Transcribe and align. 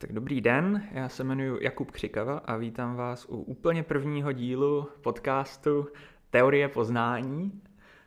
Tak 0.00 0.12
dobrý 0.12 0.40
den, 0.40 0.88
já 0.92 1.08
se 1.08 1.24
jmenuji 1.24 1.58
Jakub 1.62 1.90
Křikava 1.90 2.38
a 2.38 2.56
vítám 2.56 2.96
vás 2.96 3.26
u 3.28 3.36
úplně 3.36 3.82
prvního 3.82 4.32
dílu 4.32 4.88
podcastu 5.00 5.86
Teorie 6.30 6.68
poznání. 6.68 7.62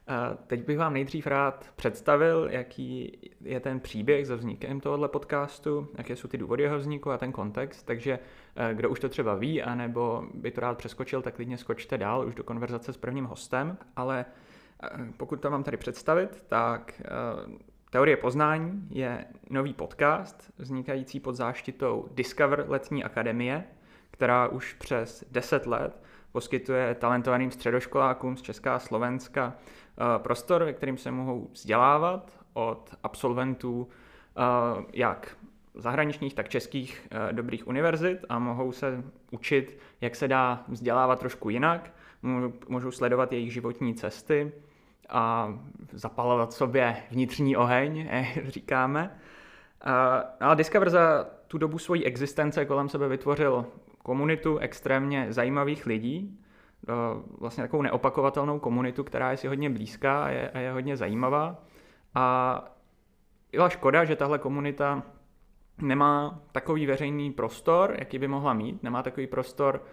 A 0.07 0.33
teď 0.47 0.65
bych 0.65 0.77
vám 0.77 0.93
nejdřív 0.93 1.27
rád 1.27 1.71
představil, 1.75 2.47
jaký 2.51 3.19
je 3.41 3.59
ten 3.59 3.79
příběh 3.79 4.27
za 4.27 4.35
vznikem 4.35 4.79
tohoto 4.79 5.07
podcastu, 5.07 5.87
jaké 5.97 6.15
jsou 6.15 6.27
ty 6.27 6.37
důvody 6.37 6.63
jeho 6.63 6.77
vzniku 6.77 7.11
a 7.11 7.17
ten 7.17 7.31
kontext, 7.31 7.85
takže 7.85 8.19
eh, 8.55 8.73
kdo 8.73 8.89
už 8.89 8.99
to 8.99 9.09
třeba 9.09 9.35
ví, 9.35 9.61
anebo 9.61 10.23
by 10.33 10.51
to 10.51 10.61
rád 10.61 10.77
přeskočil, 10.77 11.21
tak 11.21 11.35
klidně 11.35 11.57
skočte 11.57 11.97
dál 11.97 12.27
už 12.27 12.35
do 12.35 12.43
konverzace 12.43 12.93
s 12.93 12.97
prvním 12.97 13.25
hostem, 13.25 13.77
ale 13.95 14.25
eh, 14.83 14.89
pokud 15.17 15.41
to 15.41 15.51
mám 15.51 15.63
tady 15.63 15.77
představit, 15.77 16.43
tak 16.47 17.01
eh, 17.05 17.72
Teorie 17.93 18.17
poznání 18.17 18.87
je 18.89 19.25
nový 19.49 19.73
podcast 19.73 20.51
vznikající 20.57 21.19
pod 21.19 21.35
záštitou 21.35 22.07
Discover 22.11 22.65
Letní 22.67 23.03
akademie, 23.03 23.63
která 24.11 24.47
už 24.47 24.73
přes 24.73 25.25
10 25.31 25.67
let 25.67 26.01
poskytuje 26.31 26.95
talentovaným 26.95 27.51
středoškolákům 27.51 28.37
z 28.37 28.41
Česká 28.41 28.75
a 28.75 28.79
Slovenska 28.79 29.53
eh, 29.55 30.19
prostor, 30.19 30.63
ve 30.63 30.73
kterým 30.73 30.97
se 30.97 31.11
mohou 31.11 31.49
vzdělávat 31.51 32.39
od 32.53 32.95
absolventů 33.03 33.87
eh, 34.37 34.41
jak 34.93 35.37
zahraničních, 35.75 36.33
tak 36.33 36.49
českých 36.49 37.07
eh, 37.11 37.33
dobrých 37.33 37.67
univerzit 37.67 38.25
a 38.29 38.39
mohou 38.39 38.71
se 38.71 39.03
učit, 39.31 39.77
jak 40.01 40.15
se 40.15 40.27
dá 40.27 40.63
vzdělávat 40.67 41.19
trošku 41.19 41.49
jinak, 41.49 41.93
můžou 42.67 42.91
sledovat 42.91 43.31
jejich 43.31 43.53
životní 43.53 43.93
cesty, 43.95 44.51
a 45.09 45.53
zapalovat 45.91 46.53
sobě 46.53 46.95
vnitřní 47.11 47.57
oheň, 47.57 48.09
říkáme. 48.47 49.17
A 50.39 50.53
Discover 50.53 50.89
za 50.89 51.27
tu 51.47 51.57
dobu 51.57 51.77
svojí 51.77 52.05
existence 52.05 52.65
kolem 52.65 52.89
sebe 52.89 53.07
vytvořil 53.07 53.65
komunitu 54.03 54.57
extrémně 54.57 55.27
zajímavých 55.29 55.85
lidí, 55.85 56.39
vlastně 57.39 57.63
takovou 57.63 57.83
neopakovatelnou 57.83 58.59
komunitu, 58.59 59.03
která 59.03 59.31
je 59.31 59.37
si 59.37 59.47
hodně 59.47 59.69
blízká 59.69 60.23
a 60.23 60.29
je, 60.29 60.49
a 60.49 60.59
je 60.59 60.71
hodně 60.71 60.97
zajímavá. 60.97 61.63
A 62.15 62.65
byla 63.51 63.69
škoda, 63.69 64.05
že 64.05 64.15
tahle 64.15 64.39
komunita 64.39 65.03
nemá 65.81 66.39
takový 66.51 66.85
veřejný 66.85 67.31
prostor, 67.31 67.95
jaký 67.99 68.19
by 68.19 68.27
mohla 68.27 68.53
mít, 68.53 68.83
nemá 68.83 69.03
takový 69.03 69.27
prostor 69.27 69.83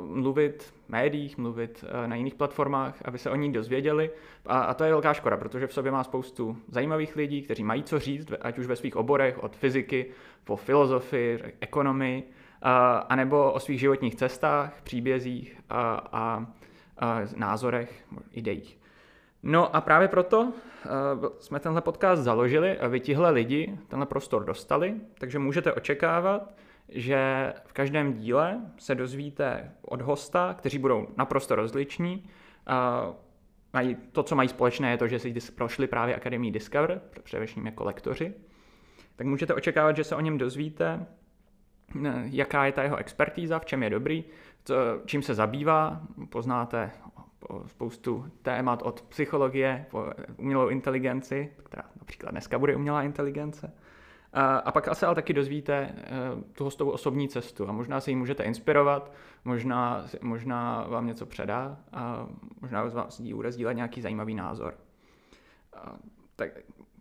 mluvit 0.00 0.62
v 0.62 0.88
médiích, 0.88 1.38
mluvit 1.38 1.84
uh, 1.84 2.06
na 2.06 2.16
jiných 2.16 2.34
platformách, 2.34 2.94
aby 3.04 3.18
se 3.18 3.30
o 3.30 3.36
ní 3.36 3.52
dozvěděli. 3.52 4.10
A, 4.46 4.60
a 4.60 4.74
to 4.74 4.84
je 4.84 4.90
velká 4.90 5.14
škoda, 5.14 5.36
protože 5.36 5.66
v 5.66 5.72
sobě 5.72 5.92
má 5.92 6.04
spoustu 6.04 6.56
zajímavých 6.68 7.16
lidí, 7.16 7.42
kteří 7.42 7.64
mají 7.64 7.82
co 7.82 7.98
říct, 7.98 8.32
ať 8.40 8.58
už 8.58 8.66
ve 8.66 8.76
svých 8.76 8.96
oborech, 8.96 9.42
od 9.42 9.56
fyziky 9.56 10.06
po 10.44 10.56
filozofii, 10.56 11.42
ekonomii, 11.60 12.22
uh, 12.22 12.68
anebo 13.08 13.52
o 13.52 13.60
svých 13.60 13.80
životních 13.80 14.14
cestách, 14.14 14.82
příbězích 14.82 15.60
a, 15.70 16.08
a, 16.12 16.46
a 16.98 17.20
názorech, 17.36 18.04
ideích. 18.32 18.78
No 19.42 19.76
a 19.76 19.80
právě 19.80 20.08
proto 20.08 20.40
uh, 20.40 20.52
jsme 21.38 21.60
tenhle 21.60 21.80
podcast 21.80 22.22
založili 22.22 22.78
a 22.78 22.88
vy 22.88 23.00
tihle 23.00 23.30
lidi 23.30 23.78
tenhle 23.88 24.06
prostor 24.06 24.44
dostali, 24.44 24.94
takže 25.18 25.38
můžete 25.38 25.72
očekávat, 25.72 26.54
že 26.88 27.52
v 27.66 27.72
každém 27.72 28.12
díle 28.12 28.60
se 28.78 28.94
dozvíte 28.94 29.72
od 29.82 30.02
hosta, 30.02 30.54
kteří 30.54 30.78
budou 30.78 31.08
naprosto 31.16 31.54
rozliční. 31.54 32.28
Mají, 33.72 33.96
to, 34.12 34.22
co 34.22 34.36
mají 34.36 34.48
společné, 34.48 34.90
je 34.90 34.98
to, 34.98 35.08
že 35.08 35.18
si 35.18 35.34
prošli 35.56 35.86
právě 35.86 36.16
Akademii 36.16 36.50
Discover, 36.50 37.00
především 37.22 37.66
jako 37.66 37.84
lektoři. 37.84 38.34
Tak 39.16 39.26
můžete 39.26 39.54
očekávat, 39.54 39.96
že 39.96 40.04
se 40.04 40.16
o 40.16 40.20
něm 40.20 40.38
dozvíte, 40.38 41.06
jaká 42.24 42.66
je 42.66 42.72
ta 42.72 42.82
jeho 42.82 42.96
expertíza, 42.96 43.58
v 43.58 43.64
čem 43.64 43.82
je 43.82 43.90
dobrý, 43.90 44.24
čím 45.06 45.22
se 45.22 45.34
zabývá, 45.34 46.00
poznáte 46.28 46.90
spoustu 47.66 48.30
témat 48.42 48.82
od 48.82 49.02
psychologie 49.02 49.86
po 49.90 50.04
umělou 50.36 50.68
inteligenci, 50.68 51.52
která 51.64 51.82
například 51.98 52.30
dneska 52.30 52.58
bude 52.58 52.76
umělá 52.76 53.02
inteligence, 53.02 53.72
a, 54.36 54.56
a 54.56 54.72
pak 54.72 54.88
asi 54.88 55.06
ale 55.06 55.14
taky 55.14 55.32
dozvíte 55.32 55.94
uh, 56.34 56.42
tu 56.42 56.64
hostovou 56.64 56.90
osobní 56.90 57.28
cestu 57.28 57.68
a 57.68 57.72
možná 57.72 58.00
se 58.00 58.10
jí 58.10 58.16
můžete 58.16 58.42
inspirovat, 58.42 59.12
možná, 59.44 60.06
možná 60.20 60.86
vám 60.88 61.06
něco 61.06 61.26
předá 61.26 61.78
a 61.92 62.26
možná 62.60 62.82
vás 62.82 63.20
bude 63.20 63.52
sdílet 63.52 63.76
nějaký 63.76 64.00
zajímavý 64.00 64.34
názor. 64.34 64.74
Uh, 65.86 65.96
tak 66.36 66.50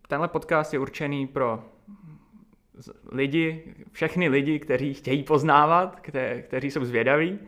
tenhle 0.08 0.28
podcast 0.28 0.74
je 0.74 0.80
určený 0.80 1.28
pro 1.28 1.64
lidi, 3.12 3.76
všechny 3.92 4.30
lidi, 4.30 4.60
kteří 4.60 4.94
chtějí 4.94 5.24
poznávat, 5.24 6.00
kte, 6.00 6.42
kteří 6.42 6.72
jsou 6.72 6.86
zvědaví, 6.86 7.40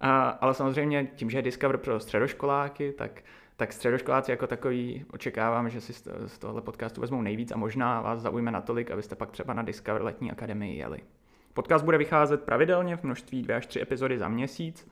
a, 0.00 0.28
ale 0.28 0.54
samozřejmě 0.54 1.06
tím, 1.14 1.30
že 1.30 1.38
je 1.38 1.42
Discover 1.42 1.76
pro 1.76 2.00
středoškoláky, 2.00 2.92
tak 2.92 3.22
tak 3.62 3.72
středoškoláci 3.72 4.30
jako 4.30 4.46
takový 4.46 5.04
očekávám, 5.12 5.70
že 5.70 5.80
si 5.80 5.92
z 6.26 6.38
tohohle 6.38 6.62
podcastu 6.62 7.00
vezmou 7.00 7.22
nejvíc 7.22 7.52
a 7.52 7.56
možná 7.56 8.00
vás 8.00 8.20
zaujme 8.20 8.50
natolik, 8.50 8.90
abyste 8.90 9.14
pak 9.14 9.30
třeba 9.30 9.54
na 9.54 9.62
Discover 9.62 10.02
letní 10.02 10.32
akademii 10.32 10.78
jeli. 10.78 10.98
Podcast 11.54 11.84
bude 11.84 11.98
vycházet 11.98 12.42
pravidelně 12.42 12.96
v 12.96 13.02
množství 13.02 13.42
dvě 13.42 13.56
až 13.56 13.66
tři 13.66 13.80
epizody 13.80 14.18
za 14.18 14.28
měsíc 14.28 14.88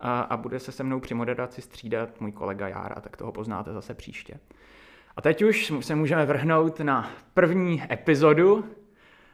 a, 0.00 0.20
a 0.20 0.36
bude 0.36 0.58
se 0.58 0.72
se 0.72 0.84
mnou 0.84 1.00
při 1.00 1.14
moderaci 1.14 1.62
střídat 1.62 2.20
můj 2.20 2.32
kolega 2.32 2.68
Jára, 2.68 3.00
tak 3.00 3.16
toho 3.16 3.32
poznáte 3.32 3.72
zase 3.72 3.94
příště. 3.94 4.40
A 5.16 5.22
teď 5.22 5.42
už 5.42 5.72
se 5.80 5.94
můžeme 5.94 6.26
vrhnout 6.26 6.80
na 6.80 7.10
první 7.34 7.82
epizodu. 7.92 8.64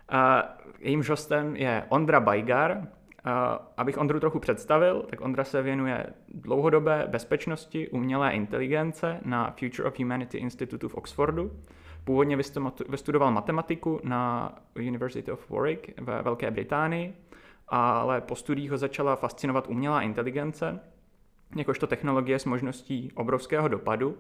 A 0.09 0.55
jejímž 0.79 1.09
hostem 1.09 1.57
je 1.57 1.85
Ondra 1.89 2.21
Bajgar, 2.21 2.89
abych 3.77 3.99
Ondru 3.99 4.21
trochu 4.21 4.39
představil, 4.39 5.05
tak 5.11 5.21
Ondra 5.21 5.45
se 5.45 5.63
věnuje 5.63 6.07
dlouhodobé 6.29 7.05
bezpečnosti 7.09 7.89
umělé 7.89 8.33
inteligence 8.33 9.21
na 9.25 9.55
Future 9.59 9.89
of 9.89 9.99
Humanity 9.99 10.39
Institute 10.39 10.89
v 10.89 10.95
Oxfordu. 10.95 11.51
Původně 12.05 12.39
vystudoval 12.89 13.33
matematiku 13.33 14.01
na 14.03 14.53
University 14.77 15.33
of 15.33 15.51
Warwick 15.51 16.01
ve 16.01 16.23
Velké 16.23 16.51
Británii, 16.51 17.15
ale 17.69 18.21
po 18.21 18.37
studiích 18.37 18.71
ho 18.71 18.79
začala 18.79 19.17
fascinovat 19.17 19.69
umělá 19.69 20.03
inteligence, 20.03 20.81
jakožto 21.57 21.87
technologie 21.87 22.39
s 22.39 22.45
možností 22.45 23.13
obrovského 23.15 23.69
dopadu, 23.69 24.19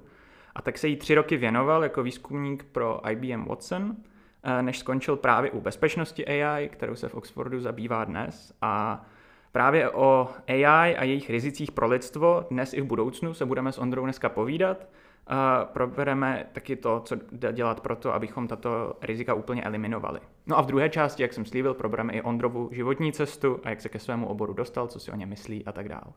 a 0.54 0.62
tak 0.62 0.78
se 0.78 0.88
jí 0.88 0.96
tři 0.96 1.14
roky 1.14 1.36
věnoval 1.36 1.82
jako 1.82 2.02
výzkumník 2.02 2.64
pro 2.64 3.00
IBM 3.10 3.44
Watson– 3.44 3.96
Eh, 4.06 4.13
než 4.60 4.78
skončil 4.78 5.16
právě 5.16 5.50
u 5.50 5.60
bezpečnosti 5.60 6.26
AI, 6.26 6.68
kterou 6.68 6.94
se 6.94 7.08
v 7.08 7.14
Oxfordu 7.14 7.60
zabývá 7.60 8.04
dnes. 8.04 8.52
A 8.62 9.04
právě 9.52 9.90
o 9.90 10.28
AI 10.48 10.96
a 10.96 11.04
jejich 11.04 11.30
rizicích 11.30 11.72
pro 11.72 11.86
lidstvo 11.86 12.46
dnes 12.50 12.72
i 12.72 12.80
v 12.80 12.84
budoucnu 12.84 13.34
se 13.34 13.46
budeme 13.46 13.72
s 13.72 13.78
Ondrou 13.78 14.04
dneska 14.04 14.28
povídat. 14.28 14.86
A 15.26 15.64
probereme 15.64 16.46
taky 16.52 16.76
to, 16.76 17.00
co 17.00 17.16
jde 17.32 17.52
dělat 17.52 17.80
pro 17.80 17.96
to, 17.96 18.14
abychom 18.14 18.48
tato 18.48 18.96
rizika 19.02 19.34
úplně 19.34 19.62
eliminovali. 19.62 20.20
No 20.46 20.58
a 20.58 20.62
v 20.62 20.66
druhé 20.66 20.88
části, 20.88 21.22
jak 21.22 21.32
jsem 21.32 21.44
slíbil, 21.44 21.74
probereme 21.74 22.12
i 22.12 22.22
Ondrovu 22.22 22.68
životní 22.72 23.12
cestu 23.12 23.60
a 23.64 23.70
jak 23.70 23.80
se 23.80 23.88
ke 23.88 23.98
svému 23.98 24.26
oboru 24.26 24.52
dostal, 24.52 24.86
co 24.86 25.00
si 25.00 25.10
o 25.10 25.16
něm 25.16 25.28
myslí 25.28 25.66
a 25.66 25.72
tak 25.72 25.88
dále. 25.88 26.12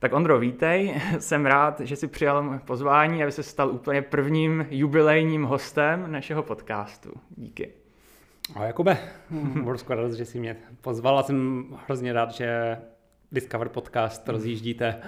Tak 0.00 0.12
Ondro, 0.12 0.38
vítej. 0.38 1.00
Jsem 1.18 1.46
rád, 1.46 1.80
že 1.80 1.96
jsi 1.96 2.08
přijal 2.08 2.60
pozvání, 2.64 3.22
aby 3.22 3.32
se 3.32 3.42
stal 3.42 3.70
úplně 3.70 4.02
prvním 4.02 4.66
jubilejním 4.70 5.42
hostem 5.42 6.12
našeho 6.12 6.42
podcastu. 6.42 7.12
Díky. 7.36 7.72
Ahoj 8.54 8.66
Jakube, 8.66 8.98
budu 9.62 9.78
skvěle 9.78 10.16
že 10.16 10.24
jsi 10.24 10.38
mě 10.38 10.56
pozval 10.80 11.18
a 11.18 11.22
jsem 11.22 11.64
hrozně 11.86 12.12
rád, 12.12 12.32
že 12.32 12.78
Discover 13.32 13.68
podcast 13.68 14.28
rozjíždíte, 14.28 15.02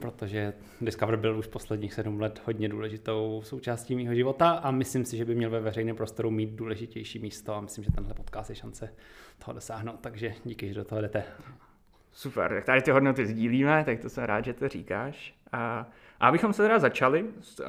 protože 0.00 0.52
Discover 0.80 1.16
byl 1.16 1.38
už 1.38 1.46
posledních 1.46 1.94
sedm 1.94 2.20
let 2.20 2.42
hodně 2.44 2.68
důležitou 2.68 3.42
součástí 3.44 3.96
mého 3.96 4.14
života 4.14 4.50
a 4.50 4.70
myslím 4.70 5.04
si, 5.04 5.16
že 5.16 5.24
by 5.24 5.34
měl 5.34 5.50
ve 5.50 5.60
veřejném 5.60 5.96
prostoru 5.96 6.30
mít 6.30 6.50
důležitější 6.50 7.18
místo 7.18 7.54
a 7.54 7.60
myslím, 7.60 7.84
že 7.84 7.90
tenhle 7.90 8.14
podcast 8.14 8.50
je 8.50 8.56
šance 8.56 8.94
toho 9.44 9.54
dosáhnout, 9.54 10.00
takže 10.00 10.34
díky, 10.44 10.68
že 10.68 10.74
do 10.74 10.84
toho 10.84 11.00
jdete. 11.00 11.24
Super, 12.18 12.54
tak 12.54 12.64
tady 12.64 12.82
ty 12.82 12.90
hodnoty 12.90 13.26
sdílíme, 13.26 13.84
tak 13.84 14.00
to 14.00 14.08
jsem 14.08 14.24
rád, 14.24 14.44
že 14.44 14.54
to 14.54 14.68
říkáš. 14.68 15.34
A, 15.52 15.86
a 16.20 16.28
abychom 16.28 16.52
se 16.52 16.62
teda 16.62 16.78
začali, 16.78 17.22
uh, 17.22 17.66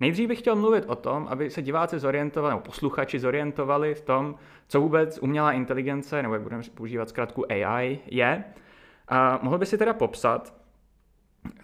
nejdřív 0.00 0.28
bych 0.28 0.38
chtěl 0.38 0.56
mluvit 0.56 0.84
o 0.86 0.96
tom, 0.96 1.26
aby 1.30 1.50
se 1.50 1.62
diváci 1.62 1.98
zorientovali, 1.98 2.52
nebo 2.52 2.62
posluchači 2.62 3.18
zorientovali 3.18 3.94
v 3.94 4.00
tom, 4.00 4.34
co 4.68 4.80
vůbec 4.80 5.18
umělá 5.18 5.52
inteligence, 5.52 6.22
nebo 6.22 6.34
jak 6.34 6.42
budeme 6.42 6.62
používat 6.74 7.08
zkrátku 7.08 7.52
AI, 7.52 7.98
je. 8.06 8.44
A 9.08 9.38
mohl 9.42 9.58
by 9.58 9.66
si 9.66 9.78
teda 9.78 9.94
popsat, 9.94 10.54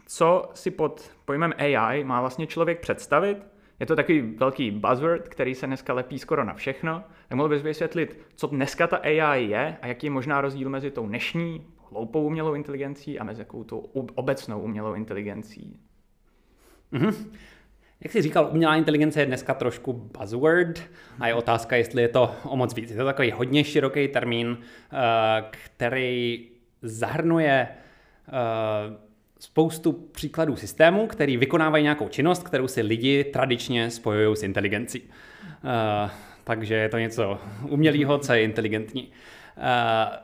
co 0.06 0.50
si 0.54 0.70
pod 0.70 1.12
pojmem 1.24 1.52
AI 1.58 2.04
má 2.04 2.20
vlastně 2.20 2.46
člověk 2.46 2.80
představit 2.80 3.46
je 3.80 3.86
to 3.86 3.96
takový 3.96 4.20
velký 4.20 4.70
buzzword, 4.70 5.28
který 5.28 5.54
se 5.54 5.66
dneska 5.66 5.92
lepí 5.92 6.18
skoro 6.18 6.44
na 6.44 6.54
všechno. 6.54 7.04
Tak 7.28 7.36
mohl 7.36 7.48
bys 7.48 7.62
vysvětlit, 7.62 8.18
co 8.34 8.46
dneska 8.46 8.86
ta 8.86 8.96
AI 8.96 9.44
je 9.44 9.76
a 9.82 9.86
jaký 9.86 10.06
je 10.06 10.10
možná 10.10 10.40
rozdíl 10.40 10.70
mezi 10.70 10.90
tou 10.90 11.06
dnešní 11.06 11.66
hloupou 11.90 12.26
umělou 12.26 12.54
inteligencí 12.54 13.18
a 13.18 13.24
mezi 13.24 13.40
jakou 13.40 13.64
tou 13.64 13.78
obecnou 14.14 14.60
umělou 14.60 14.94
inteligencí? 14.94 15.80
Mm-hmm. 16.92 17.26
jak 18.00 18.12
jsi 18.12 18.22
říkal, 18.22 18.48
umělá 18.52 18.76
inteligence 18.76 19.20
je 19.20 19.26
dneska 19.26 19.54
trošku 19.54 19.92
buzzword 19.92 20.82
a 21.20 21.28
je 21.28 21.34
otázka, 21.34 21.76
jestli 21.76 22.02
je 22.02 22.08
to 22.08 22.34
o 22.44 22.56
moc 22.56 22.74
víc. 22.74 22.90
Je 22.90 22.96
to 22.96 23.04
takový 23.04 23.30
hodně 23.30 23.64
široký 23.64 24.08
termín, 24.08 24.58
eh, 24.92 25.44
který 25.50 26.48
zahrnuje 26.82 27.68
eh, 28.28 29.09
spoustu 29.40 29.92
příkladů 29.92 30.56
systémů, 30.56 31.06
který 31.06 31.36
vykonávají 31.36 31.82
nějakou 31.82 32.08
činnost, 32.08 32.42
kterou 32.42 32.68
si 32.68 32.82
lidi 32.82 33.24
tradičně 33.24 33.90
spojují 33.90 34.36
s 34.36 34.42
inteligencí. 34.42 35.02
Uh, 35.02 36.10
takže 36.44 36.74
je 36.74 36.88
to 36.88 36.98
něco 36.98 37.38
umělého, 37.68 38.18
co 38.18 38.32
je 38.32 38.42
inteligentní. 38.42 39.02
Uh, 39.02 40.16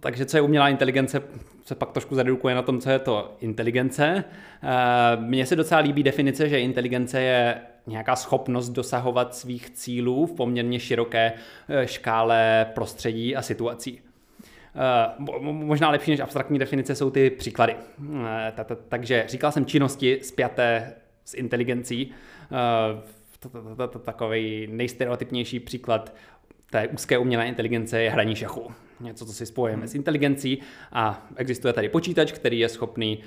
takže 0.00 0.26
co 0.26 0.36
je 0.36 0.40
umělá 0.40 0.68
inteligence, 0.68 1.22
se 1.64 1.74
pak 1.74 1.92
trošku 1.92 2.14
zredukuje 2.14 2.54
na 2.54 2.62
tom, 2.62 2.80
co 2.80 2.90
je 2.90 2.98
to 2.98 3.36
inteligence. 3.40 4.24
Uh, 4.62 5.24
mně 5.24 5.46
se 5.46 5.56
docela 5.56 5.80
líbí 5.80 6.02
definice, 6.02 6.48
že 6.48 6.60
inteligence 6.60 7.20
je 7.20 7.60
nějaká 7.86 8.16
schopnost 8.16 8.68
dosahovat 8.68 9.34
svých 9.34 9.70
cílů 9.70 10.26
v 10.26 10.32
poměrně 10.32 10.80
široké 10.80 11.32
škále 11.84 12.66
prostředí 12.74 13.36
a 13.36 13.42
situací. 13.42 14.00
Uh, 15.18 15.52
možná 15.52 15.90
lepší 15.90 16.10
než 16.10 16.20
abstraktní 16.20 16.58
definice 16.58 16.94
jsou 16.94 17.10
ty 17.10 17.30
příklady. 17.30 17.76
Uh, 17.98 18.16
takže 18.88 19.24
říkal 19.28 19.52
jsem 19.52 19.66
činnosti 19.66 20.20
spjaté 20.22 20.92
s 21.24 21.34
inteligencí. 21.34 22.12
Uh, 22.50 24.00
takový 24.04 24.66
nejstereotypnější 24.70 25.60
příklad 25.60 26.14
té 26.70 26.88
úzké 26.88 27.18
umělé 27.18 27.48
inteligence 27.48 28.02
je 28.02 28.10
hraní 28.10 28.34
šachu. 28.34 28.72
Něco, 29.00 29.26
co 29.26 29.32
si 29.32 29.46
spojujeme 29.46 29.88
s 29.88 29.94
inteligencí 29.94 30.58
a 30.92 31.26
existuje 31.36 31.72
tady 31.72 31.88
počítač, 31.88 32.32
který 32.32 32.58
je 32.58 32.68
schopný 32.68 33.18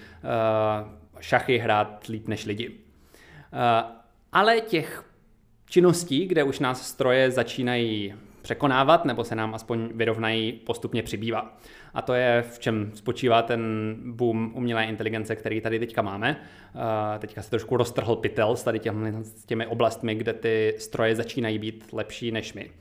šachy 1.19 1.57
hrát 1.57 2.07
líp 2.07 2.27
než 2.27 2.45
lidi. 2.45 2.71
Ale 4.31 4.61
těch 4.61 5.05
činností, 5.69 6.25
kde 6.25 6.43
už 6.43 6.59
nás 6.59 6.87
stroje 6.87 7.31
začínají 7.31 8.13
překonávat, 8.43 9.05
nebo 9.05 9.23
se 9.23 9.35
nám 9.35 9.55
aspoň 9.55 9.89
vyrovnají, 9.93 10.51
postupně 10.51 11.03
přibývá. 11.03 11.57
A 11.93 12.01
to 12.01 12.13
je 12.13 12.41
v 12.51 12.59
čem 12.59 12.91
spočívá 12.93 13.41
ten 13.41 13.95
boom 14.05 14.51
umělé 14.55 14.85
inteligence, 14.85 15.35
který 15.35 15.61
tady 15.61 15.79
teďka 15.79 16.01
máme. 16.01 16.41
Teďka 17.19 17.41
se 17.41 17.49
trošku 17.49 17.77
roztrhl 17.77 18.15
pytel 18.15 18.55
s 18.55 18.63
tady 18.63 18.79
těmi, 18.79 19.23
s 19.23 19.45
těmi 19.45 19.67
oblastmi, 19.67 20.15
kde 20.15 20.33
ty 20.33 20.75
stroje 20.77 21.15
začínají 21.15 21.59
být 21.59 21.93
lepší 21.93 22.31
než 22.31 22.53
my. 22.53 22.71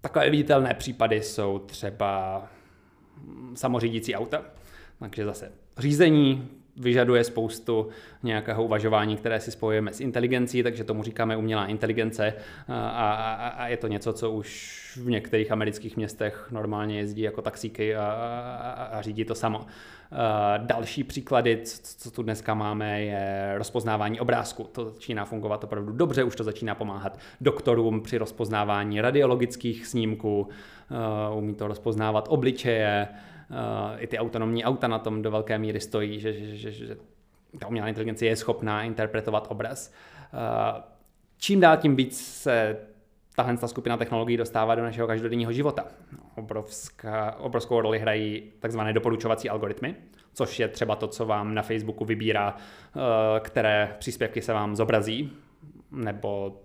Takové 0.00 0.30
viditelné 0.30 0.74
případy 0.74 1.22
jsou 1.22 1.58
třeba 1.58 2.42
samořídící 3.54 4.14
auta. 4.14 4.44
Takže 4.98 5.24
zase 5.24 5.52
řízení, 5.78 6.48
vyžaduje 6.76 7.24
spoustu 7.24 7.88
nějakého 8.22 8.64
uvažování, 8.64 9.16
které 9.16 9.40
si 9.40 9.50
spojujeme 9.50 9.92
s 9.92 10.00
inteligencí, 10.00 10.62
takže 10.62 10.84
tomu 10.84 11.02
říkáme 11.02 11.36
umělá 11.36 11.66
inteligence 11.66 12.34
a, 12.68 12.88
a, 12.90 13.48
a 13.48 13.66
je 13.66 13.76
to 13.76 13.86
něco, 13.86 14.12
co 14.12 14.30
už 14.30 14.80
v 15.02 15.10
některých 15.10 15.52
amerických 15.52 15.96
městech 15.96 16.48
normálně 16.50 16.98
jezdí 16.98 17.22
jako 17.22 17.42
taxíky 17.42 17.96
a, 17.96 18.04
a, 18.04 18.84
a 18.84 19.02
řídí 19.02 19.24
to 19.24 19.34
samo. 19.34 19.66
Další 20.58 21.04
příklady, 21.04 21.60
co 21.96 22.10
tu 22.10 22.22
dneska 22.22 22.54
máme, 22.54 23.02
je 23.02 23.54
rozpoznávání 23.56 24.20
obrázku. 24.20 24.64
To 24.72 24.90
začíná 24.90 25.24
fungovat 25.24 25.64
opravdu 25.64 25.92
dobře, 25.92 26.24
už 26.24 26.36
to 26.36 26.44
začíná 26.44 26.74
pomáhat 26.74 27.18
doktorům 27.40 28.00
při 28.00 28.18
rozpoznávání 28.18 29.00
radiologických 29.00 29.86
snímků, 29.86 30.48
umí 31.34 31.54
to 31.54 31.68
rozpoznávat 31.68 32.26
obličeje, 32.28 33.08
i 33.98 34.06
ty 34.06 34.18
autonomní 34.18 34.64
auta 34.64 34.88
na 34.88 34.98
tom 34.98 35.22
do 35.22 35.30
velké 35.30 35.58
míry 35.58 35.80
stojí, 35.80 36.20
že, 36.20 36.32
že, 36.32 36.56
že, 36.56 36.70
že 36.70 36.96
ta 37.58 37.66
umělá 37.66 37.88
inteligence 37.88 38.26
je 38.26 38.36
schopná 38.36 38.82
interpretovat 38.82 39.46
obraz. 39.50 39.92
Čím 41.38 41.60
dál 41.60 41.76
tím 41.76 41.96
víc 41.96 42.20
se 42.20 42.76
tahle 43.36 43.56
ta 43.56 43.68
skupina 43.68 43.96
technologií 43.96 44.36
dostává 44.36 44.74
do 44.74 44.82
našeho 44.82 45.06
každodenního 45.06 45.52
života. 45.52 45.84
Obrovská, 46.36 47.36
obrovskou 47.38 47.80
roli 47.80 47.98
hrají 47.98 48.42
takzvané 48.58 48.92
doporučovací 48.92 49.50
algoritmy, 49.50 49.94
což 50.32 50.60
je 50.60 50.68
třeba 50.68 50.96
to, 50.96 51.08
co 51.08 51.26
vám 51.26 51.54
na 51.54 51.62
Facebooku 51.62 52.04
vybírá, 52.04 52.56
které 53.40 53.96
příspěvky 53.98 54.42
se 54.42 54.52
vám 54.52 54.76
zobrazí, 54.76 55.32
nebo 55.90 56.60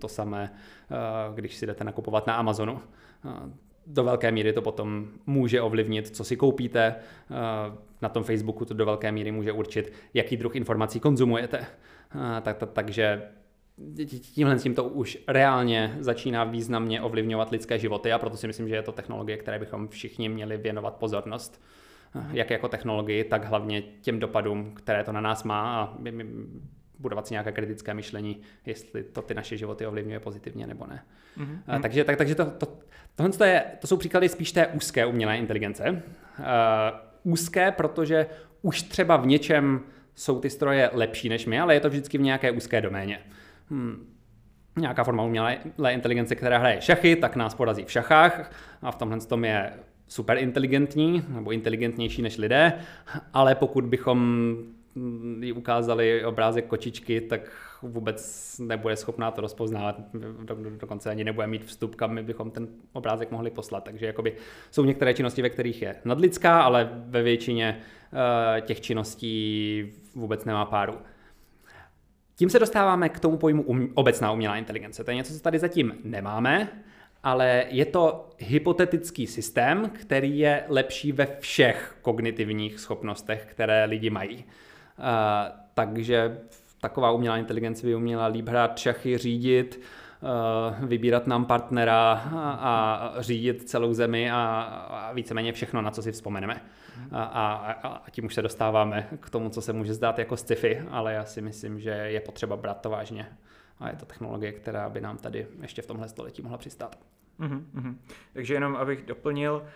to 0.00 0.08
samé, 0.08 0.52
když 1.34 1.56
si 1.56 1.66
jdete 1.66 1.84
nakupovat 1.84 2.26
na 2.26 2.34
Amazonu 2.34 2.80
do 3.88 4.04
velké 4.04 4.32
míry 4.32 4.52
to 4.52 4.62
potom 4.62 5.08
může 5.26 5.60
ovlivnit, 5.60 6.16
co 6.16 6.24
si 6.24 6.36
koupíte. 6.36 6.94
Eh, 7.30 7.34
na 8.02 8.08
tom 8.08 8.24
Facebooku 8.24 8.64
to 8.64 8.74
do 8.74 8.86
velké 8.86 9.12
míry 9.12 9.32
může 9.32 9.52
určit, 9.52 9.92
jaký 10.14 10.36
druh 10.36 10.56
informací 10.56 11.00
konzumujete. 11.00 11.58
Eh, 11.58 12.40
tak, 12.40 12.56
tak, 12.56 12.70
takže 12.72 13.22
tímhle 14.34 14.58
s 14.58 14.62
tím 14.62 14.74
to 14.74 14.84
už 14.84 15.18
reálně 15.28 15.96
začíná 16.00 16.44
významně 16.44 17.02
ovlivňovat 17.02 17.50
lidské 17.50 17.78
životy 17.78 18.12
a 18.12 18.18
proto 18.18 18.36
si 18.36 18.46
myslím, 18.46 18.68
že 18.68 18.74
je 18.74 18.82
to 18.82 18.92
technologie, 18.92 19.36
které 19.36 19.58
bychom 19.58 19.88
všichni 19.88 20.28
měli 20.28 20.56
věnovat 20.56 20.94
pozornost. 20.94 21.62
Eh, 22.14 22.26
jak 22.32 22.50
jako 22.50 22.68
technologii, 22.68 23.24
tak 23.24 23.44
hlavně 23.44 23.82
těm 23.82 24.18
dopadům, 24.18 24.74
které 24.74 25.04
to 25.04 25.12
na 25.12 25.20
nás 25.20 25.44
má 25.44 25.82
a 25.82 25.96
budovat 26.98 27.26
si 27.26 27.34
nějaké 27.34 27.52
kritické 27.52 27.94
myšlení, 27.94 28.40
jestli 28.66 29.02
to 29.02 29.22
ty 29.22 29.34
naše 29.34 29.56
životy 29.56 29.86
ovlivňuje 29.86 30.20
pozitivně 30.20 30.66
nebo 30.66 30.86
ne. 30.86 31.04
Mm-hmm. 31.38 31.80
takže 31.82 32.04
tak, 32.04 32.16
takže 32.16 32.34
to, 32.34 32.44
to, 32.46 32.78
tohle 33.14 33.32
to, 33.32 33.44
je, 33.44 33.64
to 33.80 33.86
jsou 33.86 33.96
příklady 33.96 34.28
spíš 34.28 34.52
té 34.52 34.66
úzké 34.66 35.06
umělé 35.06 35.38
inteligence. 35.38 35.90
Uh, 35.90 36.44
úzké, 37.22 37.72
protože 37.72 38.26
už 38.62 38.82
třeba 38.82 39.16
v 39.16 39.26
něčem 39.26 39.80
jsou 40.14 40.40
ty 40.40 40.50
stroje 40.50 40.90
lepší 40.92 41.28
než 41.28 41.46
my, 41.46 41.60
ale 41.60 41.74
je 41.74 41.80
to 41.80 41.88
vždycky 41.88 42.18
v 42.18 42.20
nějaké 42.20 42.50
úzké 42.50 42.80
doméně. 42.80 43.20
Hmm. 43.70 44.14
Nějaká 44.76 45.04
forma 45.04 45.22
umělé 45.22 45.58
inteligence, 45.90 46.34
která 46.34 46.58
hraje 46.58 46.80
šachy, 46.80 47.16
tak 47.16 47.36
nás 47.36 47.54
porazí 47.54 47.84
v 47.84 47.90
šachách 47.90 48.52
a 48.82 48.90
v 48.90 48.96
tomhle 48.96 49.20
tom 49.20 49.44
je 49.44 49.72
super 50.08 50.38
inteligentní 50.38 51.24
nebo 51.28 51.50
inteligentnější 51.50 52.22
než 52.22 52.38
lidé, 52.38 52.72
ale 53.32 53.54
pokud 53.54 53.84
bychom 53.84 54.56
jí 55.40 55.52
ukázali 55.52 56.24
obrázek 56.24 56.66
kočičky, 56.66 57.20
tak 57.20 57.40
vůbec 57.82 58.54
nebude 58.58 58.96
schopná 58.96 59.30
to 59.30 59.40
rozpoznávat, 59.40 60.00
do, 60.14 60.54
do, 60.54 60.70
dokonce 60.70 61.10
ani 61.10 61.24
nebude 61.24 61.46
mít 61.46 61.64
vstup, 61.64 61.94
kam 61.94 62.14
my 62.14 62.22
bychom 62.22 62.50
ten 62.50 62.68
obrázek 62.92 63.30
mohli 63.30 63.50
poslat. 63.50 63.84
Takže 63.84 64.06
jakoby 64.06 64.34
jsou 64.70 64.84
některé 64.84 65.14
činnosti, 65.14 65.42
ve 65.42 65.50
kterých 65.50 65.82
je 65.82 65.96
nadlidská, 66.04 66.60
ale 66.60 66.90
ve 66.92 67.22
většině 67.22 67.80
uh, 68.12 68.60
těch 68.60 68.80
činností 68.80 69.92
vůbec 70.14 70.44
nemá 70.44 70.64
páru. 70.64 70.94
Tím 72.36 72.50
se 72.50 72.58
dostáváme 72.58 73.08
k 73.08 73.20
tomu 73.20 73.36
pojmu 73.36 73.62
um, 73.62 73.92
obecná 73.94 74.32
umělá 74.32 74.56
inteligence. 74.56 75.04
To 75.04 75.10
je 75.10 75.16
něco, 75.16 75.32
co 75.32 75.40
tady 75.40 75.58
zatím 75.58 75.94
nemáme, 76.04 76.68
ale 77.22 77.64
je 77.68 77.84
to 77.84 78.28
hypotetický 78.38 79.26
systém, 79.26 79.90
který 79.90 80.38
je 80.38 80.64
lepší 80.68 81.12
ve 81.12 81.26
všech 81.40 81.96
kognitivních 82.02 82.80
schopnostech, 82.80 83.46
které 83.50 83.84
lidi 83.84 84.10
mají. 84.10 84.44
Uh, 84.98 85.04
takže 85.74 86.38
taková 86.80 87.10
umělá 87.10 87.36
inteligence 87.36 87.86
by 87.86 87.94
uměla 87.94 88.26
líp 88.26 88.48
hrát 88.48 88.78
šachy, 88.78 89.18
řídit, 89.18 89.80
uh, 90.80 90.88
vybírat 90.88 91.26
nám 91.26 91.44
partnera 91.44 92.12
a, 92.34 93.12
řídit 93.18 93.68
celou 93.68 93.94
zemi 93.94 94.30
a, 94.30 94.36
a 94.90 95.12
víceméně 95.12 95.52
všechno, 95.52 95.82
na 95.82 95.90
co 95.90 96.02
si 96.02 96.12
vzpomeneme. 96.12 96.60
A, 97.12 97.22
a, 97.22 97.72
a 98.06 98.10
tím 98.10 98.24
už 98.24 98.34
se 98.34 98.42
dostáváme 98.42 99.08
k 99.20 99.30
tomu, 99.30 99.50
co 99.50 99.62
se 99.62 99.72
může 99.72 99.94
zdát 99.94 100.18
jako 100.18 100.36
sci-fi, 100.36 100.82
ale 100.90 101.12
já 101.12 101.24
si 101.24 101.42
myslím, 101.42 101.80
že 101.80 101.90
je 101.90 102.20
potřeba 102.20 102.56
brát 102.56 102.80
to 102.80 102.90
vážně. 102.90 103.26
A 103.80 103.88
je 103.88 103.96
to 103.96 104.06
technologie, 104.06 104.52
která 104.52 104.88
by 104.88 105.00
nám 105.00 105.16
tady 105.18 105.46
ještě 105.62 105.82
v 105.82 105.86
tomhle 105.86 106.08
století 106.08 106.42
mohla 106.42 106.58
přistát. 106.58 106.98
Mm-hmm. 107.40 107.96
Takže 108.32 108.54
jenom 108.54 108.76
abych 108.76 109.02
doplnil, 109.02 109.66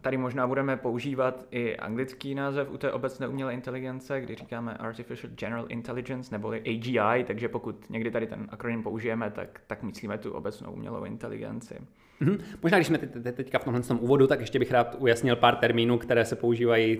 tady 0.00 0.16
možná 0.16 0.46
budeme 0.46 0.76
používat 0.76 1.44
i 1.50 1.76
anglický 1.76 2.34
název 2.34 2.70
u 2.70 2.78
té 2.78 2.92
obecné 2.92 3.28
umělé 3.28 3.54
inteligence, 3.54 4.20
kdy 4.20 4.34
říkáme 4.34 4.74
Artificial 4.74 5.32
General 5.34 5.66
Intelligence 5.68 6.34
neboli 6.34 6.60
AGI, 6.60 7.24
takže 7.24 7.48
pokud 7.48 7.90
někdy 7.90 8.10
tady 8.10 8.26
ten 8.26 8.46
akronym 8.50 8.82
použijeme, 8.82 9.30
tak, 9.30 9.60
tak 9.66 9.82
myslíme 9.82 10.18
tu 10.18 10.32
obecnou 10.32 10.72
umělou 10.72 11.04
inteligenci. 11.04 11.74
Mm-hmm. 12.22 12.40
Možná, 12.62 12.78
když 12.78 12.86
jsme 12.86 12.98
teď, 12.98 13.34
teďka 13.34 13.58
v 13.58 13.64
tomhle 13.64 13.82
tom 13.82 13.98
úvodu, 14.00 14.26
tak 14.26 14.40
ještě 14.40 14.58
bych 14.58 14.70
rád 14.70 14.96
ujasnil 14.98 15.36
pár 15.36 15.56
termínů, 15.56 15.98
které 15.98 16.24
se 16.24 16.36
používají 16.36 16.98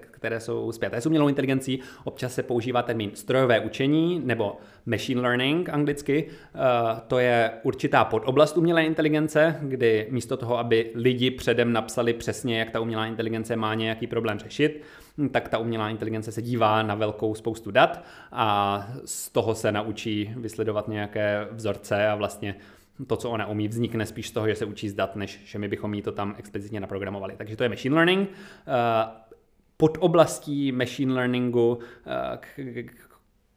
které 0.00 0.40
jsou 0.40 0.72
zpěté 0.72 1.00
s 1.00 1.06
umělou 1.06 1.28
inteligencí. 1.28 1.80
Občas 2.04 2.34
se 2.34 2.42
používá 2.42 2.82
termín 2.82 3.10
strojové 3.14 3.60
učení 3.60 4.22
nebo 4.24 4.56
machine 4.86 5.20
learning 5.20 5.68
anglicky. 5.68 6.26
Eh, 6.28 6.58
to 7.06 7.18
je 7.18 7.50
určitá 7.62 8.04
podoblast 8.04 8.56
umělé 8.56 8.84
inteligence, 8.84 9.56
kdy 9.62 10.06
místo 10.10 10.36
toho, 10.36 10.58
aby 10.58 10.90
lidi 10.94 11.30
předem 11.30 11.72
napsali 11.72 12.12
přesně, 12.12 12.58
jak 12.58 12.70
ta 12.70 12.80
umělá 12.80 13.06
inteligence 13.06 13.56
má 13.56 13.74
nějaký 13.74 14.06
problém 14.06 14.38
řešit, 14.38 14.82
tak 15.30 15.48
ta 15.48 15.58
umělá 15.58 15.90
inteligence 15.90 16.32
se 16.32 16.42
dívá 16.42 16.82
na 16.82 16.94
velkou 16.94 17.34
spoustu 17.34 17.70
dat 17.70 18.04
a 18.32 18.86
z 19.04 19.30
toho 19.30 19.54
se 19.54 19.72
naučí 19.72 20.34
vysledovat 20.36 20.88
nějaké 20.88 21.48
vzorce 21.50 22.08
a 22.08 22.14
vlastně 22.14 22.54
to, 23.06 23.16
co 23.16 23.30
ona 23.30 23.46
umí, 23.46 23.68
vznikne 23.68 24.06
spíš 24.06 24.28
z 24.28 24.32
toho, 24.32 24.48
že 24.48 24.54
se 24.54 24.64
učí 24.64 24.88
zdat, 24.88 25.16
než 25.16 25.40
že 25.44 25.58
my 25.58 25.68
bychom 25.68 25.94
jí 25.94 26.02
to 26.02 26.12
tam 26.12 26.34
explicitně 26.38 26.80
naprogramovali. 26.80 27.34
Takže 27.36 27.56
to 27.56 27.62
je 27.62 27.68
machine 27.68 27.94
learning. 27.94 28.28
Uh, 28.28 28.34
pod 29.76 29.98
oblastí 30.00 30.72
machine 30.72 31.14
learningu, 31.14 31.78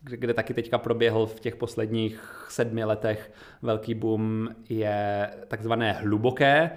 kde 0.01 0.34
taky 0.34 0.53
teďka 0.53 0.77
proběhl 0.77 1.25
v 1.25 1.39
těch 1.39 1.55
posledních 1.55 2.46
sedmi 2.50 2.84
letech 2.84 3.31
velký 3.62 3.93
boom, 3.93 4.50
je 4.69 5.29
takzvané 5.48 5.93
hluboké 5.93 6.72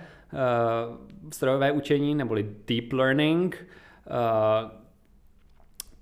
strojové 1.33 1.73
učení, 1.73 2.15
neboli 2.15 2.49
deep 2.67 2.93
learning. 2.93 3.67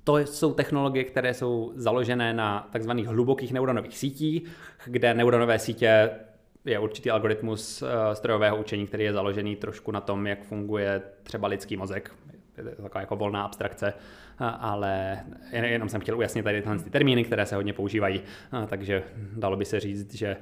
To 0.05 0.19
jsou 0.19 0.53
technologie, 0.55 1.05
které 1.05 1.35
jsou 1.35 1.73
založené 1.75 2.35
na 2.35 2.69
takzvaných 2.73 3.07
hlubokých 3.07 3.53
neuronových 3.53 3.99
sítích, 3.99 4.43
kde 4.87 5.15
neuronové 5.15 5.59
sítě 5.59 6.11
je 6.65 6.79
určitý 6.79 7.11
algoritmus 7.11 7.85
strojového 8.13 8.57
učení, 8.57 8.87
který 8.87 9.05
je 9.05 9.13
založený 9.13 9.57
trošku 9.57 9.91
na 9.91 10.01
tom, 10.01 10.27
jak 10.27 10.43
funguje 10.43 11.03
třeba 11.23 11.49
lidský 11.49 11.77
mozek. 11.77 12.15
Je 12.57 12.77
to 12.77 12.83
taková 12.83 13.01
jako 13.01 13.17
volná 13.17 13.45
abstrakce, 13.45 13.95
ale 14.39 15.25
jenom 15.51 15.89
jsem 15.89 16.01
chtěl 16.01 16.19
ujasnit 16.19 16.45
tady 16.45 16.63
tyhle 16.63 16.79
ty 16.79 16.91
termíny, 16.91 17.25
které 17.25 17.47
se 17.47 17.57
hodně 17.57 17.73
používají, 17.73 18.23
takže 18.67 19.03
dalo 19.37 19.57
by 19.57 19.65
se 19.65 19.81
říct, 19.81 20.15
že 20.15 20.37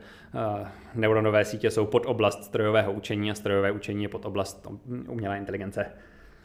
neuronové 0.94 1.44
sítě 1.44 1.70
jsou 1.70 1.86
pod 1.86 2.06
oblast 2.06 2.44
strojového 2.44 2.92
učení 2.92 3.30
a 3.30 3.34
strojové 3.34 3.72
učení 3.72 4.02
je 4.02 4.08
pod 4.08 4.24
oblast 4.24 4.66
umělé 5.08 5.38
inteligence. 5.38 5.86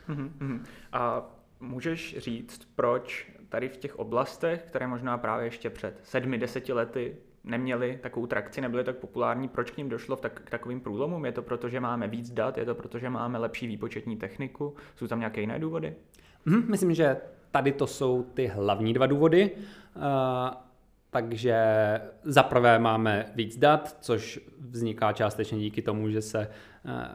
Mhm, 0.08 0.66
a 0.94 1.30
můžeš 1.60 2.18
říct, 2.18 2.68
proč 2.76 3.32
tady 3.50 3.70
v 3.70 3.78
těch 3.78 4.00
oblastech, 4.00 4.62
které 4.62 4.88
možná 4.88 5.18
právě 5.18 5.46
ještě 5.46 5.70
před 5.70 6.00
sedmi, 6.04 6.38
deseti 6.38 6.74
lety 6.74 7.16
neměli 7.44 8.00
takovou 8.02 8.28
trakci, 8.28 8.62
nebyly 8.62 8.84
tak 8.84 8.96
populární, 8.96 9.48
proč 9.48 9.72
k 9.72 9.78
ním 9.78 9.90
došlo 9.90 10.16
v 10.16 10.22
tak, 10.22 10.42
k 10.42 10.50
takovým 10.50 10.82
průlomům? 10.82 11.26
Je 11.26 11.32
to 11.32 11.42
proto, 11.42 11.70
že 11.70 11.80
máme 11.80 12.08
víc 12.08 12.32
dat, 12.32 12.58
je 12.58 12.66
to 12.66 12.76
proto, 12.76 13.00
že 13.00 13.10
máme 13.10 13.40
lepší 13.40 13.68
výpočetní 13.68 14.18
techniku, 14.18 14.76
jsou 14.96 15.08
tam 15.08 15.20
nějaké 15.20 15.42
jiné 15.42 15.60
důvody? 15.60 15.96
Hmm, 16.46 16.72
myslím, 16.72 16.94
že 16.94 17.18
tady 17.52 17.72
to 17.72 17.88
jsou 17.88 18.24
ty 18.34 18.48
hlavní 18.48 18.94
dva 18.94 19.08
důvody. 19.08 19.52
Uh, 19.96 20.02
takže 21.14 21.56
zaprvé 22.24 22.80
máme 22.80 23.26
víc 23.36 23.58
dat, 23.58 23.98
což 24.02 24.40
vzniká 24.60 25.14
částečně 25.14 25.60
díky 25.60 25.82
tomu, 25.82 26.10
že 26.10 26.22
se 26.22 26.40
eh, 26.42 26.50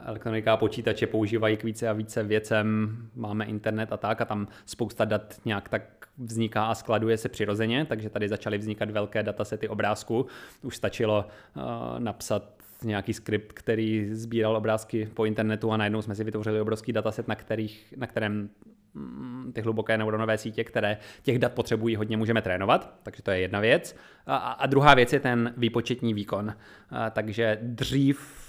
elektronika 0.05 0.53
a 0.53 0.57
počítače 0.57 1.07
používají 1.07 1.57
k 1.57 1.65
více 1.65 1.89
a 1.89 1.93
více 1.93 2.23
věcem, 2.23 2.97
máme 3.15 3.45
internet 3.45 3.93
a 3.93 3.97
tak 3.97 4.21
a 4.21 4.25
tam 4.25 4.49
spousta 4.67 5.05
dat 5.05 5.41
nějak 5.45 5.69
tak 5.69 5.98
vzniká 6.19 6.67
a 6.67 6.75
skladuje 6.75 7.17
se 7.17 7.29
přirozeně, 7.29 7.85
takže 7.85 8.11
tady 8.11 8.29
začaly 8.29 8.59
vznikat 8.59 8.91
velké 8.91 9.23
datasety 9.23 9.69
obrázků. 9.69 10.27
Už 10.63 10.77
stačilo 10.77 11.25
uh, 11.57 11.63
napsat 11.99 12.59
nějaký 12.85 13.15
skript, 13.15 13.53
který 13.53 14.09
sbíral 14.13 14.57
obrázky 14.57 15.09
po 15.15 15.25
internetu 15.25 15.73
a 15.73 15.77
najednou 15.77 16.03
jsme 16.03 16.15
si 16.15 16.25
vytvořili 16.25 16.61
obrovský 16.61 16.93
dataset, 16.93 17.29
na, 17.29 17.35
kterých, 17.35 17.95
na 17.97 18.07
kterém 18.07 18.51
mm, 18.95 19.53
ty 19.55 19.61
hluboké 19.61 19.99
neuronové 19.99 20.39
sítě, 20.39 20.65
které 20.65 20.99
těch 21.23 21.39
dat 21.39 21.53
potřebují 21.53 21.97
hodně, 21.97 22.17
můžeme 22.17 22.43
trénovat, 22.43 22.95
takže 23.03 23.23
to 23.23 23.31
je 23.31 23.41
jedna 23.41 23.61
věc. 23.61 23.97
A, 24.27 24.37
a 24.37 24.67
druhá 24.67 24.95
věc 24.95 25.13
je 25.13 25.21
ten 25.21 25.55
výpočetní 25.57 26.15
výkon. 26.15 26.55
A, 26.91 27.11
takže 27.11 27.59
dřív 27.63 28.48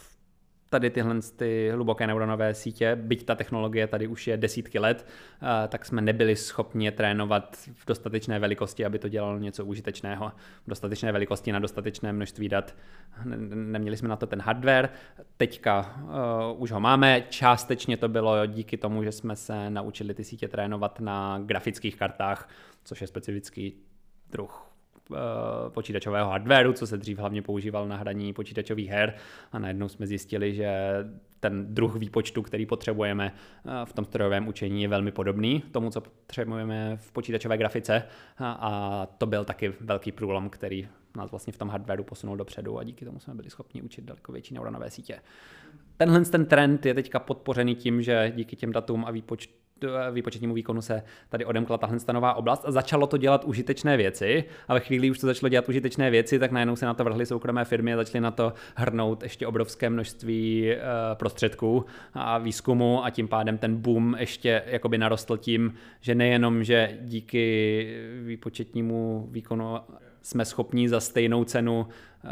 tady 0.70 0.90
tyhle 0.90 1.16
ty 1.36 1.70
hluboké 1.74 2.08
neuronové 2.08 2.54
sítě, 2.54 2.96
byť 2.96 3.26
ta 3.26 3.36
technologie 3.36 3.88
tady 3.88 4.08
už 4.08 4.28
je 4.28 4.38
desítky 4.38 4.80
let, 4.80 5.08
tak 5.68 5.86
jsme 5.86 6.02
nebyli 6.02 6.36
schopni 6.36 6.86
je 6.86 6.92
trénovat 6.92 7.58
v 7.74 7.86
dostatečné 7.86 8.40
velikosti, 8.40 8.86
aby 8.86 9.00
to 9.00 9.10
dělalo 9.10 9.38
něco 9.38 9.66
užitečného. 9.66 10.32
V 10.66 10.70
dostatečné 10.70 11.12
velikosti 11.12 11.52
na 11.52 11.60
dostatečné 11.60 12.14
množství 12.14 12.50
dat. 12.50 12.76
Neměli 13.50 13.98
jsme 13.98 14.10
na 14.10 14.16
to 14.16 14.28
ten 14.28 14.42
hardware, 14.42 14.90
teďka 15.38 15.96
uh, 16.04 16.62
už 16.62 16.72
ho 16.72 16.80
máme. 16.80 17.24
Částečně 17.30 17.98
to 17.98 18.10
bylo 18.10 18.46
díky 18.46 18.78
tomu, 18.78 19.04
že 19.04 19.12
jsme 19.12 19.36
se 19.36 19.70
naučili 19.70 20.14
ty 20.14 20.24
sítě 20.24 20.48
trénovat 20.48 21.00
na 21.00 21.40
grafických 21.46 21.96
kartách, 21.96 22.50
což 22.84 23.02
je 23.02 23.08
specifický 23.08 23.74
druh 24.32 24.69
Eh, 24.69 24.69
počítačového 25.70 26.30
hardwareu, 26.30 26.74
co 26.74 26.88
se 26.88 26.98
dřív 26.98 27.18
hlavně 27.18 27.42
používal 27.42 27.88
na 27.88 27.98
hraní 27.98 28.34
počítačových 28.34 28.90
her 28.90 29.14
a 29.52 29.60
najednou 29.60 29.90
jsme 29.90 30.08
zjistili, 30.08 30.54
že 30.54 30.70
ten 31.40 31.74
druh 31.74 31.96
výpočtu, 31.96 32.42
který 32.42 32.66
potřebujeme 32.66 33.34
eh, 33.34 33.86
v 33.86 33.94
tom 33.94 34.06
strojovém 34.06 34.48
učení 34.48 34.82
je 34.82 34.88
velmi 34.88 35.12
podobný 35.12 35.64
tomu, 35.72 35.90
co 35.90 36.02
potřebujeme 36.02 36.98
v 36.98 37.12
počítačové 37.12 37.58
grafice 37.58 38.04
a 38.40 39.08
to 39.18 39.26
byl 39.26 39.46
taky 39.46 39.74
velký 39.80 40.12
průlom, 40.12 40.50
který 40.50 40.88
nás 41.18 41.32
vlastně 41.32 41.54
v 41.54 41.58
tom 41.58 41.70
hardwareu 41.70 42.04
posunul 42.04 42.38
dopředu 42.38 42.80
a 42.80 42.84
díky 42.84 43.06
tomu 43.06 43.20
jsme 43.20 43.34
byli 43.34 43.50
schopni 43.50 43.82
učit 43.82 44.06
daleko 44.06 44.32
větší 44.32 44.54
neuronové 44.54 44.92
sítě. 44.92 45.20
Tenhle 45.98 46.22
ten 46.22 46.46
trend 46.46 46.86
je 46.86 46.94
teďka 46.94 47.20
podpořený 47.20 47.76
tím, 47.76 48.02
že 48.02 48.32
díky 48.36 48.56
těm 48.56 48.72
datům 48.72 49.06
a 49.06 49.12
výpočtu 49.12 49.59
výpočetnímu 50.12 50.54
výkonu 50.54 50.82
se 50.82 51.04
tady 51.30 51.46
odemkla 51.46 51.78
tahle 51.78 52.00
stanová 52.00 52.34
oblast 52.34 52.64
a 52.66 52.72
začalo 52.72 53.08
to 53.08 53.18
dělat 53.18 53.44
užitečné 53.44 53.98
věci. 53.98 54.44
A 54.68 54.74
ve 54.74 54.80
chvíli 54.80 55.12
už 55.12 55.20
to 55.20 55.28
začalo 55.28 55.50
dělat 55.50 55.70
užitečné 55.70 56.12
věci, 56.12 56.40
tak 56.40 56.52
najednou 56.52 56.76
se 56.76 56.86
na 56.86 56.94
to 56.94 57.04
vrhly 57.04 57.26
soukromé 57.26 57.66
firmy 57.66 57.94
a 57.94 57.98
začaly 57.98 58.22
na 58.22 58.32
to 58.32 58.54
hrnout 58.76 59.24
ještě 59.24 59.48
obrovské 59.48 59.90
množství 59.90 60.72
eh, 60.72 60.80
prostředků 61.14 61.86
a 62.14 62.38
výzkumu 62.38 63.06
a 63.06 63.10
tím 63.10 63.28
pádem 63.28 63.58
ten 63.58 63.76
boom 63.76 64.16
ještě 64.20 64.64
jakoby 64.66 64.98
narostl 64.98 65.38
tím, 65.38 65.74
že 66.02 66.16
nejenom, 66.16 66.64
že 66.64 66.98
díky 67.02 67.96
výpočetnímu 68.26 69.28
výkonu 69.32 69.78
jsme 70.22 70.46
schopni 70.46 70.90
za 70.90 71.00
stejnou 71.00 71.44
cenu 71.44 71.88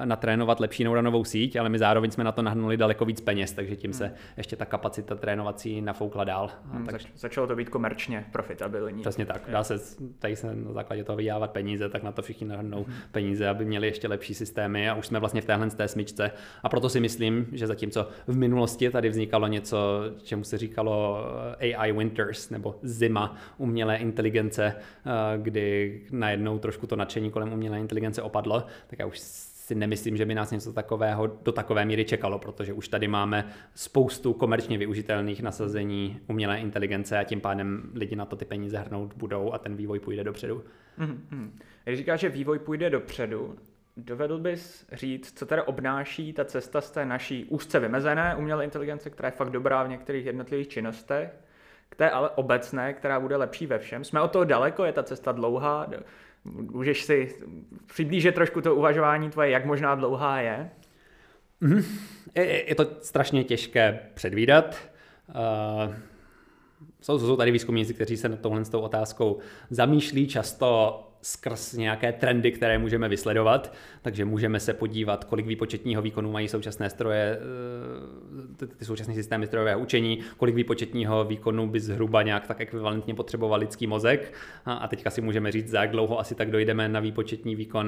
natrénovat 0.06 0.60
lepší 0.60 0.84
neuronovou 0.84 1.24
síť, 1.24 1.56
ale 1.56 1.70
my 1.70 1.80
zároveň 1.80 2.12
jsme 2.12 2.24
na 2.24 2.32
to 2.32 2.42
nahnuli 2.42 2.78
daleko 2.78 3.06
víc 3.06 3.22
peněz, 3.22 3.52
takže 3.52 3.76
tím 3.76 3.94
se 3.94 4.06
hmm. 4.06 4.16
ještě 4.38 4.56
ta 4.56 4.66
kapacita 4.66 5.16
trénovací 5.16 5.82
nafoukla 5.82 6.24
dál. 6.24 6.50
Hmm, 6.72 6.86
tak... 6.86 7.02
Začalo 7.16 7.48
to 7.48 7.56
být 7.56 7.70
komerčně 7.70 8.26
profitabilní. 8.32 9.02
Přesně 9.02 9.26
tak. 9.26 9.42
Dá 9.52 9.64
se 9.64 9.80
tady 10.20 10.36
se 10.36 10.56
na 10.56 10.74
základě 10.74 11.04
toho 11.04 11.16
vyjávat 11.16 11.52
peníze, 11.52 11.90
tak 11.90 12.04
na 12.04 12.12
to 12.12 12.22
všichni 12.22 12.48
nahrnou 12.48 12.84
hmm. 12.84 12.96
peníze, 13.12 13.48
aby 13.48 13.66
měli 13.66 13.88
ještě 13.88 14.08
lepší 14.08 14.34
systémy 14.34 14.90
a 14.90 14.96
už 14.96 15.08
jsme 15.08 15.20
vlastně 15.20 15.42
v 15.42 15.46
téhle 15.46 15.70
té 15.70 15.88
smyčce. 15.88 16.32
A 16.64 16.70
proto 16.70 16.90
si 16.90 17.00
myslím, 17.00 17.48
že 17.52 17.68
zatímco 17.68 18.08
v 18.28 18.38
minulosti 18.38 18.90
tady 18.90 19.10
vznikalo 19.10 19.48
něco, 19.48 19.78
čemu 20.24 20.44
se 20.44 20.58
říkalo 20.58 21.18
eh, 21.60 21.76
AI 21.76 21.92
Winters 21.92 22.50
nebo 22.50 22.76
zima 22.82 23.36
umělé 23.58 23.98
inteligence, 23.98 24.76
eh, 24.76 25.12
kdy 25.38 26.02
najednou 26.12 26.60
trošku 26.60 26.88
to 26.88 26.96
nadšení 26.96 27.32
kolem 27.32 27.54
umělé 27.54 27.80
inteligence 27.80 28.22
opadlo, 28.22 28.64
tak 28.88 29.00
já 29.00 29.06
už 29.06 29.47
si 29.68 29.76
nemyslím, 29.76 30.18
že 30.18 30.26
by 30.26 30.36
nás 30.36 30.52
něco 30.52 30.74
takového 30.74 31.28
do 31.28 31.52
takové 31.52 31.86
míry 31.86 32.06
čekalo, 32.06 32.40
protože 32.40 32.74
už 32.74 32.88
tady 32.88 33.08
máme 33.08 33.48
spoustu 33.74 34.34
komerčně 34.34 34.78
využitelných 34.78 35.42
nasazení 35.42 36.20
umělé 36.28 36.60
inteligence 36.60 37.18
a 37.18 37.24
tím 37.24 37.42
pádem 37.42 37.92
lidi 37.94 38.16
na 38.16 38.26
to 38.26 38.36
ty 38.36 38.46
peníze 38.46 38.78
hrnout 38.78 39.14
budou 39.16 39.54
a 39.54 39.58
ten 39.58 39.76
vývoj 39.76 40.00
půjde 40.00 40.24
dopředu. 40.24 40.64
Mm-hmm. 41.00 41.50
Když 41.84 41.98
říkáš, 41.98 42.20
že 42.20 42.30
vývoj 42.30 42.60
půjde 42.60 42.90
dopředu, 42.90 43.56
dovedl 43.98 44.40
bys 44.40 44.86
říct, 44.92 45.40
co 45.40 45.46
teda 45.46 45.64
obnáší 45.64 46.34
ta 46.34 46.46
cesta 46.46 46.82
z 46.82 46.92
té 46.92 47.06
naší 47.06 47.46
úzce 47.46 47.80
vymezené 47.80 48.36
umělé 48.36 48.64
inteligence, 48.64 49.10
která 49.10 49.28
je 49.28 49.32
fakt 49.32 49.50
dobrá 49.50 49.84
v 49.84 49.90
některých 49.90 50.26
jednotlivých 50.26 50.68
činnostech, 50.68 51.30
k 51.90 51.96
té 51.96 52.10
ale 52.10 52.30
obecné, 52.30 52.94
která 52.94 53.20
bude 53.20 53.36
lepší 53.36 53.68
ve 53.68 53.80
všem. 53.80 54.04
Jsme 54.04 54.22
od 54.22 54.32
toho 54.32 54.46
daleko, 54.46 54.86
je 54.86 54.94
ta 54.94 55.04
cesta 55.04 55.32
dlouhá, 55.32 55.88
Můžeš 56.52 57.04
si 57.04 57.36
přiblížit 57.86 58.36
trošku 58.36 58.62
to 58.62 58.76
uvažování 58.76 59.30
tvoje, 59.30 59.50
jak 59.50 59.66
možná 59.66 59.96
dlouhá 59.96 60.42
je? 60.42 60.70
Mm-hmm. 61.62 61.86
Je, 62.36 62.70
je 62.70 62.76
to 62.76 62.88
strašně 63.02 63.44
těžké 63.44 64.00
předvídat. 64.14 64.76
Uh, 65.30 65.96
jsou, 67.02 67.20
jsou 67.20 67.38
tady 67.38 67.52
výzkumníci, 67.52 67.94
kteří 67.94 68.18
se 68.18 68.30
na 68.30 68.36
tohle 68.36 68.66
s 68.66 68.70
tou 68.70 68.80
otázkou 68.80 69.38
zamýšlí 69.70 70.28
často 70.28 71.04
skrz 71.28 71.74
nějaké 71.74 72.12
trendy, 72.12 72.52
které 72.52 72.78
můžeme 72.78 73.10
vysledovat, 73.10 73.74
takže 74.02 74.26
můžeme 74.26 74.60
se 74.60 74.74
podívat, 74.74 75.24
kolik 75.24 75.46
výpočetního 75.46 76.02
výkonu 76.02 76.32
mají 76.32 76.48
současné 76.48 76.90
stroje, 76.90 77.40
eh, 78.64 78.68
ty 78.68 78.86
současné 78.86 79.14
systémy 79.14 79.48
strojového 79.48 79.80
učení, 79.80 80.20
kolik 80.38 80.56
výpočetního 80.56 81.26
výkonu 81.26 81.68
by 81.68 81.80
zhruba 81.80 82.22
nějak 82.22 82.48
tak 82.48 82.62
ekvivalentně 82.62 83.14
potřeboval 83.14 83.60
lidský 83.60 83.88
mozek 83.88 84.34
a 84.66 84.88
teďka 84.88 85.10
si 85.10 85.22
můžeme 85.22 85.52
říct, 85.52 85.70
za 85.70 85.82
jak 85.82 85.92
dlouho 85.92 86.20
asi 86.20 86.36
tak 86.36 86.52
dojdeme 86.52 86.90
na 86.90 87.00
výpočetní 87.00 87.56
výkon 87.56 87.88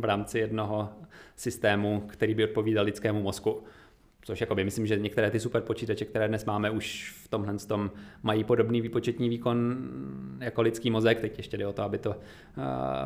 v 0.00 0.04
rámci 0.04 0.38
jednoho 0.38 0.88
systému, 1.36 2.04
který 2.06 2.34
by 2.34 2.44
odpovídal 2.44 2.84
lidskému 2.84 3.22
mozku. 3.22 3.62
Což 4.26 4.40
jakoby 4.40 4.64
myslím, 4.64 4.86
že 4.86 4.98
některé 4.98 5.30
ty 5.30 5.40
super 5.40 5.62
počítače, 5.62 6.04
které 6.04 6.28
dnes 6.28 6.44
máme, 6.44 6.70
už 6.70 7.14
v 7.24 7.28
tomhle 7.28 7.58
tom 7.58 7.90
mají 8.22 8.44
podobný 8.44 8.80
výpočetní 8.80 9.28
výkon 9.28 9.76
jako 10.40 10.62
lidský 10.62 10.90
mozek. 10.90 11.20
Teď 11.20 11.36
ještě 11.36 11.56
jde 11.56 11.66
o 11.66 11.72
to, 11.72 11.82
aby 11.82 11.98
to 11.98 12.10
uh, 12.10 12.16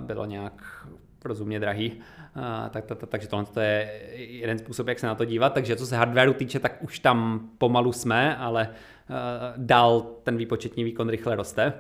bylo 0.01 0.25
nějak 0.25 0.87
rozumně 1.25 1.61
drahý. 1.61 1.93
Uh, 1.93 2.69
tak, 2.71 2.87
tak, 2.87 2.99
tak, 2.99 3.09
takže 3.09 3.29
tohle 3.29 3.45
to 3.45 3.61
je 3.61 4.03
jeden 4.17 4.59
způsob, 4.59 4.89
jak 4.89 4.99
se 4.99 5.07
na 5.07 5.15
to 5.15 5.25
dívat. 5.25 5.55
Takže 5.55 5.77
co 5.77 5.87
se 5.87 5.97
hardwareu 5.97 6.33
týče, 6.33 6.59
tak 6.59 6.83
už 6.83 6.99
tam 6.99 7.49
pomalu 7.59 7.93
jsme, 7.93 8.37
ale 8.37 8.69
uh, 8.69 9.17
dál 9.57 10.01
ten 10.23 10.37
výpočetní 10.37 10.85
výkon 10.85 11.09
rychle 11.09 11.37
roste. 11.37 11.73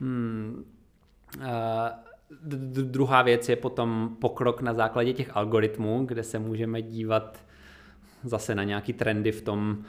Hmm. 0.00 0.64
Uh, 1.38 1.44
druhá 2.82 3.22
věc 3.22 3.48
je 3.48 3.56
potom 3.56 4.16
pokrok 4.20 4.62
na 4.62 4.74
základě 4.74 5.12
těch 5.12 5.36
algoritmů, 5.36 6.04
kde 6.04 6.22
se 6.22 6.38
můžeme 6.38 6.82
dívat 6.82 7.49
zase 8.24 8.54
na 8.54 8.64
nějaký 8.64 8.92
trendy 8.92 9.32
v 9.32 9.42
tom, 9.42 9.84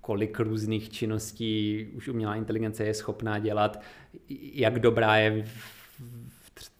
kolik 0.00 0.40
různých 0.40 0.90
činností 0.90 1.86
už 1.96 2.08
umělá 2.08 2.34
inteligence 2.34 2.84
je 2.84 2.94
schopná 2.94 3.38
dělat, 3.38 3.80
jak 4.52 4.78
dobrá 4.78 5.16
je 5.16 5.44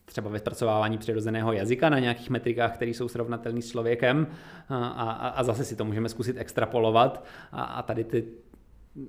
třeba 0.05 0.31
ve 0.31 0.39
zpracovávání 0.39 0.99
přirozeného 0.99 1.53
jazyka 1.53 1.89
na 1.89 1.99
nějakých 1.99 2.31
metrikách, 2.31 2.75
které 2.75 2.91
jsou 2.91 3.09
srovnatelné 3.09 3.63
s 3.63 3.71
člověkem. 3.71 4.27
A, 4.69 5.11
a, 5.11 5.43
zase 5.43 5.65
si 5.65 5.77
to 5.77 5.85
můžeme 5.85 6.09
zkusit 6.09 6.37
extrapolovat. 6.39 7.25
A, 7.53 7.63
a 7.63 7.83
tady 7.83 8.05
ty 8.05 8.25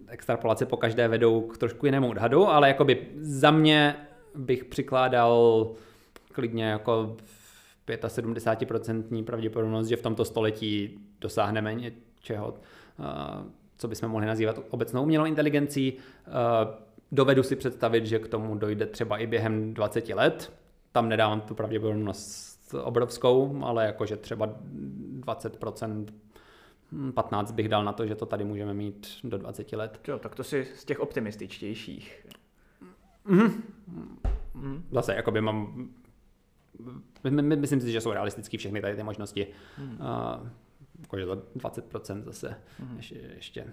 extrapolace 0.07 0.65
po 0.65 0.77
každé 0.77 1.07
vedou 1.07 1.41
k 1.41 1.57
trošku 1.57 1.86
jinému 1.86 2.10
odhadu, 2.10 2.48
ale 2.48 2.67
jakoby 2.67 3.07
za 3.19 3.51
mě 3.51 3.95
bych 4.36 4.65
přikládal 4.65 5.67
klidně 6.31 6.65
jako 6.65 7.17
75% 7.87 9.23
pravděpodobnost, 9.23 9.87
že 9.87 9.95
v 9.95 10.01
tomto 10.01 10.25
století 10.25 10.99
dosáhneme 11.21 11.73
něčeho, 11.73 12.53
co 13.77 13.87
bychom 13.87 14.09
mohli 14.09 14.27
nazývat 14.27 14.59
obecnou 14.69 15.03
umělou 15.03 15.25
inteligencí. 15.25 15.93
Dovedu 17.11 17.43
si 17.43 17.55
představit, 17.55 18.05
že 18.05 18.19
k 18.19 18.27
tomu 18.27 18.55
dojde 18.55 18.85
třeba 18.85 19.17
i 19.17 19.27
během 19.27 19.73
20 19.73 20.09
let. 20.09 20.53
Tam 20.91 21.09
nedávám 21.09 21.41
tu 21.41 21.55
pravděpodobnost 21.55 22.75
obrovskou, 22.83 23.63
ale 23.63 23.85
jakože 23.85 24.17
třeba 24.17 24.49
20%, 25.19 26.05
15 27.13 27.51
bych 27.51 27.69
dal 27.69 27.83
na 27.83 27.93
to, 27.93 28.07
že 28.07 28.15
to 28.15 28.25
tady 28.25 28.43
můžeme 28.43 28.73
mít 28.73 29.07
do 29.23 29.37
20 29.37 29.73
let. 29.73 29.99
Jo, 30.07 30.19
tak 30.19 30.35
to 30.35 30.43
si 30.43 30.67
z 30.75 30.85
těch 30.85 30.99
optimističtějších. 30.99 32.25
Mm-hmm. 33.25 33.51
Zase, 34.91 35.15
jakoby 35.15 35.41
mám 35.41 35.89
Myslím 37.55 37.81
si, 37.81 37.91
že 37.91 38.01
jsou 38.01 38.11
realistické 38.11 38.57
všechny 38.57 38.81
tady 38.81 38.95
ty 38.95 39.03
možnosti. 39.03 39.47
Hmm. 39.77 39.91
Uh, 39.91 40.47
jakože 41.01 41.25
to 41.25 41.35
20% 41.35 42.23
zase 42.23 42.55
hmm. 42.79 42.97
ještě, 42.97 43.15
ještě 43.35 43.65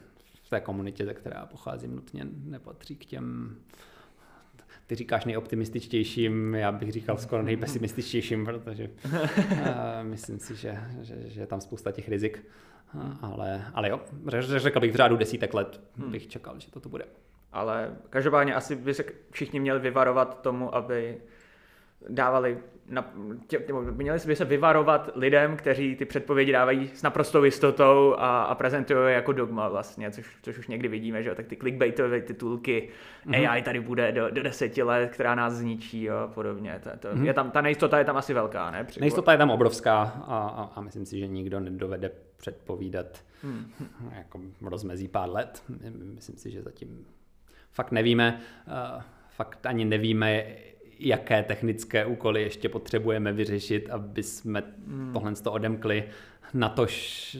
v 0.42 0.50
té 0.50 0.60
komunitě, 0.60 1.06
ze 1.06 1.14
která 1.14 1.46
pocházím, 1.46 1.96
nutně 1.96 2.26
nepatří 2.44 2.96
k 2.96 3.04
těm 3.04 3.56
ty 4.86 4.94
říkáš 4.94 5.24
nejoptimističtějším, 5.24 6.54
já 6.54 6.72
bych 6.72 6.92
říkal 6.92 7.18
skoro 7.18 7.42
nejpesimističtějším, 7.42 8.44
protože 8.44 8.90
uh, 9.04 9.14
myslím 10.02 10.38
si, 10.38 10.56
že, 10.56 10.78
že, 11.00 11.16
že 11.28 11.40
je 11.40 11.46
tam 11.46 11.60
spousta 11.60 11.92
těch 11.92 12.08
rizik. 12.08 12.44
Uh, 12.94 13.02
ale, 13.22 13.64
ale 13.74 13.88
jo, 13.88 14.00
řekl 14.40 14.80
bych 14.80 14.92
v 14.92 14.96
řádu 14.96 15.16
desítek 15.16 15.54
let 15.54 15.80
hmm. 15.96 16.10
bych 16.10 16.28
čekal, 16.28 16.60
že 16.60 16.70
to 16.70 16.80
tu 16.80 16.88
bude. 16.88 17.04
Ale 17.52 17.96
každopádně 18.10 18.54
asi 18.54 18.76
by 18.76 18.94
se 18.94 19.04
všichni 19.30 19.60
měli 19.60 19.80
vyvarovat 19.80 20.42
tomu, 20.42 20.74
aby 20.74 21.20
dávali, 22.08 22.58
na, 22.90 23.12
tě, 23.46 23.62
měli 23.92 24.18
by 24.26 24.36
se 24.36 24.44
vyvarovat 24.44 25.10
lidem, 25.14 25.56
kteří 25.56 25.96
ty 25.96 26.04
předpovědi 26.04 26.52
dávají 26.52 26.90
s 26.94 27.02
naprostou 27.02 27.44
jistotou 27.44 28.14
a, 28.18 28.42
a 28.42 28.54
prezentují 28.54 28.98
je 29.06 29.14
jako 29.14 29.32
dogma 29.32 29.68
vlastně, 29.68 30.10
což, 30.10 30.36
což 30.42 30.58
už 30.58 30.68
někdy 30.68 30.88
vidíme, 30.88 31.22
že 31.22 31.28
jo, 31.28 31.34
tak 31.34 31.46
ty 31.46 31.56
clickbaitové 31.56 32.20
titulky, 32.20 32.88
mm-hmm. 33.26 33.50
AI 33.50 33.62
tady 33.62 33.80
bude 33.80 34.12
do, 34.12 34.30
do 34.30 34.42
deseti 34.42 34.82
let, 34.82 35.10
která 35.10 35.34
nás 35.34 35.52
zničí 35.52 36.02
jo, 36.02 36.16
a 36.16 36.26
podobně. 36.26 36.80
To, 36.82 36.90
to, 36.98 37.08
mm-hmm. 37.08 37.24
je 37.24 37.34
tam, 37.34 37.50
ta 37.50 37.60
nejistota 37.60 37.98
je 37.98 38.04
tam 38.04 38.16
asi 38.16 38.34
velká, 38.34 38.70
ne? 38.70 38.84
Při... 38.84 39.00
Nejistota 39.00 39.32
je 39.32 39.38
tam 39.38 39.50
obrovská 39.50 40.02
a, 40.02 40.38
a, 40.38 40.72
a 40.74 40.80
myslím 40.80 41.06
si, 41.06 41.18
že 41.18 41.26
nikdo 41.26 41.60
nedovede 41.60 42.10
předpovídat 42.36 43.24
mm. 43.42 43.72
jako 44.18 44.40
rozmezí 44.62 45.08
pár 45.08 45.30
let. 45.30 45.62
Myslím 46.14 46.36
si, 46.36 46.50
že 46.50 46.62
zatím 46.62 47.06
fakt 47.72 47.92
nevíme, 47.92 48.40
uh, 48.66 49.02
fakt 49.30 49.66
ani 49.66 49.84
nevíme, 49.84 50.44
jaké 51.00 51.42
technické 51.42 52.06
úkoly 52.06 52.42
ještě 52.42 52.68
potřebujeme 52.68 53.32
vyřešit, 53.32 53.90
aby 53.90 54.22
jsme 54.22 54.62
hmm. 54.86 55.12
tohle 55.12 55.32
to 55.34 55.52
odemkli. 55.52 56.04
Na 56.54 56.68
tož 56.68 57.36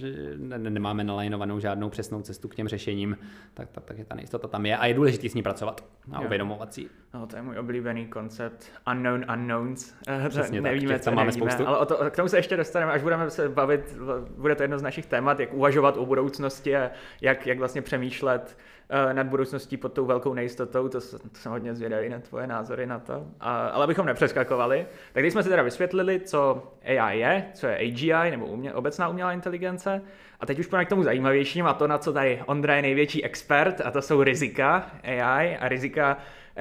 nemáme 0.57 1.05
nalajnovanou 1.05 1.61
žádnou 1.61 1.91
přesnou 1.91 2.23
cestu 2.23 2.49
k 2.49 2.55
těm 2.55 2.69
řešením, 2.69 3.19
tak, 3.55 3.71
tak, 3.71 3.85
tak 3.85 3.99
je 3.99 4.05
ta 4.05 4.15
nejistota 4.15 4.49
tam 4.49 4.67
je 4.67 4.77
a 4.77 4.87
je 4.87 4.95
důležité 4.95 5.29
s 5.29 5.35
ní 5.35 5.43
pracovat 5.43 5.85
a 6.13 6.21
uvědomovat 6.21 6.75
si. 6.75 6.89
No, 7.15 7.27
to 7.27 7.37
je 7.37 7.43
můj 7.43 7.59
oblíbený 7.59 8.07
koncept 8.07 8.73
unknown 8.93 9.25
unknowns. 9.35 9.95
Eh, 10.09 10.29
Přesně 10.29 10.61
nevíme, 10.61 10.93
tak, 10.93 11.03
co 11.03 11.11
máme 11.11 11.31
nevíme, 11.31 11.51
spoustu. 11.51 11.69
ale 11.69 11.79
o 11.79 11.87
to, 11.87 12.11
k 12.11 12.17
tomu 12.17 12.29
se 12.29 12.39
ještě 12.39 12.57
dostaneme, 12.57 12.93
až 12.93 13.03
budeme 13.03 13.31
se 13.31 13.49
bavit, 13.49 13.97
bude 14.37 14.55
to 14.55 14.63
jedno 14.63 14.79
z 14.79 14.83
našich 14.83 15.07
témat, 15.07 15.41
jak 15.41 15.55
uvažovat 15.55 15.97
o 15.97 16.07
budoucnosti 16.07 16.77
a 16.77 16.91
jak, 17.21 17.47
jak 17.47 17.59
vlastně 17.59 17.83
přemýšlet 17.83 18.57
Eh, 18.93 19.15
nad 19.15 19.27
budoucností 19.27 19.77
pod 19.77 19.93
tou 19.93 20.07
velkou 20.07 20.35
nejistotou, 20.35 20.89
to, 20.89 21.01
to 21.01 21.19
jsem 21.35 21.53
hodně 21.53 21.75
zvědavý 21.75 22.09
na 22.09 22.19
tvoje 22.19 22.47
názory 22.47 22.87
na 22.87 22.99
to, 22.99 23.27
a, 23.41 23.67
ale 23.67 23.85
abychom 23.85 24.07
nepřeskakovali, 24.07 24.87
tak 25.13 25.23
když 25.23 25.33
jsme 25.33 25.43
si 25.43 25.49
teda 25.49 25.63
vysvětlili, 25.63 26.21
co 26.21 26.63
AI 26.85 27.19
je, 27.19 27.45
co 27.55 27.67
je 27.67 27.77
AGI, 27.77 28.31
nebo 28.31 28.47
umě, 28.47 28.75
obecná 28.75 29.09
umělá 29.09 29.33
inteligence, 29.33 30.03
a 30.41 30.47
teď 30.47 30.59
už 30.59 30.67
půjdeme 30.67 30.85
k 30.85 30.89
tomu 30.89 31.03
zajímavějším, 31.03 31.67
a 31.67 31.75
to, 31.75 31.87
na 31.87 31.99
co 31.99 32.13
tady 32.13 32.43
Ondra 32.47 32.77
je 32.77 32.83
největší 32.83 33.25
expert, 33.25 33.81
a 33.85 33.91
to 33.91 34.03
jsou 34.03 34.23
rizika 34.23 34.91
AI 35.03 35.57
a 35.57 35.69
rizika 35.69 36.17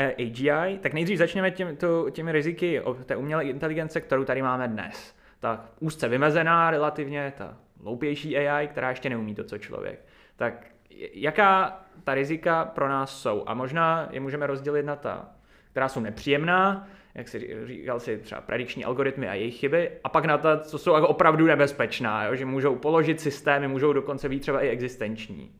AGI, 0.07 0.79
tak 0.81 0.93
nejdřív 0.93 1.17
začneme 1.17 1.51
těm, 1.51 1.75
to, 1.75 2.09
těmi 2.09 2.31
riziky 2.31 2.81
té 3.05 3.15
umělé 3.15 3.43
inteligence, 3.43 4.01
kterou 4.01 4.23
tady 4.23 4.41
máme 4.41 4.67
dnes. 4.67 5.15
Ta 5.39 5.65
úzce 5.79 6.07
vymezená 6.07 6.71
relativně, 6.71 7.33
ta 7.37 7.57
loupější 7.83 8.37
AI, 8.37 8.67
která 8.67 8.89
ještě 8.89 9.09
neumí 9.09 9.35
to, 9.35 9.43
co 9.43 9.57
člověk. 9.57 10.05
Tak 10.35 10.65
jaká 11.13 11.79
ta 12.03 12.13
rizika 12.13 12.65
pro 12.65 12.89
nás 12.89 13.21
jsou. 13.21 13.43
A 13.47 13.53
možná 13.53 14.07
je 14.11 14.19
můžeme 14.19 14.47
rozdělit 14.47 14.83
na 14.83 14.95
ta, 14.95 15.29
která 15.71 15.87
jsou 15.89 15.99
nepříjemná, 15.99 16.87
jak 17.15 17.27
si 17.27 17.65
říkal 17.65 17.99
si 17.99 18.17
třeba 18.17 18.41
predikční 18.41 18.85
algoritmy 18.85 19.29
a 19.29 19.33
jejich 19.33 19.55
chyby, 19.55 19.91
a 20.03 20.09
pak 20.09 20.25
na 20.25 20.37
ta, 20.37 20.59
co 20.59 20.77
jsou 20.77 20.93
jako 20.93 21.07
opravdu 21.07 21.45
nebezpečná, 21.45 22.23
jo? 22.23 22.35
že 22.35 22.45
můžou 22.45 22.75
položit 22.75 23.21
systémy, 23.21 23.67
můžou 23.67 23.93
dokonce 23.93 24.29
být 24.29 24.39
třeba 24.39 24.61
i 24.61 24.69
existenční. 24.69 25.51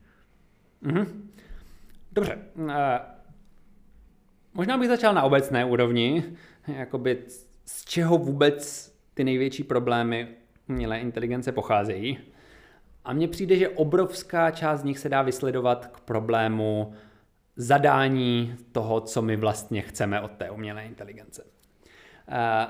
Mm-hmm. 0.83 1.07
Dobře. 2.11 2.37
Možná 4.53 4.77
bych 4.77 4.87
začal 4.87 5.13
na 5.13 5.23
obecné 5.23 5.65
úrovni, 5.65 6.23
jakoby 6.67 7.23
z 7.65 7.85
čeho 7.85 8.17
vůbec 8.17 8.89
ty 9.13 9.23
největší 9.23 9.63
problémy 9.63 10.27
umělé 10.69 10.99
inteligence 10.99 11.51
pocházejí. 11.51 12.17
A 13.05 13.13
mně 13.13 13.27
přijde, 13.27 13.55
že 13.55 13.69
obrovská 13.69 14.51
část 14.51 14.79
z 14.81 14.83
nich 14.83 14.99
se 14.99 15.09
dá 15.09 15.21
vysledovat 15.21 15.87
k 15.87 15.99
problému 15.99 16.93
zadání 17.55 18.55
toho, 18.71 19.01
co 19.01 19.21
my 19.21 19.35
vlastně 19.35 19.81
chceme 19.81 20.21
od 20.21 20.31
té 20.31 20.49
umělé 20.49 20.85
inteligence. 20.85 21.43
Eh, 22.29 22.67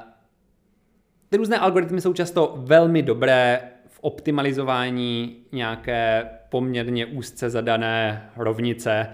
ty 1.30 1.38
různé 1.38 1.60
algoritmy 1.60 2.02
jsou 2.02 2.14
často 2.14 2.54
velmi 2.58 3.02
dobré 3.02 3.62
v 3.88 4.00
optimalizování 4.02 5.38
nějaké 5.52 6.30
poměrně 6.50 7.06
úzce 7.06 7.50
zadané 7.50 8.30
rovnice 8.36 9.08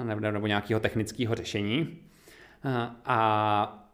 eh, 0.00 0.30
nebo 0.32 0.46
nějakého 0.46 0.80
technického 0.80 1.34
řešení. 1.34 2.09
A 3.04 3.86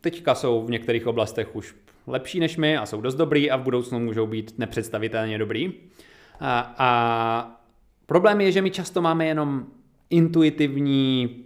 teďka 0.00 0.34
jsou 0.34 0.64
v 0.64 0.70
některých 0.70 1.06
oblastech 1.06 1.56
už 1.56 1.74
lepší 2.06 2.40
než 2.40 2.56
my 2.56 2.76
a 2.76 2.86
jsou 2.86 3.00
dost 3.00 3.14
dobrý 3.14 3.50
a 3.50 3.56
v 3.56 3.62
budoucnu 3.62 3.98
můžou 3.98 4.26
být 4.26 4.58
nepředstavitelně 4.58 5.38
dobrý. 5.38 5.72
A, 6.40 6.74
a 6.78 7.60
problém 8.06 8.40
je, 8.40 8.52
že 8.52 8.62
my 8.62 8.70
často 8.70 9.02
máme 9.02 9.26
jenom 9.26 9.66
intuitivní 10.10 11.44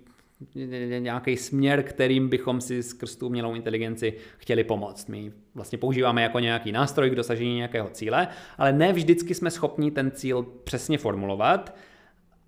nějaký 0.98 1.36
směr, 1.36 1.82
kterým 1.82 2.28
bychom 2.28 2.60
si 2.60 2.82
skrz 2.82 3.16
tu 3.16 3.26
umělou 3.26 3.54
inteligenci 3.54 4.14
chtěli 4.38 4.64
pomoct. 4.64 5.08
My 5.08 5.32
vlastně 5.54 5.78
používáme 5.78 6.22
jako 6.22 6.38
nějaký 6.38 6.72
nástroj 6.72 7.10
k 7.10 7.14
dosažení 7.14 7.56
nějakého 7.56 7.88
cíle, 7.88 8.28
ale 8.58 8.72
ne 8.72 8.92
vždycky 8.92 9.34
jsme 9.34 9.50
schopni 9.50 9.90
ten 9.90 10.10
cíl 10.10 10.42
přesně 10.64 10.98
formulovat. 10.98 11.76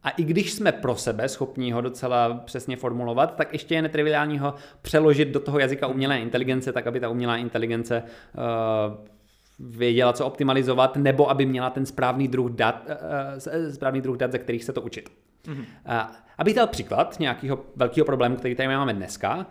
A 0.04 0.10
i 0.10 0.24
když 0.24 0.52
jsme 0.52 0.72
pro 0.72 0.96
sebe 0.96 1.28
schopni 1.28 1.72
ho 1.72 1.80
docela 1.80 2.34
přesně 2.34 2.76
formulovat, 2.76 3.36
tak 3.36 3.52
ještě 3.52 3.74
je 3.74 3.82
netriviální 3.82 4.38
ho 4.38 4.54
přeložit 4.82 5.28
do 5.28 5.40
toho 5.40 5.58
jazyka 5.58 5.86
umělé 5.86 6.18
inteligence, 6.18 6.72
tak 6.72 6.86
aby 6.86 7.00
ta 7.00 7.08
umělá 7.08 7.36
inteligence 7.36 8.02
uh, 8.02 9.06
věděla, 9.58 10.12
co 10.12 10.26
optimalizovat, 10.26 10.96
nebo 10.96 11.30
aby 11.30 11.46
měla 11.46 11.70
ten 11.70 11.86
správný 11.86 12.28
druh 12.28 12.50
dat, 12.50 12.86
uh, 12.88 13.72
správný 13.72 14.00
druh 14.00 14.16
dat, 14.16 14.32
ze 14.32 14.38
kterých 14.38 14.64
se 14.64 14.72
to 14.72 14.82
učit. 14.82 15.08
Mm-hmm. 15.44 15.58
Uh, 15.58 16.10
abych 16.38 16.54
dal 16.54 16.66
příklad 16.66 17.20
nějakého 17.20 17.64
velkého 17.76 18.04
problému, 18.04 18.36
který 18.36 18.54
tady 18.54 18.68
máme 18.68 18.94
dneska, 18.94 19.36
uh, 19.36 19.44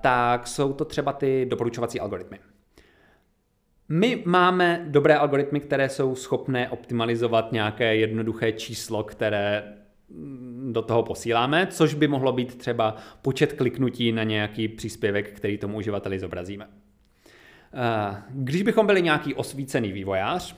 tak 0.00 0.46
jsou 0.46 0.72
to 0.72 0.84
třeba 0.84 1.12
ty 1.12 1.46
doporučovací 1.50 2.00
algoritmy. 2.00 2.38
My 3.88 4.22
máme 4.26 4.84
dobré 4.88 5.16
algoritmy, 5.16 5.60
které 5.60 5.88
jsou 5.88 6.14
schopné 6.14 6.68
optimalizovat 6.68 7.52
nějaké 7.52 7.96
jednoduché 7.96 8.52
číslo, 8.52 9.04
které 9.04 9.62
mm, 10.08 10.70
do 10.72 10.82
toho 10.82 11.02
posíláme, 11.02 11.66
což 11.66 11.94
by 11.94 12.08
mohlo 12.08 12.32
být 12.32 12.58
třeba 12.58 12.96
počet 13.22 13.52
kliknutí 13.52 14.12
na 14.12 14.22
nějaký 14.22 14.68
příspěvek, 14.68 15.30
který 15.32 15.58
tomu 15.58 15.76
uživateli 15.76 16.18
zobrazíme. 16.18 16.68
Eh, 17.74 18.22
když 18.30 18.62
bychom 18.62 18.86
byli 18.86 19.02
nějaký 19.02 19.34
osvícený 19.34 19.92
vývojář, 19.92 20.56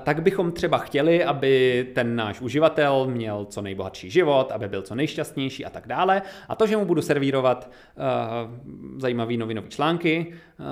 tak 0.00 0.22
bychom 0.22 0.52
třeba 0.52 0.78
chtěli, 0.78 1.24
aby 1.24 1.86
ten 1.94 2.16
náš 2.16 2.40
uživatel 2.40 3.06
měl 3.06 3.44
co 3.44 3.62
nejbohatší 3.62 4.10
život, 4.10 4.52
aby 4.52 4.68
byl 4.68 4.82
co 4.82 4.94
nejšťastnější 4.94 5.64
a 5.64 5.70
tak 5.70 5.86
dále. 5.86 6.22
A 6.48 6.54
to, 6.54 6.66
že 6.66 6.76
mu 6.76 6.84
budu 6.84 7.02
servírovat 7.02 7.70
uh, 7.96 9.00
zajímavý 9.00 9.36
novinový 9.36 9.68
články, 9.68 10.26
uh, 10.28 10.66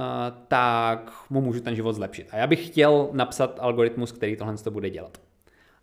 tak 0.49 1.13
mu 1.31 1.41
můžu 1.41 1.61
ten 1.61 1.75
život 1.75 1.93
zlepšit. 1.93 2.29
A 2.31 2.37
já 2.37 2.47
bych 2.47 2.67
chtěl 2.67 3.09
napsat 3.13 3.59
algoritmus, 3.61 4.13
který 4.13 4.37
tohle 4.37 4.57
to 4.57 4.71
bude 4.71 4.91
dělat. 4.91 5.19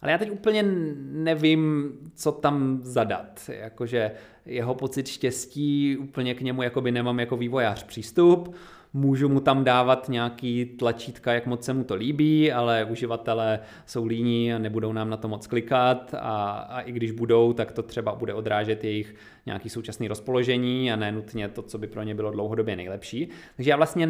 Ale 0.02 0.12
já 0.12 0.18
teď 0.18 0.32
úplně 0.32 0.64
nevím, 1.12 1.92
co 2.16 2.32
tam 2.32 2.80
zadat. 2.82 3.50
Jakože 3.50 4.12
jeho 4.46 4.76
pocit 4.76 5.08
štěstí, 5.08 5.98
úplně 5.98 6.36
k 6.36 6.42
němu 6.42 6.64
jakoby 6.64 6.92
nemám 6.92 7.20
jako 7.20 7.38
vývojář 7.38 7.84
přístup 7.84 8.56
můžu 8.94 9.30
mu 9.30 9.40
tam 9.40 9.64
dávat 9.64 10.10
nějaký 10.10 10.66
tlačítka, 10.66 11.34
jak 11.34 11.46
moc 11.46 11.66
se 11.66 11.74
mu 11.74 11.84
to 11.84 11.96
líbí, 11.96 12.52
ale 12.52 12.86
uživatelé 12.86 13.60
jsou 13.86 14.06
líní 14.06 14.54
a 14.54 14.58
nebudou 14.58 14.94
nám 14.94 15.10
na 15.10 15.18
to 15.18 15.28
moc 15.28 15.48
klikat 15.48 16.16
a, 16.20 16.52
a 16.52 16.82
i 16.82 16.92
když 16.92 17.12
budou, 17.12 17.54
tak 17.54 17.72
to 17.72 17.84
třeba 17.84 18.16
bude 18.16 18.34
odrážet 18.34 18.84
jejich 18.84 19.16
nějaký 19.46 19.70
současný 19.70 20.08
rozpoložení 20.08 20.92
a 20.92 20.96
ne 20.96 21.12
nutně 21.12 21.48
to, 21.48 21.62
co 21.62 21.78
by 21.78 21.88
pro 21.88 22.04
ně 22.04 22.16
bylo 22.16 22.32
dlouhodobě 22.32 22.76
nejlepší. 22.76 23.30
Takže 23.56 23.72
já 23.72 23.78
vlastně 23.78 24.10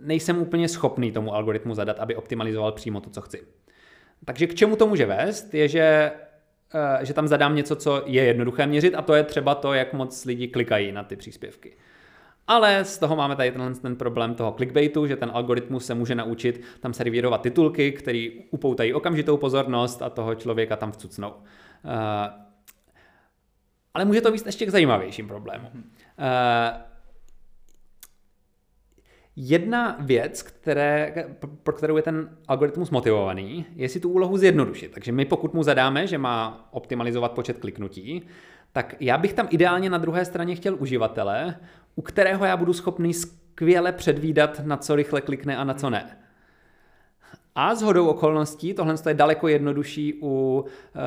nejsem 0.00 0.38
úplně 0.38 0.68
schopný 0.68 1.12
tomu 1.12 1.34
algoritmu 1.34 1.74
zadat, 1.74 2.00
aby 2.00 2.16
optimalizoval 2.16 2.72
přímo 2.72 3.00
to, 3.00 3.10
co 3.10 3.20
chci. 3.20 3.42
Takže 4.24 4.46
k 4.46 4.54
čemu 4.54 4.76
to 4.76 4.86
může 4.86 5.06
vést, 5.06 5.54
je, 5.54 5.68
že 5.68 6.12
eh, 6.74 7.04
že 7.04 7.14
tam 7.14 7.28
zadám 7.28 7.56
něco, 7.56 7.76
co 7.76 8.02
je 8.06 8.24
jednoduché 8.24 8.66
měřit 8.66 8.94
a 8.94 9.02
to 9.02 9.14
je 9.14 9.22
třeba 9.22 9.54
to, 9.54 9.72
jak 9.72 9.92
moc 9.92 10.24
lidi 10.24 10.48
klikají 10.48 10.92
na 10.92 11.04
ty 11.04 11.16
příspěvky. 11.16 11.76
Ale 12.46 12.84
z 12.84 12.98
toho 12.98 13.16
máme 13.16 13.36
tady 13.36 13.50
tenhle 13.52 13.74
ten 13.74 13.96
problém 13.96 14.34
toho 14.34 14.52
clickbaitu, 14.52 15.06
že 15.06 15.16
ten 15.16 15.30
algoritmus 15.34 15.86
se 15.86 15.94
může 15.94 16.14
naučit 16.14 16.62
tam 16.80 16.92
servírovat 16.92 17.42
titulky, 17.42 17.92
které 17.92 18.28
upoutají 18.50 18.94
okamžitou 18.94 19.36
pozornost 19.36 20.02
a 20.02 20.10
toho 20.10 20.34
člověka 20.34 20.76
tam 20.76 20.92
vcucnou. 20.92 21.30
Uh, 21.30 21.40
ale 23.94 24.04
může 24.04 24.20
to 24.20 24.32
být 24.32 24.46
ještě 24.46 24.66
k 24.66 24.70
zajímavějším 24.70 25.28
problémům. 25.28 25.70
Uh, 25.74 26.80
Jedna 29.38 29.96
věc, 30.00 30.42
které, 30.42 31.14
pro 31.62 31.74
kterou 31.74 31.96
je 31.96 32.02
ten 32.02 32.36
algoritmus 32.48 32.90
motivovaný, 32.90 33.66
je 33.74 33.88
si 33.88 34.00
tu 34.00 34.10
úlohu 34.10 34.36
zjednodušit. 34.36 34.92
Takže 34.92 35.12
my 35.12 35.24
pokud 35.24 35.54
mu 35.54 35.62
zadáme, 35.62 36.06
že 36.06 36.18
má 36.18 36.68
optimalizovat 36.70 37.32
počet 37.32 37.58
kliknutí, 37.58 38.22
tak 38.72 38.94
já 39.00 39.18
bych 39.18 39.32
tam 39.32 39.48
ideálně 39.50 39.90
na 39.90 39.98
druhé 39.98 40.24
straně 40.24 40.54
chtěl 40.54 40.76
uživatele, 40.78 41.56
u 41.96 42.02
kterého 42.02 42.44
já 42.44 42.56
budu 42.56 42.72
schopný 42.72 43.14
skvěle 43.14 43.92
předvídat, 43.92 44.60
na 44.64 44.76
co 44.76 44.96
rychle 44.96 45.20
klikne 45.20 45.56
a 45.56 45.64
na 45.64 45.74
co 45.74 45.90
ne. 45.90 46.18
A 47.54 47.74
s 47.74 47.82
hodou 47.82 48.06
okolností 48.08 48.74
tohle 48.74 48.94
je 49.08 49.14
daleko 49.14 49.48
jednodušší 49.48 50.14
u 50.22 50.60
uh, 50.60 51.00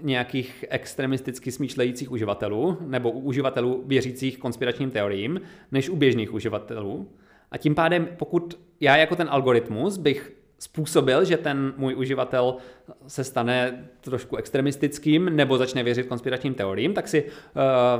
nějakých 0.00 0.64
extremisticky 0.68 1.52
smýšlejících 1.52 2.10
uživatelů 2.10 2.78
nebo 2.80 3.10
u 3.10 3.20
uživatelů 3.20 3.82
věřících 3.86 4.38
konspiračním 4.38 4.90
teoriím, 4.90 5.40
než 5.72 5.88
u 5.88 5.96
běžných 5.96 6.34
uživatelů. 6.34 7.08
A 7.50 7.58
tím 7.58 7.74
pádem, 7.74 8.08
pokud 8.16 8.60
já 8.80 8.96
jako 8.96 9.16
ten 9.16 9.28
algoritmus 9.30 9.96
bych 9.96 10.37
způsobil, 10.58 11.24
že 11.24 11.36
ten 11.36 11.74
můj 11.76 11.94
uživatel 11.96 12.56
se 13.06 13.24
stane 13.24 13.88
trošku 14.00 14.36
extremistickým 14.36 15.36
nebo 15.36 15.58
začne 15.58 15.82
věřit 15.82 16.06
konspiračním 16.06 16.54
teoriím, 16.54 16.94
tak 16.94 17.08
si 17.08 17.24
uh, 17.24 17.30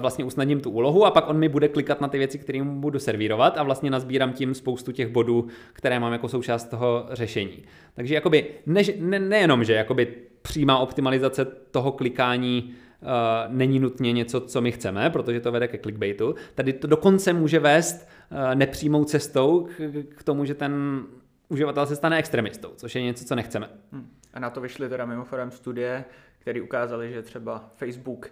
vlastně 0.01 0.25
usnadním 0.25 0.61
tu 0.61 0.71
úlohu 0.71 1.07
a 1.07 1.11
pak 1.11 1.29
on 1.29 1.39
mi 1.39 1.49
bude 1.49 1.69
klikat 1.69 2.01
na 2.01 2.09
ty 2.09 2.19
věci, 2.19 2.39
které 2.39 2.63
mu 2.63 2.81
budu 2.81 2.99
servírovat 2.99 3.59
a 3.59 3.63
vlastně 3.63 3.91
nazbírám 3.91 4.33
tím 4.33 4.55
spoustu 4.55 4.93
těch 4.93 5.09
bodů, 5.09 5.47
které 5.73 6.01
mám 6.01 6.13
jako 6.13 6.29
součást 6.29 6.65
toho 6.65 7.07
řešení. 7.11 7.63
Takže 7.95 8.15
jakoby 8.15 8.47
ne, 8.67 8.83
ne, 8.99 9.19
nejenom, 9.19 9.65
že 9.65 9.73
jakoby 9.73 10.15
přímá 10.43 10.79
optimalizace 10.79 11.45
toho 11.71 11.93
klikání 11.93 12.71
uh, 13.03 13.09
není 13.49 13.79
nutně 13.79 14.13
něco, 14.13 14.41
co 14.41 14.61
my 14.61 14.73
chceme, 14.73 15.11
protože 15.11 15.41
to 15.41 15.53
vede 15.53 15.69
ke 15.69 15.79
clickbaitu. 15.79 16.35
Tady 16.55 16.73
to 16.73 16.87
dokonce 16.87 17.33
může 17.33 17.59
vést 17.59 18.09
uh, 18.31 18.55
nepřímou 18.55 19.05
cestou 19.05 19.69
k, 19.77 19.93
k 20.17 20.23
tomu, 20.23 20.45
že 20.45 20.55
ten 20.55 21.03
uživatel 21.49 21.87
se 21.87 21.97
stane 21.97 22.19
extremistou, 22.19 22.73
což 22.77 22.95
je 22.95 23.03
něco, 23.03 23.25
co 23.25 23.35
nechceme. 23.35 23.71
Hmm. 23.93 24.11
A 24.35 24.41
na 24.41 24.51
to 24.51 24.61
vyšly 24.61 24.89
teda 24.89 25.05
mimochodem 25.05 25.51
studie, 25.51 26.05
které 26.39 26.63
ukázaly, 26.63 27.13
že 27.13 27.23
třeba 27.23 27.71
Facebook 27.77 28.31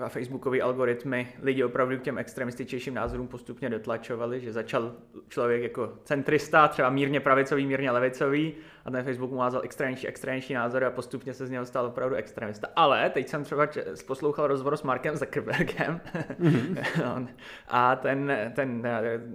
a 0.00 0.08
Facebookové 0.08 0.60
algoritmy 0.60 1.28
lidi 1.42 1.64
opravdu 1.64 1.98
k 1.98 2.02
těm 2.02 2.18
extremističtějším 2.18 2.94
názorům 2.94 3.28
postupně 3.28 3.70
dotlačovali, 3.70 4.40
že 4.40 4.52
začal 4.52 4.92
člověk 5.28 5.62
jako 5.62 5.92
centrista, 6.04 6.68
třeba 6.68 6.90
mírně 6.90 7.20
pravicový, 7.20 7.66
mírně 7.66 7.90
levicový 7.90 8.54
a 8.84 8.90
ten 8.90 9.04
Facebook 9.04 9.30
mu 9.30 9.38
házal 9.38 9.60
extrémnější, 9.64 10.08
extrémnější 10.08 10.54
názory 10.54 10.84
a 10.84 10.90
postupně 10.90 11.34
se 11.34 11.46
z 11.46 11.50
něho 11.50 11.66
stal 11.66 11.86
opravdu 11.86 12.16
extremista. 12.16 12.68
Ale 12.76 13.10
teď 13.10 13.28
jsem 13.28 13.44
třeba 13.44 13.68
poslouchal 14.06 14.46
rozhovor 14.46 14.76
s 14.76 14.82
Markem 14.82 15.16
Zuckerbergem 15.16 16.00
mm-hmm. 16.40 17.28
a 17.68 17.96
ten, 17.96 18.52
ten 18.54 18.88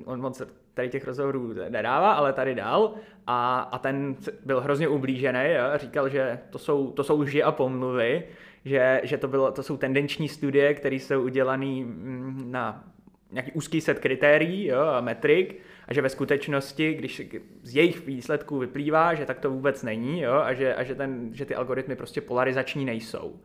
on 0.06 0.22
moc 0.22 0.42
tady 0.78 0.90
těch 0.90 1.06
rozhovorů 1.06 1.54
nedává, 1.70 2.14
ale 2.14 2.34
tady 2.34 2.56
dal 2.56 2.94
a, 3.28 3.60
a 3.60 3.80
ten 3.80 4.16
byl 4.46 4.62
hrozně 4.62 4.88
ublížený, 4.88 5.40
jo? 5.40 5.64
říkal, 5.76 6.10
že 6.10 6.40
to 6.50 6.58
jsou, 6.58 6.92
to 6.92 7.04
jsou 7.04 7.22
lži 7.22 7.44
a 7.44 7.52
pomluvy, 7.52 8.24
že, 8.66 9.02
že 9.04 9.18
to, 9.18 9.28
bylo, 9.28 9.52
to 9.52 9.64
jsou 9.64 9.78
tendenční 9.78 10.30
studie, 10.30 10.74
které 10.74 10.96
jsou 10.96 11.24
udělané 11.24 11.66
mm, 11.66 12.52
na 12.52 12.84
nějaký 13.32 13.52
úzký 13.52 13.82
set 13.82 14.00
kritérií 14.00 14.68
jo, 14.68 14.82
a 14.82 15.02
metrik 15.02 15.60
a 15.88 15.94
že 15.94 16.02
ve 16.02 16.10
skutečnosti, 16.10 16.94
když 16.94 17.22
z 17.64 17.76
jejich 17.76 18.06
výsledků 18.06 18.58
vyplývá, 18.58 19.14
že 19.14 19.26
tak 19.26 19.40
to 19.40 19.52
vůbec 19.52 19.84
není 19.84 20.22
jo, 20.22 20.34
a, 20.34 20.54
že, 20.54 20.76
a 20.76 20.84
že, 20.84 20.96
ten, 20.96 21.30
že 21.34 21.46
ty 21.46 21.56
algoritmy 21.56 21.96
prostě 21.96 22.22
polarizační 22.22 22.86
nejsou. 22.86 23.40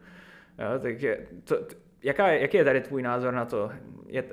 Jo, 0.59 0.79
takže 0.83 1.19
to, 1.45 1.57
jaká, 2.03 2.29
jaký 2.29 2.57
je 2.57 2.65
tady 2.65 2.81
tvůj 2.81 3.03
názor 3.03 3.35
na 3.35 3.45
to? 3.45 3.71
Je, 4.07 4.25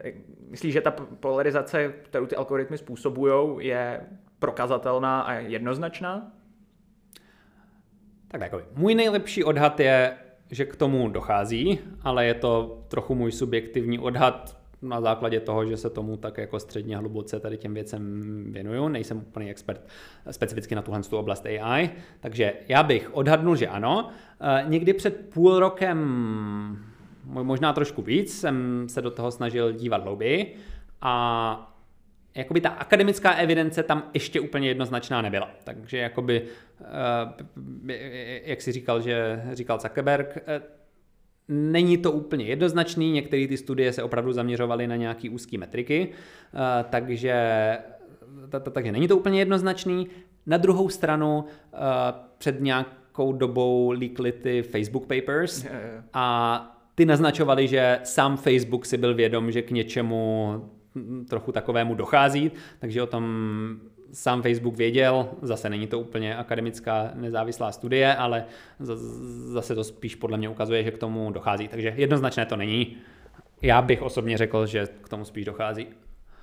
myslíš, 0.50 0.74
že 0.74 0.82
ta 0.82 0.92
polarizace, 1.20 1.94
kterou 2.02 2.26
ty 2.26 2.36
algoritmy 2.36 2.78
způsobují, 2.78 3.68
je 3.68 4.02
prokazatelná 4.40 5.22
a 5.22 5.34
jednoznačná? 5.34 6.32
Tak 8.28 8.42
jako 8.42 8.62
můj 8.76 8.96
nejlepší 8.96 9.44
odhad 9.44 9.80
je, 9.80 10.18
že 10.52 10.66
k 10.66 10.76
tomu 10.76 11.10
dochází, 11.10 11.80
ale 12.02 12.26
je 12.26 12.34
to 12.34 12.84
trochu 12.88 13.16
můj 13.16 13.32
subjektivní 13.32 14.00
odhad 14.00 14.60
na 14.82 15.02
základě 15.02 15.40
toho, 15.40 15.66
že 15.66 15.78
se 15.78 15.90
tomu 15.90 16.18
tak 16.18 16.38
jako 16.38 16.60
středně 16.60 16.98
hluboce 16.98 17.40
tady 17.40 17.58
těm 17.58 17.74
věcem 17.74 18.44
věnuju. 18.54 18.88
Nejsem 18.88 19.18
úplný 19.18 19.50
expert 19.50 19.88
specificky 20.32 20.76
na 20.76 20.82
tuhle 20.82 21.02
oblast 21.12 21.46
AI, 21.46 21.90
takže 22.20 22.54
já 22.68 22.84
bych 22.84 23.14
odhadnul, 23.14 23.56
že 23.56 23.68
ano. 23.68 24.10
Eh, 24.42 24.64
někdy 24.68 24.94
před 24.94 25.30
půl 25.34 25.60
rokem, 25.60 26.89
možná 27.30 27.74
trošku 27.74 28.02
víc, 28.02 28.40
jsem 28.40 28.86
se 28.90 29.02
do 29.02 29.12
toho 29.12 29.32
snažil 29.32 29.72
dívat 29.72 30.04
hlouběji 30.04 30.56
a 31.02 31.76
jakoby 32.36 32.62
ta 32.62 32.70
akademická 32.70 33.34
evidence 33.34 33.84
tam 33.84 34.04
ještě 34.14 34.40
úplně 34.40 34.68
jednoznačná 34.68 35.22
nebyla. 35.22 35.52
Takže 35.64 35.98
jakoby, 35.98 36.42
eh, 37.88 38.42
jak 38.44 38.62
si 38.62 38.72
říkal, 38.72 39.02
že 39.02 39.44
říkal 39.54 39.80
Zuckerberg, 39.80 40.38
eh, 40.48 40.62
Není 41.52 41.98
to 41.98 42.12
úplně 42.12 42.46
jednoznačný, 42.46 43.12
některé 43.12 43.48
ty 43.48 43.58
studie 43.58 43.94
se 43.94 44.04
opravdu 44.04 44.34
zaměřovaly 44.34 44.88
na 44.88 44.96
nějaké 44.96 45.30
úzké 45.30 45.58
metriky, 45.58 46.10
eh, 46.10 46.86
takže, 46.90 47.78
takže 48.72 48.92
není 48.92 49.08
to 49.08 49.18
úplně 49.18 49.40
jednoznačný. 49.40 50.08
Na 50.46 50.58
druhou 50.58 50.90
stranu 50.90 51.46
před 52.38 52.62
nějakou 52.62 53.34
dobou 53.34 53.92
líkly 53.92 54.32
ty 54.32 54.62
Facebook 54.62 55.08
Papers 55.08 55.66
a 56.14 56.79
ty 57.00 57.06
naznačovali, 57.06 57.68
že 57.68 58.00
sám 58.04 58.38
Facebook 58.38 58.86
si 58.86 58.98
byl 58.98 59.16
vědom, 59.16 59.52
že 59.52 59.62
k 59.62 59.72
něčemu 59.72 60.70
trochu 61.30 61.52
takovému 61.52 61.96
dochází, 61.96 62.52
takže 62.80 63.04
o 63.04 63.08
tom 63.08 63.26
sám 64.12 64.42
Facebook 64.42 64.76
věděl, 64.76 65.30
zase 65.42 65.70
není 65.70 65.88
to 65.88 66.00
úplně 66.00 66.36
akademická 66.36 67.12
nezávislá 67.16 67.72
studie, 67.72 68.16
ale 68.16 68.46
zase 69.54 69.76
to 69.76 69.84
spíš 69.84 70.16
podle 70.16 70.38
mě 70.38 70.50
ukazuje, 70.50 70.84
že 70.84 70.92
k 70.92 70.98
tomu 70.98 71.32
dochází. 71.32 71.68
Takže 71.68 71.94
jednoznačné 71.98 72.46
to 72.46 72.56
není. 72.56 72.98
Já 73.62 73.82
bych 73.82 74.02
osobně 74.02 74.38
řekl, 74.38 74.66
že 74.66 74.88
k 75.02 75.10
tomu 75.10 75.26
spíš 75.26 75.46
dochází. 75.46 75.88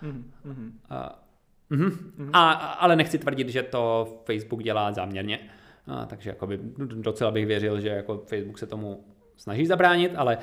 Mm-hmm. 0.03 0.71
A, 0.90 1.23
mm-hmm. 1.71 1.90
Mm-hmm. 1.90 2.31
A, 2.33 2.53
ale 2.53 2.97
nechci 2.97 3.19
tvrdit, 3.19 3.49
že 3.49 3.62
to 3.62 4.09
Facebook 4.25 4.62
dělá 4.62 4.92
záměrně. 4.92 5.38
A, 5.87 6.07
takže 6.07 6.31
jakoby 6.31 6.59
docela 6.79 7.31
bych 7.31 7.47
věřil, 7.47 7.81
že 7.81 7.88
jako 7.88 8.23
Facebook 8.27 8.59
se 8.59 8.66
tomu 8.66 9.05
snaží 9.37 9.66
zabránit, 9.66 10.12
ale 10.16 10.38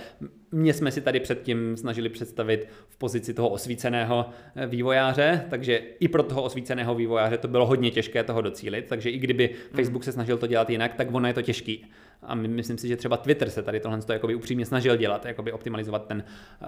mě 0.52 0.74
jsme 0.74 0.92
si 0.92 1.02
tady 1.02 1.20
předtím 1.20 1.78
snažili 1.78 2.10
představit 2.10 2.68
v 2.88 2.98
pozici 2.98 3.34
toho 3.34 3.50
osvíceného 3.50 4.26
eh, 4.56 4.68
vývojáře, 4.68 5.46
takže 5.50 5.78
i 5.78 6.08
pro 6.08 6.24
toho 6.24 6.44
osvíceného 6.44 6.96
vývojáře 6.96 7.38
to 7.38 7.48
bylo 7.48 7.66
hodně 7.66 7.92
těžké 7.92 8.24
toho 8.24 8.42
docílit, 8.42 8.86
takže 8.90 9.10
i 9.10 9.18
kdyby 9.18 9.48
hmm. 9.48 9.76
Facebook 9.76 10.04
se 10.04 10.12
snažil 10.12 10.38
to 10.38 10.48
dělat 10.48 10.70
jinak, 10.70 10.94
tak 10.94 11.14
ono 11.14 11.28
je 11.28 11.34
to 11.34 11.42
těžký. 11.42 11.86
A 12.26 12.36
myslím 12.36 12.78
si, 12.78 12.88
že 12.88 12.98
třeba 12.98 13.18
Twitter 13.18 13.50
se 13.50 13.64
tady 13.64 13.80
tohle 13.80 14.00
jakoby 14.14 14.36
upřímně 14.36 14.66
snažil 14.66 14.98
dělat, 14.98 15.26
jakoby 15.26 15.52
optimalizovat 15.52 16.08
ten 16.08 16.24
uh, 16.62 16.68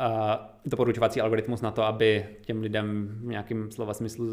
doporučovací 0.66 1.22
algoritmus 1.22 1.62
na 1.62 1.72
to, 1.72 1.84
aby 1.84 2.26
těm 2.42 2.62
lidem 2.62 3.08
v 3.22 3.26
nějakým 3.26 3.72
slova 3.72 3.94
smyslu 3.94 4.26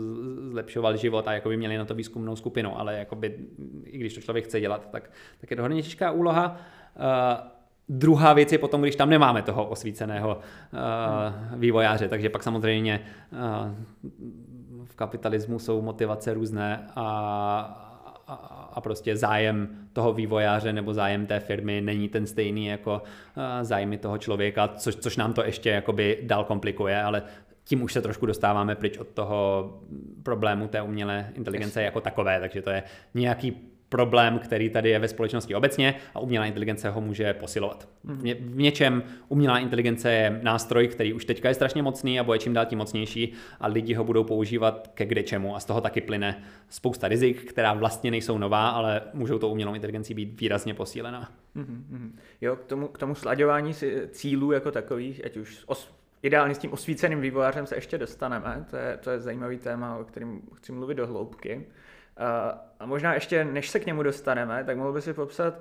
zlepšoval 0.51 0.97
život 0.97 1.29
a 1.29 1.33
jakoby 1.33 1.57
měli 1.57 1.79
na 1.79 1.85
to 1.85 1.95
výzkumnou 1.95 2.37
skupinu, 2.37 2.79
ale 2.79 2.99
jakoby, 2.99 3.39
i 3.85 3.99
když 3.99 4.15
to 4.15 4.21
člověk 4.21 4.45
chce 4.45 4.61
dělat, 4.61 4.89
tak, 4.91 5.11
tak 5.41 5.51
je 5.51 5.57
to 5.57 5.63
hodně 5.63 5.83
těžká 5.83 6.11
úloha. 6.11 6.61
Uh, 6.97 7.52
Druhá 7.89 8.33
věc 8.33 8.53
je 8.53 8.59
potom, 8.59 8.83
když 8.83 8.97
tam 8.97 9.11
nemáme 9.11 9.43
toho 9.43 9.67
osvíceného 9.67 10.39
uh, 10.39 11.59
vývojáře, 11.59 12.09
takže 12.09 12.29
pak 12.29 12.43
samozřejmě 12.43 13.01
uh, 13.33 13.39
v 14.85 14.95
kapitalismu 14.95 15.59
jsou 15.59 15.83
motivace 15.83 16.35
různé 16.35 16.87
a, 16.97 17.09
a 18.73 18.81
prostě 18.81 19.17
zájem 19.17 19.69
toho 19.93 20.13
vývojáře 20.13 20.73
nebo 20.73 20.95
zájem 20.95 21.27
té 21.27 21.41
firmy 21.41 21.81
není 21.81 22.09
ten 22.09 22.27
stejný 22.27 22.67
jako 22.67 23.03
zájmy 23.63 23.99
toho 23.99 24.19
člověka, 24.19 24.69
což, 24.69 24.97
což 24.97 25.17
nám 25.17 25.33
to 25.33 25.45
ještě 25.45 25.71
jakoby 25.71 26.19
dál 26.23 26.45
komplikuje, 26.45 27.03
ale 27.03 27.23
tím 27.65 27.83
už 27.83 27.93
se 27.93 28.03
trošku 28.03 28.27
dostáváme 28.27 28.75
pryč 28.75 28.99
od 28.99 29.09
toho 29.09 29.71
problému 30.23 30.69
té 30.69 30.83
umělé 30.83 31.29
inteligence 31.35 31.83
jako 31.83 32.01
takové, 32.01 32.41
takže 32.41 32.63
to 32.63 32.71
je 32.71 32.83
nějaký 33.15 33.72
problém, 33.93 34.39
který 34.39 34.71
tady 34.71 34.91
je 34.91 34.99
ve 34.99 35.09
společnosti 35.09 35.55
obecně 35.55 35.95
a 36.15 36.21
umělá 36.21 36.47
inteligence 36.47 36.91
ho 36.91 37.01
může 37.01 37.35
posilovat. 37.35 37.89
V, 38.05 38.25
ně, 38.25 38.35
v 38.35 38.57
něčem 38.57 39.03
umělá 39.29 39.59
inteligence 39.59 40.13
je 40.13 40.41
nástroj, 40.43 40.89
který 40.89 41.13
už 41.13 41.25
teďka 41.25 41.49
je 41.49 41.55
strašně 41.55 41.83
mocný 41.83 42.21
a 42.21 42.25
bude 42.25 42.39
čím 42.39 42.53
dál 42.53 42.67
tím 42.67 42.79
mocnější 42.79 43.33
a 43.61 43.67
lidi 43.67 43.95
ho 43.95 44.05
budou 44.05 44.25
používat 44.25 44.91
ke 44.95 45.07
kde 45.07 45.23
čemu 45.23 45.57
a 45.57 45.61
z 45.61 45.65
toho 45.65 45.81
taky 45.81 46.01
plyne 46.01 46.43
spousta 46.69 47.09
rizik, 47.09 47.45
která 47.45 47.73
vlastně 47.73 48.11
nejsou 48.11 48.39
nová, 48.39 48.69
ale 48.69 49.03
můžou 49.15 49.39
to 49.39 49.49
umělou 49.49 49.75
inteligencí 49.75 50.15
být 50.15 50.41
výrazně 50.41 50.75
posílená. 50.75 51.33
Mm-hmm. 51.57 52.11
Jo, 52.41 52.57
k 52.57 52.65
tomu, 52.65 52.89
k 52.89 52.99
tomu 52.99 53.15
slaďování 53.15 53.75
cílů 54.11 54.53
jako 54.53 54.71
takových, 54.71 55.25
ať 55.25 55.37
už 55.37 55.65
os, 55.67 55.95
ideálně 56.23 56.55
s 56.55 56.59
tím 56.59 56.73
osvíceným 56.73 57.21
vývojářem 57.21 57.67
se 57.67 57.75
ještě 57.75 57.99
dostaneme, 57.99 58.65
to 58.71 58.77
je, 58.77 58.99
to 59.01 59.11
je 59.11 59.21
zajímavý 59.21 59.59
téma, 59.59 59.97
o 59.97 60.05
kterém 60.05 60.41
chci 60.55 60.73
mluvit 60.73 60.95
do 60.95 61.07
hloubky. 61.07 61.67
A 62.17 62.87
možná 62.87 63.15
ještě, 63.15 63.45
než 63.45 63.71
se 63.71 63.81
k 63.81 63.87
němu 63.87 64.03
dostaneme, 64.03 64.65
tak 64.65 64.77
mohl 64.77 64.93
by 64.93 65.03
si 65.03 65.15
popsat, 65.15 65.55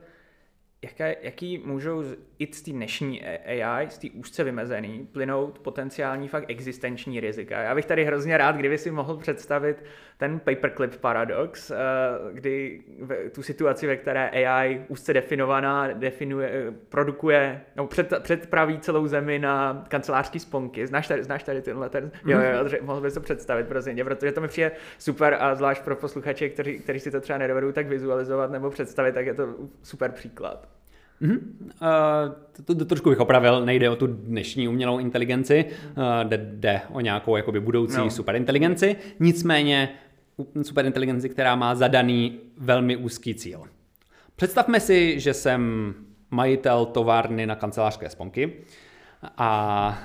jaké, 0.83 1.15
jaký 1.21 1.57
můžou 1.57 2.03
i 2.39 2.53
z 2.53 2.61
té 2.61 2.71
dnešní 2.71 3.21
AI, 3.23 3.89
z 3.89 3.97
té 3.97 4.07
úzce 4.13 4.43
vymezený, 4.43 5.07
plynout 5.11 5.59
potenciální 5.59 6.27
fakt 6.27 6.45
existenční 6.47 7.19
rizika. 7.19 7.61
Já 7.61 7.75
bych 7.75 7.85
tady 7.85 8.05
hrozně 8.05 8.37
rád, 8.37 8.55
kdyby 8.55 8.77
si 8.77 8.91
mohl 8.91 9.17
představit 9.17 9.83
ten 10.17 10.39
paperclip 10.39 10.97
paradox, 10.97 11.71
eh, 11.71 11.75
kdy 12.31 12.81
tu 13.35 13.43
situaci, 13.43 13.87
ve 13.87 13.97
které 13.97 14.29
AI 14.29 14.85
úzce 14.87 15.13
definovaná 15.13 15.87
definuje, 15.87 16.73
produkuje, 16.89 17.61
no 17.75 17.87
před, 17.87 18.13
předpraví 18.21 18.79
celou 18.79 19.07
zemi 19.07 19.39
na 19.39 19.85
kancelářský 19.87 20.39
sponky. 20.39 20.87
Znáš 20.87 21.07
tady, 21.07 21.23
znáš 21.23 21.43
tady 21.43 21.61
tenhle 21.61 21.89
ten? 21.89 22.11
Jo, 22.25 22.39
jo, 22.39 22.63
mhm. 22.63 22.75
mohl 22.81 23.01
bys 23.01 23.13
to 23.13 23.21
představit, 23.21 23.67
prosím 23.67 23.97
protože 24.03 24.31
to 24.31 24.41
mi 24.41 24.47
přijde 24.47 24.71
super 24.97 25.37
a 25.39 25.55
zvlášť 25.55 25.83
pro 25.83 25.95
posluchače, 25.95 26.49
kteří, 26.49 26.79
kteří 26.79 26.99
si 26.99 27.11
to 27.11 27.21
třeba 27.21 27.39
nedovedou 27.39 27.71
tak 27.71 27.87
vizualizovat 27.87 28.51
nebo 28.51 28.69
představit, 28.69 29.11
tak 29.11 29.25
je 29.25 29.33
to 29.33 29.55
super 29.83 30.11
příklad. 30.11 30.70
Mm-hmm. 31.21 31.39
Uh, 31.81 32.65
to, 32.65 32.75
to 32.75 32.85
trošku 32.85 33.09
bych 33.09 33.19
opravil, 33.19 33.65
nejde 33.65 33.89
o 33.89 33.95
tu 33.95 34.07
dnešní 34.07 34.67
umělou 34.67 34.99
inteligenci, 34.99 35.65
uh, 35.65 36.03
jde, 36.23 36.49
jde 36.53 36.81
o 36.91 36.99
nějakou 37.01 37.35
jakoby 37.35 37.59
budoucí 37.59 37.97
no. 37.97 38.09
superinteligenci, 38.09 38.95
nicméně 39.19 39.89
superinteligenci, 40.61 41.29
která 41.29 41.55
má 41.55 41.75
zadaný 41.75 42.39
velmi 42.57 42.97
úzký 42.97 43.35
cíl. 43.35 43.63
Představme 44.35 44.79
si, 44.79 45.19
že 45.19 45.33
jsem 45.33 45.93
majitel 46.31 46.85
továrny 46.85 47.45
na 47.45 47.55
kancelářské 47.55 48.09
sponky 48.09 48.53
a 49.37 50.01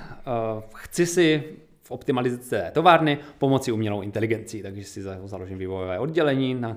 uh, 0.56 0.62
chci 0.74 1.06
si 1.06 1.42
v 1.82 1.90
optimalizaci 1.90 2.50
té 2.50 2.70
továrny 2.74 3.18
pomocí 3.38 3.72
umělou 3.72 4.02
inteligencí, 4.02 4.62
takže 4.62 4.84
si 4.84 5.02
založím 5.24 5.58
vývojové 5.58 5.98
oddělení 5.98 6.54
na 6.54 6.76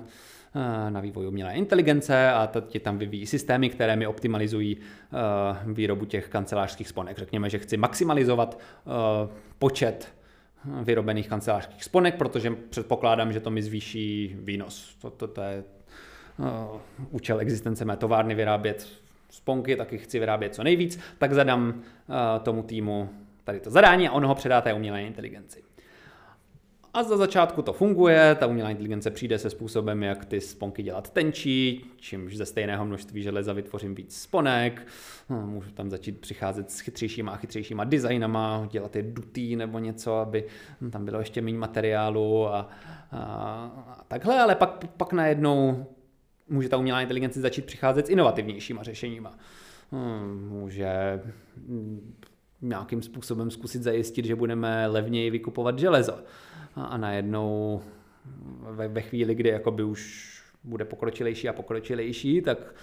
na 0.90 1.00
vývoj 1.00 1.26
umělé 1.26 1.54
inteligence 1.54 2.30
a 2.30 2.46
teď 2.46 2.82
tam 2.82 2.98
vyvíjí 2.98 3.26
systémy, 3.26 3.70
které 3.70 3.96
mi 3.96 4.06
optimalizují 4.06 4.76
eh, 4.76 5.72
výrobu 5.72 6.04
těch 6.04 6.28
kancelářských 6.28 6.88
sponek. 6.88 7.18
Řekněme, 7.18 7.50
že 7.50 7.58
chci 7.58 7.76
maximalizovat 7.76 8.58
eh, 8.58 9.28
počet 9.58 10.12
vyrobených 10.82 11.28
kancelářských 11.28 11.84
sponek, 11.84 12.14
protože 12.14 12.50
předpokládám, 12.70 13.32
že 13.32 13.40
to 13.40 13.50
mi 13.50 13.62
zvýší 13.62 14.36
výnos. 14.40 14.96
To, 15.00 15.10
to, 15.10 15.28
to 15.28 15.42
je 15.42 15.64
účel 17.10 17.40
existence 17.40 17.84
mé 17.84 17.96
továrny 17.96 18.34
vyrábět 18.34 18.88
sponky, 19.30 19.76
taky 19.76 19.98
chci 19.98 20.18
vyrábět 20.18 20.54
co 20.54 20.62
nejvíc, 20.62 21.00
tak 21.18 21.32
zadám 21.32 21.82
tomu 22.42 22.62
týmu 22.62 23.10
tady 23.44 23.60
to 23.60 23.70
zadání 23.70 24.08
a 24.08 24.12
on 24.12 24.24
ho 24.24 24.34
předá 24.34 24.60
té 24.60 24.72
umělé 24.72 25.02
inteligenci. 25.02 25.62
A 26.94 27.02
za 27.02 27.16
začátku 27.16 27.62
to 27.62 27.72
funguje, 27.72 28.34
ta 28.34 28.46
umělá 28.46 28.70
inteligence 28.70 29.10
přijde 29.10 29.38
se 29.38 29.50
způsobem, 29.50 30.02
jak 30.02 30.24
ty 30.24 30.40
sponky 30.40 30.82
dělat 30.82 31.10
tenčí, 31.10 31.84
čímž 31.96 32.36
ze 32.36 32.46
stejného 32.46 32.84
množství 32.84 33.22
železa 33.22 33.52
vytvořím 33.52 33.94
víc 33.94 34.16
sponek, 34.22 34.86
no, 35.30 35.46
můžu 35.46 35.70
tam 35.70 35.90
začít 35.90 36.20
přicházet 36.20 36.70
s 36.70 36.80
chytřejšíma 36.80 37.32
a 37.32 37.36
chytřejšíma 37.36 37.84
designama, 37.84 38.68
dělat 38.70 38.96
je 38.96 39.02
dutý 39.02 39.56
nebo 39.56 39.78
něco, 39.78 40.14
aby 40.14 40.44
tam 40.90 41.04
bylo 41.04 41.18
ještě 41.18 41.42
méně 41.42 41.58
materiálu 41.58 42.48
a, 42.48 42.68
a, 43.12 43.18
a 43.88 44.04
takhle, 44.08 44.40
ale 44.40 44.54
pak, 44.54 44.84
pak 44.96 45.12
najednou 45.12 45.86
může 46.48 46.68
ta 46.68 46.76
umělá 46.76 47.00
inteligence 47.02 47.40
začít 47.40 47.64
přicházet 47.64 48.06
s 48.06 48.10
inovativnějšíma 48.10 48.82
řešeníma. 48.82 49.38
Hmm, 49.92 50.48
může 50.48 51.20
nějakým 52.62 53.02
způsobem 53.02 53.50
zkusit 53.50 53.82
zajistit, 53.82 54.24
že 54.24 54.36
budeme 54.36 54.86
levněji 54.86 55.30
vykupovat 55.30 55.78
železo 55.78 56.18
a, 56.76 56.84
a 56.84 56.96
najednou 56.96 57.82
ve, 58.70 58.88
ve 58.88 59.00
chvíli, 59.00 59.34
kdy 59.34 59.48
jakoby 59.48 59.82
už 59.82 60.30
bude 60.64 60.84
pokročilejší 60.84 61.48
a 61.48 61.52
pokročilejší, 61.52 62.42
tak 62.42 62.74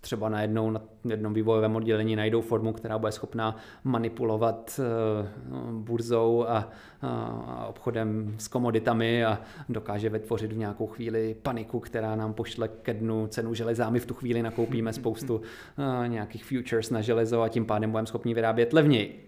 třeba 0.00 0.28
najednou 0.28 0.70
na 0.70 0.82
jednom 1.08 1.34
vývojovém 1.34 1.76
oddělení 1.76 2.16
najdou 2.16 2.40
formu, 2.40 2.72
která 2.72 2.98
bude 2.98 3.12
schopná 3.12 3.56
manipulovat 3.84 4.80
uh, 4.80 5.72
burzou 5.72 6.44
a, 6.48 6.70
a 7.02 7.66
obchodem 7.66 8.34
s 8.38 8.48
komoditami 8.48 9.24
a 9.24 9.40
dokáže 9.68 10.08
vytvořit 10.08 10.52
v 10.52 10.56
nějakou 10.56 10.86
chvíli 10.86 11.36
paniku, 11.42 11.80
která 11.80 12.16
nám 12.16 12.34
pošle 12.34 12.68
ke 12.68 12.94
dnu 12.94 13.26
cenu 13.26 13.54
železa. 13.54 13.90
My 13.90 14.00
v 14.00 14.06
tu 14.06 14.14
chvíli 14.14 14.42
nakoupíme 14.42 14.92
spoustu 14.92 15.36
uh, 15.36 16.08
nějakých 16.08 16.44
futures 16.44 16.90
na 16.90 17.00
železo 17.00 17.42
a 17.42 17.48
tím 17.48 17.66
pádem 17.66 17.90
budeme 17.90 18.06
schopni 18.06 18.34
vyrábět 18.34 18.72
levněji. 18.72 19.25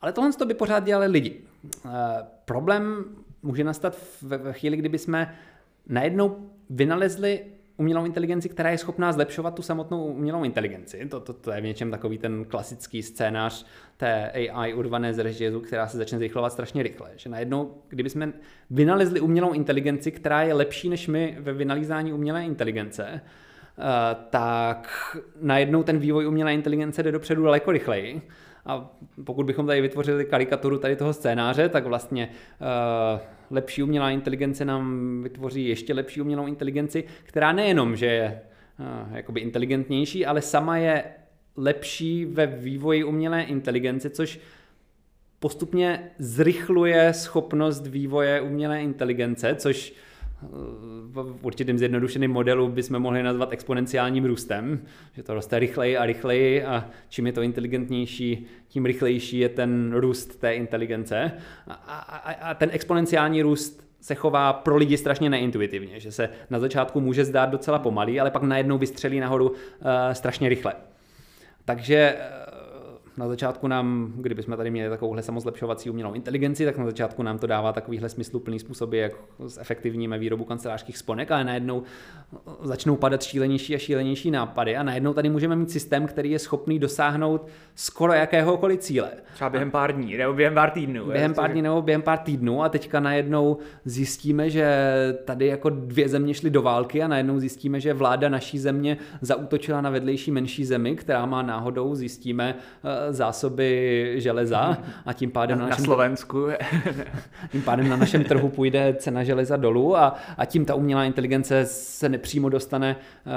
Ale 0.00 0.12
tohle 0.12 0.30
by 0.46 0.54
pořád 0.54 0.84
dělali 0.84 1.06
lidi. 1.06 1.40
Uh, 1.84 1.90
problém 2.44 3.04
může 3.42 3.64
nastat 3.64 3.98
ve 4.22 4.52
chvíli, 4.52 4.76
kdyby 4.76 4.98
jsme 4.98 5.34
najednou 5.88 6.50
vynalezli 6.70 7.44
umělou 7.76 8.04
inteligenci, 8.04 8.48
která 8.48 8.70
je 8.70 8.78
schopná 8.78 9.12
zlepšovat 9.12 9.54
tu 9.54 9.62
samotnou 9.62 10.04
umělou 10.04 10.44
inteligenci. 10.44 11.06
To, 11.06 11.20
to, 11.20 11.32
to 11.32 11.52
je 11.52 11.60
v 11.60 11.64
něčem 11.64 11.90
takový 11.90 12.18
ten 12.18 12.44
klasický 12.44 13.02
scénář 13.02 13.66
té 13.96 14.30
AI 14.30 14.74
urvané 14.74 15.14
z 15.14 15.18
režizu, 15.18 15.60
která 15.60 15.88
se 15.88 15.96
začne 15.96 16.18
zrychlovat 16.18 16.52
strašně 16.52 16.82
rychle. 16.82 17.10
Že 17.16 17.30
najednou, 17.30 17.74
kdyby 17.88 18.10
jsme 18.10 18.32
vynalezli 18.70 19.20
umělou 19.20 19.52
inteligenci, 19.52 20.10
která 20.10 20.42
je 20.42 20.54
lepší 20.54 20.88
než 20.88 21.08
my 21.08 21.36
ve 21.40 21.52
vynalízání 21.52 22.12
umělé 22.12 22.44
inteligence, 22.44 23.06
uh, 23.12 23.84
tak 24.30 24.88
najednou 25.40 25.82
ten 25.82 25.98
vývoj 25.98 26.26
umělé 26.26 26.54
inteligence 26.54 27.02
jde 27.02 27.12
dopředu 27.12 27.42
daleko 27.42 27.72
rychleji 27.72 28.22
a 28.66 28.90
pokud 29.24 29.46
bychom 29.46 29.66
tady 29.66 29.80
vytvořili 29.80 30.24
karikaturu 30.24 30.78
tady 30.78 30.96
toho 30.96 31.12
scénáře, 31.12 31.68
tak 31.68 31.86
vlastně 31.86 32.28
uh, 32.60 33.20
lepší 33.50 33.82
umělá 33.82 34.10
inteligence 34.10 34.64
nám 34.64 35.20
vytvoří 35.22 35.68
ještě 35.68 35.94
lepší 35.94 36.20
umělou 36.20 36.46
inteligenci, 36.46 37.04
která 37.24 37.52
nejenom, 37.52 37.96
že 37.96 38.06
je 38.06 38.40
uh, 38.78 39.16
jakoby 39.16 39.40
inteligentnější, 39.40 40.26
ale 40.26 40.42
sama 40.42 40.76
je 40.76 41.04
lepší 41.56 42.24
ve 42.24 42.46
vývoji 42.46 43.04
umělé 43.04 43.42
inteligence, 43.42 44.10
což 44.10 44.40
postupně 45.38 46.10
zrychluje 46.18 47.12
schopnost 47.12 47.86
vývoje 47.86 48.40
umělé 48.40 48.82
inteligence, 48.82 49.54
což 49.54 49.94
v 50.42 51.38
určitým 51.42 51.78
zjednodušeným 51.78 52.30
modelu 52.30 52.68
bychom 52.68 52.98
mohli 52.98 53.22
nazvat 53.22 53.52
exponenciálním 53.52 54.24
růstem, 54.24 54.82
že 55.12 55.22
to 55.22 55.34
roste 55.34 55.58
rychleji 55.58 55.96
a 55.96 56.06
rychleji 56.06 56.64
a 56.64 56.88
čím 57.08 57.26
je 57.26 57.32
to 57.32 57.42
inteligentnější, 57.42 58.46
tím 58.68 58.86
rychlejší 58.86 59.38
je 59.38 59.48
ten 59.48 59.92
růst 59.94 60.40
té 60.40 60.54
inteligence. 60.54 61.32
A, 61.68 61.72
a, 61.74 62.32
a 62.32 62.54
ten 62.54 62.70
exponenciální 62.72 63.42
růst 63.42 63.86
se 64.00 64.14
chová 64.14 64.52
pro 64.52 64.76
lidi 64.76 64.96
strašně 64.96 65.30
neintuitivně, 65.30 66.00
že 66.00 66.12
se 66.12 66.28
na 66.50 66.58
začátku 66.58 67.00
může 67.00 67.24
zdát 67.24 67.50
docela 67.50 67.78
pomalý, 67.78 68.20
ale 68.20 68.30
pak 68.30 68.42
najednou 68.42 68.78
vystřelí 68.78 69.20
nahoru 69.20 69.50
uh, 69.50 69.56
strašně 70.12 70.48
rychle. 70.48 70.74
Takže 71.64 72.16
na 73.16 73.28
začátku 73.28 73.68
nám, 73.68 74.12
kdybychom 74.16 74.56
tady 74.56 74.70
měli 74.70 74.90
takovouhle 74.90 75.22
samozlepšovací 75.22 75.90
umělou 75.90 76.12
inteligenci, 76.12 76.64
tak 76.64 76.78
na 76.78 76.84
začátku 76.84 77.22
nám 77.22 77.38
to 77.38 77.46
dává 77.46 77.72
takovýhle 77.72 78.08
smysluplný 78.08 78.58
způsoby, 78.58 79.00
jak 79.00 79.12
zefektivníme 79.44 80.18
výrobu 80.18 80.44
kancelářských 80.44 80.98
sponek, 80.98 81.30
ale 81.30 81.44
najednou 81.44 81.82
začnou 82.62 82.96
padat 82.96 83.22
šílenější 83.22 83.74
a 83.74 83.78
šílenější 83.78 84.30
nápady 84.30 84.76
a 84.76 84.82
najednou 84.82 85.12
tady 85.12 85.28
můžeme 85.28 85.56
mít 85.56 85.70
systém, 85.70 86.06
který 86.06 86.30
je 86.30 86.38
schopný 86.38 86.78
dosáhnout 86.78 87.46
skoro 87.74 88.12
jakéhokoliv 88.12 88.80
cíle. 88.80 89.10
Třeba 89.34 89.50
během 89.50 89.70
pár 89.70 89.92
dní 89.92 90.16
nebo 90.16 90.32
během 90.32 90.54
pár 90.54 90.70
týdnů. 90.70 91.06
Během 91.06 91.34
pár 91.34 91.52
dní 91.52 91.62
nebo 91.62 91.82
během 91.82 92.02
pár 92.02 92.18
týdnů 92.18 92.62
a 92.62 92.68
teďka 92.68 93.00
najednou 93.00 93.56
zjistíme, 93.84 94.50
že 94.50 94.66
tady 95.24 95.46
jako 95.46 95.70
dvě 95.70 96.08
země 96.08 96.34
šly 96.34 96.50
do 96.50 96.62
války 96.62 97.02
a 97.02 97.08
najednou 97.08 97.38
zjistíme, 97.38 97.80
že 97.80 97.94
vláda 97.94 98.28
naší 98.28 98.58
země 98.58 98.96
zautočila 99.20 99.80
na 99.80 99.90
vedlejší 99.90 100.30
menší 100.30 100.64
zemi, 100.64 100.96
která 100.96 101.26
má 101.26 101.42
náhodou, 101.42 101.94
zjistíme, 101.94 102.54
zásoby 103.10 104.14
železa 104.16 104.78
a 105.06 105.12
tím 105.12 105.30
pádem 105.30 105.58
na, 105.58 105.64
na, 105.64 105.68
na 105.68 105.70
našem, 105.70 105.84
Slovensku. 105.84 106.46
tím 107.52 107.62
pádem 107.62 107.88
na 107.88 107.96
našem 107.96 108.24
trhu 108.24 108.48
půjde 108.48 108.94
cena 108.98 109.24
železa 109.24 109.56
dolů 109.56 109.96
a, 109.96 110.14
a 110.38 110.44
tím 110.44 110.64
ta 110.64 110.74
umělá 110.74 111.04
inteligence 111.04 111.66
se 111.66 112.08
nepřímo 112.08 112.48
dostane 112.48 112.96
uh, 113.26 113.32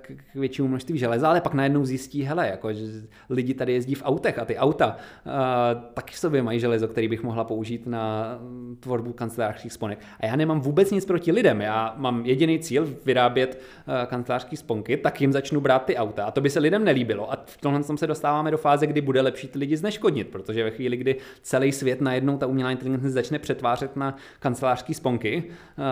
k, 0.00 0.06
k 0.32 0.34
většímu 0.34 0.68
množství 0.68 0.98
železa, 0.98 1.28
ale 1.28 1.40
pak 1.40 1.54
najednou 1.54 1.84
zjistí, 1.84 2.22
hele, 2.22 2.48
jako, 2.48 2.72
že 2.72 2.82
lidi 3.30 3.54
tady 3.54 3.72
jezdí 3.72 3.94
v 3.94 4.02
autech 4.04 4.38
a 4.38 4.44
ty 4.44 4.56
auta 4.56 4.96
uh, 5.26 5.32
taky 5.94 6.14
v 6.14 6.18
sobě 6.18 6.42
mají 6.42 6.60
železo, 6.60 6.88
který 6.88 7.08
bych 7.08 7.22
mohla 7.22 7.44
použít 7.44 7.86
na 7.86 8.38
tvorbu 8.80 9.12
kancelářských 9.12 9.72
sponek. 9.72 9.98
A 10.20 10.26
já 10.26 10.36
nemám 10.36 10.60
vůbec 10.60 10.90
nic 10.90 11.04
proti 11.04 11.32
lidem, 11.32 11.60
já 11.60 11.94
mám 11.96 12.26
jediný 12.26 12.58
cíl 12.58 12.88
vyrábět 13.04 13.60
uh, 13.88 13.94
kancelářské 14.06 14.56
sponky, 14.56 14.96
tak 14.96 15.20
jim 15.20 15.32
začnu 15.32 15.60
brát 15.60 15.84
ty 15.84 15.96
auta. 15.96 16.24
A 16.24 16.30
to 16.30 16.40
by 16.40 16.50
se 16.50 16.60
lidem 16.60 16.84
nelíbilo. 16.84 17.32
A 17.32 17.38
v 17.46 17.56
tomhle 17.56 17.82
se 17.96 18.06
dostáváme 18.06 18.50
do 18.50 18.58
fáze, 18.58 18.86
kdy 18.94 19.00
bude 19.00 19.20
lepší 19.20 19.48
ty 19.48 19.58
lidi 19.58 19.76
zneškodnit, 19.76 20.28
protože 20.28 20.64
ve 20.64 20.70
chvíli, 20.70 20.96
kdy 20.96 21.16
celý 21.42 21.72
svět 21.72 22.00
najednou 22.00 22.38
ta 22.38 22.46
umělá 22.46 22.70
inteligence 22.70 23.10
začne 23.10 23.38
přetvářet 23.38 23.96
na 23.96 24.16
kancelářské 24.40 24.94
sponky, 24.94 25.44
uh, 25.46 25.84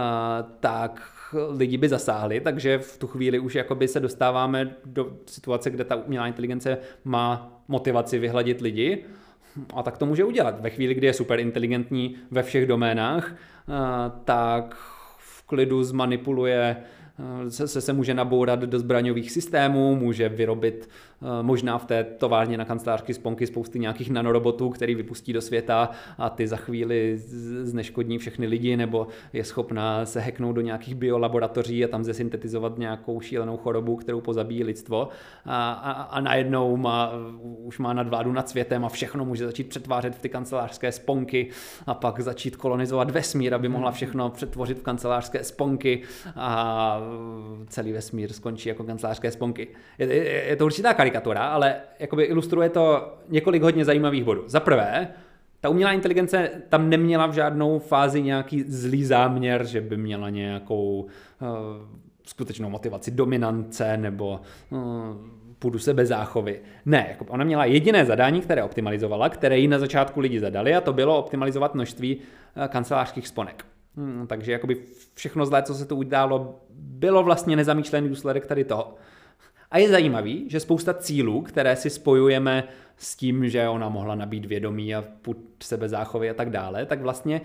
tak 0.60 1.02
lidi 1.48 1.76
by 1.78 1.88
zasáhli, 1.88 2.40
takže 2.40 2.78
v 2.78 2.98
tu 2.98 3.06
chvíli 3.06 3.38
už 3.38 3.54
jakoby 3.54 3.88
se 3.88 4.00
dostáváme 4.00 4.76
do 4.84 5.12
situace, 5.26 5.70
kde 5.70 5.84
ta 5.84 5.96
umělá 5.96 6.26
inteligence 6.26 6.78
má 7.04 7.60
motivaci 7.68 8.18
vyhladit 8.18 8.60
lidi, 8.60 9.04
a 9.74 9.82
tak 9.82 9.98
to 9.98 10.06
může 10.06 10.24
udělat. 10.24 10.60
Ve 10.60 10.70
chvíli, 10.70 10.94
kdy 10.94 11.06
je 11.06 11.12
super 11.12 11.40
inteligentní 11.40 12.16
ve 12.30 12.42
všech 12.42 12.66
doménách, 12.66 13.34
tak 14.24 14.74
v 15.18 15.46
klidu 15.46 15.84
zmanipuluje 15.84 16.76
se, 17.48 17.68
se, 17.68 17.80
se 17.80 17.92
může 17.92 18.14
nabourat 18.14 18.60
do 18.60 18.78
zbraňových 18.78 19.30
systémů, 19.30 19.96
může 19.96 20.28
vyrobit 20.28 20.88
Eh, 21.12 21.12
možná 21.42 21.78
v 21.78 21.85
té 21.85 22.04
továrně 22.04 22.58
na 22.58 22.64
kancelářky 22.64 23.14
sponky 23.14 23.46
spousty 23.46 23.78
nějakých 23.78 24.11
nanorobotů, 24.11 24.70
který 24.70 24.94
vypustí 24.94 25.32
do 25.32 25.40
světa 25.40 25.90
a 26.18 26.30
ty 26.30 26.46
za 26.46 26.56
chvíli 26.56 27.14
zneškodní 27.62 28.18
všechny 28.18 28.46
lidi, 28.46 28.76
nebo 28.76 29.06
je 29.32 29.44
schopná 29.44 30.06
se 30.06 30.20
heknout 30.20 30.54
do 30.56 30.61
nějakých 30.61 30.94
biolaboratoří 30.94 31.85
a 31.85 31.88
tam 31.88 32.04
zesyntetizovat 32.04 32.78
nějakou 32.78 33.20
šílenou 33.20 33.56
chorobu, 33.56 33.96
kterou 33.96 34.20
pozabíjí 34.20 34.64
lidstvo 34.64 35.08
a, 35.44 35.72
a, 35.72 35.92
a 35.92 36.20
najednou 36.20 36.76
má, 36.76 37.12
už 37.42 37.78
má 37.78 37.92
nadvládu 37.92 38.32
nad 38.32 38.48
světem 38.48 38.85
a 38.85 38.88
všechno 38.88 39.24
může 39.24 39.46
začít 39.46 39.68
přetvářet 39.68 40.14
v 40.14 40.22
ty 40.22 40.28
kancelářské 40.28 40.92
sponky 40.92 41.48
a 41.87 41.94
pak 41.94 42.20
začít 42.20 42.56
kolonizovat 42.56 43.11
vesmír, 43.11 43.54
aby 43.54 43.68
mohla 43.68 43.90
všechno 43.90 44.30
přetvořit 44.30 44.78
v 44.78 44.82
kancelářské 44.82 45.44
sponky 45.44 46.02
a 46.37 47.00
celý 47.66 47.92
vesmír 47.92 48.32
skončí 48.32 48.68
jako 48.68 48.85
kancelářské 48.85 49.30
sponky. 49.30 49.68
Je, 49.98 50.06
je, 50.14 50.44
je 50.48 50.56
to 50.56 50.64
určitá 50.64 50.94
karikatura 50.94 51.12
karikatura, 51.12 51.46
ale 51.46 51.77
jakoby 51.98 52.22
ilustruje 52.22 52.68
to 52.68 53.14
několik 53.29 53.62
hodně 53.62 53.85
zajímavých 53.85 54.25
bodů. 54.25 54.44
Za 54.46 54.61
prvé, 54.61 55.09
ta 55.61 55.68
umělá 55.68 55.92
inteligence 55.92 56.51
tam 56.68 56.90
neměla 56.90 57.27
v 57.27 57.33
žádnou 57.33 57.79
fázi 57.79 58.22
nějaký 58.22 58.62
zlý 58.62 59.05
záměr, 59.05 59.66
že 59.66 59.81
by 59.81 59.96
měla 59.96 60.31
nějakou 60.31 61.07
uh, 61.40 61.48
skutečnou 62.27 62.70
motivaci 62.70 63.11
dominance 63.11 63.96
nebo 63.96 64.40
uh, 64.70 64.79
půdu 65.59 65.79
sebezáchovy. 65.79 66.61
Ne, 66.87 67.07
jako 67.09 67.25
ona 67.25 67.44
měla 67.44 67.64
jediné 67.64 68.05
zadání, 68.05 68.40
které 68.40 68.64
optimalizovala, 68.64 69.29
které 69.29 69.59
jí 69.59 69.68
na 69.68 69.79
začátku 69.79 70.20
lidi 70.20 70.40
zadali 70.40 70.75
a 70.75 70.81
to 70.81 70.92
bylo 70.92 71.18
optimalizovat 71.18 71.75
množství 71.75 72.16
uh, 72.16 72.66
kancelářských 72.66 73.29
sponek. 73.29 73.64
Hmm, 73.96 74.27
takže 74.27 74.53
jakoby 74.53 74.77
všechno 75.14 75.46
zlé, 75.46 75.62
co 75.62 75.75
se 75.75 75.85
tu 75.87 75.96
událo, 75.96 76.61
bylo 76.75 77.22
vlastně 77.22 77.57
nezamýšlený 77.57 78.09
důsledek 78.09 78.46
tady 78.46 78.64
toho. 78.64 78.94
A 79.72 79.78
je 79.78 79.88
zajímavý, 79.88 80.44
že 80.48 80.61
spousta 80.61 80.94
cílů, 80.94 81.42
které 81.42 81.76
si 81.76 81.90
spojujeme 81.90 82.64
s 82.96 83.16
tím, 83.16 83.48
že 83.48 83.68
ona 83.68 83.88
mohla 83.88 84.14
nabít 84.14 84.44
vědomí 84.44 84.94
a 84.94 85.04
put 85.22 85.38
sebezáchovy 85.62 86.30
a 86.30 86.35
tak 86.35 86.50
dále, 86.50 86.87
tak 86.87 87.00
vlastně 87.00 87.40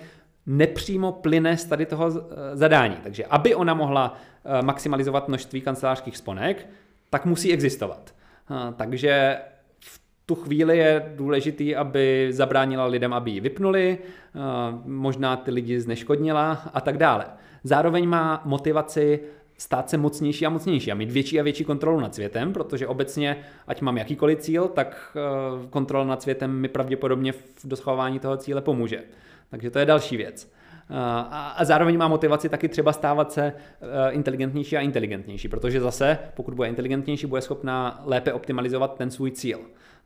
nepřímo 0.46 1.12
plyne 1.12 1.58
z 1.58 1.66
tady 1.66 1.86
toho 1.86 2.12
zadání. 2.54 2.96
Takže 3.04 3.26
aby 3.26 3.56
ona 3.56 3.74
mohla 3.74 4.14
eh, 4.46 4.62
maximalizovat 4.62 5.28
množství 5.28 5.62
kancelářských 5.62 6.18
sponek, 6.18 6.68
tak 7.10 7.26
musí 7.26 7.54
existovat. 7.54 8.16
Eh, 8.52 8.74
takže 8.76 9.38
v 9.80 10.02
tu 10.26 10.36
chvíli 10.36 10.78
je 10.78 11.14
důležitý, 11.16 11.76
aby 11.76 12.28
zabránila 12.32 12.86
lidem, 12.86 13.14
aby 13.14 13.32
ji 13.32 13.40
vypnuli, 13.40 13.98
eh, 14.02 14.40
možná 14.86 15.36
ty 15.36 15.52
lidi 15.52 15.82
zneškodnila 15.82 16.62
a 16.74 16.82
tak 16.82 16.98
dále. 16.98 17.26
Zároveň 17.64 18.10
má 18.10 18.42
motivaci 18.46 19.20
stát 19.58 19.90
se 19.90 19.98
mocnější 19.98 20.46
a 20.46 20.50
mocnější 20.50 20.92
a 20.92 20.96
mít 20.96 21.12
větší 21.12 21.40
a 21.40 21.44
větší 21.44 21.64
kontrolu 21.64 22.00
nad 22.00 22.16
světem, 22.16 22.54
protože 22.54 22.88
obecně, 22.88 23.38
ať 23.68 23.82
mám 23.82 23.98
jakýkoliv 23.98 24.40
cíl, 24.40 24.68
tak 24.68 25.18
eh, 25.18 25.68
kontrola 25.70 26.06
nad 26.06 26.22
světem 26.22 26.52
mi 26.52 26.68
pravděpodobně 26.68 27.32
v 27.32 27.44
dosahování 27.64 28.20
toho 28.20 28.38
cíle 28.38 28.62
pomůže. 28.62 29.04
Takže 29.50 29.70
to 29.70 29.80
je 29.80 29.86
další 29.86 30.18
věc. 30.18 30.52
Eh, 30.90 30.94
a 31.30 31.66
zároveň 31.66 31.98
má 31.98 32.08
motivaci 32.08 32.50
taky 32.50 32.70
třeba 32.70 32.94
stávat 32.94 33.32
se 33.32 33.46
eh, 33.46 34.12
inteligentnější 34.12 34.78
a 34.78 34.82
inteligentnější, 34.82 35.48
protože 35.48 35.82
zase, 35.82 36.18
pokud 36.36 36.54
bude 36.54 36.70
inteligentnější, 36.70 37.28
bude 37.28 37.42
schopná 37.42 38.02
lépe 38.06 38.34
optimalizovat 38.34 38.98
ten 38.98 39.12
svůj 39.12 39.32
cíl. 39.32 39.60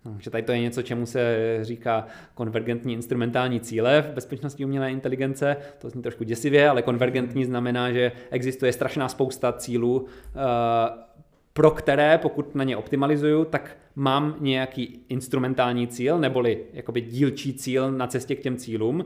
No, 0.05 0.15
že 0.19 0.29
tady 0.29 0.43
to 0.43 0.51
je 0.51 0.59
něco, 0.59 0.81
čemu 0.81 1.05
se 1.05 1.37
říká 1.61 2.05
konvergentní 2.35 2.93
instrumentální 2.93 3.59
cíle 3.59 4.01
v 4.01 4.13
bezpečnosti 4.13 4.65
umělé 4.65 4.91
inteligence. 4.91 5.57
To 5.79 5.89
zní 5.89 6.01
trošku 6.01 6.23
děsivě, 6.23 6.69
ale 6.69 6.81
konvergentní 6.81 7.45
znamená, 7.45 7.91
že 7.91 8.11
existuje 8.31 8.73
strašná 8.73 9.09
spousta 9.09 9.53
cílů, 9.53 10.05
eh, 10.05 11.11
pro 11.53 11.71
které, 11.71 12.17
pokud 12.17 12.55
na 12.55 12.63
ně 12.63 12.77
optimalizuju, 12.77 13.45
tak 13.45 13.77
mám 13.95 14.35
nějaký 14.39 15.05
instrumentální 15.09 15.87
cíl, 15.87 16.19
neboli 16.19 16.63
jakoby 16.73 17.01
dílčí 17.01 17.53
cíl 17.53 17.91
na 17.91 18.07
cestě 18.07 18.35
k 18.35 18.41
těm 18.41 18.57
cílům, 18.57 19.05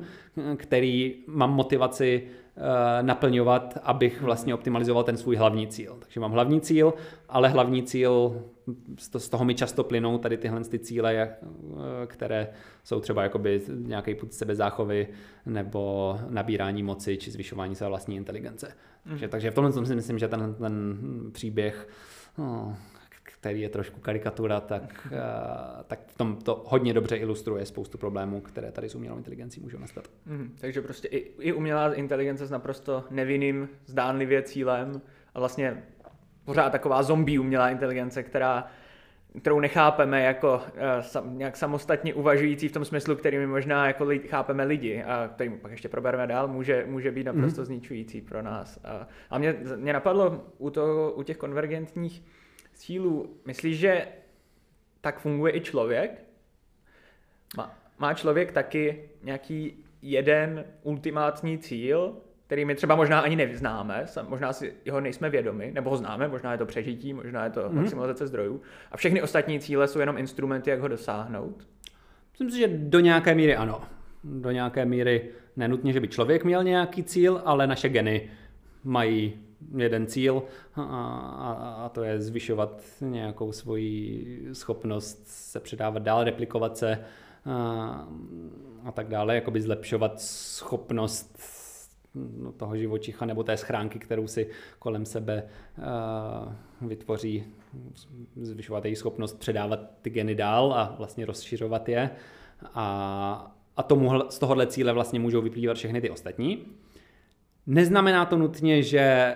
který 0.58 1.16
mám 1.28 1.54
motivaci 1.54 2.24
Eh, 2.58 3.04
naplňovat, 3.04 3.78
abych 3.84 4.22
vlastně 4.22 4.54
optimalizoval 4.54 5.04
ten 5.04 5.18
svůj 5.18 5.36
hlavní 5.36 5.68
cíl. 5.68 5.96
Takže 6.00 6.20
mám 6.20 6.32
hlavní 6.32 6.62
cíl, 6.62 6.94
ale 7.30 7.50
hlavní 7.50 7.84
cíl, 7.84 8.44
z 8.98 9.30
toho 9.30 9.46
mi 9.46 9.56
často 9.56 9.84
plynou 9.84 10.18
tady 10.18 10.38
tyhle 10.38 10.64
ty 10.64 10.80
cíle, 10.80 11.16
eh, 11.16 11.38
které 12.08 12.48
jsou 12.84 13.00
třeba 13.00 13.24
jakoby 13.24 13.62
nějaký 13.76 14.16
put 14.16 14.34
sebezáchovy 14.34 15.08
nebo 15.46 16.18
nabírání 16.30 16.84
moci 16.84 17.18
či 17.18 17.32
zvyšování 17.32 17.76
své 17.76 17.88
vlastní 17.88 18.16
inteligence. 18.16 18.68
Mm. 19.06 19.12
Takže, 19.12 19.28
takže 19.28 19.52
v 19.52 19.54
tomhle 19.54 19.86
si 19.86 19.96
myslím, 19.96 20.20
že 20.20 20.28
ten, 20.28 20.56
ten 20.60 20.98
příběh 21.32 21.90
no, 22.38 22.78
který 23.46 23.62
je 23.62 23.70
trošku 23.70 24.00
karikatura, 24.00 24.60
tak, 24.60 25.08
uh, 25.12 25.84
tak 25.88 26.00
v 26.08 26.18
tom 26.18 26.36
to 26.36 26.64
hodně 26.68 26.94
dobře 26.94 27.16
ilustruje 27.16 27.66
spoustu 27.66 27.98
problémů, 27.98 28.42
které 28.42 28.72
tady 28.72 28.90
s 28.90 28.96
umělou 28.96 29.18
inteligencí 29.18 29.60
můžou 29.60 29.78
nastat. 29.78 30.08
Mm, 30.26 30.56
takže 30.60 30.82
prostě 30.82 31.08
i, 31.08 31.32
i 31.40 31.54
umělá 31.54 31.94
inteligence 31.94 32.46
s 32.46 32.52
naprosto 32.52 33.04
nevinným, 33.10 33.70
zdánlivě 33.86 34.44
cílem 34.44 35.02
a 35.34 35.40
vlastně 35.40 35.84
pořád 36.46 36.70
taková 36.70 37.04
zombie 37.04 37.40
umělá 37.40 37.70
inteligence, 37.70 38.24
která 38.24 38.68
kterou 39.40 39.60
nechápeme 39.60 40.24
jako 40.24 40.56
uh, 40.56 40.82
sam, 41.02 41.38
nějak 41.38 41.58
samostatně 41.58 42.14
uvažující 42.14 42.68
v 42.68 42.72
tom 42.72 42.86
smyslu, 42.86 43.16
který 43.16 43.38
my 43.38 43.48
možná 43.48 43.88
jako 43.88 44.04
lidi, 44.04 44.28
chápeme 44.28 44.64
lidi 44.64 45.04
a 45.04 45.28
který 45.28 45.50
pak 45.50 45.72
ještě 45.72 45.90
probereme 45.90 46.28
dál, 46.28 46.48
může, 46.48 46.86
může 46.88 47.12
být 47.12 47.24
naprosto 47.24 47.62
mm. 47.62 47.66
zničující 47.66 48.22
pro 48.22 48.42
nás. 48.42 48.80
A, 48.84 49.08
a 49.30 49.38
mě, 49.38 49.56
mě 49.76 49.94
napadlo 49.94 50.44
u, 50.58 50.70
toho, 50.70 51.12
u 51.12 51.24
těch 51.24 51.38
konvergentních 51.38 52.24
cílů, 52.74 53.38
myslíš, 53.46 53.80
že 53.80 54.08
tak 55.02 55.20
funguje 55.20 55.56
i 55.56 55.62
člověk? 55.62 56.24
Má, 57.58 57.80
má 57.98 58.14
člověk 58.14 58.52
taky 58.52 59.10
nějaký 59.24 59.84
jeden 60.02 60.66
ultimátní 60.84 61.58
cíl, 61.58 62.18
který 62.46 62.66
my 62.66 62.76
třeba 62.76 62.96
možná 62.96 63.20
ani 63.20 63.36
neznáme, 63.36 64.06
možná 64.28 64.54
si 64.54 64.74
jeho 64.86 65.02
nejsme 65.02 65.30
vědomi, 65.30 65.72
nebo 65.74 65.90
ho 65.90 65.98
známe, 65.98 66.28
možná 66.28 66.52
je 66.52 66.58
to 66.58 66.66
přežití, 66.66 67.14
možná 67.14 67.44
je 67.44 67.50
to 67.50 67.60
mm-hmm. 67.60 67.74
maximalizace 67.74 68.28
zdrojů. 68.28 68.62
A 68.92 68.98
všechny 68.98 69.22
ostatní 69.22 69.60
cíle 69.60 69.88
jsou 69.88 70.00
jenom 70.00 70.18
instrumenty, 70.18 70.70
jak 70.70 70.80
ho 70.80 70.88
dosáhnout? 70.88 71.68
Myslím 72.32 72.52
si, 72.52 72.58
že 72.58 72.68
do 72.68 73.00
nějaké 73.00 73.36
míry 73.36 73.56
ano. 73.56 73.82
Do 74.24 74.52
nějaké 74.52 74.86
míry 74.86 75.30
nenutně, 75.56 75.94
že 75.94 76.00
by 76.00 76.08
člověk 76.08 76.44
měl 76.44 76.64
nějaký 76.64 77.04
cíl, 77.04 77.42
ale 77.46 77.68
naše 77.68 77.90
geny 77.90 78.30
mají 78.84 79.34
jeden 79.78 80.08
cíl 80.08 80.44
a, 80.76 80.82
a, 80.82 81.52
a 81.86 81.90
to 81.90 82.04
je 82.04 82.22
zvyšovat 82.22 82.82
nějakou 83.02 83.52
svoji 83.52 84.50
schopnost 84.54 85.22
se 85.28 85.60
předávat 85.60 86.04
dál, 86.04 86.24
replikovat 86.24 86.78
se 86.78 87.00
a, 87.46 88.08
a 88.86 88.92
tak 88.92 89.08
dále, 89.08 89.36
jakoby 89.36 89.62
zlepšovat 89.62 90.22
schopnost 90.22 91.38
no, 91.38 91.55
toho 92.58 92.78
živočicha 92.78 93.26
nebo 93.26 93.44
té 93.44 93.58
schránky, 93.58 94.00
kterou 94.00 94.28
si 94.28 94.48
kolem 94.80 95.06
sebe 95.06 95.44
uh, 95.78 96.88
vytvoří, 96.88 97.44
zvyšovat 98.36 98.86
její 98.86 98.96
schopnost 98.96 99.40
předávat 99.40 99.80
ty 100.02 100.10
geny 100.10 100.36
dál 100.36 100.74
a 100.74 100.96
vlastně 100.98 101.26
rozšiřovat 101.26 101.90
je. 101.90 102.10
A, 102.74 103.56
a 103.78 103.84
tomu, 103.84 104.12
z 104.30 104.40
tohohle 104.40 104.68
cíle 104.68 104.94
vlastně 104.94 105.20
můžou 105.20 105.42
vyplývat 105.42 105.78
všechny 105.78 106.02
ty 106.02 106.10
ostatní. 106.10 106.66
Neznamená 107.68 108.26
to 108.26 108.38
nutně, 108.38 108.84
že 108.84 109.36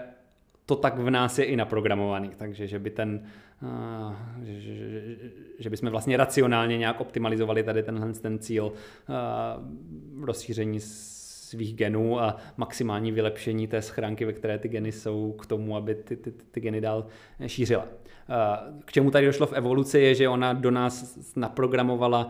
to 0.66 0.76
tak 0.76 1.00
v 1.00 1.10
nás 1.10 1.40
je 1.40 1.46
i 1.46 1.56
naprogramovaný, 1.56 2.32
takže 2.38 2.68
že 2.68 2.80
by 2.80 2.90
ten, 2.90 3.24
uh, 3.62 4.14
že, 4.44 4.62
že, 5.60 5.70
bychom 5.70 5.90
vlastně 5.90 6.18
racionálně 6.18 6.78
nějak 6.78 7.02
optimalizovali 7.02 7.64
tady 7.64 7.84
tenhle 7.84 8.14
ten 8.14 8.40
cíl 8.40 8.66
uh, 8.66 10.26
rozšíření 10.26 10.80
svých 11.50 11.76
genů 11.76 12.20
a 12.20 12.38
maximální 12.58 13.12
vylepšení 13.12 13.68
té 13.68 13.82
schránky, 13.82 14.26
ve 14.26 14.34
které 14.34 14.58
ty 14.58 14.68
geny 14.68 14.92
jsou 14.92 15.32
k 15.32 15.46
tomu, 15.46 15.76
aby 15.76 15.96
ty, 15.96 16.18
ty, 16.18 16.32
ty 16.32 16.60
geny 16.60 16.82
dál 16.82 17.06
šířila. 17.48 17.86
K 18.86 18.92
čemu 18.92 19.12
tady 19.12 19.26
došlo 19.26 19.48
v 19.48 19.54
evoluci 19.54 20.00
je, 20.00 20.16
že 20.16 20.30
ona 20.30 20.54
do 20.54 20.72
nás 20.72 21.18
naprogramovala 21.36 22.30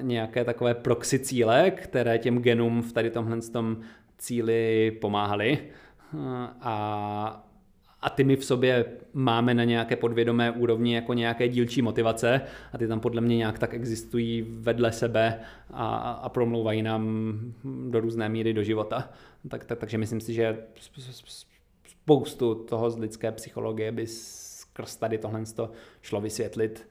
nějaké 0.00 0.44
takové 0.44 0.74
proxy 0.74 1.18
cíle, 1.18 1.70
které 1.70 2.18
těm 2.18 2.38
genům 2.38 2.82
v 2.82 2.92
tady 2.92 3.10
tomhle 3.10 3.40
tom 3.40 3.76
cíli 4.18 4.90
pomáhaly. 5.00 5.58
A 6.60 7.46
a 8.04 8.10
ty 8.10 8.24
my 8.24 8.36
v 8.36 8.44
sobě 8.44 8.84
máme 9.12 9.54
na 9.54 9.64
nějaké 9.64 9.96
podvědomé 9.96 10.50
úrovni 10.50 10.94
jako 10.94 11.14
nějaké 11.14 11.48
dílčí 11.48 11.82
motivace 11.82 12.40
a 12.72 12.78
ty 12.78 12.88
tam 12.88 13.00
podle 13.00 13.20
mě 13.20 13.36
nějak 13.36 13.58
tak 13.58 13.74
existují 13.74 14.42
vedle 14.48 14.92
sebe 14.92 15.40
a, 15.70 15.96
a 15.96 16.28
promlouvají 16.28 16.82
nám 16.82 17.34
do 17.90 18.00
různé 18.00 18.28
míry 18.28 18.52
do 18.52 18.62
života. 18.62 19.10
Tak, 19.48 19.64
tak, 19.64 19.78
takže 19.78 19.98
myslím 19.98 20.20
si, 20.20 20.34
že 20.34 20.58
spoustu 21.88 22.54
toho 22.54 22.90
z 22.90 22.98
lidské 22.98 23.32
psychologie 23.32 23.92
by 23.92 24.06
skrz 24.06 24.96
tady 24.96 25.18
tohle 25.18 25.42
šlo 26.02 26.20
vysvětlit 26.20 26.88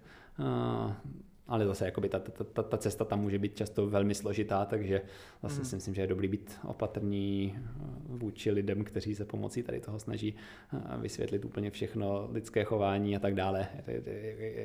ale 1.54 1.66
zase 1.66 1.86
jakoby 1.86 2.10
ta, 2.10 2.20
ta, 2.20 2.44
ta, 2.44 2.64
ta 2.64 2.78
cesta 2.78 3.06
tam 3.06 3.22
může 3.22 3.40
být 3.40 3.56
často 3.56 3.88
velmi 3.88 4.16
složitá, 4.16 4.66
takže 4.66 5.02
zase 5.44 5.60
mm. 5.60 5.66
si 5.66 5.76
myslím, 5.76 5.96
že 5.96 6.02
je 6.02 6.08
dobrý 6.08 6.28
být 6.28 6.60
opatrný 6.68 7.56
eh, 7.56 7.62
vůči 8.08 8.52
lidem, 8.52 8.84
kteří 8.84 9.16
se 9.16 9.26
pomocí 9.26 9.64
tady 9.64 9.80
toho 9.80 10.00
snaží 10.00 10.36
eh, 10.74 10.78
vysvětlit 10.98 11.46
úplně 11.46 11.72
všechno, 11.72 12.30
lidské 12.32 12.64
chování 12.64 13.16
a 13.16 13.20
tak 13.20 13.36
dále. 13.36 13.68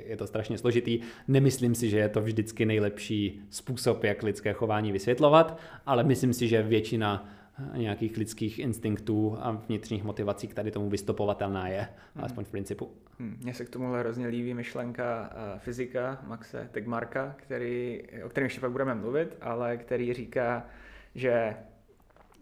Je 0.07 0.17
to 0.17 0.27
strašně 0.27 0.59
složitý. 0.59 1.01
Nemyslím 1.29 1.75
si, 1.75 1.91
že 1.91 1.99
je 1.99 2.09
to 2.09 2.21
vždycky 2.21 2.67
nejlepší 2.67 3.41
způsob, 3.51 4.05
jak 4.05 4.23
lidské 4.23 4.53
chování 4.53 4.93
vysvětlovat, 4.93 5.61
ale 5.87 6.05
myslím 6.05 6.33
si, 6.33 6.49
že 6.49 6.63
většina 6.63 7.38
nějakých 7.77 8.17
lidských 8.17 8.59
instinktů 8.59 9.37
a 9.41 9.51
vnitřních 9.51 10.05
motivací 10.05 10.49
k 10.49 10.55
tady 10.55 10.71
tomu 10.71 10.91
vystopovatelná 10.91 11.69
je, 11.69 11.81
hmm. 11.81 11.89
alespoň 12.17 12.45
v 12.45 12.51
principu. 12.51 12.91
Hmm. 13.19 13.37
Mně 13.43 13.55
se 13.55 13.65
k 13.65 13.71
tomu 13.71 13.93
hrozně 13.93 14.27
líbí 14.27 14.55
myšlenka 14.55 15.31
fyzika 15.59 16.19
Maxe 16.27 16.69
Tegmarka, 16.73 17.35
který, 17.39 18.03
o 18.25 18.29
kterém 18.29 18.45
ještě 18.45 18.61
pak 18.61 18.71
budeme 18.71 18.95
mluvit, 18.95 19.37
ale 19.41 19.77
který 19.77 20.15
říká, 20.15 20.67
že 21.15 21.57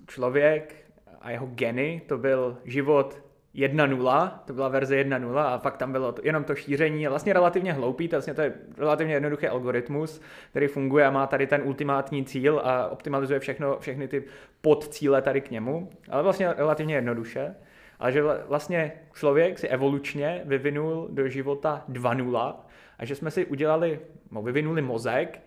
člověk 0.07 0.75
a 1.21 1.31
jeho 1.31 1.47
geny 1.47 2.03
to 2.07 2.19
byl 2.19 2.59
život 2.64 3.26
1.0, 3.57 4.30
to 4.44 4.52
byla 4.52 4.68
verze 4.68 4.96
1.0 4.96 5.38
a 5.38 5.59
pak 5.59 5.76
tam 5.76 5.92
bylo 5.92 6.12
to, 6.12 6.22
jenom 6.24 6.44
to 6.44 6.54
šíření, 6.54 7.07
vlastně 7.07 7.32
relativně 7.32 7.72
hloupý, 7.72 8.09
to, 8.09 8.16
vlastně 8.16 8.34
to 8.34 8.40
je 8.40 8.52
relativně 8.78 9.14
jednoduchý 9.14 9.48
algoritmus, 9.48 10.20
který 10.50 10.66
funguje 10.66 11.07
a 11.07 11.11
má 11.11 11.26
tady 11.26 11.46
ten 11.46 11.62
ultimátní 11.64 12.24
cíl 12.24 12.61
a 12.64 12.88
optimalizuje 12.88 13.40
všechno, 13.40 13.78
všechny 13.78 14.09
ty 14.09 14.24
podcíle 14.61 15.22
tady 15.22 15.40
k 15.40 15.50
němu, 15.50 15.90
ale 16.11 16.22
vlastně 16.22 16.52
relativně 16.57 16.94
jednoduše. 16.94 17.54
Ale 17.98 18.12
že 18.12 18.22
vlastně 18.48 18.92
člověk 19.14 19.59
si 19.59 19.68
evolučně 19.68 20.42
vyvinul 20.44 21.09
do 21.11 21.28
života 21.28 21.84
2.0 21.88 22.54
a 22.98 23.04
že 23.04 23.14
jsme 23.14 23.30
si 23.30 23.46
udělali, 23.46 24.00
no, 24.30 24.42
vyvinuli 24.42 24.82
mozek 24.82 25.40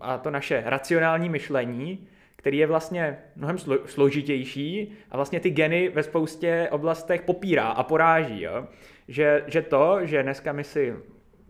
a 0.00 0.18
to 0.18 0.30
naše 0.30 0.62
racionální 0.66 1.28
myšlení 1.28 2.08
který 2.46 2.58
je 2.58 2.66
vlastně 2.66 3.18
mnohem 3.36 3.58
složitější 3.86 4.92
a 5.10 5.16
vlastně 5.16 5.40
ty 5.40 5.50
geny 5.50 5.88
ve 5.88 6.02
spoustě 6.02 6.68
oblastech 6.70 7.22
popírá 7.22 7.68
a 7.68 7.82
poráží. 7.82 8.42
Jo? 8.42 8.66
Že, 9.08 9.44
že 9.46 9.62
to, 9.62 9.98
že 10.02 10.22
dneska 10.22 10.52
my 10.52 10.64
si 10.64 10.96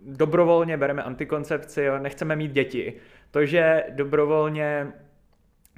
dobrovolně 0.03 0.76
bereme 0.76 1.03
antikoncepci, 1.03 1.82
jo? 1.82 1.99
nechceme 1.99 2.36
mít 2.36 2.53
děti, 2.53 2.94
to, 3.30 3.47
že 3.47 3.84
dobrovolně 3.90 4.92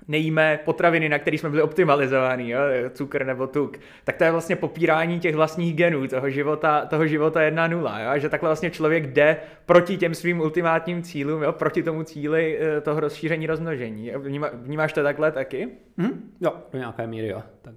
nejíme 0.09 0.59
potraviny, 0.65 1.09
na 1.09 1.19
které 1.19 1.39
jsme 1.39 1.51
byli 1.51 1.63
optimalizovaní, 1.63 2.51
jo, 2.51 2.61
cukr 2.91 3.27
nebo 3.27 3.47
tuk, 3.47 3.79
tak 4.05 4.17
to 4.17 4.25
je 4.25 4.31
vlastně 4.31 4.57
popírání 4.57 5.21
těch 5.21 5.35
vlastních 5.35 5.75
genů, 5.75 6.09
toho 6.09 6.31
života, 6.31 6.87
toho 6.87 7.07
života 7.07 7.41
1.0, 7.41 8.13
jo, 8.13 8.21
že 8.21 8.29
takhle 8.29 8.49
vlastně 8.49 8.71
člověk 8.71 9.07
jde 9.07 9.37
proti 9.67 9.97
těm 9.97 10.15
svým 10.15 10.41
ultimátním 10.41 11.03
cílům, 11.03 11.43
jo, 11.43 11.53
proti 11.53 11.83
tomu 11.83 12.03
cíli 12.03 12.59
eh, 12.61 12.81
toho 12.81 13.01
rozšíření 13.01 13.47
rozmnožení. 13.47 14.11
Vnímá, 14.17 14.51
vnímáš 14.53 14.93
to 14.93 15.03
takhle 15.03 15.33
taky? 15.33 15.69
Mm, 15.97 16.33
jo, 16.41 16.53
do 16.73 16.79
nějaké 16.79 17.07
míry, 17.07 17.29
jo. 17.29 17.43
Tak, 17.63 17.75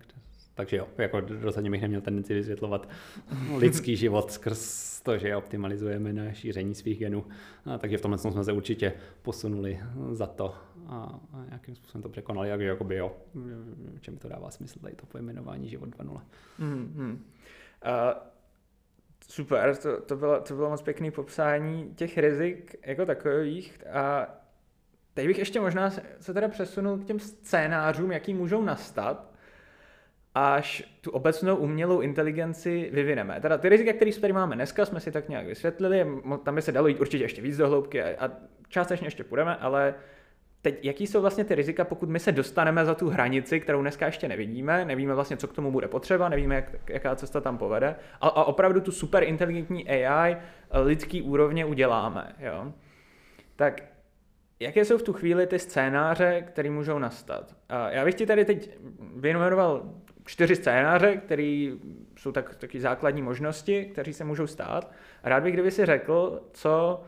takže 0.54 0.78
jo, 0.78 0.88
jako 0.98 1.22
rozhodně 1.42 1.72
bych 1.72 1.82
neměl 1.82 2.02
tendenci 2.02 2.34
vysvětlovat 2.34 2.90
lidský 3.58 3.96
život 3.96 4.32
skrz 4.32 4.92
to, 5.04 5.18
že 5.18 5.36
optimalizujeme 5.36 6.14
na 6.14 6.34
šíření 6.34 6.76
svých 6.76 7.00
genů. 7.00 7.26
A, 7.66 7.78
takže 7.78 7.98
v 7.98 8.02
tomhle 8.02 8.18
jsme 8.18 8.44
se 8.44 8.52
určitě 8.52 8.94
posunuli 9.22 9.80
za 10.12 10.28
to 10.28 10.56
a, 10.88 11.20
nějakým 11.48 11.76
způsobem 11.76 12.04
to 12.04 12.10
překonali, 12.10 12.50
jak 12.50 12.62
jakoby 12.62 12.96
jo, 12.96 13.16
čem 14.00 14.18
to 14.18 14.30
dává 14.30 14.52
smysl 14.52 14.80
tady 14.80 14.96
to 14.96 15.06
pojmenování 15.06 15.70
život 15.70 15.90
2.0. 15.90 16.22
Mm-hmm. 16.60 17.12
Uh, 17.12 17.18
super, 19.28 19.76
to, 19.76 20.02
to, 20.02 20.16
bylo, 20.16 20.42
to 20.42 20.56
bylo 20.56 20.70
moc 20.70 20.82
pěkný 20.82 21.12
popsání 21.12 21.94
těch 21.96 22.18
rizik 22.18 22.76
jako 22.86 23.06
takových 23.06 23.88
a 23.88 24.28
teď 25.14 25.28
bych 25.28 25.40
ještě 25.40 25.60
možná 25.60 25.90
se 26.20 26.34
teda 26.34 26.48
přesunul 26.48 26.98
k 26.98 27.06
těm 27.06 27.20
scénářům, 27.20 28.12
jaký 28.12 28.34
můžou 28.34 28.62
nastat, 28.62 29.32
až 30.36 30.84
tu 31.02 31.12
obecnou 31.12 31.56
umělou 31.56 32.02
inteligenci 32.02 32.90
vyvineme. 32.94 33.42
Teda 33.42 33.58
ty 33.58 33.70
rizika, 33.70 33.94
které 33.94 34.12
tady 34.14 34.34
máme 34.34 34.56
dneska, 34.56 34.86
jsme 34.86 35.00
si 35.00 35.12
tak 35.12 35.30
nějak 35.30 35.46
vysvětlili, 35.46 36.08
tam 36.44 36.56
by 36.56 36.62
se 36.62 36.72
dalo 36.72 36.88
jít 36.88 37.00
určitě 37.00 37.24
ještě 37.24 37.42
víc 37.42 37.58
do 37.58 37.68
hloubky 37.68 38.04
a, 38.04 38.26
a 38.26 38.32
částečně 38.68 39.08
ještě 39.08 39.24
půjdeme, 39.24 39.56
ale 39.56 39.96
teď 40.62 40.86
jaký 40.86 41.08
jsou 41.08 41.22
vlastně 41.22 41.44
ty 41.44 41.56
rizika, 41.56 41.86
pokud 41.86 42.10
my 42.10 42.20
se 42.20 42.32
dostaneme 42.32 42.86
za 42.86 42.96
tu 42.96 43.10
hranici, 43.10 43.60
kterou 43.60 43.82
dneska 43.82 44.06
ještě 44.06 44.28
nevidíme, 44.28 44.86
nevíme 44.86 45.14
vlastně, 45.14 45.38
co 45.38 45.48
k 45.48 45.54
tomu 45.54 45.72
bude 45.72 45.88
potřeba, 45.88 46.30
nevíme, 46.30 46.56
jak, 46.56 46.90
jaká 46.90 47.16
cesta 47.16 47.42
tam 47.42 47.58
povede, 47.58 47.96
a, 48.22 48.28
a 48.28 48.44
opravdu 48.44 48.82
tu 48.82 48.92
super 48.92 49.24
inteligentní 49.24 49.90
AI 49.90 50.38
lidský 50.72 51.22
úrovně 51.22 51.66
uděláme. 51.66 52.36
Jo? 52.40 52.74
Tak 53.56 53.84
jaké 54.60 54.86
jsou 54.86 54.98
v 54.98 55.04
tu 55.04 55.14
chvíli 55.14 55.48
ty 55.48 55.60
scénáře, 55.60 56.44
které 56.48 56.70
můžou 56.70 57.00
nastat? 57.00 57.56
Já 57.90 58.06
bych 58.06 58.16
ti 58.16 58.26
tady 58.26 58.46
teď 58.46 58.78
vyjmenoval 59.16 59.84
čtyři 60.26 60.56
scénáře, 60.56 61.16
které 61.16 61.72
jsou 62.18 62.32
tak, 62.32 62.56
taky 62.56 62.80
základní 62.80 63.22
možnosti, 63.22 63.86
které 63.86 64.14
se 64.14 64.24
můžou 64.24 64.48
stát. 64.48 64.92
Rád 65.24 65.44
bych, 65.44 65.54
kdyby 65.54 65.72
si 65.72 65.86
řekl, 65.86 66.42
co 66.52 67.04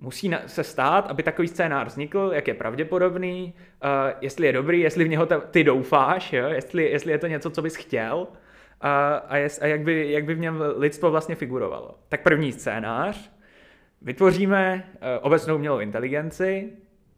musí 0.00 0.30
se 0.46 0.64
stát, 0.64 1.10
aby 1.10 1.22
takový 1.22 1.48
scénář 1.48 1.86
vznikl, 1.86 2.30
jak 2.34 2.48
je 2.48 2.54
pravděpodobný, 2.54 3.54
uh, 3.84 3.90
jestli 4.20 4.46
je 4.46 4.52
dobrý, 4.52 4.80
jestli 4.80 5.04
v 5.04 5.08
něho 5.08 5.26
ty 5.26 5.64
doufáš, 5.64 6.32
jo? 6.32 6.48
Jestli, 6.48 6.90
jestli 6.90 7.12
je 7.12 7.18
to 7.18 7.26
něco, 7.26 7.50
co 7.50 7.62
bys 7.62 7.76
chtěl 7.76 8.26
a, 8.80 9.14
a, 9.14 9.36
jest, 9.36 9.62
a 9.62 9.66
jak, 9.66 9.80
by, 9.80 10.12
jak 10.12 10.24
by 10.24 10.34
v 10.34 10.38
něm 10.38 10.62
lidstvo 10.76 11.10
vlastně 11.10 11.34
figurovalo. 11.34 11.94
Tak 12.08 12.22
první 12.22 12.52
scénář, 12.52 13.32
vytvoříme 14.02 14.88
uh, 14.94 15.00
obecnou 15.20 15.54
umělou 15.54 15.78
inteligenci, 15.78 16.72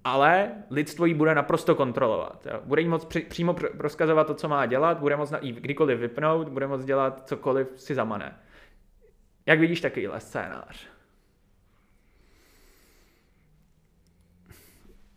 ale 0.05 0.51
lidstvo 0.71 1.07
ji 1.07 1.15
bude 1.15 1.35
naprosto 1.35 1.75
kontrolovat. 1.75 2.47
Jo. 2.53 2.61
Bude 2.65 2.83
jí 2.83 2.89
moc 2.89 3.05
při, 3.05 3.21
přímo 3.21 3.57
rozkazovat 3.79 4.27
to, 4.27 4.35
co 4.35 4.49
má 4.49 4.67
dělat, 4.67 4.99
bude 4.99 5.17
moc 5.17 5.33
jí 5.41 5.53
kdykoliv 5.53 5.99
vypnout, 5.99 6.49
bude 6.49 6.67
moc 6.67 6.85
dělat 6.85 7.29
cokoliv 7.29 7.69
si 7.77 7.95
zamane. 7.95 8.37
Jak 9.47 9.61
vidíš 9.61 9.81
takovýhle 9.81 10.21
scénář? 10.21 10.98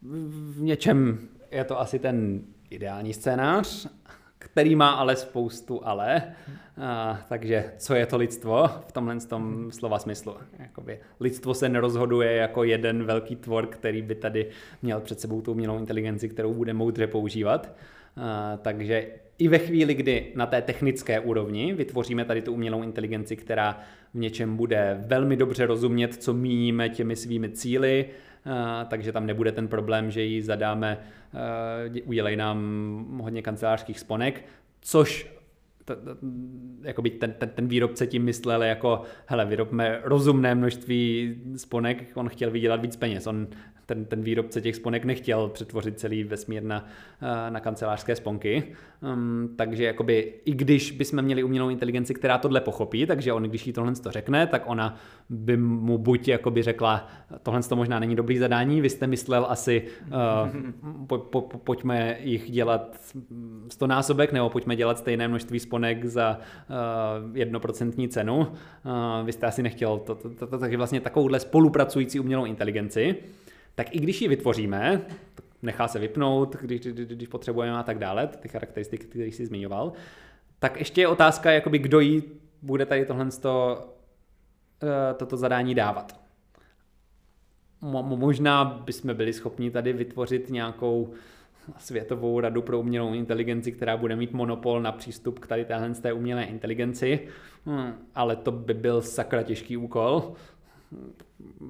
V 0.02 0.62
něčem 0.62 1.20
je 1.52 1.64
to 1.64 1.80
asi 1.80 2.00
ten 2.00 2.42
ideální 2.70 3.14
scénář, 3.14 3.88
který 4.38 4.76
má 4.76 4.92
ale 4.92 5.16
spoustu 5.16 5.88
ale. 5.88 6.24
A, 6.78 7.22
takže 7.30 7.74
co 7.78 7.96
je 7.96 8.06
to 8.06 8.18
lidstvo 8.18 8.70
v 8.88 8.92
tomhle 8.92 9.20
tom 9.20 9.72
slova 9.72 10.00
smyslu? 10.00 10.36
Jakoby, 10.60 11.00
lidstvo 11.20 11.54
se 11.54 11.70
nerozhoduje 11.70 12.34
jako 12.34 12.64
jeden 12.64 13.04
velký 13.04 13.36
tvor, 13.36 13.68
který 13.68 14.02
by 14.02 14.16
tady 14.16 14.50
měl 14.82 15.00
před 15.00 15.20
sebou 15.20 15.42
tu 15.42 15.52
umělou 15.52 15.78
inteligenci, 15.78 16.30
kterou 16.30 16.54
bude 16.54 16.74
moudře 16.74 17.08
používat. 17.08 17.76
A, 18.18 18.58
takže 18.58 19.08
i 19.38 19.48
ve 19.48 19.58
chvíli, 19.58 19.94
kdy 19.94 20.32
na 20.36 20.46
té 20.46 20.62
technické 20.62 21.20
úrovni 21.20 21.74
vytvoříme 21.74 22.26
tady 22.26 22.42
tu 22.42 22.54
umělou 22.54 22.84
inteligenci, 22.84 23.36
která 23.36 23.80
v 24.14 24.18
něčem 24.20 24.58
bude 24.58 25.04
velmi 25.08 25.36
dobře 25.38 25.66
rozumět, 25.66 26.24
co 26.24 26.34
míníme 26.34 26.90
těmi 26.90 27.16
svými 27.16 27.50
cíly, 27.50 28.06
takže 28.88 29.12
tam 29.12 29.26
nebude 29.26 29.52
ten 29.52 29.68
problém, 29.68 30.12
že 30.12 30.22
ji 30.22 30.42
zadáme, 30.42 30.98
udělej 32.06 32.36
nám 32.36 33.20
hodně 33.22 33.42
kancelářských 33.42 34.00
sponek, 34.00 34.46
což 34.82 35.32
jakoby 36.84 37.10
ten, 37.10 37.34
ten, 37.34 37.50
ten 37.50 37.68
výrobce 37.68 38.08
tím 38.08 38.24
myslel 38.24 38.64
jako, 38.64 39.02
hele, 39.26 39.46
vyrobme 39.46 40.00
rozumné 40.04 40.56
množství 40.56 41.36
sponek, 41.58 42.12
on 42.14 42.30
chtěl 42.30 42.52
vydělat 42.52 42.82
víc 42.82 42.96
peněz. 42.96 43.28
On 43.28 43.48
ten, 43.92 44.06
ten 44.06 44.22
výrobce 44.22 44.62
těch 44.62 44.76
sponek 44.76 45.06
nechtěl 45.06 45.50
přetvořit 45.50 46.00
celý 46.00 46.24
vesmír 46.24 46.64
na, 46.64 46.86
eh, 47.22 47.52
na 47.52 47.60
kancelářské 47.60 48.16
sponky. 48.16 48.64
Um, 49.02 49.50
takže 49.56 49.84
jakoby, 49.84 50.34
i 50.46 50.52
když 50.52 50.92
bychom 50.92 51.22
měli 51.22 51.44
umělou 51.44 51.70
inteligenci, 51.70 52.14
která 52.14 52.38
tohle 52.38 52.62
pochopí, 52.62 53.06
takže 53.06 53.34
on, 53.34 53.44
když 53.44 53.68
jí 53.68 53.74
tohle 53.74 53.96
to 53.96 54.12
řekne, 54.12 54.48
tak 54.48 54.64
ona 54.66 54.98
by 55.30 55.58
mu 55.58 55.98
buď 55.98 56.28
jakoby 56.28 56.64
řekla, 56.64 57.08
tohle 57.44 57.64
to 57.64 57.76
možná 57.76 58.00
není 58.00 58.16
dobrý 58.16 58.38
zadání, 58.38 58.82
vy 58.82 58.90
jste 58.90 59.08
myslel 59.08 59.46
asi, 59.50 59.84
uh, 60.08 60.50
po, 61.08 61.18
po, 61.18 61.42
po, 61.42 61.58
pojďme 61.58 62.18
jich 62.20 62.52
dělat 62.52 62.98
stonásobek, 63.70 64.32
nebo 64.32 64.50
pojďme 64.50 64.76
dělat 64.76 64.98
stejné 64.98 65.28
množství 65.28 65.60
sponek 65.60 66.06
za 66.06 66.40
uh, 66.40 67.38
jednoprocentní 67.38 68.10
cenu. 68.10 68.38
Uh, 68.38 69.26
vy 69.26 69.32
jste 69.32 69.48
asi 69.48 69.64
nechtěl 69.64 69.98
to, 69.98 70.16
to, 70.16 70.30
to, 70.30 70.48
to, 70.48 70.58
takže 70.58 70.78
vlastně 70.78 71.02
takovouhle 71.02 71.40
spolupracující 71.40 72.20
umělou 72.20 72.46
inteligenci, 72.46 73.16
tak 73.76 73.96
i 73.96 74.00
když 74.00 74.22
ji 74.22 74.28
vytvoříme, 74.28 75.02
nechá 75.62 75.88
se 75.88 76.00
vypnout, 76.00 76.56
když, 76.56 76.82
když 76.82 77.28
potřebujeme 77.28 77.78
a 77.78 77.84
tak 77.84 78.00
dále, 78.00 78.28
ty 78.28 78.48
charakteristiky, 78.48 79.06
které 79.06 79.26
jsi 79.26 79.46
zmiňoval, 79.46 79.94
tak 80.60 80.80
ještě 80.80 81.02
je 81.02 81.08
otázka, 81.08 81.52
jakoby 81.52 81.80
kdo 81.80 82.00
jí 82.00 82.24
bude 82.62 82.86
tady 82.86 83.06
tohle 83.06 83.32
to, 83.32 83.86
eh, 84.84 85.14
toto 85.14 85.38
zadání 85.38 85.76
dávat. 85.76 86.22
Možná 87.82 88.66
bychom 88.66 89.16
byli 89.16 89.34
schopni 89.34 89.72
tady 89.72 89.94
vytvořit 89.94 90.50
nějakou 90.50 91.14
světovou 91.78 92.40
radu 92.40 92.62
pro 92.62 92.80
umělou 92.80 93.14
inteligenci, 93.14 93.72
která 93.72 93.98
bude 93.98 94.16
mít 94.16 94.32
monopol 94.34 94.82
na 94.82 94.92
přístup 94.92 95.40
k 95.40 95.48
tady 95.48 95.66
téhle 95.66 95.90
té 95.94 96.14
umělé 96.14 96.44
inteligenci, 96.44 97.28
hm, 97.66 97.94
ale 98.16 98.36
to 98.36 98.52
by 98.52 98.74
byl 98.74 99.02
sakra 99.02 99.44
těžký 99.44 99.78
úkol. 99.78 100.34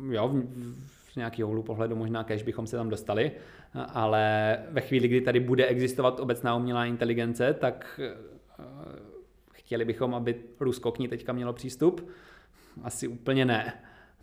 Jo, 0.09 0.35
z 1.11 1.15
nějakého 1.15 1.49
úhlu 1.49 1.63
pohledu 1.63 1.95
možná 1.95 2.23
kež 2.23 2.43
bychom 2.43 2.67
se 2.67 2.77
tam 2.77 2.89
dostali, 2.89 3.31
ale 3.73 4.57
ve 4.69 4.81
chvíli, 4.81 5.07
kdy 5.07 5.21
tady 5.21 5.39
bude 5.39 5.65
existovat 5.65 6.19
obecná 6.19 6.55
umělá 6.55 6.85
inteligence, 6.85 7.53
tak 7.53 7.99
eh, 8.03 8.63
chtěli 9.51 9.85
bychom, 9.85 10.15
aby 10.15 10.35
Rusko 10.59 10.91
k 10.91 10.99
ní 10.99 11.07
teďka 11.07 11.33
mělo 11.33 11.53
přístup? 11.53 12.09
Asi 12.83 13.07
úplně 13.07 13.45
ne. 13.45 13.73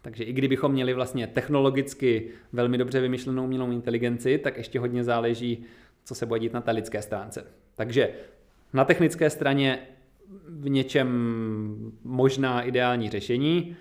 Takže 0.03 0.25
i 0.25 0.33
kdybychom 0.33 0.73
měli 0.73 0.95
vlastně 0.95 1.27
technologicky 1.27 2.31
velmi 2.53 2.79
dobře 2.79 3.01
vymyšlenou 3.01 3.45
umělou 3.45 3.71
inteligenci, 3.71 4.39
tak 4.39 4.57
ještě 4.57 4.81
hodně 4.81 5.05
záleží, 5.05 5.65
co 6.05 6.15
se 6.15 6.27
bude 6.27 6.41
dít 6.41 6.53
na 6.53 6.61
té 6.61 6.71
lidské 6.71 7.03
stránce. 7.03 7.47
Takže 7.77 8.11
na 8.73 8.85
technické 8.85 9.31
straně 9.31 9.79
v 10.49 10.69
něčem 10.69 11.09
možná 12.05 12.63
ideální 12.63 13.11
řešení, 13.11 13.77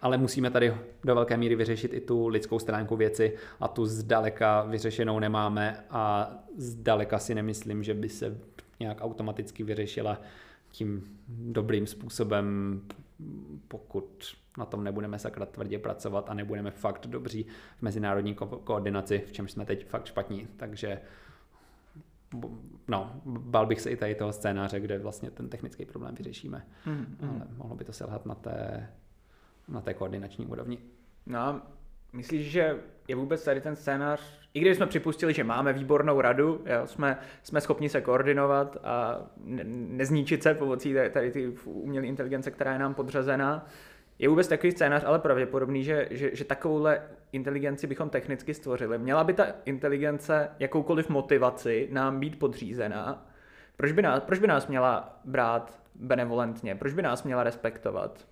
ale 0.00 0.18
musíme 0.18 0.50
tady 0.50 0.74
do 1.04 1.14
velké 1.14 1.36
míry 1.36 1.54
vyřešit 1.54 1.94
i 1.94 2.00
tu 2.00 2.28
lidskou 2.28 2.58
stránku 2.58 2.96
věci 2.96 3.36
a 3.60 3.68
tu 3.68 3.86
zdaleka 3.86 4.62
vyřešenou 4.62 5.18
nemáme 5.18 5.84
a 5.90 6.34
zdaleka 6.56 7.18
si 7.18 7.34
nemyslím, 7.34 7.82
že 7.82 7.94
by 7.94 8.08
se 8.08 8.38
nějak 8.80 8.98
automaticky 9.00 9.64
vyřešila 9.64 10.20
tím 10.70 11.18
dobrým 11.28 11.86
způsobem, 11.86 12.80
pokud 13.68 14.36
na 14.58 14.64
tom 14.64 14.84
nebudeme 14.84 15.18
sakra 15.18 15.46
tvrdě 15.46 15.78
pracovat 15.78 16.30
a 16.30 16.34
nebudeme 16.34 16.70
fakt 16.70 17.06
dobří 17.06 17.46
v 17.78 17.82
mezinárodní 17.82 18.34
ko- 18.34 18.60
koordinaci, 18.64 19.22
v 19.26 19.32
čem 19.32 19.48
jsme 19.48 19.64
teď 19.66 19.86
fakt 19.86 20.06
špatní. 20.06 20.48
Takže 20.56 21.00
no, 22.88 23.20
bál 23.24 23.66
bych 23.66 23.80
se 23.80 23.90
i 23.90 23.96
tady 23.96 24.14
toho 24.14 24.32
scénáře, 24.32 24.80
kde 24.80 24.98
vlastně 24.98 25.30
ten 25.30 25.48
technický 25.48 25.84
problém 25.84 26.14
vyřešíme. 26.14 26.66
Mm, 26.86 26.92
mm. 26.94 27.30
Ale 27.30 27.46
mohlo 27.56 27.76
by 27.76 27.84
to 27.84 27.92
selhat 27.92 28.26
na 28.26 28.34
té 28.34 28.88
na 29.68 29.80
té 29.80 29.94
koordinační 29.94 30.46
úrovni. 30.46 30.78
No 31.26 31.62
myslíš, 32.12 32.50
že 32.50 32.76
je 33.08 33.16
vůbec 33.16 33.44
tady 33.44 33.60
ten 33.60 33.76
scénář, 33.76 34.40
i 34.54 34.60
když 34.60 34.76
jsme 34.76 34.86
připustili, 34.86 35.34
že 35.34 35.44
máme 35.44 35.72
výbornou 35.72 36.20
radu, 36.20 36.64
jo, 36.66 36.86
jsme, 36.86 37.18
jsme 37.42 37.60
schopni 37.60 37.88
se 37.88 38.00
koordinovat 38.00 38.76
a 38.84 39.20
ne, 39.44 39.64
nezničit 39.66 40.42
se 40.42 40.54
pomocí 40.54 40.94
tady, 41.12 41.30
ty 41.30 41.48
umělé 41.64 42.06
inteligence, 42.06 42.50
která 42.50 42.72
je 42.72 42.78
nám 42.78 42.94
podřazená, 42.94 43.66
je 44.18 44.28
vůbec 44.28 44.48
takový 44.48 44.72
scénář 44.72 45.04
ale 45.06 45.18
pravděpodobný, 45.18 45.84
že, 45.84 46.08
že, 46.10 46.30
že 46.36 46.44
takovouhle 46.44 47.02
inteligenci 47.32 47.86
bychom 47.86 48.10
technicky 48.10 48.54
stvořili. 48.54 48.98
Měla 48.98 49.24
by 49.24 49.32
ta 49.32 49.46
inteligence 49.64 50.48
jakoukoliv 50.58 51.08
motivaci 51.08 51.88
nám 51.92 52.20
být 52.20 52.38
podřízená? 52.38 53.26
Proč 53.76 53.92
by 53.92 54.02
nás, 54.02 54.22
proč 54.22 54.38
by 54.38 54.46
nás 54.46 54.66
měla 54.66 55.20
brát 55.24 55.80
benevolentně? 55.94 56.74
Proč 56.74 56.92
by 56.92 57.02
nás 57.02 57.22
měla 57.22 57.42
respektovat? 57.42 58.26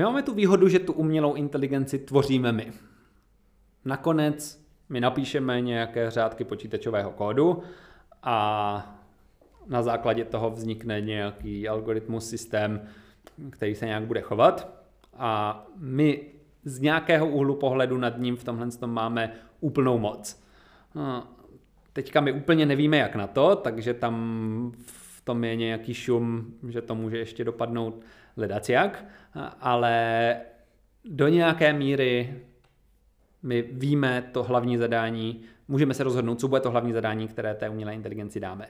My 0.00 0.04
máme 0.04 0.22
tu 0.22 0.34
výhodu, 0.34 0.68
že 0.68 0.78
tu 0.78 0.92
umělou 0.92 1.34
inteligenci 1.34 1.98
tvoříme 1.98 2.52
my. 2.52 2.72
Nakonec 3.84 4.66
my 4.88 5.00
napíšeme 5.00 5.60
nějaké 5.60 6.10
řádky 6.10 6.44
počítačového 6.44 7.10
kódu 7.10 7.62
a 8.22 8.98
na 9.66 9.82
základě 9.82 10.24
toho 10.24 10.50
vznikne 10.50 11.00
nějaký 11.00 11.68
algoritmus, 11.68 12.28
systém, 12.28 12.80
který 13.50 13.74
se 13.74 13.86
nějak 13.86 14.02
bude 14.02 14.20
chovat 14.20 14.84
a 15.16 15.62
my 15.76 16.22
z 16.64 16.80
nějakého 16.80 17.28
úhlu 17.28 17.54
pohledu 17.54 17.98
nad 17.98 18.18
ním 18.18 18.36
v 18.36 18.44
tomhle 18.44 18.70
tom 18.70 18.90
máme 18.90 19.32
úplnou 19.60 19.98
moc. 19.98 20.42
Teďka 21.92 22.20
my 22.20 22.32
úplně 22.32 22.66
nevíme, 22.66 22.96
jak 22.96 23.16
na 23.16 23.26
to, 23.26 23.56
takže 23.56 23.94
tam 23.94 24.72
v 24.76 25.20
tom 25.24 25.44
je 25.44 25.56
nějaký 25.56 25.94
šum, 25.94 26.54
že 26.68 26.82
to 26.82 26.94
může 26.94 27.18
ještě 27.18 27.44
dopadnout 27.44 28.04
hledat 28.36 28.68
jak, 28.68 29.04
ale 29.60 30.36
do 31.04 31.28
nějaké 31.28 31.72
míry 31.72 32.34
my 33.42 33.62
víme 33.62 34.28
to 34.32 34.42
hlavní 34.42 34.76
zadání, 34.76 35.40
můžeme 35.68 35.94
se 35.94 36.04
rozhodnout, 36.04 36.40
co 36.40 36.48
bude 36.48 36.60
to 36.60 36.70
hlavní 36.70 36.92
zadání, 36.92 37.28
které 37.28 37.54
té 37.54 37.68
umělé 37.68 37.94
inteligenci 37.94 38.40
dáme. 38.40 38.66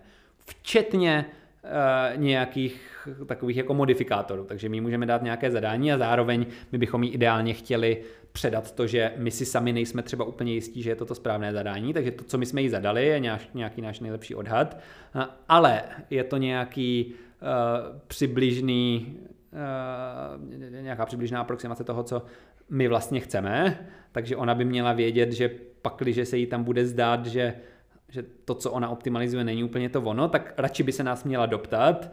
Včetně 0.46 1.24
uh, 1.64 2.22
nějakých 2.22 3.08
takových 3.26 3.56
jako 3.56 3.74
modifikátorů. 3.74 4.44
Takže 4.44 4.68
my 4.68 4.80
můžeme 4.80 5.06
dát 5.06 5.22
nějaké 5.22 5.50
zadání 5.50 5.92
a 5.92 5.98
zároveň 5.98 6.46
my 6.72 6.78
bychom 6.78 7.02
jí 7.02 7.10
ideálně 7.10 7.54
chtěli 7.54 8.02
předat 8.32 8.72
to, 8.72 8.86
že 8.86 9.12
my 9.16 9.30
si 9.30 9.46
sami 9.46 9.72
nejsme 9.72 10.02
třeba 10.02 10.24
úplně 10.24 10.52
jistí, 10.52 10.82
že 10.82 10.90
je 10.90 10.96
to 10.96 11.04
to 11.04 11.14
správné 11.14 11.52
zadání, 11.52 11.92
takže 11.92 12.10
to, 12.10 12.24
co 12.24 12.38
my 12.38 12.46
jsme 12.46 12.62
jí 12.62 12.68
zadali, 12.68 13.06
je 13.06 13.20
nějaký 13.54 13.82
náš 13.82 14.00
nejlepší 14.00 14.34
odhad, 14.34 14.78
ale 15.48 15.82
je 16.10 16.24
to 16.24 16.36
nějaký 16.36 17.14
uh, 17.14 17.98
přibližný 18.06 19.16
nějaká 20.80 21.06
přibližná 21.06 21.40
aproximace 21.40 21.84
toho, 21.84 22.02
co 22.02 22.22
my 22.70 22.88
vlastně 22.88 23.20
chceme, 23.20 23.86
takže 24.12 24.36
ona 24.36 24.54
by 24.54 24.64
měla 24.64 24.92
vědět, 24.92 25.32
že 25.32 25.50
pakliže 25.82 26.26
se 26.26 26.36
jí 26.36 26.46
tam 26.46 26.64
bude 26.64 26.86
zdát, 26.86 27.26
že 27.26 27.54
že 28.10 28.24
to, 28.44 28.54
co 28.54 28.70
ona 28.70 28.88
optimalizuje, 28.88 29.44
není 29.44 29.64
úplně 29.64 29.88
to 29.88 30.02
ono, 30.02 30.28
tak 30.28 30.54
radši 30.56 30.82
by 30.82 30.92
se 30.92 31.04
nás 31.04 31.24
měla 31.24 31.46
doptat, 31.46 32.10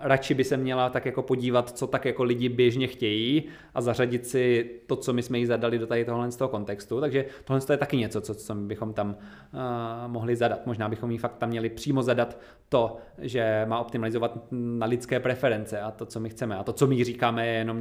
radši 0.00 0.34
by 0.34 0.44
se 0.44 0.56
měla 0.56 0.90
tak 0.90 1.06
jako 1.06 1.22
podívat, 1.22 1.70
co 1.70 1.86
tak 1.86 2.04
jako 2.04 2.24
lidi 2.24 2.48
běžně 2.48 2.86
chtějí 2.86 3.44
a 3.74 3.80
zařadit 3.80 4.26
si 4.26 4.70
to, 4.86 4.96
co 4.96 5.12
my 5.12 5.22
jsme 5.22 5.38
jí 5.38 5.46
zadali 5.46 5.78
do 5.78 5.86
tady 5.86 6.04
tohohle 6.04 6.30
z 6.30 6.36
toho 6.36 6.48
kontextu. 6.48 7.00
Takže 7.00 7.24
tohle 7.44 7.60
je 7.70 7.76
taky 7.76 7.96
něco, 7.96 8.20
co, 8.20 8.34
co 8.34 8.54
bychom 8.54 8.92
tam 8.92 9.08
uh, 9.08 10.12
mohli 10.12 10.36
zadat. 10.36 10.66
Možná 10.66 10.88
bychom 10.88 11.10
jí 11.10 11.18
fakt 11.18 11.36
tam 11.36 11.48
měli 11.48 11.70
přímo 11.70 12.02
zadat 12.02 12.38
to, 12.68 12.96
že 13.18 13.64
má 13.68 13.80
optimalizovat 13.80 14.38
na 14.50 14.86
lidské 14.86 15.20
preference 15.20 15.80
a 15.80 15.90
to, 15.90 16.06
co 16.06 16.20
my 16.20 16.28
chceme. 16.28 16.56
A 16.56 16.62
to, 16.62 16.72
co 16.72 16.86
my 16.86 17.04
říkáme, 17.04 17.46
je 17.46 17.52
jenom 17.52 17.78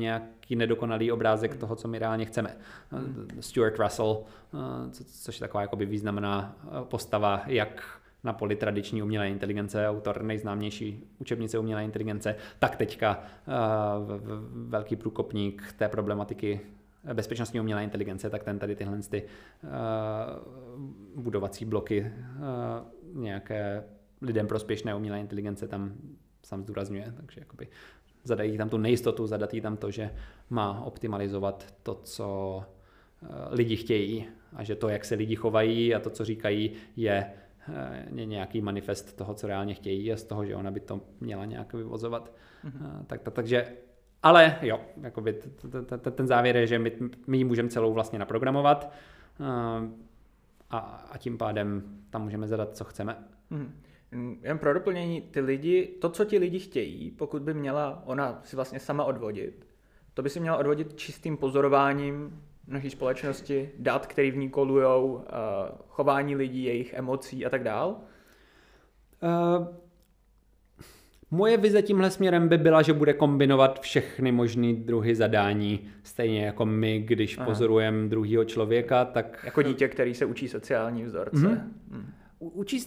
nějaký 0.53 0.59
nedokonalý 0.59 1.11
obrázek 1.11 1.55
toho, 1.57 1.75
co 1.75 1.87
my 1.87 1.99
reálně 1.99 2.25
chceme. 2.25 2.57
Stuart 3.39 3.79
Russell, 3.79 4.23
co, 4.91 5.03
což 5.03 5.35
je 5.35 5.39
taková 5.39 5.61
jakoby 5.61 5.85
významná 5.85 6.55
postava, 6.83 7.43
jak 7.47 7.99
na 8.23 8.33
poli 8.33 8.55
tradiční 8.55 9.03
umělé 9.03 9.29
inteligence, 9.29 9.89
autor 9.89 10.23
nejznámější 10.23 11.03
učebnice 11.19 11.59
umělé 11.59 11.83
inteligence, 11.83 12.35
tak 12.59 12.75
teďka 12.75 13.19
uh, 13.19 13.53
velký 14.69 14.95
průkopník 14.95 15.73
té 15.77 15.89
problematiky 15.89 16.61
bezpečnostní 17.13 17.59
umělé 17.59 17.83
inteligence, 17.83 18.29
tak 18.29 18.43
ten 18.43 18.59
tady 18.59 18.75
tyhle 18.75 18.97
ty, 19.09 19.23
budovací 21.15 21.65
bloky 21.65 22.11
nějaké 23.13 23.83
lidem 24.21 24.47
prospěšné 24.47 24.95
umělé 24.95 25.19
inteligence 25.19 25.67
tam 25.67 25.93
sám 26.43 26.63
zdůrazňuje, 26.63 27.13
takže 27.17 27.41
jakoby 27.41 27.67
zadají 28.23 28.57
tam 28.57 28.69
tu 28.69 28.77
nejistotu, 28.77 29.27
zadat 29.27 29.51
tam 29.61 29.77
to, 29.77 29.91
že 29.91 30.09
má 30.49 30.81
optimalizovat 30.85 31.75
to, 31.83 31.95
co 32.03 32.63
lidi 33.49 33.75
chtějí 33.75 34.25
a 34.55 34.63
že 34.63 34.75
to, 34.75 34.89
jak 34.89 35.05
se 35.05 35.15
lidi 35.15 35.35
chovají 35.35 35.95
a 35.95 35.99
to, 35.99 36.09
co 36.09 36.25
říkají, 36.25 36.71
je 36.95 37.33
Eh, 37.69 38.05
nějaký 38.11 38.61
manifest 38.61 39.17
toho, 39.17 39.33
co 39.33 39.47
reálně 39.47 39.73
chtějí 39.73 40.13
a 40.13 40.17
z 40.17 40.23
toho, 40.23 40.45
že 40.45 40.55
ona 40.55 40.71
by 40.71 40.79
to 40.79 41.01
měla 41.19 41.45
nějak 41.45 41.73
vyvozovat. 41.73 42.31
Mm-hmm. 42.65 43.05
Tak, 43.07 43.21
tak, 43.21 43.33
takže, 43.33 43.67
ale 44.23 44.57
jo, 44.61 44.79
jakoby 45.01 45.39
ten 46.11 46.27
závěr 46.27 46.57
je, 46.57 46.67
že 46.67 46.79
my, 46.79 46.91
my 47.27 47.37
ji 47.37 47.43
můžeme 47.43 47.69
celou 47.69 47.93
vlastně 47.93 48.19
naprogramovat 48.19 48.91
eh, 49.39 49.43
a, 50.69 50.77
a 51.11 51.17
tím 51.17 51.37
pádem 51.37 51.83
tam 52.09 52.23
můžeme 52.23 52.47
zadat, 52.47 52.77
co 52.77 52.83
chceme. 52.83 53.17
Mm-hmm. 53.51 53.71
Jen 54.41 54.57
pro 54.57 54.73
doplnění, 54.73 55.21
ty 55.21 55.39
lidi, 55.39 55.87
to, 56.01 56.09
co 56.09 56.25
ti 56.25 56.37
lidi 56.37 56.59
chtějí, 56.59 57.11
pokud 57.11 57.41
by 57.41 57.53
měla 57.53 58.03
ona 58.05 58.41
si 58.43 58.55
vlastně 58.55 58.79
sama 58.79 59.03
odvodit, 59.03 59.67
to 60.13 60.21
by 60.21 60.29
si 60.29 60.39
měla 60.39 60.57
odvodit 60.57 60.93
čistým 60.95 61.37
pozorováním 61.37 62.41
naší 62.67 62.89
společnosti, 62.89 63.69
dat, 63.79 64.07
který 64.07 64.31
v 64.31 64.37
ní 64.37 64.49
kolujou, 64.49 65.13
uh, 65.13 65.21
chování 65.87 66.35
lidí, 66.35 66.63
jejich 66.63 66.93
emocí 66.93 67.45
a 67.45 67.49
tak 67.49 67.63
dál? 67.63 67.97
Uh, 69.59 69.67
moje 71.31 71.57
vize 71.57 71.81
tímhle 71.81 72.11
směrem 72.11 72.47
by 72.47 72.57
byla, 72.57 72.81
že 72.81 72.93
bude 72.93 73.13
kombinovat 73.13 73.79
všechny 73.79 74.31
možné 74.31 74.73
druhy 74.73 75.15
zadání, 75.15 75.87
stejně 76.03 76.45
jako 76.45 76.65
my, 76.65 76.99
když 76.99 77.35
pozorujeme 77.35 78.07
druhého 78.07 78.45
člověka, 78.45 79.05
tak... 79.05 79.41
Jako 79.45 79.61
dítě, 79.61 79.87
který 79.87 80.13
se 80.13 80.25
učí 80.25 80.47
sociální 80.47 81.03
vzorce. 81.03 81.37
Mm-hmm. 81.37 81.71
Mm 81.89 82.13
učí, 82.49 82.79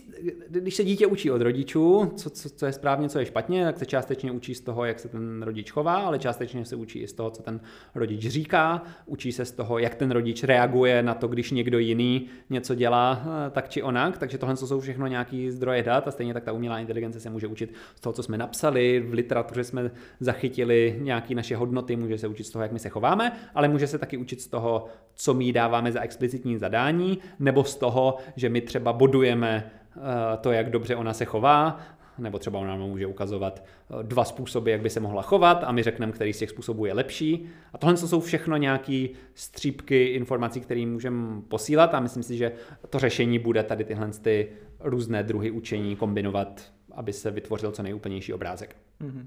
když 0.48 0.74
se 0.74 0.84
dítě 0.84 1.07
učí 1.07 1.30
od 1.30 1.42
rodičů, 1.42 2.12
co, 2.16 2.30
co, 2.30 2.50
co 2.50 2.66
je 2.66 2.72
správně, 2.72 3.09
co 3.09 3.18
je 3.18 3.26
špatně, 3.26 3.64
tak 3.64 3.78
se 3.78 3.86
částečně 3.86 4.32
učí 4.32 4.54
z 4.54 4.61
toho, 4.61 4.84
jak 4.84 5.00
se 5.00 5.09
ten 5.09 5.42
rodič 5.42 5.70
chová, 5.70 5.96
ale 5.96 6.18
částečně 6.18 6.64
se 6.64 6.76
učí 6.76 6.98
i 6.98 7.09
z 7.09 7.12
toho, 7.12 7.30
co 7.30 7.42
ten 7.42 7.61
rodič 7.94 8.26
říká, 8.26 8.82
učí 9.07 9.32
se 9.32 9.44
z 9.44 9.52
toho, 9.52 9.78
jak 9.78 9.94
ten 9.94 10.11
rodič 10.11 10.44
reaguje 10.44 11.02
na 11.02 11.14
to, 11.14 11.28
když 11.28 11.50
někdo 11.50 11.78
jiný 11.78 12.26
něco 12.50 12.74
dělá 12.74 13.24
eh, 13.24 13.50
tak 13.50 13.68
či 13.68 13.82
onak, 13.82 14.18
takže 14.18 14.38
tohle 14.38 14.57
jsou 14.57 14.80
všechno 14.80 15.07
nějaký 15.07 15.50
zdroje 15.50 15.82
dat 15.82 16.09
a 16.09 16.11
stejně 16.11 16.34
tak 16.34 16.44
ta 16.44 16.52
umělá 16.52 16.78
inteligence 16.78 17.20
se 17.20 17.30
může 17.30 17.46
učit 17.46 17.74
z 17.94 18.00
toho, 18.00 18.12
co 18.12 18.22
jsme 18.22 18.38
napsali, 18.38 19.00
v 19.00 19.12
literatuře 19.12 19.64
jsme 19.64 19.90
zachytili 20.20 20.98
nějaké 21.00 21.34
naše 21.34 21.57
hodnoty, 21.57 21.96
může 21.96 22.18
se 22.18 22.28
učit 22.28 22.44
z 22.44 22.50
toho, 22.50 22.62
jak 22.62 22.72
my 22.72 22.78
se 22.78 22.88
chováme, 22.88 23.32
ale 23.54 23.68
může 23.68 23.86
se 23.86 23.98
taky 23.98 24.16
učit 24.16 24.40
z 24.40 24.46
toho, 24.46 24.86
co 25.14 25.34
my 25.34 25.52
dáváme 25.52 25.92
za 25.92 26.00
explicitní 26.00 26.59
zadání, 26.59 27.18
nebo 27.38 27.64
z 27.64 27.76
toho, 27.76 28.18
že 28.36 28.48
my 28.48 28.61
třeba 28.61 28.92
bodujeme 28.92 29.45
eh, 29.47 30.36
to, 30.40 30.53
jak 30.53 30.70
dobře 30.70 30.97
ona 30.97 31.12
se 31.12 31.24
chová, 31.24 31.80
nebo 32.18 32.38
třeba 32.38 32.59
ona 32.59 32.76
nám 32.76 32.88
může 32.88 33.07
ukazovat 33.07 33.64
eh, 33.64 34.03
dva 34.03 34.24
způsoby, 34.24 34.70
jak 34.70 34.80
by 34.80 34.90
se 34.90 35.01
mohla 35.01 35.22
chovat 35.22 35.64
a 35.64 35.72
my 35.72 35.82
řekneme, 35.82 36.12
který 36.12 36.32
z 36.32 36.38
těch 36.38 36.51
způsobů 36.51 36.86
je 36.86 36.92
lepší. 36.92 37.49
A 37.72 37.78
tohle 37.78 37.97
jsou 37.97 38.20
všechno 38.20 38.57
nějaké 38.57 39.07
střípky 39.34 40.05
informací, 40.05 40.61
které 40.61 40.86
můžeme 40.86 41.42
posílat 41.49 41.94
a 41.94 42.01
myslím 42.01 42.22
si, 42.22 42.36
že 42.36 42.53
to 42.90 42.99
řešení 42.99 43.38
bude 43.38 43.62
tady 43.62 43.84
tyhle 43.84 44.11
ty 44.22 44.49
různé 44.80 45.22
druhy 45.22 45.51
učení 45.51 45.97
kombinovat, 45.97 46.72
aby 46.92 47.12
se 47.12 47.30
vytvořil 47.30 47.72
co 47.72 47.82
nejúplnější 47.82 48.32
obrázek. 48.32 48.76
Mm-hmm. 49.01 49.26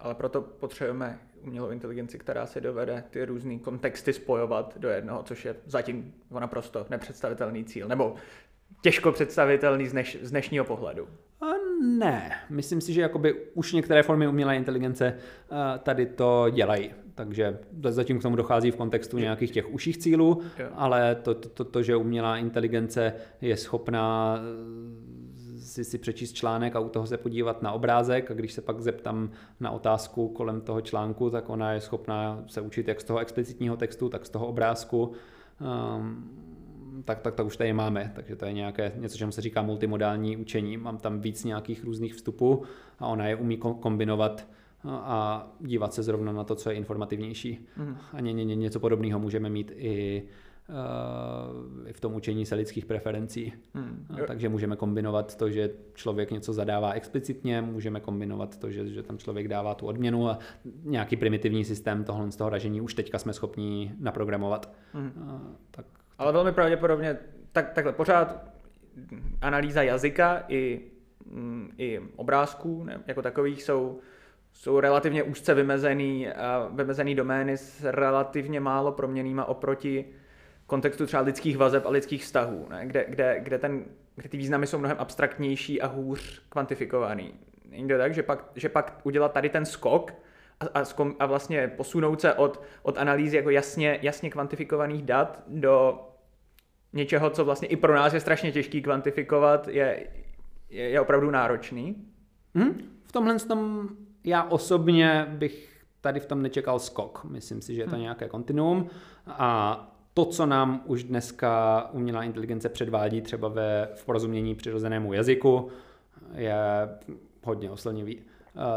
Ale 0.00 0.14
proto 0.14 0.40
potřebujeme 0.40 1.18
umělou 1.42 1.70
inteligenci, 1.70 2.18
která 2.18 2.46
si 2.46 2.60
dovede 2.60 3.04
ty 3.10 3.24
různé 3.24 3.58
kontexty 3.58 4.12
spojovat 4.12 4.78
do 4.78 4.88
jednoho, 4.88 5.22
což 5.22 5.44
je 5.44 5.56
zatím 5.66 6.14
naprosto 6.40 6.86
nepředstavitelný 6.90 7.64
cíl, 7.64 7.88
nebo 7.88 8.14
těžko 8.80 9.12
představitelný 9.12 9.86
z, 9.86 9.92
dneš, 9.92 10.18
z 10.22 10.30
dnešního 10.30 10.64
pohledu. 10.64 11.08
A 11.40 11.46
ne, 11.98 12.32
myslím 12.50 12.80
si, 12.80 12.92
že 12.92 13.00
jakoby 13.00 13.34
už 13.54 13.72
některé 13.72 14.02
formy 14.02 14.28
umělé 14.28 14.56
inteligence 14.56 15.06
eh, 15.14 15.78
tady 15.78 16.06
to 16.06 16.46
dělají. 16.50 16.90
Takže 17.14 17.58
zatím 17.88 18.18
k 18.18 18.22
tomu 18.22 18.36
dochází 18.36 18.70
v 18.70 18.76
kontextu 18.76 19.18
nějakých 19.18 19.50
těch 19.50 19.74
užších 19.74 19.96
cílů, 19.96 20.42
jo. 20.58 20.66
ale 20.74 21.14
to, 21.14 21.34
to, 21.34 21.64
to, 21.64 21.82
že 21.82 21.96
umělá 21.96 22.36
inteligence 22.36 23.12
je 23.40 23.56
schopná 23.56 24.38
si, 25.58 25.84
si 25.84 25.98
přečíst 25.98 26.32
článek 26.32 26.76
a 26.76 26.80
u 26.80 26.88
toho 26.88 27.06
se 27.06 27.16
podívat 27.16 27.62
na 27.62 27.72
obrázek 27.72 28.30
a 28.30 28.34
když 28.34 28.52
se 28.52 28.62
pak 28.62 28.80
zeptám 28.80 29.30
na 29.60 29.70
otázku 29.70 30.28
kolem 30.28 30.60
toho 30.60 30.80
článku, 30.80 31.30
tak 31.30 31.50
ona 31.50 31.72
je 31.72 31.80
schopná 31.80 32.44
se 32.46 32.60
učit 32.60 32.88
jak 32.88 33.00
z 33.00 33.04
toho 33.04 33.18
explicitního 33.18 33.76
textu, 33.76 34.08
tak 34.08 34.26
z 34.26 34.30
toho 34.30 34.46
obrázku. 34.46 35.12
Um, 35.60 36.30
tak, 37.06 37.20
tak, 37.20 37.34
tak 37.34 37.46
už 37.46 37.56
tady 37.56 37.72
máme. 37.72 38.12
Takže 38.14 38.36
to 38.36 38.44
je 38.44 38.52
nějaké, 38.52 38.92
něco, 38.96 39.18
čemu 39.18 39.32
se 39.32 39.40
říká 39.40 39.62
multimodální 39.62 40.36
učení. 40.36 40.76
Mám 40.76 40.98
tam 40.98 41.20
víc 41.20 41.44
nějakých 41.44 41.84
různých 41.84 42.14
vstupů 42.14 42.62
a 42.98 43.06
ona 43.06 43.26
je 43.26 43.36
umí 43.36 43.56
kombinovat 43.56 44.48
a 44.84 45.48
dívat 45.60 45.94
se 45.94 46.02
zrovna 46.02 46.32
na 46.32 46.44
to, 46.44 46.54
co 46.54 46.70
je 46.70 46.76
informativnější. 46.76 47.66
Mm. 47.76 47.96
A 48.12 48.20
ně, 48.20 48.32
ně, 48.32 48.54
něco 48.54 48.80
podobného 48.80 49.18
můžeme 49.18 49.50
mít 49.50 49.72
i 49.76 50.22
Eh, 50.68 51.92
v 51.92 52.00
tom 52.00 52.14
učení 52.14 52.46
se 52.46 52.54
lidských 52.54 52.86
preferencí. 52.86 53.52
Hmm. 53.74 54.06
Takže 54.26 54.48
můžeme 54.48 54.76
kombinovat 54.76 55.36
to, 55.36 55.50
že 55.50 55.70
člověk 55.94 56.30
něco 56.30 56.52
zadává 56.52 56.92
explicitně, 56.92 57.62
můžeme 57.62 58.00
kombinovat 58.00 58.56
to, 58.56 58.70
že, 58.70 58.88
že 58.88 59.02
tam 59.02 59.18
člověk 59.18 59.48
dává 59.48 59.74
tu 59.74 59.86
odměnu 59.86 60.28
a 60.28 60.38
nějaký 60.84 61.16
primitivní 61.16 61.64
systém 61.64 62.04
tohle 62.04 62.32
z 62.32 62.36
toho 62.36 62.50
ražení 62.50 62.80
už 62.80 62.94
teďka 62.94 63.18
jsme 63.18 63.32
schopni 63.32 63.92
naprogramovat. 64.00 64.72
Hmm. 64.92 65.56
Tak, 65.70 65.86
Ale 66.18 66.32
velmi 66.32 66.52
pravděpodobně 66.52 67.18
tak, 67.52 67.70
takhle 67.72 67.92
pořád 67.92 68.44
analýza 69.40 69.82
jazyka 69.82 70.44
i, 70.48 70.80
mm, 71.26 71.70
i 71.78 72.00
obrázků 72.16 72.84
ne, 72.84 73.00
jako 73.06 73.22
takových 73.22 73.62
jsou 73.62 74.00
jsou 74.52 74.80
relativně 74.80 75.22
úzce 75.22 75.54
vymezený, 75.54 76.28
vymezený 76.70 77.14
domény 77.14 77.56
s 77.56 77.84
relativně 77.84 78.60
málo 78.60 78.92
proměnýma 78.92 79.44
oproti 79.44 80.04
kontextu 80.66 81.06
třeba 81.06 81.22
lidských 81.22 81.56
vazeb 81.56 81.86
a 81.86 81.90
lidských 81.90 82.22
vztahů, 82.22 82.66
ne? 82.70 82.86
Kde, 82.86 83.04
kde, 83.08 83.40
kde, 83.40 83.58
ten, 83.58 83.84
kde 84.14 84.28
ty 84.28 84.36
významy 84.36 84.66
jsou 84.66 84.78
mnohem 84.78 84.96
abstraktnější 85.00 85.82
a 85.82 85.86
hůř 85.86 86.42
kvantifikovaný. 86.48 87.34
Není 87.70 87.88
to 87.88 87.98
tak, 87.98 88.14
že 88.14 88.22
pak, 88.22 88.44
že 88.54 88.68
pak 88.68 89.00
udělat 89.02 89.32
tady 89.32 89.48
ten 89.48 89.64
skok 89.64 90.12
a, 90.60 90.80
a, 90.80 90.84
a 91.18 91.26
vlastně 91.26 91.68
posunout 91.68 92.20
se 92.20 92.34
od, 92.34 92.62
od 92.82 92.98
analýzy 92.98 93.36
jako 93.36 93.50
jasně, 93.50 93.98
jasně 94.02 94.30
kvantifikovaných 94.30 95.02
dat 95.02 95.42
do 95.46 96.00
něčeho, 96.92 97.30
co 97.30 97.44
vlastně 97.44 97.68
i 97.68 97.76
pro 97.76 97.94
nás 97.94 98.12
je 98.12 98.20
strašně 98.20 98.52
těžký 98.52 98.82
kvantifikovat, 98.82 99.68
je, 99.68 100.06
je, 100.70 100.88
je 100.88 101.00
opravdu 101.00 101.30
náročný. 101.30 101.96
Hmm? 102.54 102.78
V 103.04 103.12
tomhle 103.12 103.38
tom 103.38 103.88
já 104.24 104.42
osobně 104.42 105.26
bych 105.28 105.84
tady 106.00 106.20
v 106.20 106.26
tom 106.26 106.42
nečekal 106.42 106.78
skok. 106.78 107.24
Myslím 107.24 107.62
si, 107.62 107.74
že 107.74 107.80
je 107.80 107.86
to 107.86 107.90
hmm. 107.90 108.00
nějaké 108.00 108.28
kontinuum 108.28 108.86
a 109.26 109.92
to, 110.14 110.24
co 110.24 110.46
nám 110.46 110.82
už 110.84 111.04
dneska 111.04 111.82
umělá 111.92 112.24
inteligence 112.24 112.68
předvádí 112.68 113.20
třeba 113.20 113.48
ve, 113.48 113.88
v 113.94 114.04
porozumění 114.04 114.54
přirozenému 114.54 115.12
jazyku, 115.12 115.68
je 116.34 116.54
hodně 117.44 117.70
oslnivý. 117.70 118.16
Uh, 118.16 118.22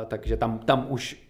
takže 0.08 0.38
tam, 0.38 0.60
tam 0.60 0.86
už 0.90 1.29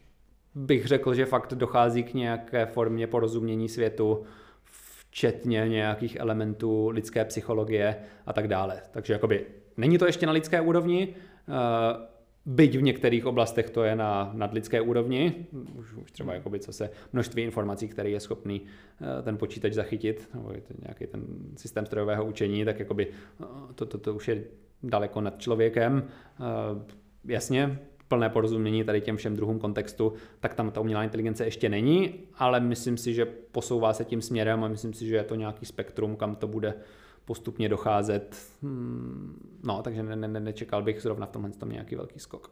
bych 0.59 0.85
řekl, 0.85 1.13
že 1.13 1.25
fakt 1.25 1.53
dochází 1.53 2.03
k 2.03 2.13
nějaké 2.13 2.65
formě 2.65 3.07
porozumění 3.07 3.69
světu, 3.69 4.23
včetně 4.63 5.65
nějakých 5.67 6.15
elementů 6.15 6.89
lidské 6.89 7.25
psychologie 7.25 7.95
a 8.25 8.33
tak 8.33 8.47
dále. 8.47 8.81
Takže 8.91 9.13
jakoby 9.13 9.45
není 9.77 9.97
to 9.97 10.05
ještě 10.05 10.25
na 10.25 10.31
lidské 10.31 10.61
úrovni, 10.61 11.15
uh, 11.47 11.55
Byť 12.45 12.77
v 12.77 12.81
některých 12.81 13.25
oblastech 13.25 13.69
to 13.69 13.83
je 13.83 13.95
na 13.95 14.31
nadlidské 14.33 14.81
úrovni, 14.81 15.45
už, 15.75 15.93
už 15.93 16.11
třeba 16.11 16.33
jakoby, 16.33 16.59
co 16.59 16.73
se 16.73 16.89
množství 17.13 17.43
informací, 17.43 17.87
který 17.87 18.11
je 18.11 18.19
schopný 18.19 18.61
eh, 19.01 19.23
ten 19.23 19.37
počítač 19.37 19.73
zachytit, 19.73 20.29
nebo 20.33 20.51
je 20.51 20.61
to 20.61 20.73
nějaký 20.81 21.07
ten 21.07 21.23
systém 21.55 21.85
strojového 21.85 22.25
učení, 22.25 22.65
tak 22.65 22.79
jakoby 22.79 23.07
eh, 23.07 23.45
to, 23.75 23.85
to, 23.85 23.97
to 23.97 24.13
už 24.13 24.27
je 24.27 24.43
daleko 24.83 25.21
nad 25.21 25.39
člověkem. 25.41 26.03
Eh, 26.07 26.93
jasně, 27.25 27.79
plné 28.09 28.29
porozumění 28.29 28.83
tady 28.83 29.01
těm 29.01 29.17
všem 29.17 29.35
druhům 29.35 29.59
kontextu, 29.59 30.13
tak 30.39 30.53
tam 30.53 30.71
ta 30.71 30.81
umělá 30.81 31.03
inteligence 31.03 31.45
ještě 31.45 31.69
není, 31.69 32.13
ale 32.35 32.59
myslím 32.59 32.97
si, 32.97 33.13
že 33.13 33.25
posouvá 33.25 33.93
se 33.93 34.05
tím 34.05 34.21
směrem 34.21 34.63
a 34.63 34.67
myslím 34.67 34.93
si, 34.93 35.07
že 35.07 35.15
je 35.15 35.23
to 35.23 35.35
nějaký 35.35 35.65
spektrum, 35.65 36.15
kam 36.15 36.35
to 36.35 36.47
bude 36.47 36.73
postupně 37.25 37.69
docházet. 37.69 38.37
Hmm, 38.61 39.59
no, 39.63 39.81
takže 39.83 40.03
ne, 40.03 40.15
ne, 40.15 40.39
nečekal 40.39 40.83
bych 40.83 41.01
zrovna 41.01 41.25
v 41.25 41.29
tomhle 41.29 41.51
tom 41.51 41.69
nějaký 41.69 41.95
velký 41.95 42.19
skok. 42.19 42.51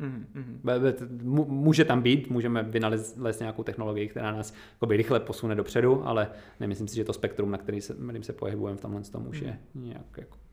Mm-hmm. 0.00 1.46
Může 1.48 1.84
tam 1.84 2.02
být, 2.02 2.30
můžeme 2.30 2.62
vynalézt 2.62 3.40
nějakou 3.40 3.62
technologii, 3.62 4.08
která 4.08 4.32
nás 4.32 4.54
jakoby, 4.72 4.96
rychle 4.96 5.20
posune 5.20 5.54
dopředu, 5.54 6.06
ale 6.06 6.30
nemyslím 6.60 6.88
si, 6.88 6.96
že 6.96 7.04
to 7.04 7.12
spektrum, 7.12 7.50
na 7.50 7.58
který 7.58 7.80
se, 7.80 7.94
kterým 7.94 8.22
se 8.22 8.32
pohybujeme 8.32 8.78
v 8.78 8.80
tomhle 8.80 9.02
tom 9.02 9.26
už 9.26 9.40
je 9.40 9.58
mm. 9.74 9.84
nějak 9.84 10.18
jako 10.18 10.43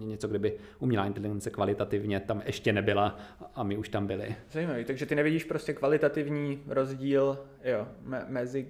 něco, 0.00 0.28
kdyby 0.28 0.56
umělá 0.78 1.06
inteligence 1.06 1.50
kvalitativně 1.50 2.20
tam 2.20 2.42
ještě 2.46 2.72
nebyla 2.72 3.18
a 3.54 3.62
my 3.62 3.76
už 3.76 3.88
tam 3.88 4.06
byli. 4.06 4.36
Zajímavý, 4.52 4.84
takže 4.84 5.06
ty 5.06 5.14
nevidíš 5.14 5.44
prostě 5.44 5.72
kvalitativní 5.72 6.62
rozdíl 6.66 7.38
jo, 7.64 7.88
me- 8.04 8.24
mezi 8.28 8.66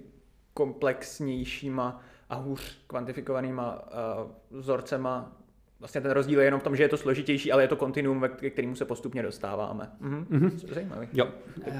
komplexnějšíma 0.53 2.01
a 2.29 2.35
hůř 2.35 2.77
kvantifikovanýma 2.87 3.81
uh, 4.51 4.59
vzorcema. 4.59 5.31
Vlastně 5.79 6.01
ten 6.01 6.11
rozdíl 6.11 6.39
je 6.39 6.45
jenom 6.45 6.59
v 6.59 6.63
tom, 6.63 6.75
že 6.75 6.83
je 6.83 6.89
to 6.89 6.97
složitější, 6.97 7.51
ale 7.51 7.63
je 7.63 7.67
to 7.67 7.75
kontinuum, 7.75 8.25
ke 8.35 8.49
kterému 8.49 8.75
se 8.75 8.85
postupně 8.85 9.23
dostáváme. 9.23 9.91
Mhm. 9.99 10.25
Mm-hmm. 10.31 10.73
Zajímavý. 10.73 11.07
Jo. 11.13 11.25
Uh, 11.65 11.71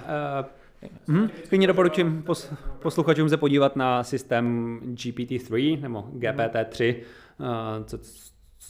Mm, 1.08 1.30
klidně 1.50 1.68
doporučím 1.68 2.24
pos, 2.24 2.54
posluchačům 2.80 3.30
se 3.30 3.38
podívat 3.38 3.76
na 3.76 4.04
systém 4.04 4.80
GPT-3 4.84 5.82
nebo 5.82 6.02
GPT-3, 6.02 6.96
uh, 7.40 7.46
co, 7.86 7.98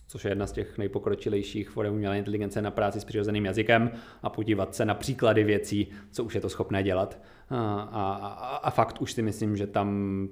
což 0.08 0.26
je 0.26 0.32
jedna 0.32 0.48
z 0.48 0.52
těch 0.52 0.78
nejpokročilejších 0.78 1.70
forem 1.70 1.94
umělé 1.94 2.18
inteligence 2.18 2.62
na 2.62 2.72
práci 2.72 3.00
s 3.00 3.06
přirozeným 3.06 3.46
jazykem 3.46 3.92
a 4.24 4.30
podívat 4.30 4.76
se 4.76 4.86
na 4.86 4.94
příklady 4.94 5.44
věcí, 5.44 5.88
co 6.12 6.24
už 6.24 6.36
je 6.36 6.42
to 6.42 6.50
schopné 6.50 6.84
dělat. 6.84 7.22
a, 7.50 7.82
a, 7.82 8.56
a 8.56 8.72
fakt 8.72 9.02
už 9.02 9.14
si 9.14 9.22
myslím, 9.22 9.58
že 9.58 9.68
tam 9.68 10.30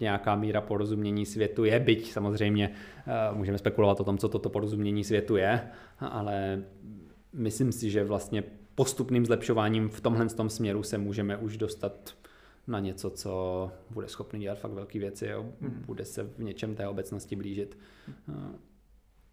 nějaká 0.00 0.36
míra 0.36 0.60
porozumění 0.60 1.26
světu 1.26 1.64
je, 1.64 1.80
byť 1.80 2.12
samozřejmě 2.12 2.72
můžeme 3.32 3.58
spekulovat 3.58 4.00
o 4.00 4.04
tom, 4.04 4.18
co 4.18 4.28
toto 4.28 4.48
porozumění 4.48 5.04
světu 5.04 5.36
je, 5.36 5.60
ale 5.98 6.62
myslím 7.32 7.72
si, 7.72 7.90
že 7.90 8.04
vlastně 8.04 8.42
postupným 8.74 9.26
zlepšováním 9.26 9.88
v 9.88 10.00
tomhle 10.00 10.26
tom 10.26 10.50
směru 10.50 10.82
se 10.82 10.98
můžeme 10.98 11.36
už 11.36 11.56
dostat 11.56 12.14
na 12.66 12.80
něco, 12.80 13.10
co 13.10 13.70
bude 13.90 14.08
schopný 14.08 14.40
dělat 14.40 14.58
fakt 14.58 14.72
velké 14.72 14.98
věci 14.98 15.32
a 15.32 15.38
hmm. 15.38 15.82
bude 15.86 16.04
se 16.04 16.22
v 16.22 16.38
něčem 16.38 16.74
té 16.74 16.88
obecnosti 16.88 17.36
blížit. 17.36 17.78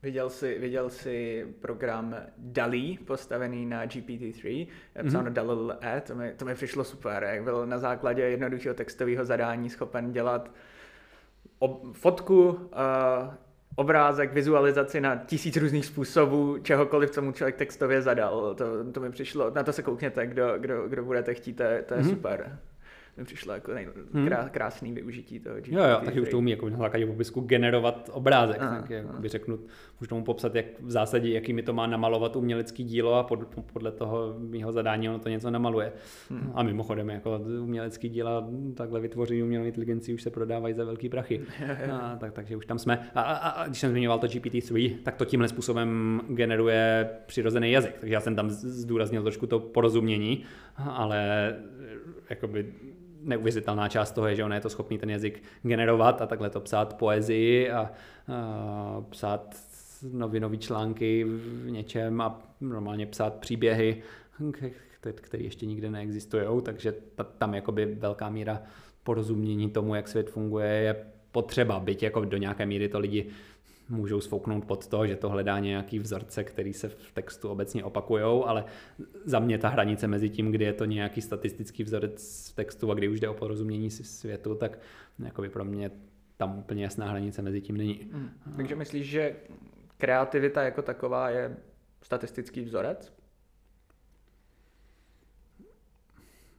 Viděl 0.03 0.29
jsi, 0.29 0.59
viděl 0.59 0.89
jsi 0.89 1.47
program 1.59 2.15
DALI 2.37 2.97
postavený 3.05 3.65
na 3.65 3.85
GPT-3, 3.85 4.67
psáno 5.07 5.29
mm-hmm. 5.29 5.33
DALL-E, 5.33 6.01
to 6.01 6.15
mi, 6.15 6.33
to 6.37 6.45
mi 6.45 6.55
přišlo 6.55 6.83
super, 6.83 7.23
jak 7.23 7.43
byl 7.43 7.65
na 7.65 7.79
základě 7.79 8.21
jednoduchého 8.21 8.75
textového 8.75 9.25
zadání 9.25 9.69
schopen 9.69 10.11
dělat 10.11 10.51
ob, 11.59 11.95
fotku, 11.95 12.49
uh, 12.49 12.59
obrázek, 13.75 14.33
vizualizaci 14.33 15.01
na 15.01 15.15
tisíc 15.15 15.57
různých 15.57 15.85
způsobů, 15.85 16.57
čehokoliv, 16.57 17.11
co 17.11 17.21
mu 17.21 17.31
člověk 17.31 17.55
textově 17.55 18.01
zadal. 18.01 18.55
To, 18.55 18.91
to 18.91 18.99
mi 18.99 19.11
přišlo, 19.11 19.49
na 19.49 19.63
to 19.63 19.73
se 19.73 19.83
koukněte, 19.83 20.27
kdo, 20.27 20.53
kdo, 20.57 20.87
kdo 20.87 21.03
budete 21.03 21.33
chtít, 21.33 21.53
to 21.53 21.63
je, 21.63 21.81
to 21.81 21.93
je 21.93 22.01
mm-hmm. 22.01 22.09
super 22.09 22.59
mi 23.17 23.23
přišlo 23.23 23.53
jako 23.53 23.73
nej, 23.73 23.87
hmm. 24.13 24.27
krás, 24.27 24.49
krásný 24.49 24.93
využití 24.93 25.39
toho 25.39 25.55
GPT. 25.55 25.67
Jo, 25.67 25.83
jo, 25.83 26.01
taky 26.05 26.21
už 26.21 26.29
to 26.29 26.37
umí 26.37 26.51
jako 26.51 26.69
na 26.69 26.77
základě 26.77 27.05
popisku 27.05 27.41
generovat 27.41 28.09
obrázek, 28.13 28.57
aha, 28.59 28.79
tak 28.79 28.89
jak 28.89 29.19
by 29.19 29.27
řeknu, 29.27 29.59
můžu 29.99 30.09
tomu 30.09 30.23
popsat, 30.23 30.55
jak 30.55 30.65
v 30.79 30.91
zásadě, 30.91 31.33
jaký 31.33 31.53
mi 31.53 31.63
to 31.63 31.73
má 31.73 31.87
namalovat 31.87 32.35
umělecký 32.35 32.83
dílo 32.83 33.13
a 33.13 33.23
pod, 33.23 33.39
podle 33.73 33.91
toho 33.91 34.35
mého 34.37 34.71
zadání 34.71 35.09
ono 35.09 35.19
to 35.19 35.29
něco 35.29 35.51
namaluje. 35.51 35.91
Hmm. 36.29 36.51
A 36.53 36.63
mimochodem, 36.63 37.09
jako 37.09 37.39
umělecký 37.61 38.09
díla 38.09 38.49
takhle 38.75 38.99
vytvoří 38.99 39.43
umělou 39.43 39.65
inteligenci 39.65 40.13
už 40.13 40.23
se 40.23 40.29
prodávají 40.29 40.73
za 40.73 40.85
velký 40.85 41.09
prachy. 41.09 41.41
a, 41.91 42.15
tak, 42.15 42.33
takže 42.33 42.55
už 42.55 42.65
tam 42.65 42.79
jsme. 42.79 43.09
A, 43.15 43.21
a, 43.21 43.49
a 43.49 43.67
když 43.67 43.79
jsem 43.79 43.91
zmiňoval 43.91 44.19
to 44.19 44.27
GPT-3, 44.27 44.95
tak 45.03 45.15
to 45.15 45.25
tímhle 45.25 45.47
způsobem 45.47 46.21
generuje 46.27 47.09
přirozený 47.25 47.71
jazyk. 47.71 47.97
Takže 47.99 48.13
já 48.13 48.21
jsem 48.21 48.35
tam 48.35 48.49
zdůraznil 48.49 49.23
trošku 49.23 49.47
to 49.47 49.59
porozumění, 49.59 50.43
ale 50.75 51.53
jakoby 52.29 52.73
neuvěřitelná 53.23 53.89
část 53.89 54.11
toho 54.11 54.27
je, 54.27 54.35
že 54.35 54.43
on 54.43 54.53
je 54.53 54.61
to 54.61 54.69
schopný 54.69 54.97
ten 54.97 55.09
jazyk 55.09 55.43
generovat 55.61 56.21
a 56.21 56.25
takhle 56.25 56.49
to 56.49 56.59
psát 56.59 56.97
poezii 56.97 57.71
a, 57.71 57.79
a 57.81 57.91
psát 59.09 59.55
novinové 60.11 60.57
články 60.57 61.23
v 61.23 61.69
něčem 61.69 62.21
a 62.21 62.41
normálně 62.61 63.05
psát 63.05 63.33
příběhy, 63.33 64.01
které 65.15 65.43
ještě 65.43 65.65
nikde 65.65 65.89
neexistují, 65.89 66.61
takže 66.63 66.93
tam 67.37 67.53
jakoby 67.53 67.85
velká 67.85 68.29
míra 68.29 68.61
porozumění 69.03 69.69
tomu, 69.69 69.95
jak 69.95 70.07
svět 70.07 70.29
funguje, 70.29 70.67
je 70.67 70.95
potřeba, 71.31 71.79
byť 71.79 72.03
jako 72.03 72.25
do 72.25 72.37
nějaké 72.37 72.65
míry 72.65 72.89
to 72.89 72.99
lidi 72.99 73.25
můžou 73.89 74.21
sfouknout 74.21 74.65
pod 74.65 74.87
to, 74.87 75.07
že 75.07 75.15
to 75.15 75.29
hledá 75.29 75.59
nějaký 75.59 75.99
vzorce, 75.99 76.43
který 76.43 76.73
se 76.73 76.89
v 76.89 77.11
textu 77.11 77.49
obecně 77.49 77.83
opakují, 77.83 78.43
ale 78.45 78.65
za 79.25 79.39
mě 79.39 79.57
ta 79.57 79.69
hranice 79.69 80.07
mezi 80.07 80.29
tím, 80.29 80.51
kdy 80.51 80.65
je 80.65 80.73
to 80.73 80.85
nějaký 80.85 81.21
statistický 81.21 81.83
vzorec 81.83 82.49
v 82.51 82.55
textu 82.55 82.91
a 82.91 82.93
kdy 82.93 83.07
už 83.07 83.19
jde 83.19 83.29
o 83.29 83.33
porozumění 83.33 83.91
světu, 83.91 84.55
tak 84.55 84.79
by 85.41 85.49
pro 85.49 85.65
mě 85.65 85.91
tam 86.37 86.59
úplně 86.59 86.83
jasná 86.83 87.09
hranice 87.09 87.41
mezi 87.41 87.61
tím 87.61 87.77
není. 87.77 88.09
Hmm. 88.11 88.29
Takže 88.57 88.75
myslíš, 88.75 89.09
že 89.09 89.35
kreativita 89.97 90.63
jako 90.63 90.81
taková 90.81 91.29
je 91.29 91.57
statistický 92.01 92.61
vzorec? 92.61 93.13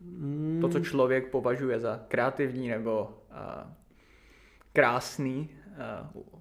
Hmm. 0.00 0.58
To, 0.60 0.68
co 0.68 0.80
člověk 0.80 1.30
považuje 1.30 1.80
za 1.80 2.04
kreativní 2.08 2.68
nebo 2.68 3.22
uh, 3.30 3.72
krásný, 4.72 5.50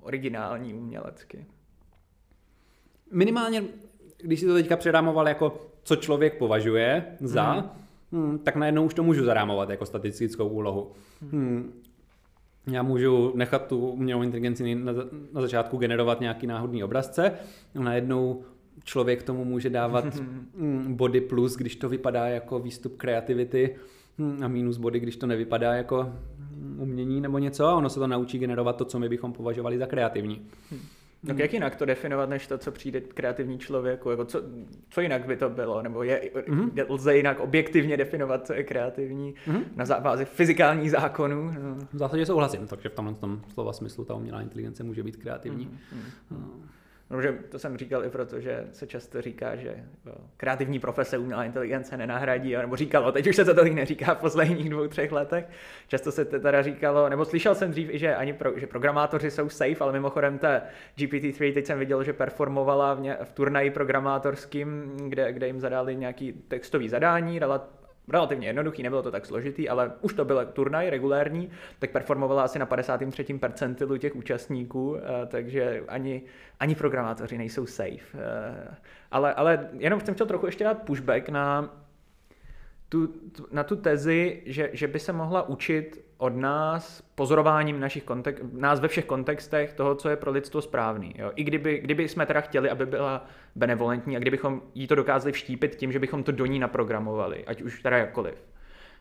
originální 0.01 0.73
umělecky. 0.73 1.45
Minimálně, 3.11 3.63
když 4.17 4.39
si 4.39 4.45
to 4.45 4.53
teďka 4.53 4.77
předámoval 4.77 5.27
jako 5.27 5.61
co 5.83 5.95
člověk 5.95 6.37
považuje 6.37 7.05
za, 7.19 7.53
mm. 7.53 7.69
Hmm, 8.11 8.39
tak 8.39 8.55
najednou 8.55 8.85
už 8.85 8.93
to 8.93 9.03
můžu 9.03 9.25
zarámovat 9.25 9.69
jako 9.69 9.85
statistickou 9.85 10.47
úlohu. 10.47 10.91
Hmm. 11.31 11.73
Já 12.67 12.83
můžu 12.83 13.31
nechat 13.35 13.67
tu 13.67 13.87
umělou 13.87 14.21
inteligenci 14.21 14.75
na, 14.75 14.91
na 15.33 15.41
začátku 15.41 15.77
generovat 15.77 16.19
nějaký 16.19 16.47
náhodný 16.47 16.83
obrazce, 16.83 17.31
a 17.75 17.79
najednou 17.79 18.43
člověk 18.83 19.23
tomu 19.23 19.45
může 19.45 19.69
dávat 19.69 20.05
hmm, 20.57 20.93
body 20.95 21.21
plus, 21.21 21.55
když 21.55 21.75
to 21.75 21.89
vypadá 21.89 22.27
jako 22.27 22.59
výstup 22.59 22.97
kreativity 22.97 23.75
a 24.43 24.47
minus 24.47 24.77
body, 24.77 24.99
když 24.99 25.17
to 25.17 25.27
nevypadá 25.27 25.73
jako 25.73 26.13
umění 26.77 27.21
nebo 27.21 27.37
něco 27.37 27.65
a 27.65 27.75
ono 27.75 27.89
se 27.89 27.99
to 27.99 28.07
naučí 28.07 28.39
generovat 28.39 28.75
to, 28.75 28.85
co 28.85 28.99
my 28.99 29.09
bychom 29.09 29.33
považovali 29.33 29.77
za 29.77 29.85
kreativní. 29.85 30.41
Hmm. 30.71 30.79
Tak 31.27 31.39
jak 31.39 31.53
jinak 31.53 31.75
to 31.75 31.85
definovat, 31.85 32.29
než 32.29 32.47
to, 32.47 32.57
co 32.57 32.71
přijde 32.71 33.01
kreativní 33.01 33.59
člověku? 33.59 34.09
Jako 34.09 34.25
co, 34.25 34.41
co 34.89 35.01
jinak 35.01 35.25
by 35.25 35.37
to 35.37 35.49
bylo? 35.49 35.81
Nebo 35.81 36.03
je, 36.03 36.31
mm-hmm. 36.35 36.85
lze 36.89 37.17
jinak 37.17 37.39
objektivně 37.39 37.97
definovat, 37.97 38.47
co 38.47 38.53
je 38.53 38.63
kreativní 38.63 39.33
mm-hmm. 39.47 39.63
na 39.75 39.99
bázi 39.99 40.25
fyzikálních 40.25 40.91
zákonů? 40.91 41.51
No. 41.63 41.75
V 41.93 41.97
zásadě 41.97 42.25
souhlasím, 42.25 42.67
takže 42.67 42.89
v 42.89 42.93
tomhle 42.93 43.13
tom 43.13 43.41
slova 43.53 43.73
smyslu 43.73 44.05
ta 44.05 44.13
umělá 44.13 44.41
inteligence 44.41 44.83
může 44.83 45.03
být 45.03 45.17
kreativní. 45.17 45.67
Mm-hmm. 45.67 46.11
No. 46.31 46.37
No, 47.13 47.21
že 47.21 47.33
to 47.49 47.59
jsem 47.59 47.77
říkal 47.77 48.05
i 48.05 48.09
proto, 48.09 48.39
že 48.39 48.67
se 48.71 48.87
často 48.87 49.21
říká, 49.21 49.55
že 49.55 49.83
kreativní 50.37 50.79
profese 50.79 51.17
umělá 51.17 51.43
inteligence 51.43 51.97
nenahradí, 51.97 52.55
nebo 52.55 52.75
říkalo, 52.75 53.11
teď 53.11 53.27
už 53.27 53.35
se 53.35 53.45
to 53.45 53.53
tolik 53.53 53.73
neříká 53.73 54.15
v 54.15 54.17
posledních 54.17 54.69
dvou, 54.69 54.87
třech 54.87 55.11
letech. 55.11 55.45
Často 55.87 56.11
se 56.11 56.25
teda 56.25 56.61
říkalo, 56.61 57.09
nebo 57.09 57.25
slyšel 57.25 57.55
jsem 57.55 57.71
dřív 57.71 57.89
že 57.93 58.15
ani 58.15 58.33
pro, 58.33 58.59
že 58.59 58.67
programátoři 58.67 59.31
jsou 59.31 59.49
safe, 59.49 59.75
ale 59.79 59.93
mimochodem 59.93 60.37
ta 60.37 60.61
GPT-3 60.97 61.53
teď 61.53 61.65
jsem 61.65 61.79
viděl, 61.79 62.03
že 62.03 62.13
performovala 62.13 62.93
v, 62.93 63.01
ně, 63.01 63.17
v 63.23 63.31
turnaji 63.31 63.71
programátorským, 63.71 64.97
kde, 65.09 65.33
kde 65.33 65.47
jim 65.47 65.59
zadali 65.59 65.95
nějaký 65.95 66.33
textový 66.33 66.89
zadání, 66.89 67.39
relativně 67.39 67.82
jednoduchý, 68.47 68.83
nebylo 68.83 69.03
to 69.03 69.11
tak 69.11 69.25
složitý, 69.25 69.69
ale 69.69 69.91
už 70.01 70.13
to 70.13 70.25
byl 70.25 70.45
turnaj 70.45 70.89
regulérní, 70.89 71.49
tak 71.79 71.91
performovala 71.91 72.43
asi 72.43 72.59
na 72.59 72.65
53. 72.65 73.23
percentilu 73.23 73.97
těch 73.97 74.15
účastníků, 74.15 74.97
eh, 74.97 75.25
takže 75.25 75.83
ani, 75.87 76.21
ani 76.59 76.75
programátoři 76.75 77.37
nejsou 77.37 77.65
safe. 77.65 78.17
Eh, 78.17 78.75
ale, 79.11 79.33
ale 79.33 79.69
jenom 79.77 79.99
jsem 79.99 80.13
chtěl 80.13 80.27
trochu 80.27 80.45
ještě 80.45 80.63
dát 80.63 80.83
pushback 80.83 81.29
na 81.29 81.73
tu, 82.93 83.09
na 83.51 83.63
tu 83.63 83.75
tezi, 83.75 84.41
že, 84.45 84.69
že 84.73 84.87
by 84.87 84.99
se 84.99 85.13
mohla 85.13 85.49
učit 85.49 86.05
od 86.17 86.35
nás 86.35 87.01
pozorováním 87.15 87.79
našich 87.79 88.05
kontek- 88.05 88.53
nás 88.53 88.79
ve 88.79 88.87
všech 88.87 89.05
kontextech 89.05 89.73
toho, 89.73 89.95
co 89.95 90.09
je 90.09 90.15
pro 90.15 90.31
lidstvo 90.31 90.61
správný. 90.61 91.13
Jo? 91.17 91.31
I 91.35 91.43
kdyby, 91.43 91.79
kdyby 91.79 92.09
jsme 92.09 92.25
teda 92.25 92.41
chtěli, 92.41 92.69
aby 92.69 92.85
byla 92.85 93.25
benevolentní 93.55 94.17
a 94.17 94.19
kdybychom 94.19 94.61
jí 94.75 94.87
to 94.87 94.95
dokázali 94.95 95.31
vštípit 95.31 95.75
tím, 95.75 95.91
že 95.91 95.99
bychom 95.99 96.23
to 96.23 96.31
do 96.31 96.45
ní 96.45 96.59
naprogramovali, 96.59 97.45
ať 97.45 97.61
už 97.61 97.81
teda 97.81 97.97
jakkoliv. 97.97 98.35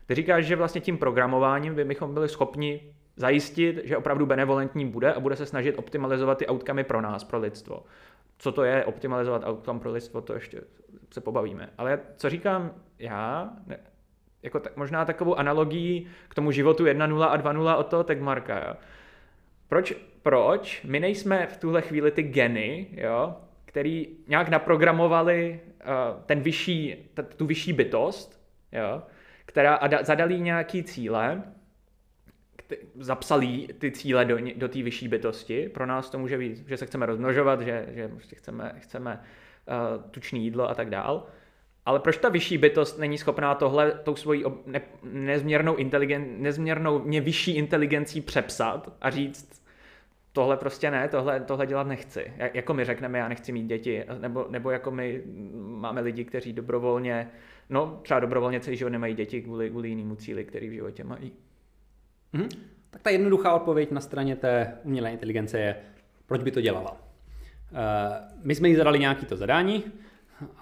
Ty 0.05 0.15
říkáš, 0.15 0.45
že 0.45 0.55
vlastně 0.55 0.81
tím 0.81 0.97
programováním 0.97 1.75
by 1.75 1.85
bychom 1.85 2.13
byli 2.13 2.29
schopni 2.29 2.93
zajistit, 3.15 3.81
že 3.83 3.97
opravdu 3.97 4.25
benevolentní 4.25 4.85
bude 4.85 5.13
a 5.13 5.19
bude 5.19 5.35
se 5.35 5.45
snažit 5.45 5.77
optimalizovat 5.77 6.37
ty 6.37 6.47
outcome 6.47 6.83
pro 6.83 7.01
nás, 7.01 7.23
pro 7.23 7.39
lidstvo. 7.39 7.83
Co 8.43 8.51
to 8.51 8.63
je 8.63 8.85
optimalizovat 8.85 9.43
outcome 9.47 9.79
pro 9.79 9.91
lidstvo, 9.91 10.21
to 10.21 10.33
ještě 10.33 10.61
se 11.13 11.21
pobavíme. 11.21 11.69
Ale 11.77 11.99
co 12.15 12.29
říkám 12.29 12.71
já, 12.99 13.53
ne, 13.67 13.79
jako 14.41 14.59
tak, 14.59 14.77
možná 14.77 15.05
takovou 15.05 15.35
analogii 15.35 16.07
k 16.27 16.35
tomu 16.35 16.51
životu 16.51 16.85
1.0 16.85 17.23
a 17.23 17.37
2.0 17.37 17.77
od 17.77 17.87
toho 17.87 18.03
Tegmarka. 18.03 18.67
Jo. 18.67 18.73
Proč, 19.67 19.93
proč 20.21 20.83
my 20.83 20.99
nejsme 20.99 21.47
v 21.47 21.57
tuhle 21.57 21.81
chvíli 21.81 22.11
ty 22.11 22.23
geny, 22.23 22.87
jo, 22.91 23.35
který 23.65 24.07
nějak 24.27 24.49
naprogramovali 24.49 25.59
uh, 25.63 26.21
ten 26.25 26.39
vyšší, 26.39 26.95
t- 27.13 27.23
tu 27.23 27.45
vyšší 27.45 27.73
bytost, 27.73 28.41
jo, 28.71 29.03
která 29.45 29.75
a 29.75 29.87
da, 29.87 30.03
zadali 30.03 30.39
nějaký 30.39 30.83
cíle, 30.83 31.43
zapsali 32.95 33.67
ty 33.77 33.91
cíle 33.91 34.25
do, 34.25 34.37
do 34.55 34.67
té 34.67 34.83
vyšší 34.83 35.07
bytosti. 35.07 35.69
Pro 35.69 35.85
nás 35.85 36.09
to 36.09 36.19
může 36.19 36.37
být, 36.37 36.67
že 36.67 36.77
se 36.77 36.85
chceme 36.85 37.05
rozmnožovat, 37.05 37.61
že, 37.61 37.85
že 37.91 38.07
prostě 38.07 38.35
chceme, 38.35 38.75
chceme 38.77 39.19
uh, 39.19 40.11
tučný 40.11 40.43
jídlo 40.43 40.69
a 40.69 40.75
tak 40.75 40.89
dál. 40.89 41.27
Ale 41.85 41.99
proč 41.99 42.17
ta 42.17 42.29
vyšší 42.29 42.57
bytost 42.57 42.99
není 42.99 43.17
schopná 43.17 43.55
tohle 43.55 43.91
tou 43.91 44.15
svojí 44.15 44.43
ne, 44.65 44.81
nezměrnou, 45.03 45.75
inteligen, 45.75 46.25
nezměrnou 46.37 46.99
mě 46.99 47.21
vyšší 47.21 47.55
inteligencí 47.55 48.21
přepsat 48.21 48.93
a 49.01 49.09
říct, 49.09 49.63
tohle 50.31 50.57
prostě 50.57 50.91
ne, 50.91 51.07
tohle, 51.07 51.39
tohle 51.39 51.67
dělat 51.67 51.87
nechci. 51.87 52.33
Jako 52.53 52.73
my 52.73 52.85
řekneme, 52.85 53.19
já 53.19 53.27
nechci 53.27 53.51
mít 53.51 53.65
děti, 53.65 54.03
nebo, 54.19 54.45
nebo 54.49 54.71
jako 54.71 54.91
my 54.91 55.23
máme 55.55 56.01
lidi, 56.01 56.25
kteří 56.25 56.53
dobrovolně, 56.53 57.29
no 57.69 57.99
třeba 58.03 58.19
dobrovolně 58.19 58.59
celý 58.59 58.77
život 58.77 58.89
nemají 58.89 59.15
děti 59.15 59.41
kvůli, 59.41 59.69
kvůli 59.69 59.89
jinému 59.89 60.15
cíli, 60.15 60.45
který 60.45 60.69
v 60.69 60.73
životě 60.73 61.03
mají. 61.03 61.31
Mhm. 62.33 62.49
Tak 62.89 63.01
ta 63.01 63.09
jednoduchá 63.09 63.53
odpověď 63.53 63.91
na 63.91 64.01
straně 64.01 64.35
té 64.35 64.77
umělé 64.83 65.11
inteligence 65.11 65.59
je, 65.59 65.75
proč 66.25 66.43
by 66.43 66.51
to 66.51 66.61
dělala. 66.61 66.91
Uh, 66.91 66.97
my 68.43 68.55
jsme 68.55 68.69
jí 68.69 68.75
zadali 68.75 68.99
nějaký 68.99 69.25
to 69.25 69.37
zadání, 69.37 69.83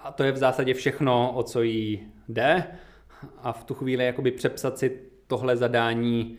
a 0.02 0.12
to 0.12 0.24
je 0.24 0.32
v 0.32 0.36
zásadě 0.36 0.74
všechno, 0.74 1.32
o 1.34 1.42
co 1.42 1.62
jí 1.62 2.12
jde. 2.28 2.64
a 3.38 3.52
v 3.52 3.64
tu 3.64 3.74
chvíli 3.74 4.04
jakoby 4.06 4.30
přepsat 4.30 4.78
si 4.78 5.00
tohle 5.26 5.56
zadání 5.56 6.38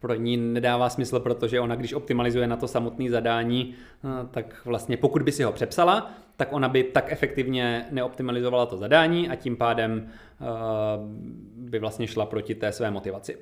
pro 0.00 0.14
ní 0.14 0.36
nedává 0.36 0.88
smysl, 0.88 1.20
protože 1.20 1.60
ona, 1.60 1.74
když 1.74 1.92
optimalizuje 1.92 2.46
na 2.46 2.56
to 2.56 2.68
samotné 2.68 3.10
zadání, 3.10 3.74
eh, 3.74 4.08
tak 4.30 4.64
vlastně 4.64 4.96
pokud 4.96 5.22
by 5.22 5.32
si 5.32 5.42
ho 5.42 5.52
přepsala, 5.52 6.10
tak 6.36 6.52
ona 6.52 6.68
by 6.68 6.84
tak 6.84 7.12
efektivně 7.12 7.86
neoptimalizovala 7.90 8.66
to 8.66 8.76
zadání 8.76 9.28
a 9.28 9.34
tím 9.36 9.56
pádem 9.56 10.08
eh, 10.08 10.44
by 11.56 11.78
vlastně 11.78 12.06
šla 12.06 12.26
proti 12.26 12.54
té 12.54 12.72
své 12.72 12.90
motivaci. 12.90 13.38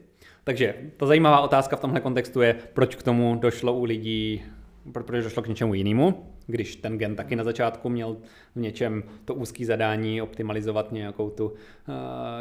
Takže 0.49 0.75
ta 0.97 1.07
zajímavá 1.07 1.41
otázka 1.41 1.77
v 1.77 1.81
tomhle 1.81 2.01
kontextu 2.01 2.41
je, 2.41 2.55
proč 2.73 2.95
k 2.95 3.03
tomu 3.03 3.37
došlo 3.37 3.75
u 3.75 3.85
lidí, 3.85 4.45
proč 4.93 5.25
došlo 5.25 5.43
k 5.43 5.47
něčemu 5.47 5.75
jinému, 5.75 6.35
když 6.47 6.77
ten 6.77 6.99
gen 6.99 7.17
taky 7.17 7.37
na 7.37 7.45
začátku 7.45 7.89
měl 7.89 8.17
v 8.55 8.61
něčem 8.61 9.03
to 9.25 9.35
úzký 9.35 9.65
zadání 9.65 10.23
optimalizovat 10.23 10.93
nějakou 10.93 11.31
tu 11.31 11.47
uh, 11.47 11.55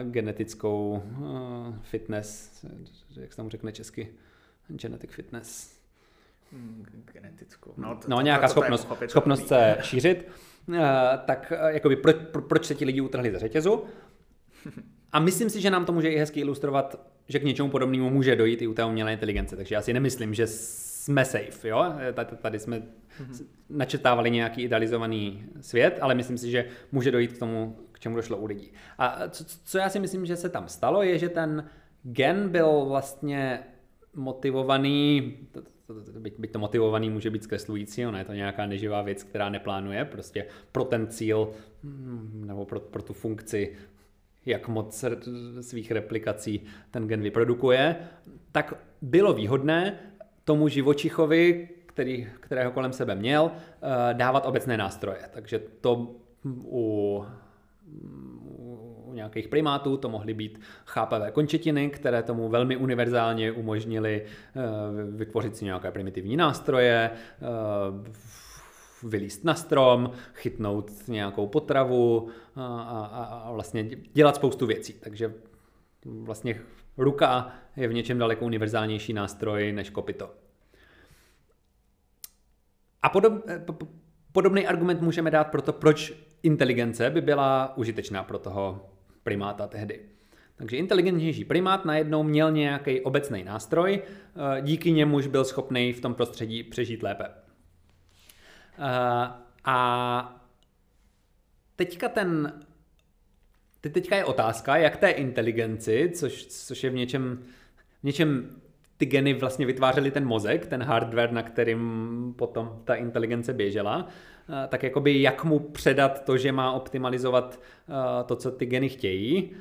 genetickou 0.03 1.03
uh, 1.19 1.75
fitness, 1.81 2.65
jak 3.21 3.33
se 3.33 3.37
tomu 3.37 3.49
řekne 3.49 3.71
česky, 3.71 4.09
genetic 4.67 5.11
fitness. 5.11 5.79
Hmm, 6.51 6.85
genetickou. 7.13 7.73
No, 7.77 7.95
to, 7.95 8.07
no 8.07 8.21
nějaká 8.21 8.47
to, 8.47 8.53
to, 8.53 8.59
schopnost, 8.59 8.87
to 8.99 9.07
schopnost 9.07 9.47
se 9.47 9.77
šířit. 9.81 10.27
Uh, 10.67 10.75
tak 11.25 11.53
uh, 11.61 11.67
jakoby 11.67 11.95
pro, 11.95 12.13
pro, 12.13 12.41
proč 12.41 12.65
se 12.65 12.75
ti 12.75 12.85
lidi 12.85 13.01
utrhli 13.01 13.31
ze 13.31 13.39
řetězu? 13.39 13.83
A 15.11 15.19
myslím 15.19 15.49
si, 15.49 15.61
že 15.61 15.69
nám 15.69 15.85
to 15.85 15.91
může 15.91 16.09
i 16.09 16.17
hezky 16.17 16.39
ilustrovat, 16.39 17.16
že 17.29 17.39
k 17.39 17.43
něčemu 17.43 17.69
podobnému 17.69 18.09
může 18.09 18.35
dojít 18.35 18.61
i 18.61 18.67
u 18.67 18.73
té 18.73 18.85
umělé 18.85 19.13
inteligence. 19.13 19.55
Takže 19.55 19.75
já 19.75 19.81
si 19.81 19.93
nemyslím, 19.93 20.33
že 20.33 20.47
jsme 20.47 21.25
safe, 21.25 21.67
jo? 21.67 21.85
Tady, 22.13 22.37
tady 22.37 22.59
jsme 22.59 22.79
mm-hmm. 22.79 23.45
načetávali 23.69 24.31
nějaký 24.31 24.61
idealizovaný 24.61 25.45
svět, 25.61 25.97
ale 26.01 26.15
myslím 26.15 26.37
si, 26.37 26.51
že 26.51 26.65
může 26.91 27.11
dojít 27.11 27.33
k 27.33 27.39
tomu, 27.39 27.77
k 27.91 27.99
čemu 27.99 28.15
došlo 28.15 28.37
u 28.37 28.45
lidí. 28.45 28.71
A 28.97 29.27
co, 29.29 29.45
co 29.65 29.77
já 29.77 29.89
si 29.89 29.99
myslím, 29.99 30.25
že 30.25 30.35
se 30.35 30.49
tam 30.49 30.67
stalo, 30.67 31.03
je, 31.03 31.17
že 31.17 31.29
ten 31.29 31.69
gen 32.03 32.49
byl 32.49 32.85
vlastně 32.85 33.59
motivovaný, 34.15 35.33
byť, 36.19 36.33
byť 36.39 36.51
to 36.51 36.59
motivovaný 36.59 37.09
může 37.09 37.29
být 37.29 37.43
zkreslující, 37.43 38.05
ono 38.05 38.17
je 38.17 38.25
to 38.25 38.33
nějaká 38.33 38.65
neživá 38.65 39.01
věc, 39.01 39.23
která 39.23 39.49
neplánuje, 39.49 40.05
prostě 40.05 40.45
pro 40.71 40.83
ten 40.83 41.07
cíl 41.07 41.51
hm, 41.83 42.43
nebo 42.47 42.65
pro, 42.65 42.79
pro 42.79 43.01
tu 43.01 43.13
funkci 43.13 43.75
jak 44.47 44.67
moc 44.67 45.05
svých 45.61 45.91
replikací 45.91 46.61
ten 46.91 47.07
gen 47.07 47.21
vyprodukuje, 47.21 47.95
tak 48.51 48.73
bylo 49.01 49.33
výhodné 49.33 49.99
tomu 50.43 50.67
živočichovi, 50.67 51.69
který, 51.85 52.27
kterého 52.39 52.71
kolem 52.71 52.93
sebe 52.93 53.15
měl, 53.15 53.51
eh, 53.51 54.13
dávat 54.13 54.45
obecné 54.45 54.77
nástroje. 54.77 55.19
Takže 55.31 55.59
to 55.81 56.15
u, 56.63 57.25
u 59.05 59.13
nějakých 59.13 59.47
primátů 59.47 59.97
to 59.97 60.09
mohly 60.09 60.33
být 60.33 60.59
chápavé 60.85 61.31
končetiny, 61.31 61.89
které 61.89 62.23
tomu 62.23 62.49
velmi 62.49 62.77
univerzálně 62.77 63.51
umožnili 63.51 64.25
eh, 64.25 64.61
vytvořit 65.11 65.57
si 65.57 65.65
nějaké 65.65 65.91
primitivní 65.91 66.37
nástroje, 66.37 67.11
eh, 67.11 67.47
vylíst 69.03 69.43
na 69.43 69.55
strom, 69.55 70.11
chytnout 70.33 71.07
nějakou 71.07 71.47
potravu 71.47 72.29
a, 72.55 72.65
a, 72.81 73.23
a 73.23 73.51
vlastně 73.51 73.83
dělat 74.13 74.35
spoustu 74.35 74.65
věcí. 74.65 74.93
Takže 74.93 75.33
vlastně 76.05 76.61
ruka 76.97 77.51
je 77.75 77.87
v 77.87 77.93
něčem 77.93 78.17
daleko 78.17 78.45
univerzálnější 78.45 79.13
nástroj 79.13 79.71
než 79.71 79.89
kopito. 79.89 80.31
A 83.01 83.09
podob, 83.09 83.33
podobný 84.31 84.67
argument 84.67 85.01
můžeme 85.01 85.31
dát 85.31 85.43
pro 85.43 85.61
to, 85.61 85.73
proč 85.73 86.13
inteligence 86.43 87.09
by 87.09 87.21
byla 87.21 87.77
užitečná 87.77 88.23
pro 88.23 88.39
toho 88.39 88.89
primáta 89.23 89.67
tehdy. 89.67 89.99
Takže 90.55 90.77
inteligentnější 90.77 91.45
primát 91.45 91.85
najednou 91.85 92.23
měl 92.23 92.51
nějaký 92.51 93.01
obecný 93.01 93.43
nástroj, 93.43 94.01
eh, 94.01 94.61
díky 94.61 94.91
němuž 94.91 95.27
byl 95.27 95.45
schopný 95.45 95.93
v 95.93 96.01
tom 96.01 96.13
prostředí 96.13 96.63
přežít 96.63 97.03
lépe. 97.03 97.46
Eh, 98.79 99.29
a 99.65 100.41
teďka 101.75 102.09
ten 102.09 102.53
teďka 103.79 104.15
je 104.15 104.25
otázka, 104.25 104.77
jak 104.77 104.97
té 104.97 105.09
inteligenci, 105.09 106.11
což, 106.15 106.45
což 106.45 106.83
je 106.83 106.89
v 106.89 106.93
něčem, 106.93 107.43
v 107.99 108.03
něčem 108.03 108.49
ty 108.97 109.05
geny 109.05 109.33
vlastně 109.33 109.65
vytvářely 109.65 110.11
ten 110.11 110.25
mozek, 110.25 110.67
ten 110.67 110.83
hardware, 110.83 111.31
na 111.31 111.43
kterým 111.43 112.33
potom 112.37 112.81
ta 112.83 112.95
inteligence 112.95 113.53
běžela, 113.53 114.07
tak 114.67 114.83
jakoby 114.83 115.21
jak 115.21 115.43
mu 115.43 115.59
předat 115.59 116.25
to, 116.25 116.37
že 116.37 116.51
má 116.51 116.71
optimalizovat 116.71 117.59
eh, 117.89 118.23
to, 118.23 118.35
co 118.35 118.51
ty 118.51 118.65
geny 118.65 118.89
chtějí. 118.89 119.51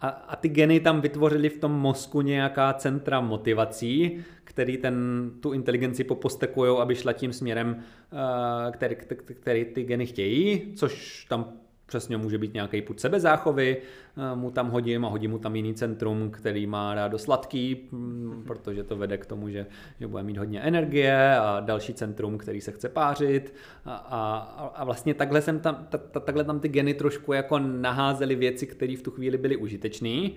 A, 0.00 0.08
a 0.08 0.36
ty 0.36 0.48
geny 0.48 0.80
tam 0.80 1.00
vytvořily 1.00 1.48
v 1.48 1.58
tom 1.58 1.72
mozku 1.72 2.20
nějaká 2.20 2.72
centra 2.72 3.20
motivací, 3.20 4.24
který 4.44 4.76
ten, 4.76 5.30
tu 5.40 5.52
inteligenci 5.52 6.04
popostekují, 6.04 6.78
aby 6.78 6.94
šla 6.94 7.12
tím 7.12 7.32
směrem, 7.32 7.76
eh, 7.78 8.72
který, 8.72 8.96
který 9.40 9.64
ty 9.64 9.82
geny 9.82 10.06
chtějí, 10.06 10.72
což 10.76 11.24
tam 11.28 11.52
přesně 11.92 12.16
může 12.16 12.38
být 12.38 12.54
nějaký 12.54 12.82
put 12.82 13.00
sebezáchovy, 13.00 13.76
eh, 13.76 14.36
mu 14.36 14.50
tam 14.50 14.70
hodím 14.70 15.04
a 15.04 15.08
hodím 15.08 15.30
mu 15.30 15.38
tam 15.38 15.56
jiný 15.56 15.74
centrum, 15.74 16.30
který 16.30 16.66
má 16.66 16.94
rádo 16.94 17.18
sladký, 17.18 17.88
mm, 17.92 18.42
protože 18.46 18.82
to 18.82 18.96
vede 18.96 19.18
k 19.18 19.26
tomu, 19.26 19.48
že, 19.48 19.66
že 20.00 20.06
bude 20.06 20.22
mít 20.22 20.38
hodně 20.38 20.60
energie 20.60 21.36
a 21.36 21.60
další 21.60 21.94
centrum, 21.94 22.38
který 22.38 22.60
se 22.60 22.72
chce 22.72 22.88
pářit 22.88 23.54
a, 23.84 23.94
a, 23.94 24.26
a 24.74 24.84
vlastně 24.84 25.14
takhle, 25.14 25.42
jsem 25.42 25.60
tam, 25.60 25.86
ta, 25.90 25.98
ta, 25.98 26.20
takhle 26.20 26.44
tam 26.44 26.60
ty 26.60 26.68
geny 26.68 26.94
trošku 26.94 27.32
jako 27.32 27.58
naházely 27.58 28.34
věci, 28.34 28.66
které 28.66 28.96
v 28.96 29.02
tu 29.02 29.10
chvíli 29.10 29.38
byly 29.38 29.56
užitečné. 29.56 30.30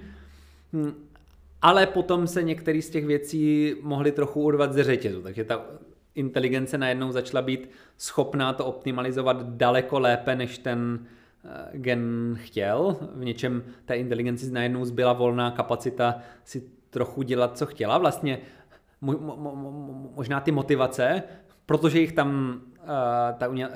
Hm, 0.73 0.93
ale 1.61 1.87
potom 1.87 2.27
se 2.27 2.43
některé 2.43 2.81
z 2.81 2.89
těch 2.89 3.05
věcí 3.05 3.75
mohly 3.81 4.11
trochu 4.11 4.41
urvat 4.41 4.73
ze 4.73 4.83
řetězu, 4.83 5.21
takže 5.21 5.43
ta 5.43 5.65
inteligence 6.15 6.77
najednou 6.77 7.11
začala 7.11 7.41
být 7.41 7.69
schopná 7.97 8.53
to 8.53 8.65
optimalizovat 8.65 9.43
daleko 9.43 9.99
lépe 9.99 10.35
než 10.35 10.57
ten 10.57 11.07
gen 11.71 12.33
chtěl, 12.41 12.97
v 13.15 13.25
něčem 13.25 13.63
té 13.85 13.97
inteligenci 13.97 14.51
najednou 14.51 14.85
zbyla 14.85 15.13
volná 15.13 15.51
kapacita 15.51 16.15
si 16.43 16.63
trochu 16.89 17.21
dělat, 17.21 17.57
co 17.57 17.65
chtěla. 17.65 17.97
Vlastně 17.97 18.39
možná 20.15 20.39
ty 20.39 20.51
motivace, 20.51 21.23
protože 21.65 21.99
jich 21.99 22.11
tam 22.11 22.61
uh, 22.81 22.87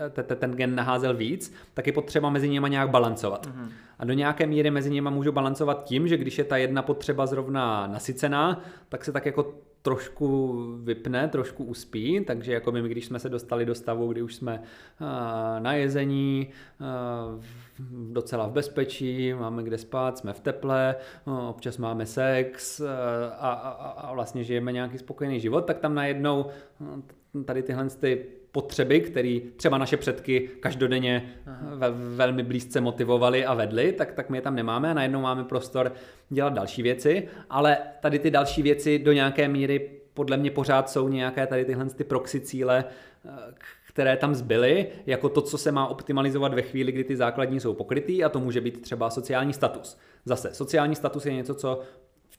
ta, 0.09 0.24
ta, 0.24 0.36
ten 0.36 0.51
gen 0.51 0.76
naházel 0.76 1.13
víc, 1.13 1.53
tak 1.74 1.88
je 1.88 1.93
potřeba 1.93 2.30
mezi 2.30 2.49
něma 2.49 2.67
nějak 2.67 2.89
balancovat. 2.89 3.47
Mm-hmm. 3.47 3.70
A 3.99 4.05
do 4.05 4.13
nějaké 4.13 4.47
míry 4.47 4.72
mezi 4.72 4.91
něma 4.91 5.09
můžu 5.09 5.32
balancovat 5.32 5.84
tím, 5.84 6.07
že 6.07 6.17
když 6.17 6.38
je 6.38 6.43
ta 6.43 6.57
jedna 6.57 6.82
potřeba 6.82 7.26
zrovna 7.26 7.88
nasycená, 7.88 8.61
tak 8.89 9.05
se 9.05 9.11
tak 9.11 9.26
jako 9.26 9.53
trošku 9.82 10.57
vypne, 10.84 11.27
trošku 11.27 11.63
uspí, 11.63 12.25
takže 12.25 12.53
jako 12.53 12.71
my, 12.71 12.89
když 12.89 13.05
jsme 13.05 13.19
se 13.19 13.30
dostali 13.30 13.65
do 13.65 13.75
stavu, 13.75 14.07
kdy 14.07 14.21
už 14.21 14.36
jsme 14.36 14.63
na 15.59 15.73
jezení, 15.73 16.47
docela 18.11 18.47
v 18.47 18.51
bezpečí, 18.51 19.34
máme 19.34 19.63
kde 19.63 19.77
spát, 19.77 20.17
jsme 20.17 20.34
v 20.34 20.39
teple, 20.39 20.95
občas 21.49 21.77
máme 21.77 22.05
sex 22.05 22.82
a, 23.39 23.51
a, 23.51 23.69
a 23.91 24.13
vlastně 24.13 24.43
žijeme 24.43 24.71
nějaký 24.71 24.97
spokojený 24.97 25.39
život, 25.39 25.61
tak 25.61 25.80
tam 25.80 25.95
najednou 25.95 26.45
tady 27.45 27.63
tyhle 27.63 27.89
ty 27.89 28.25
potřeby, 28.52 29.02
které 29.02 29.39
třeba 29.56 29.78
naše 29.78 29.97
předky 29.97 30.50
každodenně 30.60 31.34
ve, 31.76 31.91
velmi 31.91 32.43
blízce 32.43 32.82
motivovali 32.82 33.45
a 33.45 33.54
vedli, 33.54 33.91
tak, 33.91 34.12
tak 34.12 34.30
my 34.30 34.38
je 34.38 34.41
tam 34.41 34.56
nemáme 34.56 34.91
a 34.91 34.93
najednou 34.93 35.22
máme 35.22 35.43
prostor 35.43 35.91
dělat 36.30 36.54
další 36.54 36.82
věci, 36.82 37.28
ale 37.50 37.78
tady 38.00 38.20
ty 38.20 38.32
další 38.32 38.62
věci 38.62 39.00
do 39.00 39.12
nějaké 39.12 39.47
míry 39.47 39.91
podle 40.14 40.38
mě 40.38 40.52
pořád 40.52 40.89
jsou 40.89 41.10
nějaké 41.10 41.47
tady 41.47 41.66
tyhle 41.66 41.86
ty 41.86 42.04
proxy 42.04 42.39
cíle, 42.39 42.86
eh, 43.26 43.30
které 43.88 44.18
tam 44.18 44.36
zbyly, 44.36 44.88
jako 45.06 45.30
to, 45.30 45.41
co 45.41 45.58
se 45.58 45.72
má 45.72 45.88
optimalizovat 45.88 46.54
ve 46.54 46.62
chvíli, 46.62 46.91
kdy 46.91 47.04
ty 47.04 47.16
základní 47.16 47.60
jsou 47.60 47.74
pokrytý 47.74 48.24
a 48.24 48.30
to 48.30 48.39
může 48.39 48.62
být 48.62 48.82
třeba 48.82 49.10
sociální 49.10 49.54
status. 49.54 49.97
Zase, 50.26 50.54
sociální 50.54 50.95
status 50.95 51.26
je 51.26 51.34
něco, 51.34 51.56
co 51.56 51.82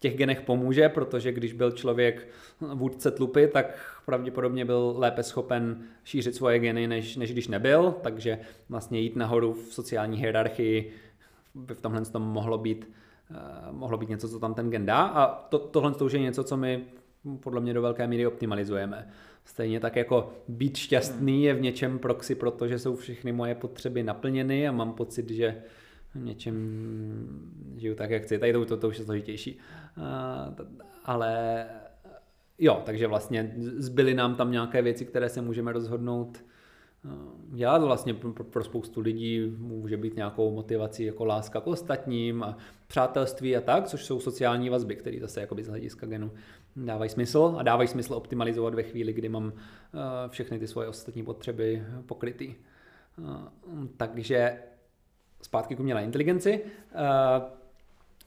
těch 0.01 0.17
genech 0.17 0.41
pomůže, 0.41 0.89
protože 0.89 1.33
když 1.33 1.53
byl 1.53 1.71
člověk 1.71 2.29
vůdce 2.61 3.11
tlupy, 3.11 3.47
tak 3.47 3.79
pravděpodobně 4.07 4.65
byl 4.65 4.95
lépe 4.97 5.23
schopen 5.23 5.83
šířit 6.05 6.35
svoje 6.35 6.59
geny, 6.59 6.87
než, 6.87 7.17
než 7.17 7.33
když 7.33 7.49
nebyl, 7.49 7.95
takže 8.03 8.39
vlastně 8.69 9.01
jít 9.01 9.17
nahoru 9.17 9.53
v 9.53 9.75
sociální 9.75 10.19
hierarchii 10.19 10.93
by 11.55 11.75
v 11.75 11.81
tomhle 11.81 12.05
tom 12.05 12.23
mohlo 12.23 12.59
být, 12.59 12.91
uh, 13.31 13.37
mohlo 13.77 13.99
být 13.99 14.09
něco, 14.09 14.29
co 14.29 14.39
tam 14.39 14.55
ten 14.55 14.71
gen 14.71 14.87
dá 14.87 15.03
a 15.03 15.27
to, 15.49 15.59
tohle 15.59 15.95
to 15.95 16.05
už 16.05 16.13
je 16.13 16.21
něco, 16.21 16.45
co 16.45 16.57
my 16.57 16.85
podle 17.41 17.61
mě 17.61 17.75
do 17.75 17.83
velké 17.83 18.07
míry 18.07 18.27
optimalizujeme. 18.27 19.09
Stejně 19.45 19.81
tak 19.81 19.97
jako 19.97 20.33
být 20.49 20.77
šťastný 20.77 21.45
je 21.45 21.55
v 21.55 21.61
něčem 21.61 21.99
proxy, 21.99 22.35
protože 22.35 22.79
jsou 22.79 22.97
všechny 22.97 23.33
moje 23.33 23.55
potřeby 23.55 24.03
naplněny 24.03 24.69
a 24.69 24.73
mám 24.73 24.93
pocit, 24.93 25.31
že 25.31 25.63
něčem 26.15 26.55
žiju 27.77 27.95
tak, 27.95 28.11
jak 28.11 28.23
chci. 28.23 28.39
Tady 28.39 28.53
to, 28.53 28.65
to, 28.67 28.77
to 28.77 28.89
už 28.89 28.99
je 28.99 29.05
složitější. 29.05 29.59
Ale 31.05 31.67
jo, 32.59 32.83
takže 32.85 33.07
vlastně 33.07 33.55
zbyly 33.57 34.15
nám 34.15 34.35
tam 34.35 34.53
nějaké 34.53 34.83
věci, 34.83 35.05
které 35.05 35.29
se 35.29 35.43
můžeme 35.43 35.73
rozhodnout 35.73 36.45
dělat 37.49 37.83
vlastně 37.83 38.15
pro, 38.51 38.65
spoustu 38.65 39.01
lidí 39.01 39.55
může 39.59 39.97
být 39.97 40.17
nějakou 40.17 40.55
motivací 40.55 41.05
jako 41.05 41.25
láska 41.25 41.61
k 41.61 41.67
ostatním 41.67 42.43
a 42.43 42.57
přátelství 42.87 43.57
a 43.57 43.61
tak, 43.61 43.87
což 43.87 44.05
jsou 44.05 44.21
sociální 44.21 44.71
vazby, 44.71 44.97
které 44.97 45.21
zase 45.21 45.49
z 45.63 45.69
hlediska 45.69 46.07
genu 46.07 46.33
dávají 46.77 47.11
smysl 47.11 47.55
a 47.59 47.63
dávají 47.63 47.89
smysl 47.89 48.15
optimalizovat 48.15 48.75
ve 48.75 48.83
chvíli, 48.83 49.13
kdy 49.13 49.29
mám 49.29 49.53
všechny 50.29 50.59
ty 50.59 50.67
svoje 50.67 50.89
ostatní 50.89 51.23
potřeby 51.25 51.83
pokrytý. 52.07 52.55
Takže 53.97 54.59
zpátky 55.43 55.77
k 55.77 55.81
umělé 55.81 56.05
inteligenci. 56.05 56.61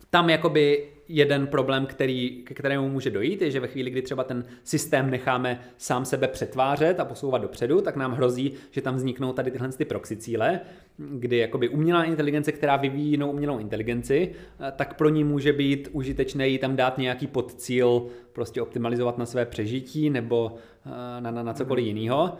Tam 0.09 0.29
jakoby 0.29 0.89
jeden 1.07 1.47
problém, 1.47 1.85
který, 1.85 2.43
ke 2.43 2.53
kterému 2.53 2.89
může 2.89 3.09
dojít, 3.09 3.41
je, 3.41 3.51
že 3.51 3.59
ve 3.59 3.67
chvíli, 3.67 3.89
kdy 3.89 4.01
třeba 4.01 4.23
ten 4.23 4.45
systém 4.63 5.09
necháme 5.09 5.59
sám 5.77 6.05
sebe 6.05 6.27
přetvářet 6.27 6.99
a 6.99 7.05
posouvat 7.05 7.41
dopředu, 7.41 7.81
tak 7.81 7.95
nám 7.95 8.11
hrozí, 8.11 8.53
že 8.71 8.81
tam 8.81 8.95
vzniknou 8.95 9.33
tady 9.33 9.51
tyhle 9.51 9.69
ty 9.69 9.85
proxy 9.85 10.15
cíle, 10.15 10.59
kdy 10.97 11.37
jakoby 11.37 11.69
umělá 11.69 12.03
inteligence, 12.03 12.51
která 12.51 12.75
vyvíjí 12.75 13.11
jinou 13.11 13.31
umělou 13.31 13.59
inteligenci, 13.59 14.31
tak 14.75 14.93
pro 14.93 15.09
ní 15.09 15.23
může 15.23 15.53
být 15.53 15.89
užitečné 15.91 16.47
jí 16.47 16.57
tam 16.57 16.75
dát 16.75 16.97
nějaký 16.97 17.27
podcíl, 17.27 18.07
prostě 18.33 18.61
optimalizovat 18.61 19.17
na 19.17 19.25
své 19.25 19.45
přežití 19.45 20.09
nebo 20.09 20.55
eh, 20.85 21.21
na, 21.21 21.31
na, 21.31 21.43
na 21.43 21.53
cokoliv 21.53 21.85
jiného 21.85 22.37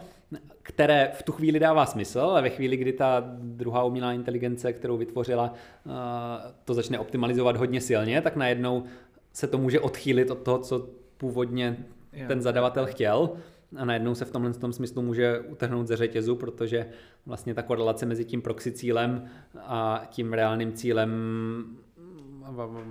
které 0.63 1.11
v 1.13 1.23
tu 1.23 1.31
chvíli 1.31 1.59
dává 1.59 1.85
smysl, 1.85 2.19
ale 2.19 2.41
ve 2.41 2.49
chvíli, 2.49 2.77
kdy 2.77 2.93
ta 2.93 3.23
druhá 3.37 3.83
umělá 3.83 4.13
inteligence, 4.13 4.73
kterou 4.73 4.97
vytvořila, 4.97 5.53
eh, 5.53 5.89
to 6.65 6.73
začne 6.73 6.99
optimalizovat 6.99 7.57
hodně 7.57 7.81
silně, 7.81 8.21
tak 8.21 8.35
najednou 8.35 8.83
se 9.33 9.47
to 9.47 9.57
může 9.57 9.79
odchýlit 9.79 10.31
od 10.31 10.37
toho, 10.37 10.59
co 10.59 10.89
původně 11.17 11.77
ten 12.27 12.41
zadavatel 12.41 12.85
chtěl. 12.85 13.29
A 13.75 13.85
najednou 13.85 14.15
se 14.15 14.25
v 14.25 14.31
tomhle 14.31 14.53
tom 14.53 14.73
smyslu 14.73 15.01
může 15.01 15.39
utrhnout 15.39 15.87
ze 15.87 15.95
řetězu, 15.95 16.35
protože 16.35 16.85
vlastně 17.25 17.53
ta 17.53 17.61
korelace 17.61 18.05
mezi 18.05 18.25
tím 18.25 18.41
proxy 18.41 18.71
cílem 18.71 19.25
a 19.57 20.07
tím 20.09 20.33
reálným 20.33 20.73
cílem 20.73 21.11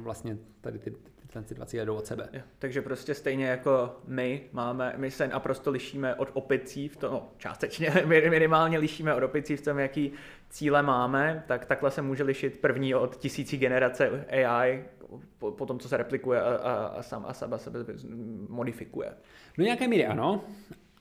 vlastně 0.02 0.38
tady 0.60 0.78
ty, 0.78 0.92
si 1.40 1.54
dva 1.54 1.66
cíle 1.66 1.84
jdou 1.84 1.96
od 1.96 2.06
sebe. 2.06 2.28
Jo, 2.32 2.42
takže 2.58 2.82
prostě 2.82 3.14
stejně 3.14 3.46
jako 3.46 3.96
my 4.06 4.42
máme, 4.52 4.94
my 4.96 5.10
se 5.10 5.28
naprosto 5.28 5.70
lišíme 5.70 6.14
od 6.14 6.28
opicí 6.32 6.88
v 6.88 6.96
tom, 6.96 7.12
no, 7.12 7.28
částečně 7.36 7.92
minimálně 8.06 8.78
lišíme 8.78 9.14
od 9.14 9.22
opicí 9.22 9.56
v 9.56 9.62
tom, 9.62 9.78
jaký 9.78 10.12
cíle 10.50 10.82
máme, 10.82 11.44
tak 11.46 11.64
takhle 11.64 11.90
se 11.90 12.02
může 12.02 12.22
lišit 12.22 12.60
první 12.60 12.94
od 12.94 13.16
tisící 13.16 13.58
generace 13.58 14.26
AI 14.30 14.84
po, 15.38 15.50
po 15.50 15.66
tom, 15.66 15.78
co 15.78 15.88
se 15.88 15.96
replikuje 15.96 16.42
a, 16.42 16.54
a, 16.54 16.74
a 16.86 17.02
sám 17.02 17.24
a 17.28 17.32
sebe, 17.32 17.58
sebe 17.58 17.84
modifikuje. 18.48 19.12
Do 19.58 19.64
nějaké 19.64 19.88
míry 19.88 20.06
ano, 20.06 20.44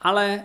ale 0.01 0.43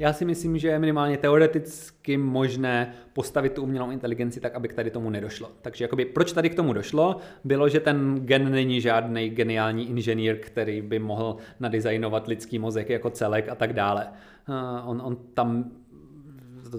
já 0.00 0.12
si 0.12 0.24
myslím, 0.24 0.58
že 0.58 0.68
je 0.68 0.78
minimálně 0.78 1.16
teoreticky 1.16 2.16
možné 2.16 2.94
postavit 3.12 3.52
tu 3.52 3.62
umělou 3.62 3.90
inteligenci 3.90 4.40
tak, 4.40 4.54
aby 4.54 4.68
k 4.68 4.72
tady 4.72 4.90
tomu 4.90 5.10
nedošlo. 5.10 5.50
Takže 5.62 5.84
jakoby, 5.84 6.04
proč 6.04 6.32
tady 6.32 6.50
k 6.50 6.54
tomu 6.54 6.72
došlo? 6.72 7.16
Bylo, 7.44 7.68
že 7.68 7.80
ten 7.80 8.20
gen 8.24 8.50
není 8.50 8.80
žádný 8.80 9.30
geniální 9.30 9.90
inženýr, 9.90 10.38
který 10.38 10.82
by 10.82 10.98
mohl 10.98 11.36
nadizajnovat 11.60 12.26
lidský 12.26 12.58
mozek 12.58 12.88
jako 12.88 13.10
celek 13.10 13.48
a 13.48 13.54
tak 13.54 13.72
dále. 13.72 14.08
Uh, 14.48 14.90
on, 14.90 15.02
on 15.04 15.16
tam 15.34 15.70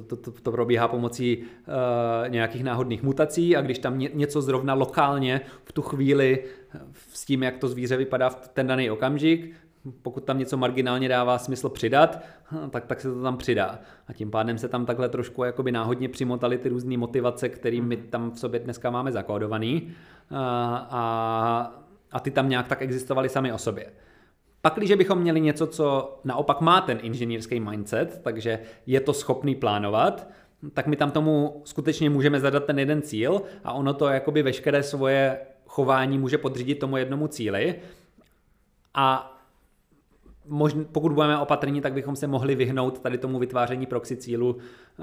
to, 0.08 0.16
to, 0.16 0.32
to, 0.32 0.52
probíhá 0.52 0.88
pomocí 0.88 1.38
uh, 1.38 2.30
nějakých 2.30 2.64
náhodných 2.64 3.04
mutací 3.04 3.56
a 3.56 3.62
když 3.62 3.80
tam 3.80 4.00
ně, 4.00 4.10
něco 4.14 4.42
zrovna 4.42 4.74
lokálně 4.74 5.42
v 5.64 5.72
tu 5.72 5.82
chvíli 5.82 6.44
s 7.14 7.26
tím, 7.26 7.44
jak 7.44 7.58
to 7.58 7.68
zvíře 7.68 7.98
vypadá 7.98 8.30
v 8.30 8.48
ten 8.48 8.68
daný 8.68 8.92
okamžik, 8.92 9.54
pokud 10.02 10.24
tam 10.24 10.40
něco 10.40 10.58
marginálně 10.58 11.10
dává 11.10 11.38
smysl 11.38 11.70
přidat, 11.70 12.20
hm, 12.52 12.70
tak, 12.70 12.86
tak 12.86 13.02
se 13.02 13.14
to 13.14 13.22
tam 13.22 13.38
přidá. 13.38 13.80
A 14.08 14.14
tím 14.14 14.32
pádem 14.32 14.58
se 14.58 14.68
tam 14.68 14.86
takhle 14.86 15.10
trošku 15.10 15.44
jakoby 15.44 15.72
náhodně 15.72 16.10
přimotaly 16.10 16.58
ty 16.58 16.70
různé 16.70 16.98
motivace, 16.98 17.50
které 17.50 17.82
my 17.82 17.98
tam 17.98 18.32
v 18.32 18.40
sobě 18.40 18.60
dneska 18.60 18.90
máme 18.90 19.12
zakódovaný 19.12 19.92
a, 20.30 20.88
a, 20.90 21.82
a 22.12 22.20
ty 22.20 22.32
tam 22.32 22.50
nějak 22.50 22.68
tak 22.68 22.82
existovaly 22.82 23.30
sami 23.30 23.54
o 23.54 23.58
sobě. 23.58 23.92
Pak, 24.62 24.74
když 24.76 24.92
bychom 24.92 25.20
měli 25.20 25.42
něco, 25.42 25.68
co 25.68 26.20
naopak 26.24 26.62
má 26.62 26.82
ten 26.82 27.00
inženýrský 27.02 27.60
mindset, 27.60 28.22
takže 28.24 28.60
je 28.86 29.00
to 29.00 29.14
schopný 29.14 29.56
plánovat, 29.56 30.28
tak 30.74 30.88
my 30.88 30.96
tam 30.96 31.12
tomu 31.12 31.62
skutečně 31.66 32.10
můžeme 32.10 32.40
zadat 32.40 32.66
ten 32.66 32.80
jeden 32.80 33.02
cíl 33.02 33.42
a 33.64 33.74
ono 33.74 33.94
to 33.94 34.08
jakoby 34.08 34.44
veškeré 34.44 34.84
svoje 34.84 35.40
chování 35.66 36.18
může 36.18 36.38
podřídit 36.38 36.80
tomu 36.80 36.98
jednomu 36.98 37.28
cíli. 37.28 37.76
A 38.94 39.38
možn, 40.46 40.82
pokud 40.92 41.12
budeme 41.12 41.38
opatrní, 41.38 41.82
tak 41.82 41.94
bychom 41.94 42.16
se 42.16 42.28
mohli 42.28 42.56
vyhnout 42.56 43.00
tady 43.00 43.18
tomu 43.18 43.40
vytváření 43.40 43.86
proxy 43.86 44.18
cílu, 44.18 44.58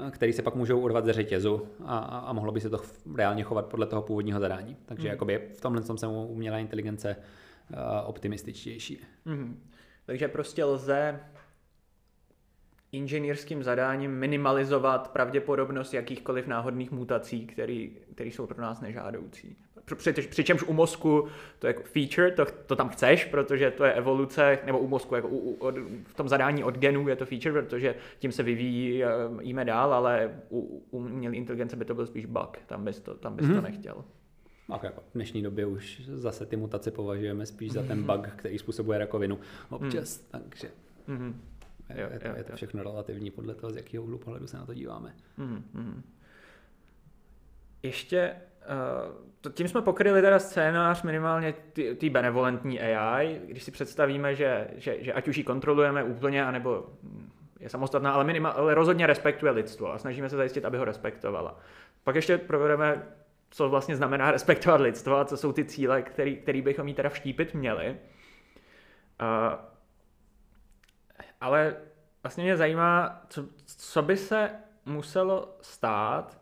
eh, 0.07 0.11
který 0.11 0.33
se 0.33 0.41
pak 0.41 0.55
můžou 0.55 0.79
urvat 0.79 1.05
ze 1.05 1.13
řetězu 1.13 1.67
a, 1.85 1.97
a 1.99 2.33
mohlo 2.33 2.51
by 2.51 2.61
se 2.61 2.69
to 2.69 2.81
reálně 3.15 3.43
chovat 3.43 3.65
podle 3.65 3.85
toho 3.85 4.01
původního 4.01 4.39
zadání. 4.39 4.77
Takže 4.85 5.07
hmm. 5.07 5.11
jakoby 5.11 5.41
v 5.57 5.61
tomhle 5.61 5.81
tom 5.81 5.97
jsem 5.97 6.09
umělá 6.09 6.57
inteligence 6.57 7.15
uh, 7.15 7.77
optimističtější. 8.05 8.99
Hmm. 9.25 9.63
Takže 10.05 10.27
prostě 10.27 10.65
lze 10.65 11.19
inženýrským 12.91 13.63
zadáním 13.63 14.11
minimalizovat 14.11 15.11
pravděpodobnost 15.11 15.93
jakýchkoliv 15.93 16.47
náhodných 16.47 16.91
mutací, 16.91 17.47
které 17.47 18.29
jsou 18.29 18.47
pro 18.47 18.61
nás 18.61 18.81
nežádoucí 18.81 19.57
přičemž 19.95 20.63
u 20.63 20.73
mozku 20.73 21.27
to 21.59 21.67
je 21.67 21.69
jako 21.69 21.83
feature, 21.83 22.31
to, 22.31 22.45
to 22.65 22.75
tam 22.75 22.89
chceš, 22.89 23.25
protože 23.25 23.71
to 23.71 23.85
je 23.85 23.93
evoluce, 23.93 24.59
nebo 24.65 24.79
u 24.79 24.87
mozku, 24.87 25.15
jako 25.15 25.27
u, 25.27 25.51
u, 25.51 25.71
v 26.03 26.13
tom 26.13 26.29
zadání 26.29 26.63
od 26.63 26.77
genů 26.77 27.07
je 27.07 27.15
to 27.15 27.25
feature, 27.25 27.61
protože 27.61 27.95
tím 28.19 28.31
se 28.31 28.43
vyvíjí, 28.43 29.03
eh, 29.03 29.07
jíme 29.41 29.65
dál, 29.65 29.93
ale 29.93 30.39
u, 30.49 30.59
u 30.59 30.97
umělé 30.97 31.35
inteligence 31.35 31.75
by 31.75 31.85
to 31.85 31.95
byl 31.95 32.07
spíš 32.07 32.25
bug, 32.25 32.57
tam 32.65 32.85
bys 32.85 32.99
to, 32.99 33.13
tam 33.13 33.35
bys 33.35 33.45
mm-hmm. 33.45 33.49
to 33.49 33.61
mhm. 33.61 33.63
nechtěl. 33.63 34.03
Tak 34.69 34.83
jako 34.83 35.01
v 35.01 35.13
dnešní 35.13 35.41
době 35.41 35.65
už 35.65 36.01
zase 36.05 36.45
ty 36.45 36.55
mutace 36.55 36.91
považujeme 36.91 37.45
spíš 37.45 37.71
za 37.71 37.83
ten 37.83 38.03
bug, 38.03 38.27
který 38.35 38.59
způsobuje 38.59 38.99
rakovinu 38.99 39.39
občas, 39.69 40.21
mm. 40.21 40.27
takže 40.31 40.71
mm-hmm. 41.07 41.33
je, 41.95 42.09
je, 42.13 42.19
to, 42.19 42.37
je 42.37 42.43
to 42.43 42.55
všechno 42.55 42.83
relativní 42.83 43.31
podle 43.31 43.55
toho, 43.55 43.71
z 43.71 43.75
jakého 43.75 44.03
úhlu 44.03 44.17
pohledu 44.17 44.47
se 44.47 44.57
na 44.57 44.65
to 44.65 44.73
díváme. 44.73 45.15
Mm-hmm. 45.39 46.01
Ještě 47.83 48.35
uh, 48.69 49.51
tím 49.53 49.67
jsme 49.67 49.81
pokryli 49.81 50.21
teda 50.21 50.39
scénář 50.39 51.03
minimálně 51.03 51.53
té 51.73 52.09
benevolentní 52.09 52.81
AI, 52.81 53.41
když 53.45 53.63
si 53.63 53.71
představíme, 53.71 54.35
že, 54.35 54.67
že, 54.75 55.03
že 55.03 55.13
ať 55.13 55.27
už 55.27 55.37
ji 55.37 55.43
kontrolujeme 55.43 56.03
úplně, 56.03 56.45
anebo 56.45 56.85
je 57.59 57.69
samostatná, 57.69 58.11
ale, 58.11 58.23
minimál, 58.23 58.53
ale 58.55 58.73
rozhodně 58.73 59.07
respektuje 59.07 59.51
lidstvo 59.51 59.93
a 59.93 59.97
snažíme 59.97 60.29
se 60.29 60.37
zajistit, 60.37 60.65
aby 60.65 60.77
ho 60.77 60.85
respektovala. 60.85 61.59
Pak 62.03 62.15
ještě 62.15 62.37
provedeme, 62.37 63.03
co 63.49 63.69
vlastně 63.69 63.95
znamená 63.95 64.31
respektovat 64.31 64.81
lidstvo 64.81 65.17
a 65.17 65.25
co 65.25 65.37
jsou 65.37 65.51
ty 65.51 65.65
cíle, 65.65 66.01
který, 66.01 66.37
který 66.37 66.61
bychom 66.61 66.87
jí 66.87 66.93
teda 66.93 67.09
vštípit 67.09 67.53
měli. 67.53 67.97
Uh, 69.21 69.55
ale 71.41 71.75
vlastně 72.23 72.43
mě 72.43 72.57
zajímá, 72.57 73.21
co, 73.29 73.45
co 73.65 74.01
by 74.01 74.17
se 74.17 74.51
muselo 74.85 75.57
stát, 75.61 76.41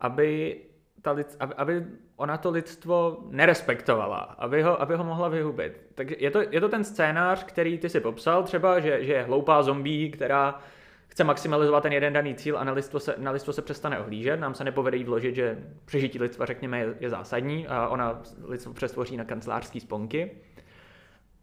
aby 0.00 0.60
ta 1.02 1.12
lid, 1.12 1.36
aby, 1.40 1.54
aby 1.54 1.84
ona 2.16 2.36
to 2.36 2.50
lidstvo 2.50 3.18
nerespektovala, 3.30 4.18
aby 4.18 4.62
ho, 4.62 4.82
aby 4.82 4.96
ho 4.96 5.04
mohla 5.04 5.28
vyhubit. 5.28 5.80
Tak 5.94 6.20
je 6.20 6.30
to, 6.30 6.42
je 6.50 6.60
to 6.60 6.68
ten 6.68 6.84
scénář, 6.84 7.44
který 7.44 7.78
ty 7.78 7.88
si 7.88 8.00
popsal, 8.00 8.42
třeba, 8.42 8.80
že, 8.80 9.04
že 9.04 9.12
je 9.12 9.22
hloupá 9.22 9.62
zombie, 9.62 10.10
která 10.10 10.60
chce 11.08 11.24
maximalizovat 11.24 11.82
ten 11.82 11.92
jeden 11.92 12.12
daný 12.12 12.34
cíl 12.34 12.58
a 12.58 12.64
na 12.64 12.72
lidstvo 12.72 13.00
se, 13.00 13.14
na 13.18 13.30
lidstvo 13.30 13.52
se 13.52 13.62
přestane 13.62 13.98
ohlížet. 13.98 14.40
Nám 14.40 14.54
se 14.54 14.64
nepovede 14.64 14.96
jí 14.96 15.04
vložit, 15.04 15.34
že 15.34 15.58
přežití 15.84 16.18
lidstva, 16.18 16.46
řekněme, 16.46 16.78
je, 16.78 16.94
je 17.00 17.10
zásadní 17.10 17.66
a 17.68 17.88
ona 17.88 18.22
lidstvo 18.44 18.72
přestvoří 18.72 19.16
na 19.16 19.24
kancelářský 19.24 19.80
sponky. 19.80 20.30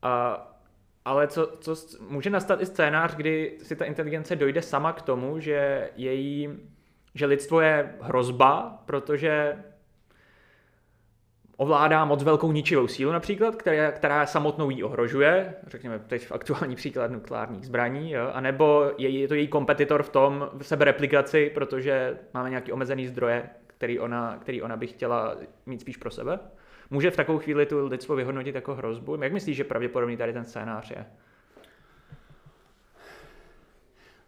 A, 0.01 0.45
ale 1.05 1.27
co, 1.27 1.51
co 1.59 1.75
může 2.09 2.29
nastat 2.29 2.61
i 2.61 2.65
scénář, 2.65 3.15
kdy 3.15 3.57
si 3.63 3.75
ta 3.75 3.85
inteligence 3.85 4.35
dojde 4.35 4.61
sama 4.61 4.93
k 4.93 5.01
tomu, 5.01 5.39
že 5.39 5.89
její 5.95 6.49
že 7.15 7.25
lidstvo 7.25 7.61
je 7.61 7.95
hrozba, 8.01 8.83
protože 8.85 9.55
ovládá 11.57 12.05
moc 12.05 12.23
velkou 12.23 12.51
ničivou 12.51 12.87
sílu 12.87 13.11
například, 13.11 13.55
která, 13.55 13.91
která 13.91 14.25
samotnou 14.25 14.69
jí 14.69 14.83
ohrožuje, 14.83 15.53
řekněme 15.67 15.99
teď 15.99 16.27
v 16.27 16.31
aktuální 16.31 16.75
příklad 16.75 17.11
nukleárních 17.11 17.65
zbraní, 17.65 18.11
jo? 18.11 18.29
anebo 18.33 18.91
je, 18.97 19.09
je 19.09 19.27
to 19.27 19.33
její 19.33 19.47
kompetitor 19.47 20.03
v 20.03 20.09
tom 20.09 20.49
v 20.57 20.63
sebereplikaci, 20.63 21.51
protože 21.53 22.17
máme 22.33 22.49
nějaký 22.49 22.71
omezený 22.71 23.07
zdroje, 23.07 23.49
který 23.67 23.99
ona, 23.99 24.37
který 24.41 24.61
ona 24.61 24.77
by 24.77 24.87
chtěla 24.87 25.37
mít 25.65 25.81
spíš 25.81 25.97
pro 25.97 26.11
sebe. 26.11 26.39
Může 26.89 27.11
v 27.11 27.15
takovou 27.15 27.39
chvíli 27.39 27.65
tu 27.65 27.87
lidstvo 27.87 28.15
vyhodnotit 28.15 28.55
jako 28.55 28.75
hrozbu? 28.75 29.23
Jak 29.23 29.33
myslíš, 29.33 29.57
že 29.57 29.63
pravděpodobný 29.63 30.17
tady 30.17 30.33
ten 30.33 30.45
scénář 30.45 30.91
je? 30.91 31.05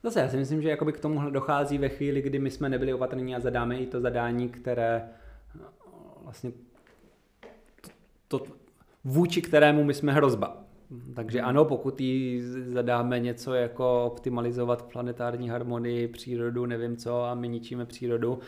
Zase 0.03 0.19
já 0.19 0.29
si 0.29 0.37
myslím, 0.37 0.61
že 0.61 0.69
jakoby 0.69 0.93
k 0.93 0.99
tomu 0.99 1.29
dochází 1.29 1.77
ve 1.77 1.89
chvíli, 1.89 2.21
kdy 2.21 2.39
my 2.39 2.51
jsme 2.51 2.69
nebyli 2.69 2.93
opatrní 2.93 3.35
a 3.35 3.39
zadáme 3.39 3.77
i 3.77 3.85
to 3.85 4.01
zadání, 4.01 4.49
které 4.49 5.09
vlastně 6.23 6.51
to, 7.81 7.89
to, 8.27 8.45
vůči 9.03 9.41
kterému 9.41 9.83
my 9.83 9.93
jsme 9.93 10.13
hrozba. 10.13 10.57
Takže 11.15 11.41
ano, 11.41 11.65
pokud 11.65 12.01
jí 12.01 12.41
zadáme 12.73 13.19
něco 13.19 13.53
jako 13.53 14.05
optimalizovat 14.05 14.81
planetární 14.81 15.49
harmonii, 15.49 16.07
přírodu, 16.07 16.65
nevím 16.65 16.97
co, 16.97 17.23
a 17.23 17.35
my 17.35 17.47
ničíme 17.47 17.85
přírodu, 17.85 18.39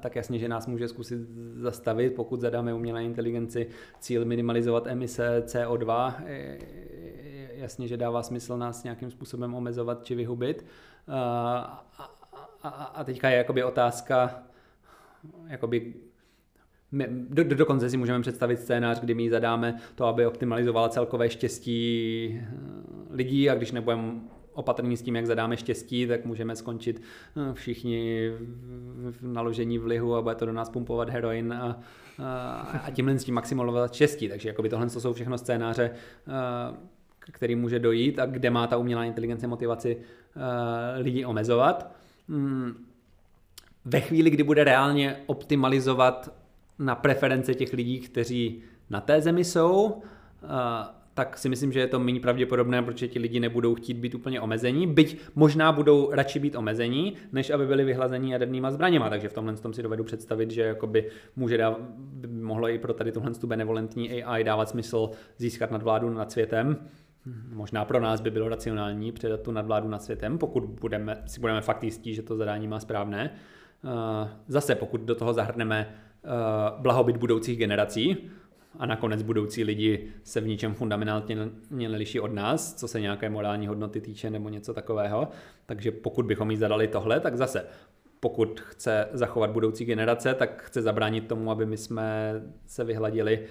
tak 0.00 0.16
jasně, 0.16 0.38
že 0.38 0.48
nás 0.48 0.66
může 0.66 0.88
zkusit 0.88 1.18
zastavit. 1.54 2.14
Pokud 2.14 2.40
zadáme 2.40 2.74
umělé 2.74 3.04
inteligenci 3.04 3.66
cíl 4.00 4.24
minimalizovat 4.24 4.86
emise 4.86 5.42
CO2, 5.46 6.14
jasně, 7.54 7.88
že 7.88 7.96
dává 7.96 8.22
smysl 8.22 8.58
nás 8.58 8.84
nějakým 8.84 9.10
způsobem 9.10 9.54
omezovat 9.54 10.04
či 10.04 10.14
vyhubit. 10.14 10.64
A, 11.08 11.84
a, 12.62 12.68
a 12.68 13.04
teďka 13.04 13.30
je 13.30 13.36
jakoby 13.36 13.64
otázka, 13.64 14.42
jakoby 15.46 15.94
my, 16.92 17.06
do, 17.10 17.44
do, 17.44 17.56
dokonce 17.56 17.90
si 17.90 17.96
můžeme 17.96 18.20
představit 18.20 18.60
scénář, 18.60 19.00
kdy 19.00 19.14
my 19.14 19.30
zadáme 19.30 19.78
to, 19.94 20.06
aby 20.06 20.26
optimalizovala 20.26 20.88
celkové 20.88 21.30
štěstí 21.30 22.40
eh, 22.42 22.46
lidí 23.10 23.50
a 23.50 23.54
když 23.54 23.72
nebudeme 23.72 24.12
opatrní 24.52 24.96
s 24.96 25.02
tím, 25.02 25.16
jak 25.16 25.26
zadáme 25.26 25.56
štěstí, 25.56 26.06
tak 26.06 26.24
můžeme 26.24 26.56
skončit 26.56 27.02
eh, 27.36 27.54
všichni 27.54 28.30
v 29.10 29.22
naložení 29.22 29.78
v 29.78 29.86
lihu 29.86 30.14
a 30.14 30.22
bude 30.22 30.34
to 30.34 30.46
do 30.46 30.52
nás 30.52 30.70
pumpovat 30.70 31.10
heroin 31.10 31.52
a, 31.52 31.80
a, 32.18 32.80
a 32.86 32.90
tímhle 32.90 33.18
s 33.18 33.24
tím 33.24 33.34
maximalizovat 33.34 33.94
štěstí. 33.94 34.28
Takže 34.28 34.48
jakoby 34.48 34.68
tohle 34.68 34.86
to 34.86 35.00
jsou 35.00 35.12
všechno 35.12 35.38
scénáře, 35.38 35.90
eh, 37.28 37.32
který 37.32 37.56
může 37.56 37.78
dojít 37.78 38.18
a 38.18 38.26
kde 38.26 38.50
má 38.50 38.66
ta 38.66 38.76
umělá 38.76 39.04
inteligence 39.04 39.46
motivaci 39.46 39.96
lidi 40.98 41.24
omezovat. 41.24 41.92
Hmm. 42.28 42.72
Ve 43.84 44.00
chvíli, 44.00 44.30
kdy 44.30 44.42
bude 44.42 44.64
reálně 44.64 45.16
optimalizovat 45.26 46.34
na 46.78 46.94
preference 46.94 47.54
těch 47.54 47.72
lidí, 47.72 48.00
kteří 48.00 48.62
na 48.90 49.00
té 49.00 49.20
zemi 49.20 49.44
jsou, 49.44 50.02
tak 51.14 51.38
si 51.38 51.48
myslím, 51.48 51.72
že 51.72 51.80
je 51.80 51.86
to 51.86 52.00
méně 52.00 52.20
pravděpodobné, 52.20 52.82
protože 52.82 53.08
ti 53.08 53.18
lidi 53.18 53.40
nebudou 53.40 53.74
chtít 53.74 53.96
být 53.96 54.14
úplně 54.14 54.40
omezení, 54.40 54.86
byť 54.86 55.20
možná 55.34 55.72
budou 55.72 56.10
radši 56.12 56.38
být 56.38 56.56
omezení, 56.56 57.14
než 57.32 57.50
aby 57.50 57.66
byli 57.66 57.84
vyhlazení 57.84 58.30
jadernýma 58.30 58.70
zbraněma. 58.70 59.10
Takže 59.10 59.28
v 59.28 59.32
tomhle 59.32 59.56
tom 59.56 59.72
si 59.72 59.82
dovedu 59.82 60.04
představit, 60.04 60.50
že 60.50 60.62
jakoby 60.62 61.08
může 61.36 61.56
dá, 61.56 61.76
by 61.96 62.28
mohlo 62.28 62.68
i 62.68 62.78
pro 62.78 62.94
tady 62.94 63.12
tuhle 63.12 63.32
benevolentní 63.46 64.24
AI 64.24 64.44
dávat 64.44 64.68
smysl 64.68 65.10
získat 65.38 65.70
nadvládu 65.70 66.10
nad 66.10 66.32
světem. 66.32 66.76
Možná 67.52 67.84
pro 67.84 68.00
nás 68.00 68.20
by 68.20 68.30
bylo 68.30 68.48
racionální 68.48 69.12
předat 69.12 69.40
tu 69.40 69.52
nadvládu 69.52 69.88
nad 69.88 70.02
světem, 70.02 70.38
pokud 70.38 70.64
budeme, 70.64 71.22
si 71.26 71.40
budeme 71.40 71.60
fakt 71.60 71.84
jistí, 71.84 72.14
že 72.14 72.22
to 72.22 72.36
zadání 72.36 72.68
má 72.68 72.80
správné. 72.80 73.30
Zase, 74.48 74.74
pokud 74.74 75.00
do 75.00 75.14
toho 75.14 75.32
zahrneme 75.32 75.94
Eh, 76.24 76.72
blahobyt 76.78 77.16
budoucích 77.16 77.58
generací 77.58 78.30
a 78.78 78.86
nakonec 78.86 79.22
budoucí 79.22 79.64
lidi 79.64 80.08
se 80.22 80.40
v 80.40 80.46
ničem 80.46 80.74
fundamentálně 80.74 81.36
neliší 81.70 82.20
od 82.20 82.32
nás, 82.32 82.74
co 82.74 82.88
se 82.88 83.00
nějaké 83.00 83.30
morální 83.30 83.66
hodnoty 83.66 84.00
týče 84.00 84.30
nebo 84.30 84.48
něco 84.48 84.74
takového. 84.74 85.28
Takže 85.66 85.90
pokud 85.90 86.26
bychom 86.26 86.50
jí 86.50 86.56
zadali 86.56 86.88
tohle, 86.88 87.20
tak 87.20 87.36
zase 87.36 87.66
pokud 88.20 88.60
chce 88.60 89.08
zachovat 89.12 89.50
budoucí 89.50 89.84
generace, 89.84 90.34
tak 90.34 90.62
chce 90.62 90.82
zabránit 90.82 91.28
tomu, 91.28 91.50
aby 91.50 91.66
my 91.66 91.76
jsme 91.76 92.34
se 92.66 92.84
vyhladili 92.84 93.44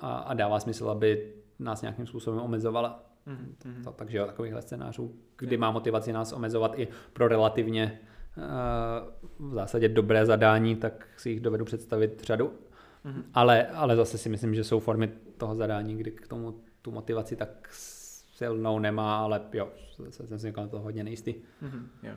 a, 0.00 0.16
a 0.16 0.34
dává 0.34 0.60
smysl, 0.60 0.90
aby 0.90 1.32
nás 1.58 1.82
nějakým 1.82 2.06
způsobem 2.06 2.40
omezovala. 2.40 3.04
Mm-hmm. 3.26 3.84
To, 3.84 3.92
takže 3.92 4.18
jo, 4.18 4.26
takovýchhle 4.26 4.62
scénářů, 4.62 5.14
kdy 5.38 5.56
má 5.56 5.70
motivaci 5.70 6.12
nás 6.12 6.32
omezovat 6.32 6.78
i 6.78 6.88
pro 7.12 7.28
relativně 7.28 8.00
v 9.38 9.54
zásadě 9.54 9.88
dobré 9.88 10.26
zadání, 10.26 10.76
tak 10.76 11.08
si 11.16 11.30
jich 11.30 11.40
dovedu 11.40 11.64
představit 11.64 12.22
řadu. 12.24 12.46
Mm-hmm. 12.46 13.22
Ale, 13.34 13.66
ale 13.66 13.96
zase 13.96 14.18
si 14.18 14.28
myslím, 14.28 14.54
že 14.54 14.64
jsou 14.64 14.80
formy 14.80 15.12
toho 15.36 15.54
zadání, 15.54 15.96
kdy 15.96 16.10
k 16.10 16.28
tomu 16.28 16.60
tu 16.82 16.90
motivaci 16.90 17.36
tak 17.36 17.68
silnou 17.70 18.78
nemá, 18.78 19.18
ale 19.18 19.40
jo, 19.52 19.68
jsem 20.10 20.38
si 20.38 20.52
na 20.52 20.66
to 20.68 20.78
hodně 20.78 21.04
nejistý. 21.04 21.34
Mm-hmm, 21.34 21.86
jo. 22.02 22.14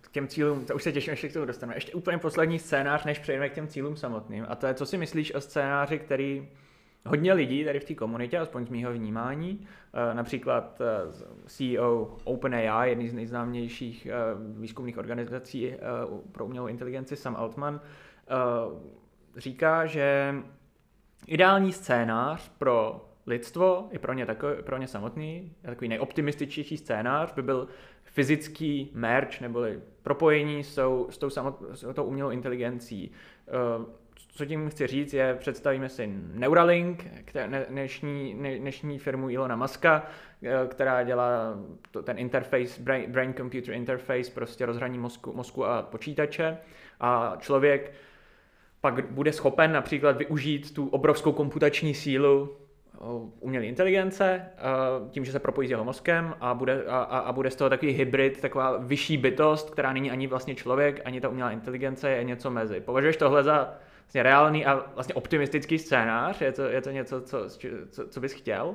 K 0.00 0.10
těm 0.10 0.28
cílům, 0.28 0.64
to 0.64 0.74
už 0.74 0.82
se 0.82 0.92
těším, 0.92 1.10
ještě 1.10 1.28
k 1.28 1.32
tomu 1.32 1.46
dostaneme. 1.46 1.76
Ještě 1.76 1.94
úplně 1.94 2.18
poslední 2.18 2.58
scénář, 2.58 3.04
než 3.04 3.18
přejdeme 3.18 3.48
k 3.48 3.54
těm 3.54 3.68
cílům 3.68 3.96
samotným. 3.96 4.46
A 4.48 4.54
to 4.54 4.66
je, 4.66 4.74
co 4.74 4.86
si 4.86 4.98
myslíš 4.98 5.34
o 5.34 5.40
scénáři, 5.40 5.98
který 5.98 6.48
hodně 7.06 7.32
lidí 7.32 7.64
tady 7.64 7.80
v 7.80 7.84
té 7.84 7.94
komunitě, 7.94 8.38
aspoň 8.38 8.66
z 8.66 8.70
mého 8.70 8.92
vnímání, 8.92 9.66
eh, 9.94 10.14
například 10.14 10.80
eh, 10.80 11.12
CEO 11.46 12.16
OpenAI, 12.24 12.90
jedný 12.90 13.08
z 13.08 13.14
nejznámějších 13.14 14.06
eh, 14.06 14.12
výzkumných 14.60 14.98
organizací 14.98 15.72
pro 16.32 16.44
umělou 16.44 16.66
inteligenci, 16.66 17.16
Sam 17.16 17.36
Altman, 17.36 17.80
říká, 19.36 19.86
že 19.86 20.34
ideální 21.26 21.72
scénář 21.72 22.52
pro 22.58 23.08
lidstvo, 23.26 23.88
i 23.90 23.98
pro 23.98 24.12
ně, 24.12 24.26
takový, 24.26 24.52
pro 24.62 24.76
ně 24.76 24.86
samotný, 24.88 25.52
takový 25.62 25.88
nejoptimističtější 25.88 26.76
scénář 26.76 27.34
by 27.34 27.42
byl 27.42 27.68
fyzický 28.02 28.90
merge, 28.94 29.38
neboli 29.40 29.80
propojení 30.02 30.64
s 30.64 30.74
tou, 30.74 31.06
s 31.10 31.18
tou, 31.18 31.30
samot, 31.30 31.62
s 31.72 31.94
tou 31.94 32.04
umělou 32.04 32.30
inteligencí 32.30 33.12
co 34.36 34.46
tím 34.46 34.70
chci 34.70 34.86
říct, 34.86 35.14
je, 35.14 35.34
představíme 35.34 35.88
si 35.88 36.10
Neuralink, 36.34 37.06
dnešní, 37.68 38.36
dnešní 38.58 38.98
firmu 38.98 39.30
Ilona 39.30 39.56
Muska, 39.56 40.06
eh, 40.42 40.66
která 40.68 41.02
dělá 41.02 41.58
to, 41.90 42.02
ten 42.02 42.18
interface, 42.18 42.82
brain-computer 43.08 43.74
interface, 43.74 44.30
prostě 44.34 44.66
rozhraní 44.66 44.98
mozku, 44.98 45.32
mozku 45.32 45.64
a 45.64 45.82
počítače 45.82 46.58
a 47.00 47.36
člověk 47.38 47.92
pak 48.80 49.10
bude 49.10 49.32
schopen 49.32 49.72
například 49.72 50.16
využít 50.16 50.74
tu 50.74 50.88
obrovskou 50.88 51.32
komputační 51.32 51.94
sílu 51.94 52.56
umělé 53.40 53.64
inteligence, 53.66 54.42
eh, 54.56 54.60
tím, 55.10 55.24
že 55.24 55.32
se 55.32 55.38
propojí 55.38 55.68
s 55.68 55.70
jeho 55.70 55.84
mozkem 55.84 56.34
a 56.40 56.54
bude, 56.54 56.84
a, 56.88 56.98
a 57.02 57.32
bude 57.32 57.50
z 57.50 57.56
toho 57.56 57.70
takový 57.70 57.92
hybrid, 57.92 58.40
taková 58.40 58.76
vyšší 58.76 59.16
bytost, 59.16 59.70
která 59.70 59.92
není 59.92 60.10
ani 60.10 60.26
vlastně 60.26 60.54
člověk, 60.54 61.00
ani 61.04 61.20
ta 61.20 61.28
umělá 61.28 61.50
inteligence, 61.50 62.10
je 62.10 62.24
něco 62.24 62.50
mezi. 62.50 62.80
Považuješ 62.80 63.16
tohle 63.16 63.44
za 63.44 63.76
vlastně 64.06 64.22
reálný 64.22 64.66
a 64.66 64.90
vlastně 64.94 65.14
optimistický 65.14 65.78
scénář? 65.78 66.40
Je 66.40 66.52
to, 66.52 66.62
je 66.62 66.82
to 66.82 66.90
něco, 66.90 67.20
co, 67.20 67.38
co, 67.90 68.08
co 68.08 68.20
bys 68.20 68.32
chtěl? 68.32 68.74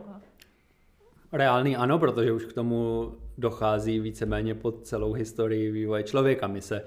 Reálný 1.32 1.76
ano, 1.76 2.00
protože 2.00 2.32
už 2.32 2.46
k 2.46 2.54
tomu 2.54 3.12
dochází 3.38 4.00
víceméně 4.00 4.56
pod 4.56 4.86
celou 4.86 5.14
historii 5.14 5.72
vývoje 5.72 6.04
člověka. 6.04 6.48
My 6.48 6.62
se 6.62 6.84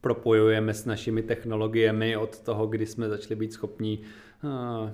propojujeme 0.00 0.74
s 0.74 0.84
našimi 0.84 1.22
technologiemi 1.22 2.16
od 2.16 2.40
toho, 2.40 2.66
kdy 2.66 2.86
jsme 2.86 3.08
začali 3.08 3.36
být 3.36 3.52
schopni 3.52 3.98
eh, 4.44 4.92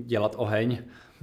dělat 0.00 0.34
oheň, 0.38 0.78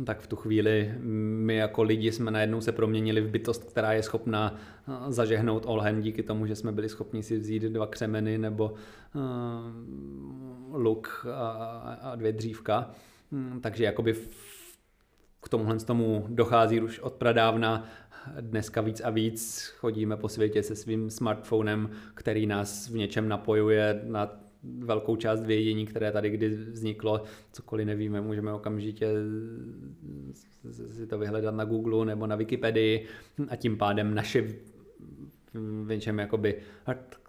tak 0.05 0.19
v 0.19 0.27
tu 0.27 0.35
chvíli 0.35 0.93
my 0.99 1.55
jako 1.55 1.83
lidi 1.83 2.11
jsme 2.11 2.31
najednou 2.31 2.61
se 2.61 2.71
proměnili 2.71 3.21
v 3.21 3.29
bytost, 3.29 3.63
která 3.63 3.93
je 3.93 4.03
schopná 4.03 4.55
eh, 4.55 5.11
zažehnout 5.11 5.63
oheň 5.65 6.01
díky 6.01 6.23
tomu, 6.23 6.45
že 6.45 6.55
jsme 6.55 6.71
byli 6.71 6.89
schopni 6.89 7.23
si 7.23 7.37
vzít 7.37 7.63
dva 7.63 7.87
křemeny 7.87 8.37
nebo 8.37 8.73
uh, 9.15 9.21
luk 10.73 11.25
a, 11.33 11.49
a 12.01 12.15
dvě 12.15 12.33
dřívka. 12.33 12.91
Hmm, 13.31 13.61
takže 13.61 13.83
jakoby 13.83 14.15
k 15.43 15.49
tomuhle 15.49 15.79
tomu 15.79 16.25
dochází 16.29 16.81
už 16.81 16.99
od 16.99 17.13
pradávna. 17.13 17.85
Dneska 18.41 18.81
víc 18.81 19.01
a 19.01 19.09
víc 19.09 19.65
chodíme 19.77 20.17
po 20.17 20.29
světě 20.29 20.63
se 20.63 20.75
svým 20.75 21.09
smartphonem, 21.09 21.89
který 22.13 22.45
nás 22.45 22.89
v 22.89 22.95
něčem 22.95 23.27
napojuje 23.29 24.01
na 24.03 24.39
velkou 24.79 25.15
část 25.15 25.41
vědění, 25.41 25.85
které 25.85 26.11
tady 26.11 26.29
kdy 26.29 26.49
vzniklo, 26.49 27.23
cokoliv 27.51 27.87
nevíme, 27.87 28.21
můžeme 28.21 28.53
okamžitě 28.53 29.07
si 30.71 31.07
to 31.07 31.19
vyhledat 31.19 31.55
na 31.55 31.65
Google 31.65 32.05
nebo 32.05 32.27
na 32.27 32.35
Wikipedii 32.35 33.05
a 33.49 33.55
tím 33.55 33.77
pádem 33.77 34.15
naše 34.15 34.41
v 35.53 35.87
něčem 35.87 36.19
jakoby 36.19 36.61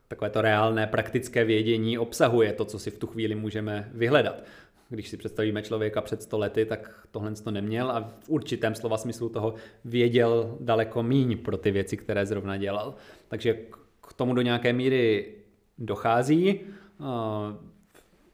takové 0.09 0.31
to 0.31 0.43
reálné 0.43 0.87
praktické 0.87 1.45
vědění 1.45 1.99
obsahuje 1.99 2.53
to, 2.53 2.65
co 2.65 2.79
si 2.79 2.91
v 2.91 2.99
tu 2.99 3.07
chvíli 3.07 3.35
můžeme 3.35 3.91
vyhledat. 3.95 4.43
Když 4.91 5.09
si 5.09 5.17
představíme 5.17 5.63
člověka 5.63 6.01
před 6.01 6.23
100 6.23 6.39
lety, 6.39 6.65
tak 6.65 7.07
tohle 7.11 7.35
to 7.35 7.51
neměl 7.51 7.91
a 7.91 8.13
v 8.21 8.29
určitém 8.29 8.75
slova 8.75 8.99
smyslu 8.99 9.29
toho 9.29 9.55
věděl 9.85 10.57
daleko 10.61 11.03
míň 11.03 11.39
pro 11.39 11.57
ty 11.57 11.71
věci, 11.71 11.97
které 11.97 12.27
zrovna 12.27 12.57
dělal. 12.57 12.95
Takže 13.29 13.55
k 14.01 14.13
tomu 14.13 14.35
do 14.35 14.43
nějaké 14.43 14.73
míry 14.73 15.35
dochází. 15.79 16.61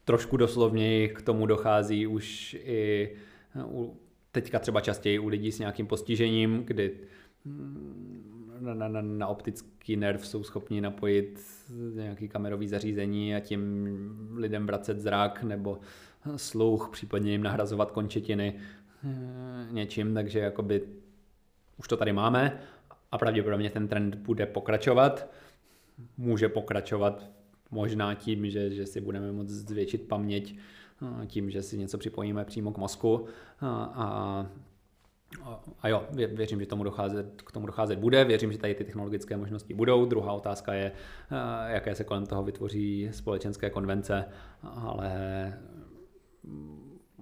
Trošku 0.04 0.36
doslovněji 0.36 1.08
k 1.08 1.22
tomu 1.22 1.46
dochází 1.46 2.06
už 2.06 2.56
i 2.64 3.10
teďka 4.32 4.58
třeba 4.58 4.80
častěji 4.80 5.18
u 5.18 5.28
lidí 5.28 5.52
s 5.52 5.58
nějakým 5.58 5.86
postižením, 5.86 6.62
kdy 6.64 6.92
na, 8.60 8.88
na, 8.88 9.02
na 9.02 9.26
optický 9.26 9.96
nerv 9.96 10.26
jsou 10.26 10.44
schopni 10.44 10.80
napojit 10.80 11.40
nějaký 11.94 12.28
kamerový 12.28 12.68
zařízení 12.68 13.34
a 13.34 13.40
tím 13.40 13.88
lidem 14.34 14.66
vracet 14.66 15.00
zrak 15.00 15.42
nebo 15.42 15.78
sluch, 16.36 16.88
případně 16.92 17.32
jim 17.32 17.42
nahrazovat 17.42 17.90
končetiny 17.90 18.54
eh, 19.04 19.72
něčím, 19.72 20.14
takže 20.14 20.38
jakoby 20.38 20.82
už 21.78 21.88
to 21.88 21.96
tady 21.96 22.12
máme 22.12 22.60
a 23.12 23.18
pravděpodobně 23.18 23.70
ten 23.70 23.88
trend 23.88 24.14
bude 24.14 24.46
pokračovat. 24.46 25.30
Může 26.16 26.48
pokračovat 26.48 27.30
možná 27.70 28.14
tím, 28.14 28.50
že, 28.50 28.70
že 28.70 28.86
si 28.86 29.00
budeme 29.00 29.32
moct 29.32 29.48
zvětšit 29.48 30.08
paměť, 30.08 30.56
eh, 31.22 31.26
tím, 31.26 31.50
že 31.50 31.62
si 31.62 31.78
něco 31.78 31.98
připojíme 31.98 32.44
přímo 32.44 32.72
k 32.72 32.78
mozku 32.78 33.26
a, 33.60 33.92
a 33.94 34.46
A 35.80 35.88
jo, 35.88 36.06
věřím, 36.12 36.60
že 36.60 36.66
tomu 36.66 36.84
docházet, 36.84 37.42
k 37.42 37.52
tomu 37.52 37.66
docházet 37.66 37.98
bude, 37.98 38.24
věřím, 38.24 38.52
že 38.52 38.58
tady 38.58 38.74
ty 38.74 38.84
technologické 38.84 39.36
možnosti 39.36 39.74
budou. 39.74 40.04
Druhá 40.04 40.32
otázka 40.32 40.74
je, 40.74 40.92
eh, 41.30 41.72
jaké 41.74 41.94
se 41.94 42.04
kolem 42.04 42.26
toho 42.26 42.42
vytvoří 42.42 43.08
společenské 43.12 43.70
konvence, 43.70 44.24
ale, 44.62 45.12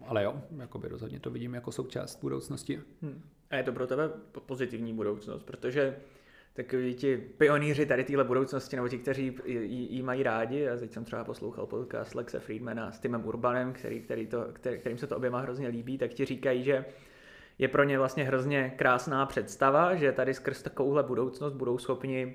ale 0.05 0.25
jo, 0.25 0.43
jakoby 0.59 0.89
rozhodně 0.89 1.21
to 1.21 1.31
vidím 1.31 1.55
jako 1.55 1.73
součást 1.73 2.21
budoucnosti. 2.23 2.81
Hmm. 3.03 3.23
A 3.51 3.57
je 3.57 3.63
to 3.63 3.73
pro 3.73 3.87
tebe 3.87 4.11
pozitivní 4.47 4.95
budoucnost, 4.95 5.43
protože 5.43 5.97
takový 6.55 6.95
ti 6.95 7.17
pionýři 7.17 7.87
tady 7.87 8.05
téhle 8.05 8.25
budoucnosti, 8.25 8.77
nebo 8.77 8.89
ti, 8.89 8.99
kteří 8.99 9.39
ji 9.45 10.03
mají 10.03 10.23
rádi, 10.23 10.69
a 10.69 10.77
teď 10.77 10.93
jsem 10.93 11.05
třeba 11.05 11.25
poslouchal 11.25 11.67
podcast 11.67 12.15
Lexe 12.15 12.41
Friedmana 12.41 12.93
s 12.93 13.01
Timem 13.01 13.27
Urbanem, 13.27 13.73
který, 13.73 14.01
který 14.01 14.27
to, 14.27 14.47
který, 14.53 14.79
kterým 14.79 14.99
se 14.99 15.07
to 15.07 15.17
oběma 15.17 15.41
hrozně 15.41 15.69
líbí, 15.69 15.99
tak 15.99 16.15
ti 16.15 16.25
říkají, 16.25 16.65
že 16.65 16.85
je 17.59 17.69
pro 17.69 17.85
ně 17.85 17.99
vlastně 17.99 18.25
hrozně 18.25 18.75
krásná 18.77 19.27
představa, 19.27 19.95
že 19.95 20.13
tady 20.13 20.35
skrz 20.35 20.63
takovouhle 20.63 21.03
budoucnost 21.03 21.53
budou 21.53 21.79
schopni 21.79 22.35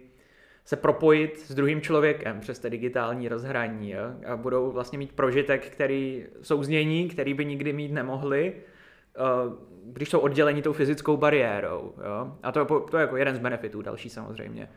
se 0.66 0.76
propojit 0.76 1.40
s 1.40 1.56
druhým 1.56 1.82
člověkem 1.82 2.40
přes 2.40 2.60
té 2.60 2.70
digitální 2.70 3.30
rozhraní 3.30 3.92
jo? 3.92 4.02
a 4.26 4.36
budou 4.36 4.72
vlastně 4.72 4.98
mít 4.98 5.14
prožitek, 5.14 5.70
který 5.70 6.26
souznění, 6.42 7.10
který 7.10 7.34
by 7.34 7.46
nikdy 7.46 7.74
mít 7.74 7.92
nemohli, 7.92 8.54
když 9.84 10.10
jsou 10.10 10.20
odděleni 10.20 10.62
tou 10.62 10.74
fyzickou 10.74 11.18
bariérou. 11.18 11.94
Jo? 12.06 12.38
A 12.44 12.52
to, 12.52 12.66
to 12.80 12.98
je 12.98 13.02
jako 13.02 13.18
jeden 13.18 13.36
z 13.36 13.40
benefitů, 13.40 13.82
další 13.82 14.10
samozřejmě 14.10 14.70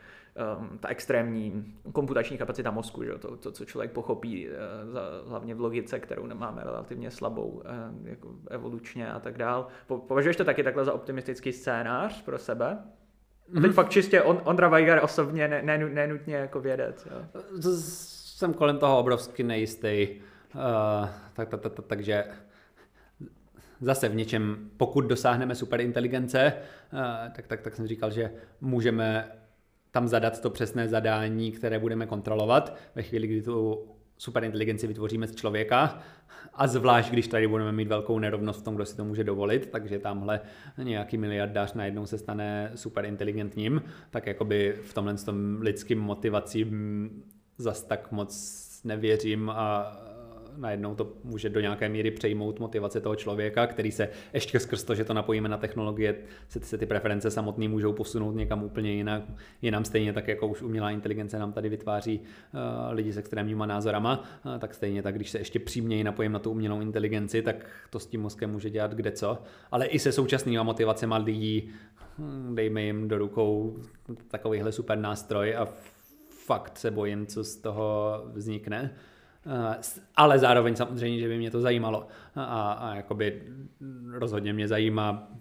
um, 0.58 0.78
ta 0.78 0.88
extrémní 0.88 1.74
komputační 1.92 2.38
kapacita 2.38 2.70
mozku, 2.70 3.04
že? 3.04 3.12
To, 3.18 3.36
to, 3.36 3.52
co 3.52 3.64
člověk 3.64 3.92
pochopí, 3.92 4.48
uh, 4.48 4.54
za, 4.92 5.00
hlavně 5.26 5.54
v 5.54 5.60
logice, 5.60 6.00
kterou 6.00 6.26
nemáme 6.26 6.62
relativně 6.64 7.10
slabou 7.10 7.48
uh, 7.48 8.08
jako 8.08 8.28
evolučně 8.50 9.12
a 9.12 9.20
tak 9.20 9.38
dál. 9.38 9.66
Po, 9.86 9.98
považuješ 9.98 10.36
to 10.36 10.44
taky 10.44 10.62
takhle 10.62 10.84
za 10.84 10.92
optimistický 10.92 11.52
scénář 11.52 12.22
pro 12.22 12.38
sebe? 12.38 12.78
A 13.56 13.60
teď 13.60 13.72
fakt 13.72 13.88
čistě 13.88 14.22
on, 14.22 14.40
Ondra 14.44 14.68
Weiger 14.68 15.00
osobně, 15.02 15.48
ne, 15.48 15.62
ne, 15.62 15.78
nenutně 15.78 16.34
jako 16.34 16.60
vědec. 16.60 17.08
Jo? 17.10 17.42
Jsem 18.36 18.54
kolem 18.54 18.78
toho 18.78 18.98
obrovsky 18.98 19.42
nejistý. 19.42 20.08
Uh, 20.54 21.08
tak, 21.32 21.48
tak, 21.48 21.60
tak, 21.60 21.72
tak, 21.72 21.86
takže 21.86 22.24
zase 23.80 24.08
v 24.08 24.14
něčem, 24.14 24.70
pokud 24.76 25.00
dosáhneme 25.00 25.54
superinteligence, 25.54 26.52
uh, 26.92 27.00
tak, 27.36 27.46
tak, 27.46 27.60
tak 27.60 27.76
jsem 27.76 27.86
říkal, 27.86 28.10
že 28.10 28.30
můžeme 28.60 29.28
tam 29.90 30.08
zadat 30.08 30.40
to 30.40 30.50
přesné 30.50 30.88
zadání, 30.88 31.52
které 31.52 31.78
budeme 31.78 32.06
kontrolovat 32.06 32.76
ve 32.94 33.02
chvíli, 33.02 33.26
kdy 33.26 33.42
tu 33.42 33.86
superinteligenci 34.20 34.86
vytvoříme 34.86 35.26
z 35.26 35.34
člověka. 35.34 35.98
A 36.54 36.66
zvlášť, 36.66 37.10
když 37.10 37.28
tady 37.28 37.48
budeme 37.48 37.72
mít 37.72 37.88
velkou 37.88 38.18
nerovnost 38.18 38.60
v 38.60 38.64
tom, 38.64 38.74
kdo 38.74 38.86
si 38.86 38.96
to 38.96 39.04
může 39.04 39.24
dovolit, 39.24 39.66
takže 39.66 39.98
tamhle 39.98 40.40
nějaký 40.82 41.18
miliardář 41.18 41.74
najednou 41.74 42.06
se 42.06 42.18
stane 42.18 42.72
superinteligentním, 42.74 43.82
tak 44.10 44.26
jakoby 44.26 44.76
v 44.82 44.94
tomhle 44.94 45.14
tom 45.14 45.58
lidským 45.60 45.98
motivacím 46.00 47.10
zas 47.58 47.84
tak 47.84 48.12
moc 48.12 48.80
nevěřím 48.84 49.50
a 49.50 49.96
najednou 50.56 50.94
to 50.94 51.12
může 51.24 51.48
do 51.48 51.60
nějaké 51.60 51.88
míry 51.88 52.10
přejmout 52.10 52.60
motivace 52.60 53.00
toho 53.00 53.16
člověka, 53.16 53.66
který 53.66 53.92
se 53.92 54.08
ještě 54.32 54.60
skrz 54.60 54.84
to, 54.84 54.94
že 54.94 55.04
to 55.04 55.14
napojíme 55.14 55.48
na 55.48 55.56
technologie, 55.56 56.16
se, 56.48 56.60
se 56.60 56.78
ty 56.78 56.86
preference 56.86 57.30
samotné 57.30 57.68
můžou 57.68 57.92
posunout 57.92 58.32
někam 58.32 58.64
úplně 58.64 58.92
jinak, 58.92 59.22
jinam 59.62 59.84
stejně 59.84 60.12
tak, 60.12 60.28
jako 60.28 60.46
už 60.46 60.62
umělá 60.62 60.90
inteligence 60.90 61.38
nám 61.38 61.52
tady 61.52 61.68
vytváří 61.68 62.20
uh, 62.20 62.60
lidi 62.90 63.12
s 63.12 63.18
extrémníma 63.18 63.66
názorama, 63.66 64.24
uh, 64.44 64.58
tak 64.58 64.74
stejně 64.74 65.02
tak, 65.02 65.14
když 65.14 65.30
se 65.30 65.38
ještě 65.38 65.58
přímněji 65.58 66.04
napojím 66.04 66.32
na 66.32 66.38
tu 66.38 66.50
umělou 66.50 66.80
inteligenci, 66.80 67.42
tak 67.42 67.66
to 67.90 68.00
s 68.00 68.06
tím 68.06 68.20
mozkem 68.20 68.50
může 68.50 68.70
dělat 68.70 68.94
kde 68.94 69.12
co, 69.12 69.38
ale 69.70 69.86
i 69.86 69.98
se 69.98 70.12
současnými 70.12 70.64
motivacemi 70.64 71.14
lidí, 71.18 71.70
hm, 72.18 72.54
dejme 72.54 72.82
jim 72.82 73.08
do 73.08 73.18
rukou 73.18 73.76
takovýhle 74.28 74.72
super 74.72 74.98
nástroj 74.98 75.56
a 75.56 75.68
fakt 76.50 76.78
se 76.78 76.90
bojím, 76.90 77.26
co 77.26 77.44
z 77.44 77.56
toho 77.56 78.22
vznikne. 78.32 78.94
Eh, 79.46 79.80
ale 80.16 80.38
zároveň 80.38 80.76
samozřejmě, 80.76 81.18
že 81.18 81.28
by 81.28 81.38
mě 81.38 81.50
to 81.50 81.60
zajímalo 81.60 82.06
a, 82.34 82.72
a 82.72 82.94
jakoby 82.94 83.42
rozhodně 84.10 84.52
mě 84.52 84.68
zajímá 84.68 85.32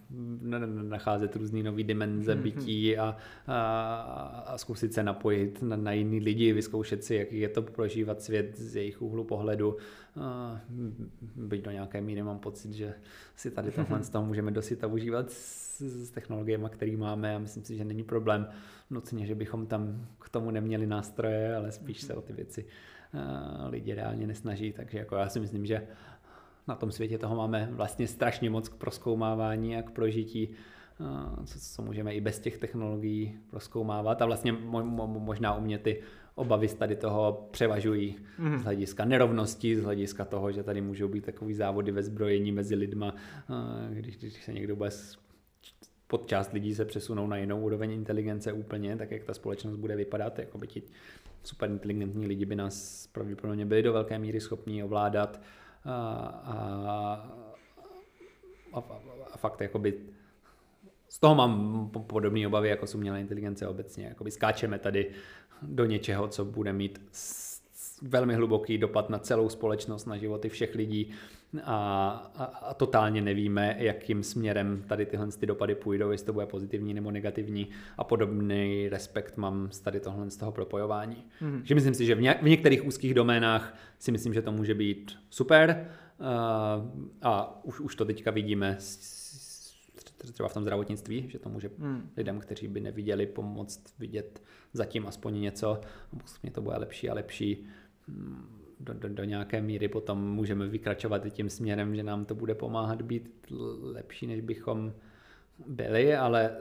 nacházet 0.82 1.36
různé 1.36 1.62
nové 1.62 1.82
dimenze 1.82 2.34
mm-hmm. 2.34 2.42
bytí 2.42 2.98
a, 2.98 3.16
a, 3.46 4.44
a 4.46 4.58
zkusit 4.58 4.94
se 4.94 5.02
napojit 5.02 5.62
na, 5.62 5.76
na 5.76 5.92
jiný 5.92 6.20
lidi, 6.20 6.52
vyzkoušet 6.52 7.04
si, 7.04 7.14
jaký 7.14 7.40
je 7.40 7.48
to 7.48 7.62
prožívat 7.62 8.22
svět 8.22 8.58
z 8.58 8.76
jejich 8.76 9.02
úhlu 9.02 9.24
pohledu. 9.24 9.76
A 10.20 10.60
byť 11.36 11.62
do 11.62 11.70
nějaké 11.70 12.00
míry 12.00 12.22
mám 12.22 12.38
pocit, 12.38 12.72
že 12.72 12.94
si 13.36 13.50
tady 13.50 13.70
tohle 13.76 14.02
z 14.02 14.10
toho 14.10 14.26
můžeme 14.26 14.50
dosit 14.50 14.84
a 14.84 14.86
užívat 14.86 15.30
s, 15.30 15.80
s 15.80 16.10
technologiemi, 16.10 16.66
které 16.70 16.96
máme 16.96 17.36
a 17.36 17.38
myslím 17.38 17.64
si, 17.64 17.76
že 17.76 17.84
není 17.84 18.02
problém 18.02 18.48
nutně, 18.90 19.26
že 19.26 19.34
bychom 19.34 19.66
tam 19.66 20.06
k 20.20 20.28
tomu 20.28 20.50
neměli 20.50 20.86
nástroje, 20.86 21.56
ale 21.56 21.72
spíš 21.72 22.00
se 22.00 22.14
o 22.14 22.20
ty 22.20 22.32
věci 22.32 22.64
Eh, 22.64 22.89
lidi 23.68 23.94
reálně 23.94 24.26
nesnaží, 24.26 24.72
takže 24.72 24.98
jako 24.98 25.16
já 25.16 25.28
si 25.28 25.40
myslím, 25.40 25.66
že 25.66 25.86
na 26.68 26.74
tom 26.74 26.92
světě 26.92 27.18
toho 27.18 27.36
máme 27.36 27.68
vlastně 27.72 28.08
strašně 28.08 28.50
moc 28.50 28.68
k 28.68 28.74
proskoumávání 28.74 29.76
a 29.76 29.82
k 29.82 29.90
prožití, 29.90 30.48
eh, 31.00 31.46
co, 31.46 31.58
co 31.60 31.82
můžeme 31.82 32.14
i 32.14 32.20
bez 32.20 32.38
těch 32.38 32.58
technologií 32.58 33.38
proskoumávat 33.50 34.22
a 34.22 34.26
vlastně 34.26 34.52
mo, 34.52 34.84
mo, 34.84 35.06
možná 35.06 35.54
u 35.54 35.60
mě 35.60 35.78
ty 35.78 36.02
obavy 36.34 36.68
z 36.68 36.74
tady 36.74 36.96
toho 36.96 37.48
převažují 37.50 38.16
mm. 38.38 38.58
z 38.58 38.62
hlediska 38.62 39.04
nerovnosti, 39.04 39.76
z 39.76 39.82
hlediska 39.82 40.24
toho, 40.24 40.52
že 40.52 40.62
tady 40.62 40.80
můžou 40.80 41.08
být 41.08 41.24
takový 41.24 41.54
závody 41.54 41.92
ve 41.92 42.02
zbrojení 42.02 42.52
mezi 42.52 42.74
lidma, 42.74 43.14
eh, 43.50 43.94
když, 43.94 44.16
když 44.16 44.44
se 44.44 44.52
někdo 44.52 44.76
bude 44.76 44.90
pod 46.06 46.26
část 46.26 46.52
lidí 46.52 46.74
se 46.74 46.84
přesunou 46.84 47.26
na 47.26 47.36
jinou 47.36 47.60
úroveň 47.60 47.92
inteligence 47.92 48.52
úplně, 48.52 48.96
tak 48.96 49.10
jak 49.10 49.24
ta 49.24 49.34
společnost 49.34 49.76
bude 49.76 49.96
vypadat, 49.96 50.38
jako 50.38 50.58
by 50.58 50.66
ti 50.66 50.82
super 51.42 51.70
inteligentní 51.70 52.26
lidi 52.26 52.44
by 52.44 52.56
nás 52.56 53.06
pravděpodobně 53.06 53.66
byli 53.66 53.82
do 53.82 53.92
velké 53.92 54.18
míry 54.18 54.40
schopní 54.40 54.84
ovládat 54.84 55.40
a, 55.84 55.92
a, 56.44 56.54
a, 58.72 58.84
a 59.32 59.36
fakt 59.36 59.60
jakoby 59.60 60.00
z 61.08 61.20
toho 61.20 61.34
mám 61.34 61.90
podobné 62.06 62.46
obavy 62.46 62.68
jako 62.68 62.86
z 62.86 62.94
umělé 62.94 63.20
inteligence 63.20 63.68
obecně. 63.68 64.04
Jakoby 64.04 64.30
skáčeme 64.30 64.78
tady 64.78 65.10
do 65.62 65.84
něčeho, 65.84 66.28
co 66.28 66.44
bude 66.44 66.72
mít 66.72 67.16
velmi 68.02 68.34
hluboký 68.34 68.78
dopad 68.78 69.10
na 69.10 69.18
celou 69.18 69.48
společnost, 69.48 70.06
na 70.06 70.16
životy 70.16 70.48
všech 70.48 70.74
lidí 70.74 71.12
a, 71.64 72.08
a, 72.36 72.44
a 72.44 72.74
totálně 72.74 73.22
nevíme, 73.22 73.76
jakým 73.78 74.22
směrem 74.22 74.84
tady 74.88 75.06
tyhle 75.06 75.28
ty 75.28 75.46
dopady 75.46 75.74
půjdou, 75.74 76.10
jestli 76.10 76.26
to 76.26 76.32
bude 76.32 76.46
pozitivní 76.46 76.94
nebo 76.94 77.10
negativní 77.10 77.68
a 77.98 78.04
podobný 78.04 78.88
respekt 78.88 79.36
mám 79.36 79.68
z 79.70 79.80
tady 79.80 80.00
tohle 80.00 80.30
z 80.30 80.36
toho 80.36 80.52
propojování. 80.52 81.24
Mm. 81.40 81.60
Že 81.64 81.74
myslím 81.74 81.94
si, 81.94 82.06
že 82.06 82.14
v, 82.14 82.20
ně, 82.20 82.38
v 82.42 82.48
některých 82.48 82.86
úzkých 82.86 83.14
doménách 83.14 83.76
si 83.98 84.12
myslím, 84.12 84.34
že 84.34 84.42
to 84.42 84.52
může 84.52 84.74
být 84.74 85.18
super 85.30 85.88
uh, 86.18 86.26
a 87.22 87.64
už, 87.64 87.80
už 87.80 87.96
to 87.96 88.04
teďka 88.04 88.30
vidíme 88.30 88.76
třeba 90.32 90.48
v 90.48 90.54
tom 90.54 90.62
zdravotnictví, 90.62 91.24
že 91.28 91.38
to 91.38 91.48
může 91.48 91.70
mm. 91.78 92.10
lidem, 92.16 92.40
kteří 92.40 92.68
by 92.68 92.80
neviděli, 92.80 93.26
pomoct 93.26 93.94
vidět 93.98 94.42
zatím 94.72 95.06
aspoň 95.06 95.40
něco, 95.40 95.80
a 96.46 96.50
to 96.50 96.62
bude 96.62 96.76
lepší 96.76 97.10
a 97.10 97.14
lepší 97.14 97.66
do, 98.80 98.94
do, 98.94 99.08
do 99.08 99.24
nějaké 99.24 99.60
míry 99.60 99.88
potom 99.88 100.30
můžeme 100.30 100.66
vykračovat 100.66 101.26
i 101.26 101.30
tím 101.30 101.50
směrem, 101.50 101.96
že 101.96 102.02
nám 102.02 102.24
to 102.24 102.34
bude 102.34 102.54
pomáhat 102.54 103.02
být 103.02 103.46
lepší, 103.82 104.26
než 104.26 104.40
bychom 104.40 104.92
byli, 105.66 106.16
ale 106.16 106.56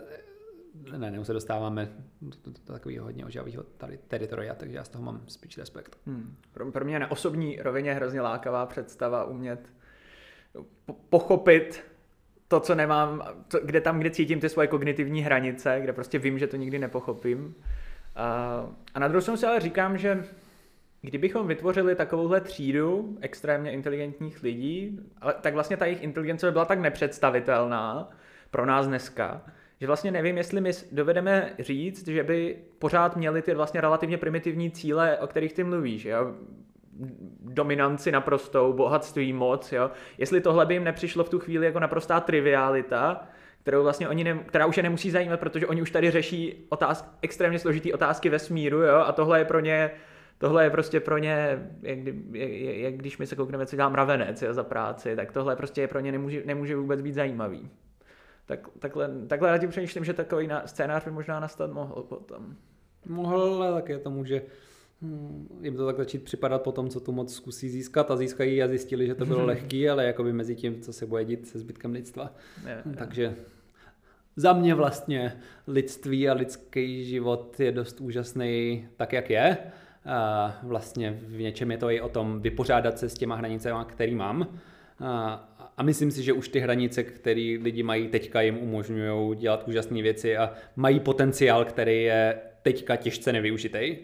ne, 0.98 1.12
ne, 1.12 1.26
se 1.26 1.34
dostáváme 1.34 1.90
do, 2.22 2.38
do, 2.46 2.52
do 2.68 2.74
takového 2.74 3.06
hodně 3.06 3.26
ožavého 3.26 3.66
teritoria, 4.08 4.56
takže 4.56 4.76
já 4.76 4.84
z 4.84 4.90
toho 4.90 5.04
mám 5.04 5.22
spíš 5.28 5.58
respekt. 5.58 5.98
Hmm. 6.06 6.36
Pro, 6.52 6.72
pro 6.72 6.86
mě 6.86 7.00
na 7.00 7.12
osobní 7.12 7.58
rovině 7.62 7.94
hrozně 7.94 8.22
lákavá 8.22 8.66
představa 8.66 9.26
umět 9.26 9.74
po, 10.86 10.94
pochopit 11.10 11.84
to, 12.48 12.60
co 12.60 12.76
nemám, 12.76 13.24
to, 13.48 13.60
kde 13.60 13.82
tam, 13.82 14.00
kde 14.00 14.10
cítím 14.10 14.40
ty 14.40 14.50
svoje 14.50 14.68
kognitivní 14.68 15.22
hranice, 15.22 15.80
kde 15.82 15.94
prostě 15.94 16.20
vím, 16.20 16.40
že 16.40 16.48
to 16.48 16.58
nikdy 16.58 16.80
nepochopím. 16.80 17.56
A, 18.16 18.66
a 18.94 19.00
na 19.00 19.08
druhou 19.08 19.22
stranu 19.22 19.38
si 19.38 19.46
ale 19.46 19.60
říkám, 19.60 19.98
že 19.98 20.24
Kdybychom 21.02 21.48
vytvořili 21.48 21.96
takovouhle 21.96 22.42
třídu 22.42 23.18
extrémně 23.22 23.72
inteligentních 23.72 24.44
lidí, 24.44 25.00
ale 25.22 25.36
tak 25.42 25.54
vlastně 25.54 25.78
ta 25.78 25.86
jejich 25.86 26.04
inteligence 26.04 26.46
by 26.46 26.52
byla 26.52 26.66
tak 26.66 26.80
nepředstavitelná 26.80 28.10
pro 28.52 28.66
nás 28.66 28.88
dneska, 28.88 29.42
že 29.82 29.88
vlastně 29.88 30.12
nevím, 30.12 30.38
jestli 30.38 30.62
my 30.62 30.72
dovedeme 30.92 31.54
říct, 31.60 32.08
že 32.08 32.24
by 32.24 32.58
pořád 32.80 33.16
měli 33.16 33.42
ty 33.42 33.54
vlastně 33.54 33.82
relativně 33.82 34.18
primitivní 34.18 34.72
cíle, 34.72 35.18
o 35.18 35.28
kterých 35.28 35.54
ty 35.54 35.64
mluvíš, 35.64 36.06
jo? 36.06 36.34
dominanci 37.42 38.12
naprostou, 38.12 38.74
bohatství, 38.74 39.34
moc, 39.34 39.72
jo? 39.72 39.92
jestli 40.18 40.42
tohle 40.42 40.66
by 40.66 40.74
jim 40.74 40.84
nepřišlo 40.84 41.24
v 41.24 41.30
tu 41.30 41.40
chvíli 41.40 41.66
jako 41.66 41.80
naprostá 41.80 42.20
trivialita, 42.20 43.28
kterou 43.62 43.84
vlastně 43.84 44.10
oni 44.10 44.24
ne, 44.24 44.40
která 44.46 44.66
už 44.66 44.78
je 44.78 44.84
nemusí 44.84 45.12
zajímat, 45.12 45.40
protože 45.40 45.68
oni 45.68 45.82
už 45.82 45.92
tady 45.92 46.12
řeší 46.12 46.66
otázky, 46.70 47.10
extrémně 47.22 47.60
složitý 47.60 47.94
otázky 47.94 48.30
vesmíru, 48.30 48.82
jo? 48.82 48.96
a 48.96 49.12
tohle 49.12 49.40
je 49.40 49.46
pro 49.46 49.60
ně 49.60 49.92
tohle 50.40 50.64
je 50.64 50.70
prostě 50.70 51.00
pro 51.00 51.18
ně, 51.18 51.68
jak, 51.82 52.00
jak, 52.34 52.50
jak 52.78 52.94
když 52.94 53.18
my 53.18 53.28
se 53.28 53.36
koukneme, 53.36 53.66
co 53.66 53.76
dělám 53.76 53.94
ravenec 53.94 54.42
jo, 54.42 54.54
za 54.54 54.64
práci, 54.64 55.16
tak 55.16 55.32
tohle 55.32 55.56
prostě 55.56 55.82
je 55.82 55.88
pro 55.88 56.00
ně 56.00 56.12
nemůže, 56.12 56.44
nemůže 56.46 56.76
vůbec 56.76 57.02
být 57.02 57.14
zajímavý. 57.14 57.70
Tak, 58.46 58.68
takhle, 58.80 59.10
takhle 59.28 59.50
já 59.50 59.58
tím 59.58 59.70
přemýšlím, 59.70 60.06
že 60.06 60.14
takový 60.14 60.50
scénář 60.66 61.06
by 61.06 61.12
možná 61.12 61.40
nastat 61.40 61.72
mohl 61.72 62.04
potom. 62.04 62.56
Mohl, 63.06 63.42
ale 63.42 63.82
také 63.82 64.00
to 64.00 64.10
může 64.10 64.42
Hmm, 65.02 65.60
jim 65.62 65.78
to 65.78 65.86
tak 65.86 65.98
začít 65.98 66.24
připadat 66.24 66.62
po 66.62 66.72
tom, 66.72 66.90
co 66.90 67.00
tu 67.00 67.12
moc 67.12 67.36
zkusí 67.36 67.70
získat 67.70 68.12
a 68.12 68.16
získají 68.16 68.64
a 68.64 68.68
zjistili, 68.68 69.08
že 69.08 69.16
to 69.16 69.26
bylo 69.26 69.46
lehký, 69.46 69.90
ale 69.90 70.06
jakoby 70.06 70.34
mezi 70.34 70.56
tím, 70.56 70.82
co 70.82 70.94
se 70.94 71.06
bude 71.06 71.26
dít 71.26 71.48
se 71.48 71.60
zbytkem 71.60 71.92
lidstva. 71.92 72.36
Je, 72.66 72.84
je. 72.90 72.96
Takže 72.98 73.36
za 74.36 74.54
mě 74.54 74.76
vlastně 74.76 75.42
lidství 75.68 76.30
a 76.30 76.34
lidský 76.34 77.06
život 77.06 77.60
je 77.60 77.72
dost 77.72 78.02
úžasný 78.02 78.88
tak, 78.98 79.14
jak 79.14 79.30
je. 79.30 79.58
Vlastně 80.64 81.20
v 81.28 81.40
něčem 81.40 81.72
je 81.72 81.78
to 81.78 81.92
i 81.92 82.02
o 82.02 82.10
tom 82.10 82.42
vypořádat 82.42 83.00
se 83.00 83.10
s 83.10 83.14
těma 83.14 83.36
hranicemi, 83.36 83.80
který 83.88 84.16
mám. 84.16 84.48
A, 85.78 85.84
myslím 85.84 86.12
si, 86.12 86.24
že 86.24 86.34
už 86.34 86.50
ty 86.50 86.60
hranice, 86.60 87.04
které 87.04 87.58
lidi 87.62 87.84
mají 87.84 88.08
teďka, 88.08 88.42
jim 88.42 88.58
umožňují 88.58 89.38
dělat 89.38 89.68
úžasné 89.68 90.02
věci 90.02 90.38
a 90.38 90.54
mají 90.76 91.00
potenciál, 91.00 91.66
který 91.66 92.04
je 92.04 92.40
teďka 92.62 92.96
těžce 92.96 93.34
nevyužitý. 93.34 93.98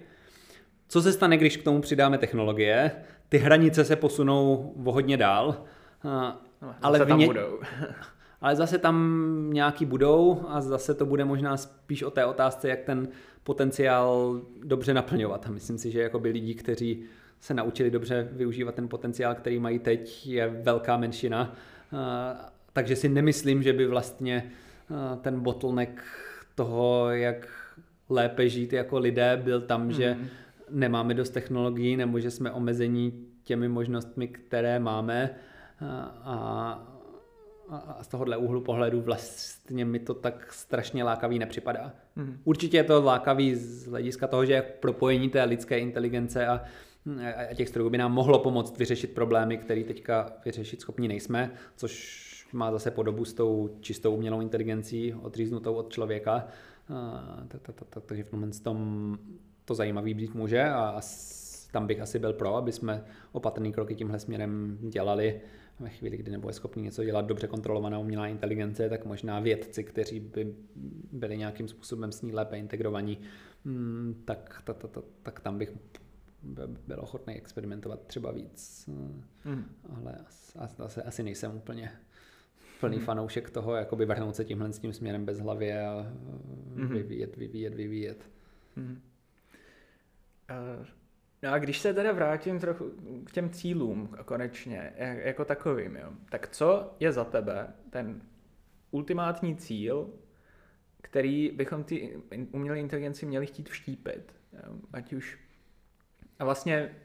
Co 0.87 1.01
se 1.01 1.13
stane, 1.13 1.37
když 1.37 1.57
k 1.57 1.63
tomu 1.63 1.81
přidáme 1.81 2.17
technologie? 2.17 2.91
Ty 3.29 3.37
hranice 3.37 3.85
se 3.85 3.95
posunou 3.95 4.73
o 4.85 4.91
hodně 4.91 5.17
dál. 5.17 5.65
No, 6.03 6.75
ale 6.81 7.05
tam 7.05 7.19
ně... 7.19 7.25
budou. 7.25 7.59
ale 8.45 8.55
zase 8.55 8.77
tam 8.77 9.49
nějaký 9.53 9.85
budou 9.85 10.41
a 10.47 10.61
zase 10.61 10.93
to 10.93 11.05
bude 11.05 11.25
možná 11.25 11.57
spíš 11.57 12.03
o 12.03 12.11
té 12.11 12.25
otázce, 12.25 12.69
jak 12.69 12.81
ten 12.81 13.07
potenciál 13.43 14.41
dobře 14.63 14.93
naplňovat. 14.93 15.47
A 15.47 15.51
myslím 15.51 15.77
si, 15.77 15.91
že 15.91 16.01
jakoby 16.01 16.29
lidi, 16.29 16.55
kteří 16.55 17.03
se 17.39 17.53
naučili 17.53 17.91
dobře 17.91 18.27
využívat 18.31 18.75
ten 18.75 18.87
potenciál, 18.87 19.35
který 19.35 19.59
mají 19.59 19.79
teď, 19.79 20.27
je 20.27 20.47
velká 20.63 20.97
menšina. 20.97 21.55
Takže 22.73 22.95
si 22.95 23.09
nemyslím, 23.09 23.63
že 23.63 23.73
by 23.73 23.87
vlastně 23.87 24.51
ten 25.21 25.39
bottleneck 25.39 26.01
toho, 26.55 27.09
jak 27.09 27.47
lépe 28.09 28.49
žít 28.49 28.73
jako 28.73 28.99
lidé, 28.99 29.41
byl 29.43 29.61
tam, 29.61 29.85
mm. 29.85 29.91
že 29.91 30.17
nemáme 30.69 31.13
dost 31.13 31.29
technologií 31.29 31.97
nebo 31.97 32.19
že 32.19 32.31
jsme 32.31 32.51
omezení 32.51 33.25
těmi 33.43 33.67
možnostmi, 33.67 34.27
které 34.27 34.79
máme 34.79 35.29
a, 36.23 36.94
a 37.69 38.03
z 38.03 38.07
tohohle 38.07 38.37
úhlu 38.37 38.61
pohledu 38.61 39.01
vlastně 39.01 39.85
mi 39.85 39.99
to 39.99 40.13
tak 40.13 40.53
strašně 40.53 41.03
lákavý 41.03 41.39
nepřipadá. 41.39 41.93
Mm. 42.15 42.37
Určitě 42.43 42.77
je 42.77 42.83
to 42.83 43.01
lákavý 43.01 43.55
z 43.55 43.87
hlediska 43.87 44.27
toho, 44.27 44.45
že 44.45 44.61
propojení 44.61 45.29
té 45.29 45.43
lidské 45.43 45.79
inteligence 45.79 46.47
a, 46.47 46.61
a 47.49 47.53
těch 47.53 47.69
strojů 47.69 47.89
by 47.89 47.97
nám 47.97 48.13
mohlo 48.13 48.39
pomoct 48.39 48.77
vyřešit 48.77 49.13
problémy, 49.13 49.57
které 49.57 49.83
teďka 49.83 50.33
vyřešit 50.45 50.81
schopni 50.81 51.07
nejsme, 51.07 51.51
což 51.75 52.25
má 52.53 52.71
zase 52.71 52.91
podobu 52.91 53.25
s 53.25 53.33
tou 53.33 53.77
čistou 53.81 54.15
umělou 54.15 54.41
inteligencí 54.41 55.13
odříznutou 55.13 55.73
od 55.73 55.93
člověka. 55.93 56.47
Takže 58.05 58.23
v 58.23 58.59
tom 58.63 59.17
to 59.65 59.75
zajímavý 59.75 60.13
být 60.13 60.33
může 60.33 60.63
a 60.63 61.01
tam 61.71 61.87
bych 61.87 62.01
asi 62.01 62.19
byl 62.19 62.33
pro, 62.33 62.55
aby 62.55 62.71
jsme 62.71 63.03
opatrný 63.31 63.71
kroky 63.71 63.95
tímhle 63.95 64.19
směrem 64.19 64.77
dělali. 64.81 65.41
Ve 65.79 65.89
chvíli, 65.89 66.17
kdy 66.17 66.31
nebude 66.31 66.53
schopný 66.53 66.83
něco 66.83 67.03
dělat 67.03 67.25
dobře 67.25 67.47
kontrolovaná 67.47 67.99
umělá 67.99 68.27
inteligence, 68.27 68.89
tak 68.89 69.05
možná 69.05 69.39
vědci, 69.39 69.83
kteří 69.83 70.19
by 70.19 70.55
byli 71.11 71.37
nějakým 71.37 71.67
způsobem 71.67 72.11
s 72.11 72.21
ní 72.21 72.33
lépe 72.33 72.57
integrovaní, 72.57 73.19
hmm, 73.65 74.21
tak, 74.25 74.61
tak, 74.65 74.77
tak, 74.77 75.03
tak 75.23 75.39
tam 75.39 75.57
bych 75.57 75.73
byl 76.87 76.99
ochotný 76.99 77.35
experimentovat 77.35 78.07
třeba 78.07 78.31
víc. 78.31 78.89
Mm. 79.45 79.65
Ale 79.95 80.15
asi, 80.79 81.01
asi 81.01 81.23
nejsem 81.23 81.55
úplně 81.55 81.91
plný 82.79 82.97
mm. 82.97 83.03
fanoušek 83.03 83.49
toho, 83.49 83.75
jakoby 83.75 84.05
vrhnout 84.05 84.35
se 84.35 84.45
tímhle 84.45 84.73
s 84.73 84.79
tím 84.79 84.93
směrem 84.93 85.25
bez 85.25 85.39
hlavy 85.39 85.73
a 85.73 86.11
mm. 86.75 86.87
vyvíjet, 86.87 87.37
vyvíjet, 87.37 87.75
vyvíjet. 87.75 88.29
Mm. 88.75 89.01
No 91.45 91.53
a 91.53 91.57
když 91.59 91.79
se 91.79 91.93
teda 91.93 92.11
vrátím 92.11 92.59
trochu 92.59 92.91
k 93.25 93.31
těm 93.31 93.49
cílům 93.49 94.09
konečně, 94.25 94.93
jako 95.23 95.45
takovým, 95.45 95.95
jo, 95.95 96.09
tak 96.29 96.47
co 96.47 96.95
je 96.99 97.11
za 97.11 97.23
tebe 97.23 97.67
ten 97.89 98.21
ultimátní 98.91 99.55
cíl, 99.55 100.09
který 101.01 101.51
bychom 101.55 101.83
ty 101.83 102.17
umělé 102.51 102.79
inteligenci 102.79 103.25
měli 103.25 103.45
chtít 103.45 103.69
vštípit? 103.69 104.33
Jo? 104.53 104.73
Ať 104.93 105.13
už... 105.13 105.39
A 106.39 106.45
vlastně 106.45 106.95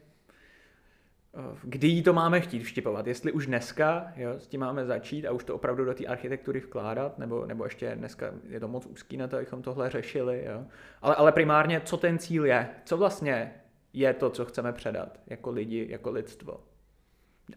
kdy 1.63 1.87
jí 1.87 2.03
to 2.03 2.13
máme 2.13 2.41
chtít 2.41 2.59
vštipovat? 2.59 3.07
Jestli 3.07 3.31
už 3.31 3.45
dneska 3.45 4.13
jo, 4.15 4.39
s 4.39 4.47
tím 4.47 4.59
máme 4.59 4.85
začít 4.85 5.25
a 5.25 5.31
už 5.31 5.43
to 5.43 5.55
opravdu 5.55 5.85
do 5.85 5.93
té 5.93 6.05
architektury 6.05 6.59
vkládat, 6.59 7.19
nebo, 7.19 7.45
nebo 7.45 7.63
ještě 7.63 7.95
dneska 7.95 8.33
je 8.47 8.59
to 8.59 8.67
moc 8.67 8.85
úzký 8.85 9.17
na 9.17 9.27
to, 9.27 9.35
abychom 9.35 9.61
tohle 9.61 9.89
řešili. 9.89 10.45
Jo? 10.45 10.65
Ale, 11.01 11.15
ale 11.15 11.31
primárně, 11.31 11.81
co 11.81 11.97
ten 11.97 12.19
cíl 12.19 12.45
je? 12.45 12.69
Co 12.85 12.97
vlastně 12.97 13.60
je 13.93 14.13
to, 14.13 14.29
co 14.29 14.45
chceme 14.45 14.73
předat 14.73 15.19
jako 15.27 15.51
lidi, 15.51 15.87
jako 15.89 16.11
lidstvo? 16.11 16.63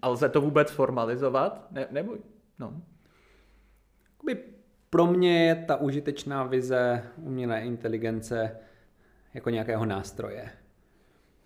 A 0.02 0.08
lze 0.08 0.28
to 0.28 0.40
vůbec 0.40 0.70
formalizovat? 0.70 1.66
Ne, 1.70 1.86
nebo, 1.90 2.16
no. 2.58 2.82
Pro 4.90 5.06
mě 5.06 5.46
je 5.46 5.54
ta 5.54 5.76
užitečná 5.76 6.44
vize 6.44 7.02
umělé 7.16 7.60
inteligence 7.60 8.56
jako 9.34 9.50
nějakého 9.50 9.86
nástroje. 9.86 10.50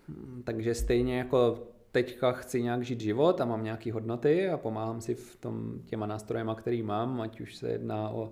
Hm, 0.07 0.41
takže 0.45 0.75
stejně 0.75 1.17
jako 1.17 1.67
teďka 1.91 2.31
chci 2.31 2.63
nějak 2.63 2.81
žít 2.81 3.01
život 3.01 3.41
a 3.41 3.45
mám 3.45 3.63
nějaké 3.63 3.93
hodnoty 3.93 4.49
a 4.49 4.57
pomáhám 4.57 5.01
si 5.01 5.15
v 5.15 5.35
tom 5.35 5.81
těma 5.85 6.05
nástrojema, 6.05 6.55
který 6.55 6.83
mám, 6.83 7.21
ať 7.21 7.41
už 7.41 7.55
se 7.55 7.69
jedná 7.69 8.09
o 8.09 8.31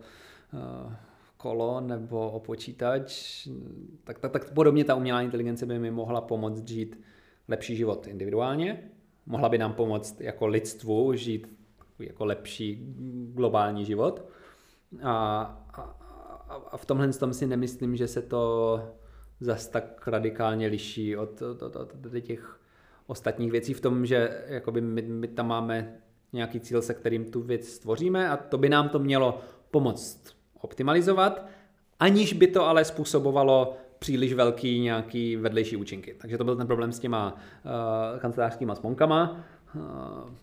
uh, 0.53 0.93
kolo 1.37 1.81
nebo 1.81 2.41
počítač, 2.45 3.47
tak, 4.03 4.19
tak, 4.19 4.31
tak 4.31 4.53
podobně 4.53 4.85
ta 4.85 4.95
umělá 4.95 5.21
inteligence 5.21 5.65
by 5.65 5.79
mi 5.79 5.91
mohla 5.91 6.21
pomoct 6.21 6.67
žít 6.67 7.01
lepší 7.47 7.75
život 7.75 8.07
individuálně, 8.07 8.91
mohla 9.25 9.49
by 9.49 9.57
nám 9.57 9.73
pomoct 9.73 10.21
jako 10.21 10.47
lidstvu 10.47 11.13
žít 11.13 11.57
jako 11.99 12.25
lepší 12.25 12.95
globální 13.33 13.85
život. 13.85 14.29
A, 15.03 15.41
a, 15.73 15.81
a 16.71 16.77
v 16.77 16.85
tomhle 16.85 17.13
tom 17.13 17.33
si 17.33 17.47
nemyslím, 17.47 17.95
že 17.95 18.07
se 18.07 18.21
to 18.21 18.81
zas 19.39 19.67
tak 19.67 20.07
radikálně 20.07 20.67
liší 20.67 21.17
od, 21.17 21.41
od, 21.41 21.61
od, 21.61 21.75
od 21.75 22.21
těch 22.21 22.59
ostatních 23.07 23.51
věcí 23.51 23.73
v 23.73 23.81
tom, 23.81 24.05
že 24.05 24.43
jakoby 24.47 24.81
my, 24.81 25.01
my 25.01 25.27
tam 25.27 25.47
máme 25.47 26.01
nějaký 26.33 26.59
cíl, 26.59 26.81
se 26.81 26.93
kterým 26.93 27.31
tu 27.31 27.41
věc 27.41 27.67
stvoříme 27.67 28.29
a 28.29 28.37
to 28.37 28.57
by 28.57 28.69
nám 28.69 28.89
to 28.89 28.99
mělo 28.99 29.39
pomoct 29.71 30.36
optimalizovat, 30.61 31.45
aniž 31.99 32.33
by 32.33 32.47
to 32.47 32.67
ale 32.67 32.85
způsobovalo 32.85 33.77
příliš 33.99 34.33
velký 34.33 34.79
nějaký 34.79 35.35
vedlejší 35.35 35.77
účinky. 35.77 36.15
Takže 36.17 36.37
to 36.37 36.43
byl 36.43 36.55
ten 36.55 36.67
problém 36.67 36.91
s 36.91 36.99
těma 36.99 37.33
uh, 37.33 38.19
kancelářskýma 38.19 38.75
sponkama. 38.75 39.43
Uh, 39.75 39.81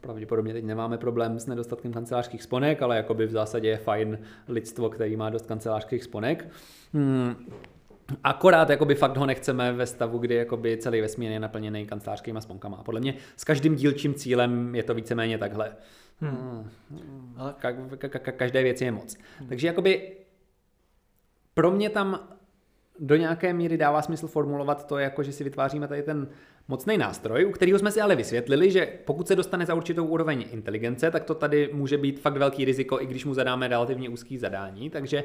pravděpodobně 0.00 0.52
teď 0.52 0.64
nemáme 0.64 0.98
problém 0.98 1.38
s 1.38 1.46
nedostatkem 1.46 1.92
kancelářských 1.92 2.42
sponek, 2.42 2.82
ale 2.82 2.96
jakoby 2.96 3.26
v 3.26 3.30
zásadě 3.30 3.68
je 3.68 3.76
fajn 3.76 4.18
lidstvo, 4.48 4.90
který 4.90 5.16
má 5.16 5.30
dost 5.30 5.46
kancelářských 5.46 6.04
sponek. 6.04 6.48
Hmm. 6.92 7.34
Akorát 8.24 8.70
jakoby 8.70 8.94
fakt 8.94 9.16
ho 9.16 9.26
nechceme 9.26 9.72
ve 9.72 9.86
stavu, 9.86 10.18
kdy 10.18 10.34
jakoby 10.34 10.76
celý 10.76 11.00
vesmír 11.00 11.30
je 11.30 11.40
naplněný 11.40 11.86
kancelářskými 11.86 12.42
sponkama. 12.42 12.76
A 12.76 12.82
podle 12.82 13.00
mě 13.00 13.14
s 13.36 13.44
každým 13.44 13.76
dílčím 13.76 14.14
cílem 14.14 14.74
je 14.74 14.82
to 14.82 14.94
víceméně 14.94 15.38
takhle. 15.38 15.72
Hmm. 16.20 16.70
Ale 17.36 17.54
ka- 17.62 17.88
ka- 17.88 18.18
ka- 18.18 18.32
každé 18.32 18.62
věci 18.62 18.84
je 18.84 18.92
moc. 18.92 19.16
Hmm. 19.38 19.48
Takže 19.48 19.66
jakoby 19.66 20.12
pro 21.54 21.70
mě 21.70 21.90
tam 21.90 22.28
do 22.98 23.16
nějaké 23.16 23.52
míry 23.52 23.76
dává 23.76 24.02
smysl 24.02 24.26
formulovat 24.26 24.86
to, 24.86 24.98
jako 24.98 25.22
že 25.22 25.32
si 25.32 25.44
vytváříme 25.44 25.88
tady 25.88 26.02
ten 26.02 26.28
mocný 26.68 26.98
nástroj, 26.98 27.46
u 27.46 27.50
kterého 27.50 27.78
jsme 27.78 27.90
si 27.90 28.00
ale 28.00 28.16
vysvětlili, 28.16 28.70
že 28.70 28.88
pokud 29.04 29.28
se 29.28 29.36
dostane 29.36 29.66
za 29.66 29.74
určitou 29.74 30.06
úroveň 30.06 30.44
inteligence, 30.52 31.10
tak 31.10 31.24
to 31.24 31.34
tady 31.34 31.70
může 31.72 31.98
být 31.98 32.20
fakt 32.20 32.36
velký 32.36 32.64
riziko, 32.64 33.00
i 33.00 33.06
když 33.06 33.24
mu 33.24 33.34
zadáme 33.34 33.68
relativně 33.68 34.08
úzký 34.08 34.38
zadání. 34.38 34.90
Takže 34.90 35.24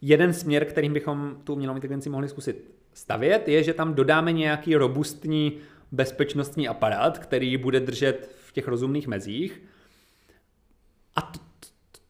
jeden 0.00 0.32
směr, 0.32 0.64
kterým 0.64 0.92
bychom 0.92 1.40
tu 1.44 1.52
umělou 1.52 1.74
inteligenci 1.74 2.10
mohli 2.10 2.28
zkusit 2.28 2.74
stavět, 2.94 3.48
je, 3.48 3.62
že 3.62 3.74
tam 3.74 3.94
dodáme 3.94 4.32
nějaký 4.32 4.76
robustní 4.76 5.58
bezpečnostní 5.92 6.68
aparát, 6.68 7.18
který 7.18 7.56
bude 7.56 7.80
držet 7.80 8.30
v 8.36 8.52
těch 8.52 8.68
rozumných 8.68 9.08
mezích. 9.08 9.62
A 11.16 11.20
to, 11.20 11.38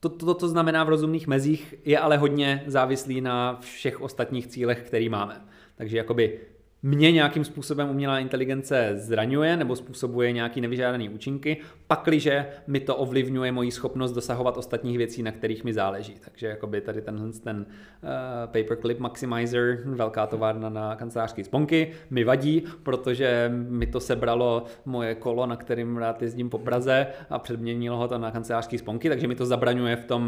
to, 0.00 0.08
to, 0.08 0.34
to 0.34 0.48
znamená 0.48 0.84
v 0.84 0.88
rozumných 0.88 1.26
mezích, 1.26 1.74
je 1.84 1.98
ale 1.98 2.16
hodně 2.16 2.64
závislý 2.66 3.20
na 3.20 3.58
všech 3.60 4.00
ostatních 4.00 4.46
cílech, 4.46 4.82
který 4.82 5.08
máme. 5.08 5.44
Takže 5.76 5.96
jakoby 5.96 6.40
mě 6.86 7.12
nějakým 7.12 7.44
způsobem 7.44 7.90
umělá 7.90 8.18
inteligence 8.18 8.92
zraňuje 8.94 9.56
nebo 9.56 9.76
způsobuje 9.76 10.32
nějaký 10.32 10.60
nevyžádaný 10.60 11.08
účinky, 11.08 11.56
pakliže 11.86 12.46
mi 12.66 12.80
to 12.80 12.96
ovlivňuje 12.96 13.52
moji 13.52 13.70
schopnost 13.70 14.12
dosahovat 14.12 14.56
ostatních 14.56 14.98
věcí, 14.98 15.22
na 15.22 15.32
kterých 15.32 15.64
mi 15.64 15.72
záleží. 15.72 16.16
Takže 16.24 16.46
jakoby 16.46 16.80
tady 16.80 17.02
tenhle 17.02 17.32
ten 17.32 17.66
uh, 17.66 18.08
Paperclip 18.46 18.98
Maximizer, 18.98 19.82
velká 19.84 20.26
továrna 20.26 20.68
na 20.68 20.96
kancelářské 20.96 21.44
sponky, 21.44 21.92
mi 22.10 22.24
vadí, 22.24 22.62
protože 22.82 23.50
mi 23.68 23.86
to 23.86 24.00
sebralo 24.00 24.64
moje 24.84 25.14
kolo, 25.14 25.46
na 25.46 25.56
kterým 25.56 25.96
rád 25.96 26.22
jezdím 26.22 26.50
po 26.50 26.58
Praze 26.58 27.06
a 27.30 27.38
předměnilo 27.38 27.96
ho 27.96 28.08
to 28.08 28.18
na 28.18 28.30
kancelářské 28.30 28.78
sponky, 28.78 29.08
takže 29.08 29.28
mi 29.28 29.34
to 29.34 29.46
zabraňuje 29.46 29.96
v 29.96 30.04
tom 30.04 30.24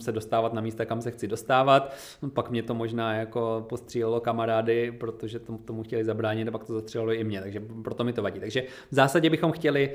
se 0.00 0.12
dostávat 0.12 0.52
na 0.52 0.60
místa, 0.60 0.84
kam 0.84 1.02
se 1.02 1.10
chci 1.10 1.28
dostávat. 1.28 1.94
Pak 2.34 2.50
mě 2.50 2.62
to 2.62 2.74
možná 2.74 3.14
jako 3.14 3.66
postřílelo 3.68 4.20
kamarády, 4.20 4.92
protože 4.92 5.38
tomu, 5.38 5.58
tomu 5.58 5.77
chtěli 5.82 6.04
zabránit 6.04 6.48
a 6.48 6.50
pak 6.50 6.64
to 6.64 6.72
zastřelilo 6.72 7.12
i 7.12 7.24
mě, 7.24 7.40
takže 7.40 7.62
proto 7.82 8.04
mi 8.04 8.12
to 8.12 8.22
vadí. 8.22 8.40
Takže 8.40 8.62
v 8.90 8.94
zásadě 8.94 9.30
bychom 9.30 9.52
chtěli 9.52 9.90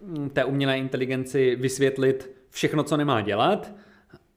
mm, 0.00 0.30
té 0.30 0.44
umělé 0.44 0.78
inteligenci 0.78 1.56
vysvětlit 1.56 2.30
všechno, 2.50 2.82
co 2.82 2.96
nemá 2.96 3.20
dělat 3.20 3.72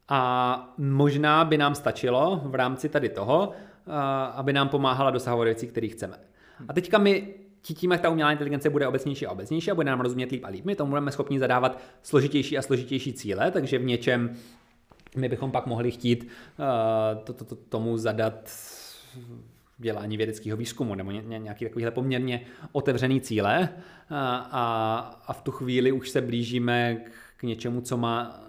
a 0.10 0.74
možná 0.78 1.46
by 1.46 1.58
nám 1.58 1.76
stačilo 1.76 2.42
v 2.46 2.56
rámci 2.56 2.90
tady 2.90 3.10
toho, 3.10 3.52
aby 4.34 4.54
nám 4.54 4.70
pomáhala 4.70 5.12
dosahovat 5.12 5.46
věcí, 5.46 5.68
které 5.68 5.88
chceme. 5.88 6.18
A 6.68 6.74
teďka 6.74 6.98
my 6.98 7.34
tím, 7.62 7.92
jak 7.92 8.02
ta 8.02 8.10
umělá 8.10 8.32
inteligence 8.32 8.70
bude 8.70 8.88
obecnější 8.88 9.26
a 9.26 9.32
obecnější 9.32 9.72
a 9.72 9.76
bude 9.76 9.90
nám 9.90 10.02
rozumět 10.02 10.32
líp 10.32 10.46
a 10.46 10.50
líp, 10.50 10.66
my 10.66 10.76
tomu 10.76 10.90
budeme 10.90 11.12
schopni 11.12 11.40
zadávat 11.40 11.80
složitější 12.04 12.58
a 12.58 12.62
složitější 12.62 13.14
cíle, 13.14 13.52
takže 13.52 13.80
v 13.80 13.86
něčem 13.86 14.36
my 15.18 15.30
bychom 15.30 15.52
pak 15.52 15.66
mohli 15.66 15.92
chtít 15.92 16.24
uh, 16.24 17.24
to, 17.24 17.34
to, 17.34 17.46
to, 17.46 17.56
tomu 17.56 17.98
zadat 17.98 18.52
dělání 19.78 20.18
vědeckého 20.18 20.58
výzkumu 20.58 20.96
nebo 20.96 21.12
ně, 21.12 21.40
nějaký 21.40 21.66
takovýhle 21.66 21.92
poměrně 21.92 22.42
otevřený 22.72 23.22
cíle 23.22 23.70
a, 24.10 24.36
a, 24.38 24.98
a 25.28 25.34
v 25.34 25.42
tu 25.42 25.52
chvíli 25.52 25.92
už 25.92 26.10
se 26.10 26.22
blížíme 26.22 26.96
k, 26.96 27.12
k 27.38 27.44
něčemu, 27.44 27.82
co 27.82 27.98
má 27.98 28.44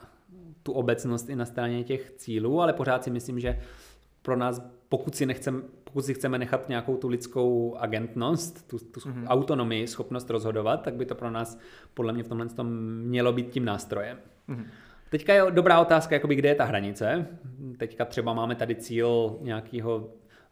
tu 0.62 0.72
obecnost 0.72 1.28
i 1.28 1.36
na 1.36 1.44
straně 1.44 1.84
těch 1.84 2.10
cílů, 2.16 2.62
ale 2.62 2.72
pořád 2.72 3.05
si 3.05 3.10
myslím, 3.10 3.40
že 3.40 3.60
pro 4.22 4.36
nás, 4.36 4.62
pokud 4.88 5.16
si, 5.16 5.26
nechcem, 5.26 5.62
pokud 5.84 6.05
si 6.05 6.14
chceme 6.14 6.38
nechat 6.38 6.68
nějakou 6.68 6.96
tu 6.96 7.09
lidskou 7.09 7.76
agentnost, 7.76 8.68
tu, 8.68 8.78
tu 8.78 9.00
mm-hmm. 9.00 9.24
autonomii, 9.26 9.86
schopnost 9.86 10.30
rozhodovat, 10.30 10.82
tak 10.82 10.94
by 10.94 11.06
to 11.06 11.14
pro 11.14 11.30
nás 11.30 11.59
podle 11.94 12.12
mě 12.12 12.22
v 12.22 12.28
tomhle 12.28 12.48
tom 12.48 12.72
mělo 12.86 13.32
být 13.32 13.50
tím 13.50 13.64
nástrojem. 13.64 14.18
Mm-hmm. 14.48 14.64
Teďka 15.10 15.34
je 15.34 15.42
dobrá 15.50 15.80
otázka, 15.80 16.14
jakoby, 16.14 16.34
kde 16.34 16.48
je 16.48 16.55
ta 16.55 16.64
hranice. 16.64 17.26
Teďka 17.78 18.05
třeba 18.05 18.34
máme 18.34 18.55
tady 18.55 18.74
cíl 18.74 19.38
nějakého 19.40 20.10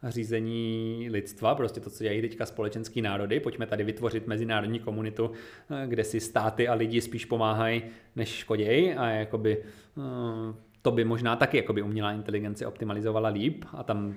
řízení 0.09 1.07
lidstva, 1.11 1.55
prostě 1.55 1.79
to, 1.79 1.89
co 1.89 2.03
dělají 2.03 2.21
teďka 2.21 2.45
společenský 2.45 3.01
národy. 3.01 3.39
Pojďme 3.39 3.65
tady 3.65 3.83
vytvořit 3.83 4.27
mezinárodní 4.27 4.79
komunitu, 4.79 5.31
kde 5.85 6.03
si 6.03 6.19
státy 6.19 6.67
a 6.67 6.73
lidi 6.73 7.01
spíš 7.01 7.25
pomáhají, 7.25 7.81
než 8.15 8.29
škodějí. 8.29 8.93
A 8.93 9.09
jakoby 9.09 9.57
eh, 9.97 10.53
to 10.81 10.91
by 10.91 11.05
možná 11.05 11.35
taky 11.35 11.57
jakoby 11.57 11.81
umělá 11.81 12.11
inteligence 12.11 12.67
optimalizovala 12.67 13.29
líp. 13.29 13.65
A 13.73 13.83
tam 13.83 14.15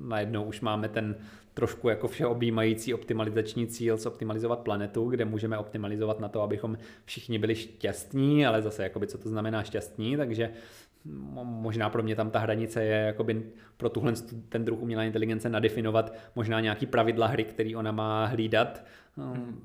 najednou 0.00 0.44
už 0.44 0.60
máme 0.60 0.88
ten 0.88 1.16
trošku 1.54 1.88
jako 1.88 2.08
všeobjímající 2.08 2.94
optimalizační 2.94 3.66
cíl 3.66 3.98
optimalizovat 4.06 4.58
planetu, 4.58 5.08
kde 5.08 5.24
můžeme 5.24 5.58
optimalizovat 5.58 6.20
na 6.20 6.28
to, 6.28 6.42
abychom 6.42 6.78
všichni 7.04 7.38
byli 7.38 7.54
šťastní, 7.54 8.46
ale 8.46 8.62
zase 8.62 8.82
jakoby 8.82 9.06
co 9.06 9.18
to 9.18 9.28
znamená 9.28 9.62
šťastní, 9.62 10.16
takže 10.16 10.50
možná 11.42 11.90
pro 11.90 12.02
mě 12.02 12.16
tam 12.16 12.30
ta 12.30 12.38
hranice 12.38 12.84
je 12.84 12.96
jakoby 12.96 13.42
pro 13.76 13.88
tuhle 13.88 14.12
ten 14.48 14.64
druh 14.64 14.82
umělé 14.82 15.06
inteligence 15.06 15.48
nadefinovat 15.48 16.14
možná 16.34 16.60
nějaký 16.60 16.86
pravidla 16.86 17.26
hry, 17.26 17.44
který 17.44 17.76
ona 17.76 17.92
má 17.92 18.26
hlídat, 18.26 18.84
hmm. 19.16 19.60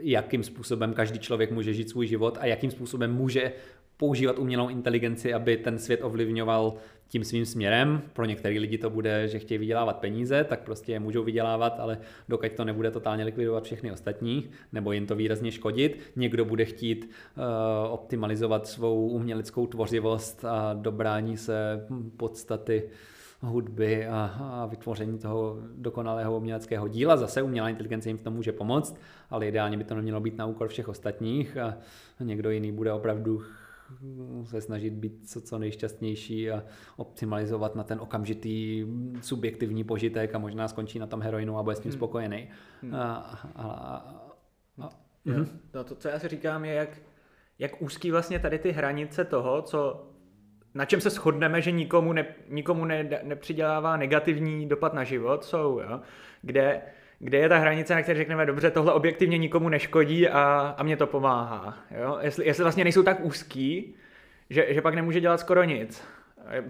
jakým 0.00 0.42
způsobem 0.42 0.94
každý 0.94 1.18
člověk 1.18 1.52
může 1.52 1.74
žít 1.74 1.90
svůj 1.90 2.06
život 2.06 2.38
a 2.40 2.46
jakým 2.46 2.70
způsobem 2.70 3.14
může 3.14 3.52
používat 3.96 4.38
umělou 4.38 4.68
inteligenci, 4.68 5.34
aby 5.34 5.56
ten 5.56 5.78
svět 5.78 6.00
ovlivňoval 6.02 6.74
tím 7.12 7.24
svým 7.24 7.46
směrem. 7.46 8.02
Pro 8.12 8.24
některé 8.24 8.58
lidi 8.58 8.78
to 8.78 8.90
bude, 8.90 9.28
že 9.28 9.38
chtějí 9.38 9.58
vydělávat 9.58 9.98
peníze, 9.98 10.44
tak 10.44 10.60
prostě 10.60 10.92
je 10.92 11.00
můžou 11.00 11.24
vydělávat, 11.24 11.80
ale 11.80 11.98
dokud 12.28 12.52
to 12.52 12.64
nebude 12.64 12.90
totálně 12.90 13.24
likvidovat 13.24 13.64
všechny 13.64 13.92
ostatní, 13.92 14.50
nebo 14.72 14.92
jim 14.92 15.06
to 15.06 15.16
výrazně 15.16 15.52
škodit. 15.52 16.00
Někdo 16.16 16.44
bude 16.44 16.64
chtít 16.64 17.10
uh, 17.36 17.44
optimalizovat 17.92 18.66
svou 18.66 19.08
uměleckou 19.08 19.66
tvořivost 19.66 20.44
a 20.44 20.74
dobrání 20.74 21.36
se 21.36 21.86
podstaty 22.16 22.82
hudby 23.40 24.06
a, 24.06 24.36
a 24.40 24.66
vytvoření 24.66 25.18
toho 25.18 25.58
dokonalého 25.76 26.36
uměleckého 26.36 26.88
díla. 26.88 27.16
Zase 27.16 27.42
umělá 27.42 27.68
inteligence 27.68 28.08
jim 28.08 28.18
v 28.18 28.22
tom 28.22 28.34
může 28.34 28.52
pomoct, 28.52 28.96
ale 29.30 29.46
ideálně 29.46 29.76
by 29.76 29.84
to 29.84 29.94
nemělo 29.94 30.20
být 30.20 30.36
na 30.36 30.46
úkor 30.46 30.68
všech 30.68 30.88
ostatních 30.88 31.56
a 31.56 31.76
někdo 32.20 32.50
jiný 32.50 32.72
bude 32.72 32.92
opravdu 32.92 33.42
se 34.44 34.60
snažit 34.60 34.92
být 34.92 35.30
co, 35.30 35.40
co 35.40 35.58
nejšťastnější 35.58 36.50
a 36.50 36.64
optimalizovat 36.96 37.74
na 37.74 37.84
ten 37.84 38.00
okamžitý 38.00 38.86
subjektivní 39.20 39.84
požitek 39.84 40.34
a 40.34 40.38
možná 40.38 40.68
skončí 40.68 40.98
na 40.98 41.06
tom 41.06 41.22
heroinu 41.22 41.58
a 41.58 41.62
bude 41.62 41.76
s 41.76 41.80
tím 41.80 41.90
hmm. 41.90 41.98
spokojený. 41.98 42.48
Hmm. 42.82 42.94
A, 42.94 43.14
a, 43.54 43.62
a, 43.62 43.96
a, 44.82 44.90
mhm. 45.24 45.60
no 45.74 45.84
to, 45.84 45.94
co 45.94 46.08
já 46.08 46.18
si 46.18 46.28
říkám, 46.28 46.64
je, 46.64 46.74
jak, 46.74 46.88
jak 47.58 47.82
úzký 47.82 48.10
vlastně 48.10 48.38
tady 48.38 48.58
ty 48.58 48.70
hranice 48.72 49.24
toho, 49.24 49.62
co 49.62 50.08
na 50.74 50.84
čem 50.84 51.00
se 51.00 51.10
shodneme, 51.10 51.62
že 51.62 51.70
nikomu, 51.70 52.12
ne, 52.12 52.26
nikomu 52.48 52.84
ne, 52.84 53.20
nepřidělává 53.22 53.96
negativní 53.96 54.68
dopad 54.68 54.94
na 54.94 55.04
život, 55.04 55.44
jsou, 55.44 55.80
jo? 55.80 56.00
kde 56.42 56.82
kde 57.24 57.38
je 57.38 57.48
ta 57.48 57.58
hranice, 57.58 57.94
na 57.94 58.02
které 58.02 58.18
řekneme, 58.18 58.46
dobře, 58.46 58.70
tohle 58.70 58.92
objektivně 58.92 59.38
nikomu 59.38 59.68
neškodí 59.68 60.28
a, 60.28 60.74
a 60.78 60.82
mě 60.82 60.96
to 60.96 61.06
pomáhá. 61.06 61.78
Jo? 62.02 62.18
Jestli, 62.20 62.46
jestli 62.46 62.62
vlastně 62.62 62.84
nejsou 62.84 63.02
tak 63.02 63.24
úzký, 63.24 63.94
že, 64.50 64.66
že 64.68 64.82
pak 64.82 64.94
nemůže 64.94 65.20
dělat 65.20 65.40
skoro 65.40 65.64
nic. 65.64 66.04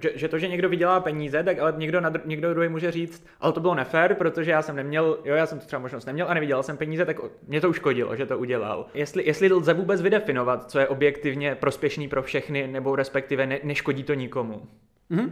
Že, 0.01 0.11
že 0.15 0.29
to, 0.29 0.39
že 0.39 0.49
někdo 0.49 0.69
vydělá 0.69 1.01
peníze, 1.01 1.43
tak 1.43 1.59
ale 1.59 1.74
někdo, 1.77 2.01
na, 2.01 2.12
někdo 2.24 2.55
druhý 2.55 2.69
může 2.69 2.91
říct, 2.91 3.27
ale 3.41 3.53
to 3.53 3.61
bylo 3.61 3.74
nefér, 3.74 4.15
protože 4.15 4.51
já 4.51 4.62
jsem 4.62 4.77
neměl, 4.77 5.19
jo, 5.24 5.35
já 5.35 5.47
jsem 5.47 5.59
tu 5.59 5.66
třeba 5.66 5.83
možnost 5.83 6.05
neměl 6.07 6.29
a 6.29 6.35
nevydělal 6.35 6.62
jsem 6.62 6.77
peníze, 6.77 7.05
tak 7.05 7.16
mě 7.49 7.61
to 7.61 7.69
uškodilo, 7.69 8.16
že 8.16 8.27
to 8.27 8.39
udělal. 8.39 8.87
Jestli, 8.95 9.27
jestli 9.27 9.53
lze 9.53 9.74
vůbec 9.74 10.03
vydefinovat, 10.03 10.70
co 10.70 10.79
je 10.79 10.89
objektivně 10.89 11.55
prospěšný 11.55 12.09
pro 12.09 12.23
všechny, 12.23 12.66
nebo 12.66 12.97
respektive 12.97 13.47
ne, 13.47 13.59
neškodí 13.62 14.03
to 14.03 14.15
nikomu. 14.15 14.62
Mm-hmm. 15.11 15.31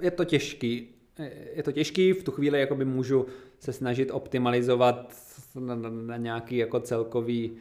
Je 0.00 0.10
to 0.10 0.24
těžký 0.24 0.97
je 1.54 1.62
to 1.62 1.72
těžký, 1.72 2.12
v 2.12 2.24
tu 2.24 2.30
chvíli 2.30 2.60
jakoby 2.60 2.84
můžu 2.84 3.26
se 3.58 3.72
snažit 3.72 4.10
optimalizovat 4.10 5.16
na, 5.54 5.74
na, 5.74 5.90
na 5.90 6.16
nějaký 6.16 6.56
jako 6.56 6.80
celkový 6.80 7.56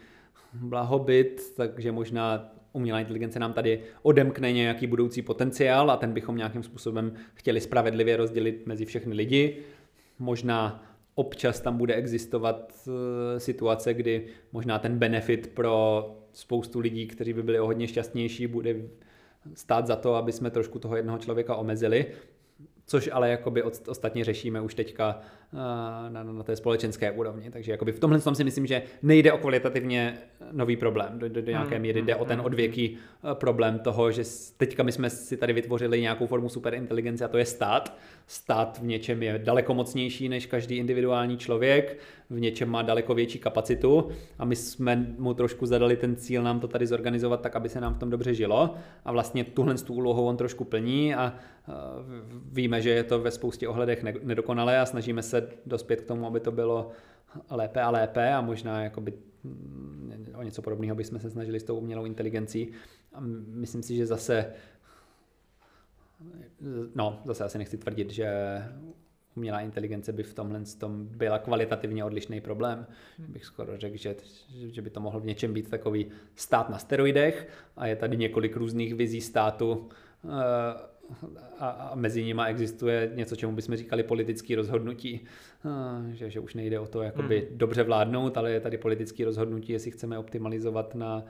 blahobyt, 0.53 1.53
takže 1.55 1.91
možná 1.91 2.53
umělá 2.73 2.99
inteligence 2.99 3.39
nám 3.39 3.53
tady 3.53 3.81
odemkne 4.01 4.51
nějaký 4.51 4.87
budoucí 4.87 5.21
potenciál 5.21 5.91
a 5.91 5.97
ten 5.97 6.13
bychom 6.13 6.37
nějakým 6.37 6.63
způsobem 6.63 7.13
chtěli 7.33 7.61
spravedlivě 7.61 8.17
rozdělit 8.17 8.63
mezi 8.65 8.85
všechny 8.85 9.15
lidi. 9.15 9.57
Možná 10.19 10.83
občas 11.15 11.59
tam 11.59 11.77
bude 11.77 11.93
existovat 11.93 12.73
eh, 12.87 13.39
situace, 13.39 13.93
kdy 13.93 14.25
možná 14.51 14.79
ten 14.79 14.97
benefit 14.97 15.47
pro 15.47 16.05
spoustu 16.33 16.79
lidí, 16.79 17.07
kteří 17.07 17.33
by 17.33 17.43
byli 17.43 17.59
o 17.59 17.65
hodně 17.65 17.87
šťastnější, 17.87 18.47
bude 18.47 18.75
stát 19.53 19.87
za 19.87 19.95
to, 19.95 20.15
aby 20.15 20.31
jsme 20.31 20.51
trošku 20.51 20.79
toho 20.79 20.95
jednoho 20.95 21.17
člověka 21.17 21.55
omezili 21.55 22.05
což 22.87 23.09
ale 23.13 23.29
jakoby 23.29 23.63
ostatně 23.63 24.23
řešíme 24.23 24.61
už 24.61 24.73
teďka 24.75 25.19
eh, 25.53 25.57
na, 26.09 26.23
na 26.23 26.43
té 26.43 26.55
společenské 26.55 27.11
úrovni. 27.11 27.51
Takže 27.51 27.71
jakoby 27.71 27.91
v 27.91 27.99
tomhle 27.99 28.19
tom 28.19 28.35
si 28.35 28.43
myslím, 28.43 28.67
že 28.67 28.81
nejde 29.01 29.33
o 29.33 29.37
kvalitativně 29.37 30.17
nový 30.51 30.77
problém. 30.77 31.19
Do, 31.19 31.29
do, 31.29 31.41
do 31.41 31.51
nějaké 31.51 31.75
hmm, 31.75 31.81
míry 31.81 32.01
jde 32.01 32.15
o 32.15 32.25
ten 32.25 32.37
hmm, 32.37 32.45
odvěký 32.45 32.97
eh, 32.97 33.35
problém 33.35 33.79
toho, 33.79 34.11
že 34.11 34.23
teďka 34.57 34.83
my 34.83 34.91
jsme 34.91 35.09
si 35.09 35.37
tady 35.37 35.53
vytvořili 35.53 36.01
nějakou 36.01 36.27
formu 36.27 36.49
superinteligence 36.49 37.25
a 37.25 37.27
to 37.27 37.37
je 37.37 37.45
stát. 37.45 37.97
Stát 38.27 38.79
v 38.79 38.85
něčem 38.85 39.23
je 39.23 39.39
daleko 39.39 39.73
mocnější 39.73 40.29
než 40.29 40.45
každý 40.45 40.77
individuální 40.77 41.37
člověk, 41.37 41.97
v 42.29 42.39
něčem 42.39 42.69
má 42.69 42.81
daleko 42.81 43.15
větší 43.15 43.39
kapacitu 43.39 44.09
a 44.39 44.45
my 44.45 44.55
jsme 44.55 45.15
mu 45.17 45.33
trošku 45.33 45.65
zadali 45.65 45.97
ten 45.97 46.15
cíl 46.15 46.43
nám 46.43 46.59
to 46.59 46.67
tady 46.67 46.87
zorganizovat 46.87 47.41
tak, 47.41 47.55
aby 47.55 47.69
se 47.69 47.81
nám 47.81 47.93
v 47.93 47.97
tom 47.97 48.09
dobře 48.09 48.33
žilo 48.33 48.75
a 49.05 49.11
vlastně 49.11 49.43
tuhle 49.43 49.75
tu 49.75 49.93
úlohu 49.93 50.27
on 50.27 50.37
trošku 50.37 50.63
plní 50.63 51.15
a 51.15 51.33
víme, 52.51 52.81
že 52.81 52.89
je 52.89 53.03
to 53.03 53.19
ve 53.19 53.31
spoustě 53.31 53.67
ohledech 53.67 54.03
nedokonalé 54.03 54.79
a 54.79 54.85
snažíme 54.85 55.23
se 55.23 55.49
dospět 55.65 56.01
k 56.01 56.07
tomu, 56.07 56.27
aby 56.27 56.39
to 56.39 56.51
bylo 56.51 56.91
lépe 57.49 57.81
a 57.81 57.89
lépe 57.89 58.33
a 58.33 58.41
možná 58.41 58.83
jakoby 58.83 59.13
mm, 59.43 60.33
o 60.35 60.43
něco 60.43 60.61
podobného 60.61 60.95
bychom 60.95 61.19
se 61.19 61.29
snažili 61.29 61.59
s 61.59 61.63
tou 61.63 61.77
umělou 61.77 62.05
inteligencí. 62.05 62.71
A 63.13 63.19
myslím 63.47 63.83
si, 63.83 63.95
že 63.95 64.05
zase 64.05 64.53
no, 66.95 67.21
zase 67.25 67.43
asi 67.43 67.57
nechci 67.57 67.77
tvrdit, 67.77 68.11
že 68.11 68.29
umělá 69.37 69.61
inteligence 69.61 70.13
by 70.13 70.23
v 70.23 70.33
tomhle 70.33 70.61
tom 70.77 71.07
byla 71.07 71.39
kvalitativně 71.39 72.05
odlišný 72.05 72.41
problém. 72.41 72.85
Hmm. 73.17 73.33
Bych 73.33 73.45
skoro 73.45 73.77
řekl, 73.77 73.97
že, 73.97 74.15
že 74.71 74.81
by 74.81 74.89
to 74.89 74.99
mohl 74.99 75.19
v 75.19 75.25
něčem 75.25 75.53
být 75.53 75.69
takový 75.69 76.05
stát 76.35 76.69
na 76.69 76.77
steroidech 76.77 77.47
a 77.77 77.87
je 77.87 77.95
tady 77.95 78.17
několik 78.17 78.57
různých 78.57 78.95
vizí 78.95 79.21
státu, 79.21 79.89
eh, 80.25 80.97
a, 81.59 81.69
a 81.69 81.95
mezi 81.95 82.23
nimi 82.23 82.41
existuje 82.47 83.11
něco, 83.15 83.35
čemu 83.35 83.55
bychom 83.55 83.75
říkali 83.75 84.03
politické 84.03 84.55
rozhodnutí, 84.55 85.25
že, 86.11 86.29
že 86.29 86.39
už 86.39 86.53
nejde 86.53 86.79
o 86.79 86.87
to 86.87 87.01
jakoby 87.01 87.39
hmm. 87.39 87.57
dobře 87.57 87.83
vládnout, 87.83 88.37
ale 88.37 88.51
je 88.51 88.59
tady 88.59 88.77
politické 88.77 89.25
rozhodnutí, 89.25 89.73
jestli 89.73 89.91
chceme 89.91 90.17
optimalizovat 90.17 90.95
na 90.95 91.25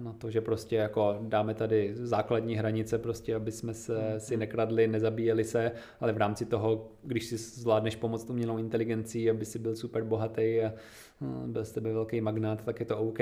na 0.00 0.12
to, 0.12 0.30
že 0.30 0.40
prostě 0.40 0.76
jako 0.76 1.18
dáme 1.22 1.54
tady 1.54 1.90
základní 1.94 2.56
hranice, 2.56 2.98
prostě, 2.98 3.34
aby 3.34 3.52
jsme 3.52 3.74
se 3.74 3.98
hmm. 3.98 4.20
si 4.20 4.36
nekradli, 4.36 4.88
nezabíjeli 4.88 5.44
se, 5.44 5.72
ale 6.00 6.12
v 6.12 6.16
rámci 6.16 6.44
toho, 6.46 6.92
když 7.02 7.26
si 7.26 7.36
zvládneš 7.36 7.96
pomoct 7.96 8.30
umělou 8.30 8.58
inteligencí, 8.58 9.30
aby 9.30 9.44
si 9.44 9.58
byl 9.58 9.76
super 9.76 10.04
bohatý 10.04 10.60
a 10.60 10.72
byl 11.46 11.64
z 11.64 11.72
tebe 11.72 11.92
velký 11.92 12.20
magnát, 12.20 12.64
tak 12.64 12.80
je 12.80 12.86
to 12.86 12.98
OK. 12.98 13.20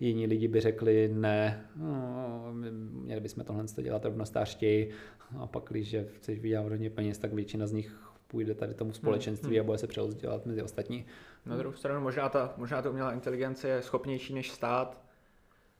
Jiní 0.00 0.26
lidi 0.26 0.48
by 0.48 0.60
řekli, 0.60 1.10
ne, 1.14 1.66
no, 1.76 2.52
měli 2.92 3.20
bychom 3.20 3.44
tohle 3.44 3.64
dělat 3.82 4.04
rovnostářtěji 4.04 4.90
a 5.38 5.46
pak, 5.46 5.64
když 5.68 5.96
chceš 6.16 6.40
vydělat 6.40 6.68
hodně 6.68 6.90
peněz, 6.90 7.18
tak 7.18 7.32
většina 7.32 7.66
z 7.66 7.72
nich 7.72 7.96
půjde 8.26 8.54
tady 8.54 8.74
tomu 8.74 8.92
společenství 8.92 9.56
hmm. 9.56 9.60
a 9.60 9.64
bude 9.64 9.78
se 9.78 9.86
přerozdělat 9.86 10.46
mezi 10.46 10.62
ostatní. 10.62 11.06
Na 11.46 11.56
druhou 11.56 11.76
stranu 11.76 12.00
možná 12.00 12.28
ta, 12.28 12.54
možná 12.56 12.82
ta 12.82 12.90
umělá 12.90 13.12
inteligence 13.12 13.68
je 13.68 13.82
schopnější 13.82 14.34
než 14.34 14.50
stát 14.50 15.05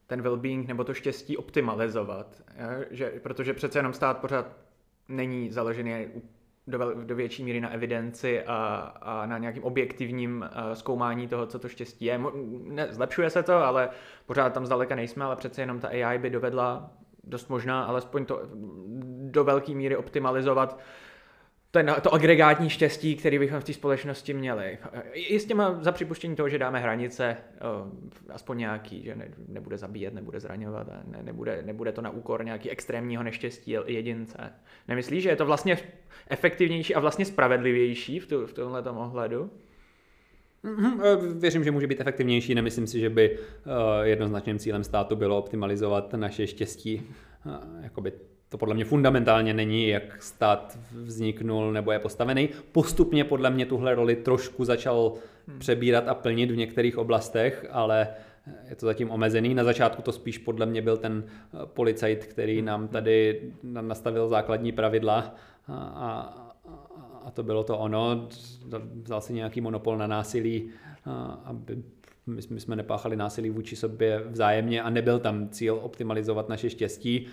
ten 0.07 0.23
well-being 0.23 0.67
nebo 0.67 0.85
to 0.85 0.95
štěstí 0.95 1.37
optimalizovat. 1.37 2.43
Že, 2.91 3.11
protože 3.23 3.55
přece 3.55 3.79
jenom 3.79 3.93
stát 3.93 4.19
pořád 4.19 4.47
není 5.09 5.51
založený 5.51 6.07
do, 6.67 6.95
do 7.05 7.17
větší 7.17 7.45
míry 7.45 7.61
na 7.61 7.71
evidenci 7.71 8.43
a, 8.43 8.57
a 9.03 9.27
na 9.27 9.39
nějakým 9.39 9.65
objektivním 9.65 10.45
uh, 10.45 10.73
zkoumání 10.73 11.29
toho, 11.29 11.47
co 11.47 11.59
to 11.59 11.69
štěstí 11.69 12.05
je. 12.05 12.21
Ne, 12.65 12.89
zlepšuje 12.91 13.31
se 13.31 13.43
to, 13.43 13.55
ale 13.55 13.89
pořád 14.27 14.53
tam 14.53 14.67
zdaleka 14.67 14.95
nejsme, 14.95 15.25
ale 15.25 15.37
přece 15.37 15.63
jenom 15.63 15.81
ta 15.81 15.89
AI 15.89 16.19
by 16.19 16.31
dovedla 16.31 16.91
dost 17.25 17.49
možná 17.49 17.85
alespoň 17.85 18.25
to 18.25 18.43
do 19.31 19.45
velké 19.45 19.75
míry 19.75 19.97
optimalizovat 19.97 20.81
ten, 21.77 21.95
to 22.03 22.15
agregátní 22.15 22.71
štěstí, 22.71 23.17
který 23.17 23.39
bychom 23.39 23.61
v 23.61 23.65
té 23.65 23.73
společnosti 23.73 24.35
měli. 24.35 24.79
I 25.13 25.41
s 25.41 25.45
těma 25.45 25.79
za 25.83 25.93
připuštění 25.93 26.37
toho, 26.37 26.49
že 26.49 26.59
dáme 26.59 26.81
hranice, 26.81 27.37
aspoň 28.29 28.59
nějaký, 28.59 29.03
že 29.03 29.17
ne, 29.17 29.29
nebude 29.49 29.79
zabíjet, 29.79 30.15
nebude 30.15 30.41
zraňovat, 30.41 30.87
ne, 30.87 31.23
nebude, 31.23 31.63
nebude 31.63 31.93
to 31.93 32.03
na 32.03 32.11
úkor 32.11 32.45
nějaký 32.45 32.71
extrémního 32.71 33.23
neštěstí 33.23 33.77
jedince. 33.87 34.53
Nemyslíš, 34.89 35.23
že 35.23 35.29
je 35.29 35.37
to 35.37 35.47
vlastně 35.47 35.79
efektivnější 36.29 36.95
a 36.95 37.01
vlastně 37.01 37.25
spravedlivější 37.25 38.19
v, 38.19 38.27
tu, 38.27 38.47
v 38.47 38.53
tomhle 38.53 38.83
ohledu? 38.83 39.51
Mhm, 40.63 41.01
věřím, 41.41 41.65
že 41.65 41.71
může 41.71 41.87
být 41.87 42.01
efektivnější. 42.01 42.55
Nemyslím 42.55 42.87
si, 42.87 43.01
že 43.01 43.11
by 43.11 43.39
jednoznačným 44.03 44.59
cílem 44.59 44.85
státu 44.85 45.17
bylo 45.17 45.39
optimalizovat 45.39 46.13
naše 46.13 46.47
štěstí. 46.47 47.03
Jakoby 47.81 48.13
to 48.57 48.59
podle 48.59 48.75
mě 48.75 48.85
fundamentálně 48.85 49.55
není, 49.55 49.89
jak 49.89 50.23
stát 50.23 50.79
vzniknul 50.93 51.73
nebo 51.73 51.93
je 51.93 51.99
postavený. 51.99 52.49
Postupně 52.73 53.25
podle 53.25 53.51
mě 53.51 53.67
tuhle 53.67 53.95
roli 53.95 54.17
trošku 54.17 54.65
začal 54.65 55.13
hmm. 55.49 55.59
přebírat 55.59 56.09
a 56.09 56.15
plnit 56.15 56.51
v 56.51 56.57
některých 56.57 56.99
oblastech, 56.99 57.67
ale 57.71 58.09
je 58.69 58.77
to 58.77 58.87
zatím 58.87 59.11
omezený. 59.11 59.55
Na 59.55 59.65
začátku 59.65 60.03
to 60.03 60.13
spíš 60.13 60.39
podle 60.39 60.67
mě 60.67 60.83
byl 60.83 60.97
ten 60.97 61.25
eh, 61.27 61.59
policajt, 61.67 62.27
který 62.27 62.57
hmm. 62.57 62.67
nám 62.67 62.89
tady 62.89 63.43
nastavil 63.63 64.29
základní 64.29 64.73
pravidla 64.73 65.35
a, 65.69 65.75
a, 65.77 66.09
a 67.25 67.31
to 67.31 67.43
bylo 67.43 67.65
to 67.65 67.79
ono. 67.79 68.29
Vzal 69.03 69.21
si 69.21 69.33
nějaký 69.33 69.61
monopol 69.61 69.99
na 69.99 70.07
násilí, 70.07 70.71
aby 71.45 71.83
my 72.27 72.61
jsme 72.61 72.77
nepáchali 72.77 73.17
násilí 73.17 73.51
vůči 73.51 73.77
sobě 73.77 74.23
vzájemně 74.29 74.83
a 74.83 74.91
nebyl 74.91 75.19
tam 75.19 75.49
cíl 75.49 75.79
optimalizovat 75.83 76.49
naše 76.49 76.71
štěstí 76.71 77.27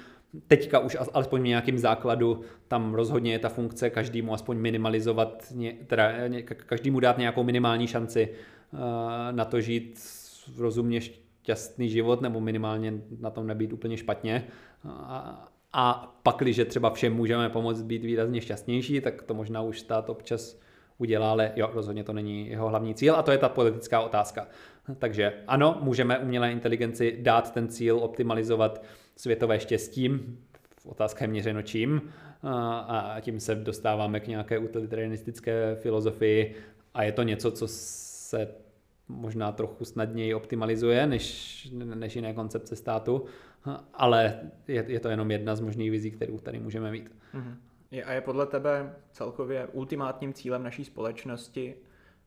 teďka 0.47 0.80
už 0.80 0.97
alespoň 1.14 1.41
v 1.41 1.47
nějakým 1.47 1.77
základu 1.77 2.41
tam 2.68 2.93
rozhodně 2.93 3.31
je 3.31 3.39
ta 3.39 3.49
funkce 3.49 3.89
každému 3.89 4.34
aspoň 4.34 4.57
minimalizovat, 4.57 5.53
teda 5.88 6.11
každému 6.55 6.99
dát 6.99 7.18
nějakou 7.18 7.43
minimální 7.43 7.88
šanci 7.88 8.30
eh, 8.30 8.77
na 9.31 9.45
to 9.45 9.61
žít 9.61 9.99
rozumně 10.57 11.01
šťastný 11.01 11.89
život 11.89 12.22
nebo 12.22 12.39
minimálně 12.39 12.93
na 13.19 13.30
tom 13.30 13.47
nebýt 13.47 13.73
úplně 13.73 13.97
špatně. 13.97 14.47
A, 14.88 15.47
a 15.73 16.15
pak, 16.23 16.35
když 16.38 16.61
třeba 16.65 16.89
všem 16.89 17.14
můžeme 17.14 17.49
pomoct 17.49 17.81
být 17.81 18.03
výrazně 18.03 18.41
šťastnější, 18.41 19.01
tak 19.01 19.22
to 19.22 19.34
možná 19.34 19.61
už 19.61 19.80
stát 19.80 20.10
občas 20.10 20.60
udělá, 20.97 21.31
ale 21.31 21.51
jo, 21.55 21.69
rozhodně 21.73 22.03
to 22.03 22.14
není 22.14 22.49
jeho 22.49 22.69
hlavní 22.69 22.95
cíl 22.95 23.15
a 23.15 23.22
to 23.22 23.31
je 23.31 23.38
ta 23.38 23.49
politická 23.49 24.01
otázka. 24.01 24.47
Takže 24.99 25.34
ano, 25.47 25.77
můžeme 25.81 26.19
umělé 26.19 26.51
inteligenci 26.51 27.18
dát 27.22 27.53
ten 27.53 27.68
cíl 27.68 27.97
optimalizovat 27.97 28.84
světové 29.15 29.60
štěstí, 29.60 30.11
otázka 30.85 31.23
je 31.23 31.27
měřeno 31.27 31.61
čím, 31.61 32.02
a 32.88 33.18
tím 33.22 33.40
se 33.40 33.56
dostáváme 33.56 34.19
k 34.19 34.27
nějaké 34.27 34.57
utilitarianistické 34.57 35.76
filozofii 35.76 36.56
a 36.94 37.03
je 37.03 37.11
to 37.11 37.23
něco, 37.23 37.52
co 37.52 37.68
se 37.68 38.48
možná 39.07 39.52
trochu 39.52 39.85
snadněji 39.85 40.34
optimalizuje 40.34 41.07
než, 41.07 41.68
než 41.73 42.15
jiné 42.15 42.34
koncepce 42.34 42.76
státu, 42.76 43.26
ale 43.94 44.40
je, 44.68 44.85
je 44.88 44.99
to 44.99 45.10
jenom 45.10 45.31
jedna 45.31 45.56
z 45.56 45.61
možných 45.61 45.91
vizí, 45.91 46.11
kterou 46.11 46.38
tady 46.40 46.60
můžeme 46.60 46.91
mít. 46.91 47.11
Mm-hmm. 47.34 47.56
Je, 47.91 48.03
a 48.03 48.14
je 48.14 48.22
podle 48.22 48.45
tebe 48.45 48.95
celkově 49.11 49.68
ultimátním 49.68 50.34
cílem 50.34 50.64
naší 50.64 50.85
společnosti 50.85 51.76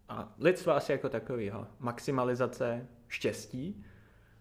a 0.09 0.35
lidstva 0.39 0.77
asi 0.77 0.93
jako 0.93 1.09
takového 1.09 1.67
maximalizace 1.79 2.87
štěstí, 3.09 3.85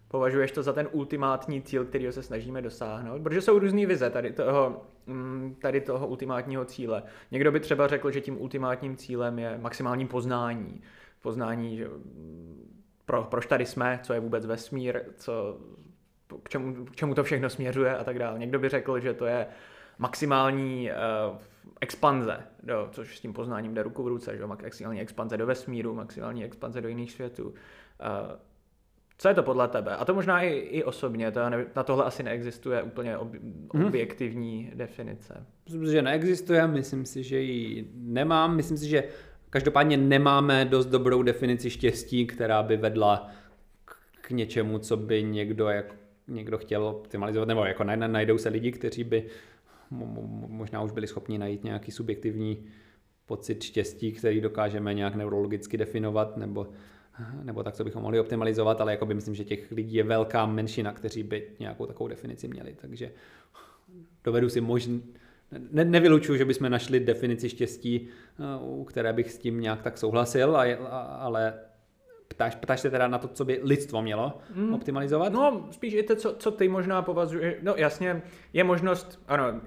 Považuješ 0.08 0.52
to 0.52 0.62
za 0.62 0.72
ten 0.72 0.88
ultimátní 0.92 1.62
cíl, 1.62 1.84
kterýho 1.84 2.12
se 2.12 2.22
snažíme 2.22 2.62
dosáhnout? 2.62 3.22
Protože 3.22 3.42
jsou 3.42 3.58
různé 3.58 3.86
vize 3.86 4.10
tady 4.10 4.32
toho, 4.32 4.82
mm, 5.06 5.56
tady 5.60 5.80
toho 5.80 6.06
ultimátního 6.06 6.64
cíle. 6.64 7.02
Někdo 7.30 7.52
by 7.52 7.60
třeba 7.60 7.86
řekl, 7.86 8.10
že 8.10 8.20
tím 8.20 8.40
ultimátním 8.40 8.96
cílem 8.96 9.38
je 9.38 9.58
maximální 9.58 10.06
poznání. 10.06 10.82
Poznání, 11.22 11.76
že 11.76 11.88
mm, 11.88 12.82
pro, 13.06 13.22
proč 13.22 13.46
tady 13.46 13.66
jsme, 13.66 14.00
co 14.02 14.12
je 14.12 14.20
vůbec 14.20 14.46
vesmír, 14.46 15.02
co, 15.16 15.58
k, 16.42 16.48
čemu, 16.48 16.84
k 16.84 16.96
čemu 16.96 17.14
to 17.14 17.24
všechno 17.24 17.50
směřuje 17.50 17.96
a 17.96 18.04
tak 18.04 18.18
dále. 18.18 18.38
Někdo 18.38 18.58
by 18.58 18.68
řekl, 18.68 19.00
že 19.00 19.14
to 19.14 19.26
je 19.26 19.46
maximální 19.98 20.90
uh, 21.30 21.38
expanze, 21.80 22.38
do, 22.62 22.88
což 22.92 23.16
s 23.16 23.20
tím 23.20 23.32
poznáním 23.32 23.74
jde 23.74 23.82
ruku 23.82 24.02
v 24.02 24.08
ruce, 24.08 24.36
že? 24.36 24.46
maximální 24.46 25.00
expanze 25.00 25.36
do 25.36 25.46
vesmíru, 25.46 25.94
maximální 25.94 26.44
expanze 26.44 26.80
do 26.80 26.88
jiných 26.88 27.12
světů. 27.12 27.48
Uh, 27.48 27.54
co 29.18 29.28
je 29.28 29.34
to 29.34 29.42
podle 29.42 29.68
tebe? 29.68 29.96
A 29.96 30.04
to 30.04 30.14
možná 30.14 30.42
i, 30.42 30.48
i 30.48 30.84
osobně, 30.84 31.30
to 31.30 31.50
ne, 31.50 31.66
na 31.76 31.82
tohle 31.82 32.04
asi 32.04 32.22
neexistuje 32.22 32.82
úplně 32.82 33.18
ob, 33.18 33.32
mhm. 33.74 33.84
objektivní 33.84 34.62
hmm. 34.62 34.78
definice. 34.78 35.46
Myslím 35.64 35.86
si, 35.86 35.92
že 35.92 36.02
neexistuje, 36.02 36.66
myslím 36.66 37.06
si, 37.06 37.22
že 37.22 37.40
ji 37.40 37.90
nemám, 37.94 38.56
myslím 38.56 38.76
si, 38.76 38.88
že 38.88 39.04
každopádně 39.50 39.96
nemáme 39.96 40.64
dost 40.64 40.86
dobrou 40.86 41.22
definici 41.22 41.70
štěstí, 41.70 42.26
která 42.26 42.62
by 42.62 42.76
vedla 42.76 43.30
k, 43.84 43.96
k 44.20 44.30
něčemu, 44.30 44.78
co 44.78 44.96
by 44.96 45.22
někdo, 45.22 45.68
jak, 45.68 45.94
někdo 46.28 46.58
chtěl 46.58 46.84
optimalizovat, 46.84 47.48
nebo 47.48 47.64
jako 47.64 47.84
najdou 47.84 48.38
se 48.38 48.48
lidi, 48.48 48.72
kteří 48.72 49.04
by 49.04 49.26
možná 50.48 50.82
už 50.82 50.92
byli 50.92 51.06
schopni 51.06 51.38
najít 51.38 51.64
nějaký 51.64 51.92
subjektivní 51.92 52.66
pocit 53.26 53.62
štěstí, 53.62 54.12
který 54.12 54.40
dokážeme 54.40 54.94
nějak 54.94 55.14
neurologicky 55.14 55.76
definovat, 55.76 56.36
nebo 56.36 56.66
nebo 57.42 57.62
tak, 57.62 57.74
co 57.74 57.84
bychom 57.84 58.02
mohli 58.02 58.20
optimalizovat, 58.20 58.80
ale 58.80 58.92
jako 58.92 59.06
by 59.06 59.14
myslím, 59.14 59.34
že 59.34 59.44
těch 59.44 59.72
lidí 59.72 59.94
je 59.94 60.04
velká 60.04 60.46
menšina, 60.46 60.92
kteří 60.92 61.22
by 61.22 61.48
nějakou 61.58 61.86
takovou 61.86 62.08
definici 62.08 62.48
měli. 62.48 62.76
Takže 62.80 63.12
dovedu 64.24 64.48
si 64.48 64.60
možný, 64.60 65.02
ne, 65.70 65.84
nevylučuju, 65.84 66.38
že 66.38 66.44
bychom 66.44 66.70
našli 66.70 67.00
definici 67.00 67.48
štěstí, 67.48 68.08
eh, 68.38 68.42
u 68.60 68.84
které 68.84 69.12
bych 69.12 69.32
s 69.32 69.38
tím 69.38 69.60
nějak 69.60 69.82
tak 69.82 69.98
souhlasil, 69.98 70.56
ale 70.56 71.54
ptáš, 72.28 72.54
ptáš 72.54 72.80
se 72.80 72.90
teda 72.90 73.08
na 73.08 73.18
to, 73.18 73.28
co 73.28 73.44
by 73.44 73.60
lidstvo 73.62 74.02
mělo 74.02 74.38
mm. 74.54 74.74
optimalizovat? 74.74 75.32
No, 75.32 75.68
spíš 75.70 75.94
i 75.94 76.02
to, 76.02 76.16
co, 76.16 76.34
co 76.38 76.50
ty 76.50 76.68
možná 76.68 77.02
považuješ. 77.02 77.54
No 77.62 77.74
jasně, 77.76 78.22
je 78.52 78.64
možnost, 78.64 79.20
ano, 79.28 79.60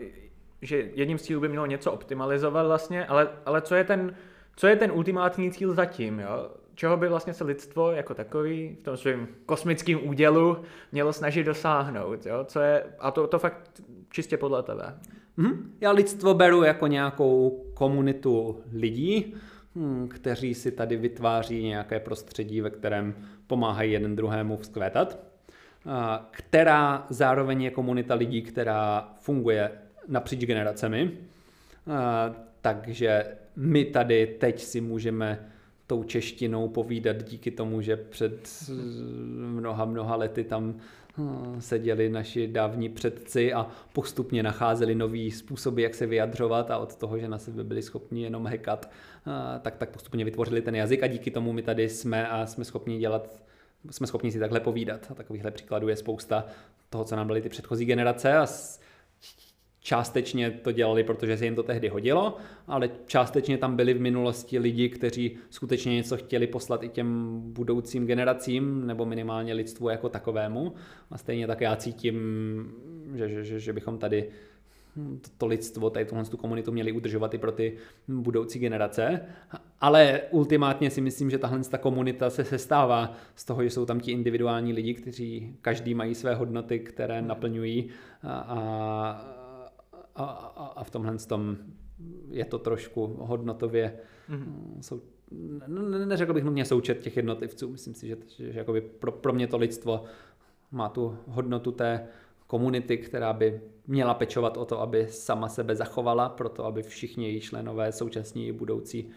že 0.61 0.89
jedním 0.93 1.17
z 1.17 1.21
cílů 1.21 1.41
by 1.41 1.49
mělo 1.49 1.65
něco 1.65 1.91
optimalizovat 1.91 2.67
vlastně, 2.67 3.05
ale, 3.05 3.29
ale 3.45 3.61
co 3.61 3.75
je 3.75 3.83
ten, 3.83 4.15
co 4.55 4.67
je 4.67 4.75
ten 4.75 4.91
ultimátní 4.91 5.51
cíl 5.51 5.73
zatím, 5.73 6.19
jo? 6.19 6.51
Čeho 6.79 6.97
by 6.97 7.07
vlastně 7.07 7.33
se 7.33 7.43
lidstvo 7.43 7.91
jako 7.91 8.13
takový 8.13 8.77
v 8.79 8.83
tom 8.83 8.97
svém 8.97 9.27
kosmickém 9.45 10.07
údělu 10.07 10.57
mělo 10.91 11.13
snažit 11.13 11.43
dosáhnout, 11.43 12.25
jo? 12.25 12.43
Co 12.43 12.59
je, 12.59 12.83
a 12.99 13.11
to, 13.11 13.27
to 13.27 13.39
fakt 13.39 13.81
čistě 14.09 14.37
podle 14.37 14.63
tebe. 14.63 14.95
Mm-hmm. 15.37 15.57
Já 15.81 15.91
lidstvo 15.91 16.33
beru 16.33 16.63
jako 16.63 16.87
nějakou 16.87 17.65
komunitu 17.73 18.61
lidí, 18.73 19.35
hm, 19.75 20.07
kteří 20.07 20.53
si 20.53 20.71
tady 20.71 20.97
vytváří 20.97 21.63
nějaké 21.63 21.99
prostředí, 21.99 22.61
ve 22.61 22.69
kterém 22.69 23.15
pomáhají 23.47 23.91
jeden 23.91 24.15
druhému 24.15 24.57
vzkvétat, 24.57 25.19
která 26.31 27.05
zároveň 27.09 27.61
je 27.61 27.71
komunita 27.71 28.13
lidí, 28.13 28.41
která 28.41 29.13
funguje 29.17 29.71
napříč 30.07 30.39
generacemi. 30.39 31.11
Takže 32.61 33.25
my 33.55 33.85
tady 33.85 34.27
teď 34.27 34.61
si 34.61 34.81
můžeme 34.81 35.49
tou 35.89 36.03
češtinou 36.03 36.67
povídat 36.67 37.23
díky 37.23 37.51
tomu, 37.51 37.81
že 37.81 37.97
před 37.97 38.49
mnoha, 39.35 39.85
mnoha 39.85 40.15
lety 40.15 40.43
tam 40.43 40.75
hm, 41.17 41.55
seděli 41.59 42.09
naši 42.09 42.47
dávní 42.47 42.89
předci 42.89 43.53
a 43.53 43.67
postupně 43.93 44.43
nacházeli 44.43 44.95
nový 44.95 45.31
způsoby, 45.31 45.83
jak 45.83 45.95
se 45.95 46.05
vyjadřovat 46.05 46.71
a 46.71 46.77
od 46.77 46.95
toho, 46.95 47.19
že 47.19 47.27
na 47.27 47.37
sebe 47.37 47.63
byli 47.63 47.81
schopni 47.81 48.23
jenom 48.23 48.47
hekat, 48.47 48.91
tak, 49.61 49.77
tak 49.77 49.89
postupně 49.89 50.25
vytvořili 50.25 50.61
ten 50.61 50.75
jazyk 50.75 51.03
a 51.03 51.07
díky 51.07 51.31
tomu 51.31 51.53
my 51.53 51.61
tady 51.61 51.89
jsme 51.89 52.27
a 52.27 52.45
jsme 52.45 52.65
schopni 52.65 52.97
dělat 52.97 53.41
jsme 53.91 54.07
schopni 54.07 54.31
si 54.31 54.39
takhle 54.39 54.59
povídat. 54.59 55.07
A 55.11 55.13
takovýchhle 55.13 55.51
příkladů 55.51 55.87
je 55.87 55.95
spousta 55.95 56.45
toho, 56.89 57.03
co 57.03 57.15
nám 57.15 57.27
byly 57.27 57.41
ty 57.41 57.49
předchozí 57.49 57.85
generace 57.85 58.37
a 58.37 58.45
částečně 59.81 60.51
to 60.51 60.71
dělali, 60.71 61.03
protože 61.03 61.37
se 61.37 61.45
jim 61.45 61.55
to 61.55 61.63
tehdy 61.63 61.87
hodilo, 61.87 62.37
ale 62.67 62.89
částečně 63.05 63.57
tam 63.57 63.75
byli 63.75 63.93
v 63.93 64.01
minulosti 64.01 64.59
lidi, 64.59 64.89
kteří 64.89 65.37
skutečně 65.49 65.95
něco 65.95 66.17
chtěli 66.17 66.47
poslat 66.47 66.83
i 66.83 66.89
těm 66.89 67.39
budoucím 67.41 68.05
generacím, 68.05 68.87
nebo 68.87 69.05
minimálně 69.05 69.53
lidstvu 69.53 69.89
jako 69.89 70.09
takovému. 70.09 70.73
A 71.11 71.17
stejně 71.17 71.47
tak 71.47 71.61
já 71.61 71.75
cítím, 71.75 72.15
že, 73.15 73.29
že, 73.29 73.43
že, 73.43 73.59
že 73.59 73.73
bychom 73.73 73.97
tady 73.97 74.29
to 75.37 75.47
lidstvo, 75.47 75.89
tady 75.89 76.05
tuhle 76.05 76.25
tu 76.25 76.37
komunitu 76.37 76.71
měli 76.71 76.91
udržovat 76.91 77.33
i 77.33 77.37
pro 77.37 77.51
ty 77.51 77.73
budoucí 78.07 78.59
generace. 78.59 79.21
Ale 79.81 80.21
ultimátně 80.31 80.89
si 80.89 81.01
myslím, 81.01 81.29
že 81.29 81.37
tahle 81.37 81.59
ta 81.59 81.77
komunita 81.77 82.29
se 82.29 82.43
sestává 82.43 83.13
z 83.35 83.45
toho, 83.45 83.63
že 83.63 83.69
jsou 83.69 83.85
tam 83.85 83.99
ti 83.99 84.11
individuální 84.11 84.73
lidi, 84.73 84.93
kteří 84.93 85.55
každý 85.61 85.93
mají 85.93 86.15
své 86.15 86.35
hodnoty, 86.35 86.79
které 86.79 87.21
naplňují 87.21 87.89
a, 88.23 88.31
a, 88.31 89.38
a, 90.23 90.73
a 90.75 90.83
v 90.83 90.89
tomhle 90.89 91.17
tom 91.17 91.57
je 92.29 92.45
to 92.45 92.59
trošku 92.59 93.17
hodnotově 93.19 93.99
mm-hmm. 94.29 94.81
jsou, 94.81 95.01
ne, 95.67 96.05
neřekl 96.05 96.33
bych 96.33 96.43
nutně 96.43 96.65
součet 96.65 96.99
těch 96.99 97.17
jednotlivců. 97.17 97.69
Myslím 97.69 97.93
si, 97.93 98.07
že, 98.07 98.17
že, 98.37 98.53
že 98.53 98.65
pro, 98.99 99.11
pro 99.11 99.33
mě 99.33 99.47
to 99.47 99.57
lidstvo 99.57 100.03
má 100.71 100.89
tu 100.89 101.17
hodnotu 101.27 101.71
té 101.71 102.07
komunity, 102.47 102.97
která 102.97 103.33
by 103.33 103.61
měla 103.87 104.13
pečovat 104.13 104.57
o 104.57 104.65
to, 104.65 104.81
aby 104.81 105.07
sama 105.09 105.49
sebe 105.49 105.75
zachovala, 105.75 106.29
proto 106.29 106.65
aby 106.65 106.83
všichni 106.83 107.25
její 107.25 107.41
členové, 107.41 107.91
současní 107.91 108.47
i 108.47 108.51
budoucí, 108.51 109.09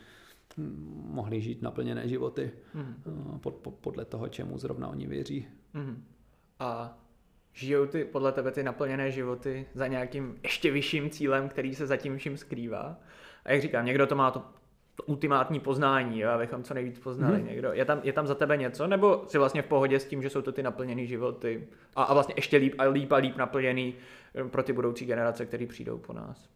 hm, 0.56 1.04
mohli 1.10 1.40
žít 1.40 1.62
naplněné 1.62 2.08
životy 2.08 2.50
mm. 2.74 3.38
pod, 3.40 3.54
pod, 3.54 3.74
podle 3.74 4.04
toho, 4.04 4.28
čemu 4.28 4.58
zrovna 4.58 4.88
oni 4.88 5.06
věří. 5.06 5.46
Mm. 5.74 6.04
A 6.58 6.98
žijou 7.52 7.86
ty 7.86 8.04
podle 8.04 8.32
tebe 8.32 8.50
ty 8.50 8.62
naplněné 8.62 9.10
životy 9.10 9.66
za 9.74 9.86
nějakým 9.86 10.38
ještě 10.42 10.70
vyšším 10.70 11.10
cílem, 11.10 11.48
který 11.48 11.74
se 11.74 11.86
zatím 11.86 12.18
vším 12.18 12.36
skrývá? 12.36 12.96
A 13.44 13.52
jak 13.52 13.62
říkám, 13.62 13.86
někdo 13.86 14.06
to 14.06 14.16
má 14.16 14.30
to 14.30 14.42
to 14.94 15.02
ultimátní 15.02 15.60
poznání, 15.60 16.20
jo, 16.20 16.30
abychom 16.30 16.62
co 16.62 16.74
nejvíc 16.74 16.98
poznali 16.98 17.36
hmm. 17.36 17.46
někdo. 17.46 17.72
Je 17.72 17.84
tam, 17.84 18.00
je 18.02 18.12
tam 18.12 18.26
za 18.26 18.34
tebe 18.34 18.56
něco, 18.56 18.86
nebo 18.86 19.24
si 19.26 19.38
vlastně 19.38 19.62
v 19.62 19.66
pohodě 19.66 20.00
s 20.00 20.04
tím, 20.04 20.22
že 20.22 20.30
jsou 20.30 20.42
to 20.42 20.52
ty 20.52 20.62
naplněné 20.62 21.06
životy 21.06 21.68
a, 21.96 22.02
a 22.02 22.14
vlastně 22.14 22.34
ještě 22.38 22.56
líp 22.56 22.74
a 22.78 22.84
líp 22.84 23.12
a 23.12 23.16
líp 23.16 23.36
naplněný 23.36 23.94
eh, 24.34 24.44
pro 24.44 24.62
ty 24.62 24.72
budoucí 24.72 25.06
generace, 25.06 25.46
které 25.46 25.66
přijdou 25.66 25.98
po 25.98 26.12
nás? 26.12 26.48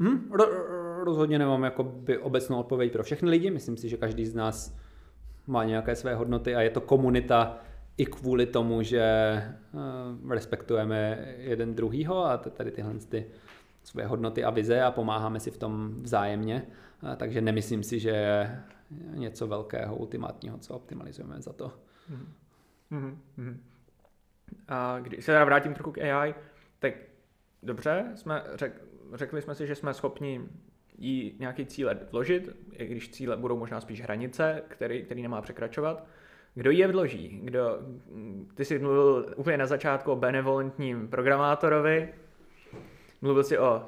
Hmm, 0.00 0.30
ro- 0.30 1.04
rozhodně 1.04 1.38
nemám 1.38 1.64
jakoby 1.64 2.18
obecnou 2.18 2.60
odpověď 2.60 2.92
pro 2.92 3.02
všechny 3.02 3.30
lidi. 3.30 3.50
Myslím 3.50 3.76
si, 3.76 3.88
že 3.88 3.96
každý 3.96 4.26
z 4.26 4.34
nás 4.34 4.76
má 5.46 5.64
nějaké 5.64 5.96
své 5.96 6.14
hodnoty 6.14 6.54
a 6.54 6.60
je 6.60 6.70
to 6.70 6.80
komunita 6.80 7.58
i 8.00 8.06
kvůli 8.06 8.46
tomu, 8.46 8.82
že 8.82 9.04
uh, 9.72 10.32
respektujeme 10.32 11.18
jeden 11.38 11.74
druhýho 11.74 12.24
a 12.24 12.38
tady 12.38 12.70
tyhle 12.70 12.94
ty 12.94 13.26
své 13.82 14.06
hodnoty 14.06 14.44
a 14.44 14.50
vize 14.50 14.82
a 14.82 14.90
pomáháme 14.90 15.40
si 15.40 15.50
v 15.50 15.58
tom 15.58 15.94
vzájemně. 16.02 16.66
Takže 17.16 17.40
nemyslím 17.40 17.82
si, 17.82 17.98
že 17.98 18.10
je 18.10 18.60
něco 19.14 19.46
velkého, 19.46 19.96
ultimátního, 19.96 20.58
co 20.58 20.74
optimalizujeme 20.74 21.42
za 21.42 21.52
to. 21.52 21.72
Mm-hmm. 22.90 23.56
A 24.68 24.98
když 25.00 25.24
se 25.24 25.32
teda 25.32 25.44
vrátím 25.44 25.74
trochu 25.74 25.92
k 25.92 25.98
AI, 25.98 26.34
tak 26.78 26.94
dobře, 27.62 28.12
jsme 28.14 28.44
řek, 28.54 28.82
řekli 29.14 29.42
jsme 29.42 29.54
si, 29.54 29.66
že 29.66 29.74
jsme 29.74 29.94
schopni 29.94 30.40
jí 30.98 31.36
nějaký 31.38 31.66
cíle 31.66 31.98
vložit, 32.10 32.48
i 32.72 32.86
když 32.86 33.08
cíle 33.08 33.36
budou 33.36 33.56
možná 33.56 33.80
spíš 33.80 34.02
hranice, 34.02 34.62
který, 34.68 35.02
který 35.02 35.22
nemá 35.22 35.42
překračovat. 35.42 36.06
Kdo 36.54 36.70
je 36.70 36.88
vloží? 36.88 37.40
Kdo, 37.42 37.78
ty 38.54 38.64
jsi 38.64 38.78
mluvil 38.78 39.26
úplně 39.36 39.56
na 39.56 39.66
začátku 39.66 40.12
o 40.12 40.16
benevolentním 40.16 41.08
programátorovi, 41.08 42.08
Mluvil 43.22 43.44
jsi 43.44 43.58
o 43.58 43.82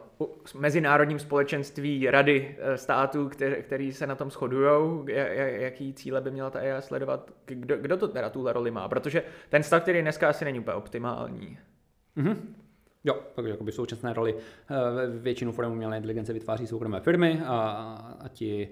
mezinárodním 0.55 1.19
společenství 1.19 2.11
rady 2.11 2.57
eh, 2.59 2.79
států, 2.79 3.31
který, 3.63 3.93
se 3.93 4.07
na 4.07 4.15
tom 4.15 4.31
shodují, 4.31 5.05
jaký 5.61 5.95
cíle 5.95 6.21
by 6.21 6.31
měla 6.31 6.51
ta 6.51 6.59
AI 6.59 6.83
sledovat, 6.83 7.31
kdo, 7.47 7.77
kdo 7.77 7.97
to 7.97 8.09
teda 8.09 8.31
tuhle 8.31 8.53
roli 8.53 8.71
má, 8.71 8.89
protože 8.89 9.23
ten 9.49 9.63
stav, 9.63 9.83
který 9.83 10.03
dneska 10.03 10.29
asi 10.29 10.45
není 10.45 10.61
úplně 10.61 10.75
optimální. 10.75 11.59
Mm-hmm. 12.17 12.37
Jo, 13.05 13.21
takže 13.35 13.51
jakoby 13.51 13.71
v 13.71 13.75
současné 13.75 14.13
roli 14.13 14.35
eh, 14.37 14.75
většinu 15.19 15.53
forem 15.53 15.73
umělé 15.73 15.97
inteligence 15.97 16.33
vytváří 16.33 16.67
soukromé 16.67 17.01
firmy 17.01 17.41
a, 17.47 17.59
a 18.21 18.29
ti 18.29 18.69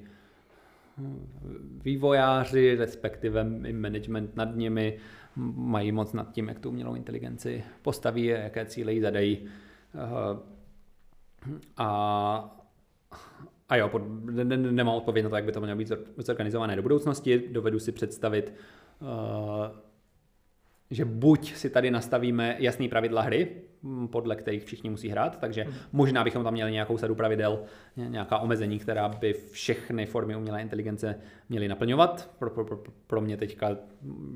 vývojáři, 1.85 2.75
respektive 2.75 3.47
i 3.67 3.73
management 3.73 4.37
nad 4.37 4.57
nimi, 4.57 4.99
mají 5.57 5.93
moc 5.93 6.13
nad 6.13 6.33
tím, 6.33 6.49
jak 6.49 6.59
tu 6.59 6.69
umělou 6.69 6.95
inteligenci 6.95 7.65
postaví 7.83 8.35
a 8.35 8.39
jaké 8.39 8.67
cíle 8.67 8.93
jí 8.93 9.01
zadají. 9.01 9.39
Eh, 9.95 10.61
a, 11.77 12.57
a 13.69 13.77
jo, 13.77 13.91
ne, 14.31 14.45
ne, 14.45 14.57
nemám 14.57 14.95
odpověď 14.95 15.25
na 15.25 15.31
to, 15.31 15.37
jak 15.37 15.45
by 15.45 15.53
to 15.53 15.61
mělo 15.61 15.77
být 15.79 15.93
zorganizované 16.17 16.77
do 16.77 16.83
budoucnosti. 16.83 17.49
Dovedu 17.53 17.79
si 17.79 17.93
představit, 17.93 18.55
uh, 19.01 19.09
že 20.91 21.05
buď 21.05 21.55
si 21.55 21.71
tady 21.71 21.91
nastavíme 21.91 22.57
jasný 22.59 22.89
pravidla 22.89 23.23
hry, 23.23 23.49
hm, 23.83 24.09
podle 24.09 24.37
kterých 24.37 24.65
všichni 24.65 24.91
musí 24.91 25.09
hrát, 25.09 25.41
takže 25.41 25.65
mm. 25.65 25.73
možná 25.93 26.25
bychom 26.25 26.45
tam 26.45 26.53
měli 26.53 26.73
nějakou 26.73 26.99
sadu 26.99 27.15
pravidel, 27.15 27.63
nějaká 27.97 28.39
omezení, 28.39 28.79
která 28.79 29.09
by 29.09 29.33
všechny 29.33 30.07
formy 30.07 30.37
umělé 30.37 30.63
inteligence 30.63 31.15
měly 31.49 31.69
naplňovat. 31.69 32.31
Pro, 32.39 32.51
pro, 32.51 32.65
pro, 32.65 32.83
pro 33.07 33.21
mě 33.21 33.37
teďka 33.37 33.77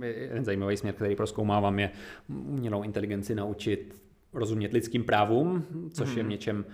jeden 0.00 0.44
zajímavý 0.44 0.76
směr, 0.76 0.94
který 0.94 1.16
proskoumávám, 1.16 1.78
je 1.78 1.90
umělou 2.28 2.82
inteligenci 2.82 3.34
naučit 3.34 4.02
rozumět 4.32 4.72
lidským 4.72 5.04
právům, 5.04 5.64
což 5.92 6.10
mm. 6.12 6.18
je 6.18 6.24
v 6.24 6.28
něčem 6.28 6.64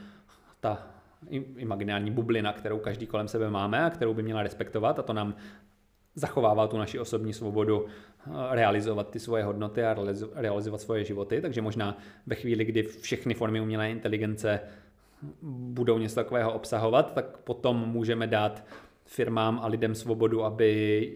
ta 0.61 0.87
imaginární 1.57 2.11
bublina, 2.11 2.53
kterou 2.53 2.79
každý 2.79 3.07
kolem 3.07 3.29
sebe 3.29 3.51
máme 3.51 3.85
a 3.85 3.91
kterou 3.91 4.15
by 4.15 4.23
měla 4.23 4.43
respektovat 4.43 4.99
a 4.99 5.03
to 5.03 5.13
nám 5.13 5.35
zachovává 6.21 6.67
tu 6.67 6.79
naši 6.79 6.99
osobní 6.99 7.33
svobodu 7.33 7.87
eh, 7.87 8.31
realizovat 8.51 9.11
ty 9.11 9.19
svoje 9.19 9.45
hodnoty 9.45 9.85
a 9.85 9.97
realizovat 10.35 10.81
svoje 10.81 11.05
životy, 11.05 11.41
takže 11.41 11.63
možná 11.63 11.99
ve 12.27 12.35
chvíli, 12.35 12.65
kdy 12.65 12.83
všechny 12.83 13.35
formy 13.35 13.61
umělé 13.61 13.91
inteligence 13.91 14.61
budou 15.43 15.99
něco 15.99 16.15
takového 16.15 16.53
obsahovat, 16.53 17.15
tak 17.15 17.39
potom 17.39 17.89
můžeme 17.89 18.27
dát 18.27 18.65
firmám 19.05 19.61
a 19.63 19.67
lidem 19.67 19.95
svobodu, 19.95 20.45
aby 20.45 21.13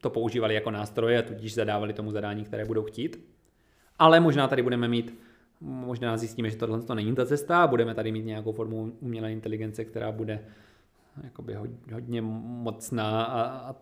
to 0.00 0.10
používali 0.10 0.54
jako 0.54 0.70
nástroje 0.70 1.18
a 1.18 1.22
tudíž 1.22 1.54
zadávali 1.54 1.92
tomu 1.92 2.10
zadání, 2.10 2.44
které 2.44 2.64
budou 2.64 2.82
chtít. 2.82 3.28
Ale 3.98 4.20
možná 4.20 4.48
tady 4.48 4.62
budeme 4.62 4.88
mít 4.88 5.18
možná 5.60 6.16
zjistíme, 6.16 6.50
že 6.50 6.56
tohle 6.56 6.82
to 6.82 6.94
není 6.94 7.14
ta 7.14 7.26
cesta 7.26 7.62
a 7.62 7.66
budeme 7.66 7.94
tady 7.94 8.12
mít 8.12 8.24
nějakou 8.24 8.52
formu 8.52 8.92
umělé 9.00 9.32
inteligence, 9.32 9.84
která 9.84 10.12
bude 10.12 10.44
jakoby 11.24 11.56
hodně 11.92 12.22
mocná 12.22 13.24
a, 13.24 13.42
a 13.42 13.76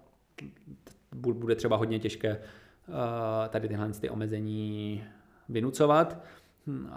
bude 1.14 1.54
třeba 1.54 1.76
hodně 1.76 1.98
těžké 1.98 2.40
tady 3.48 3.68
tyhle 3.68 3.90
ty 4.00 4.10
omezení 4.10 5.04
vynucovat 5.48 6.24
hm, 6.66 6.88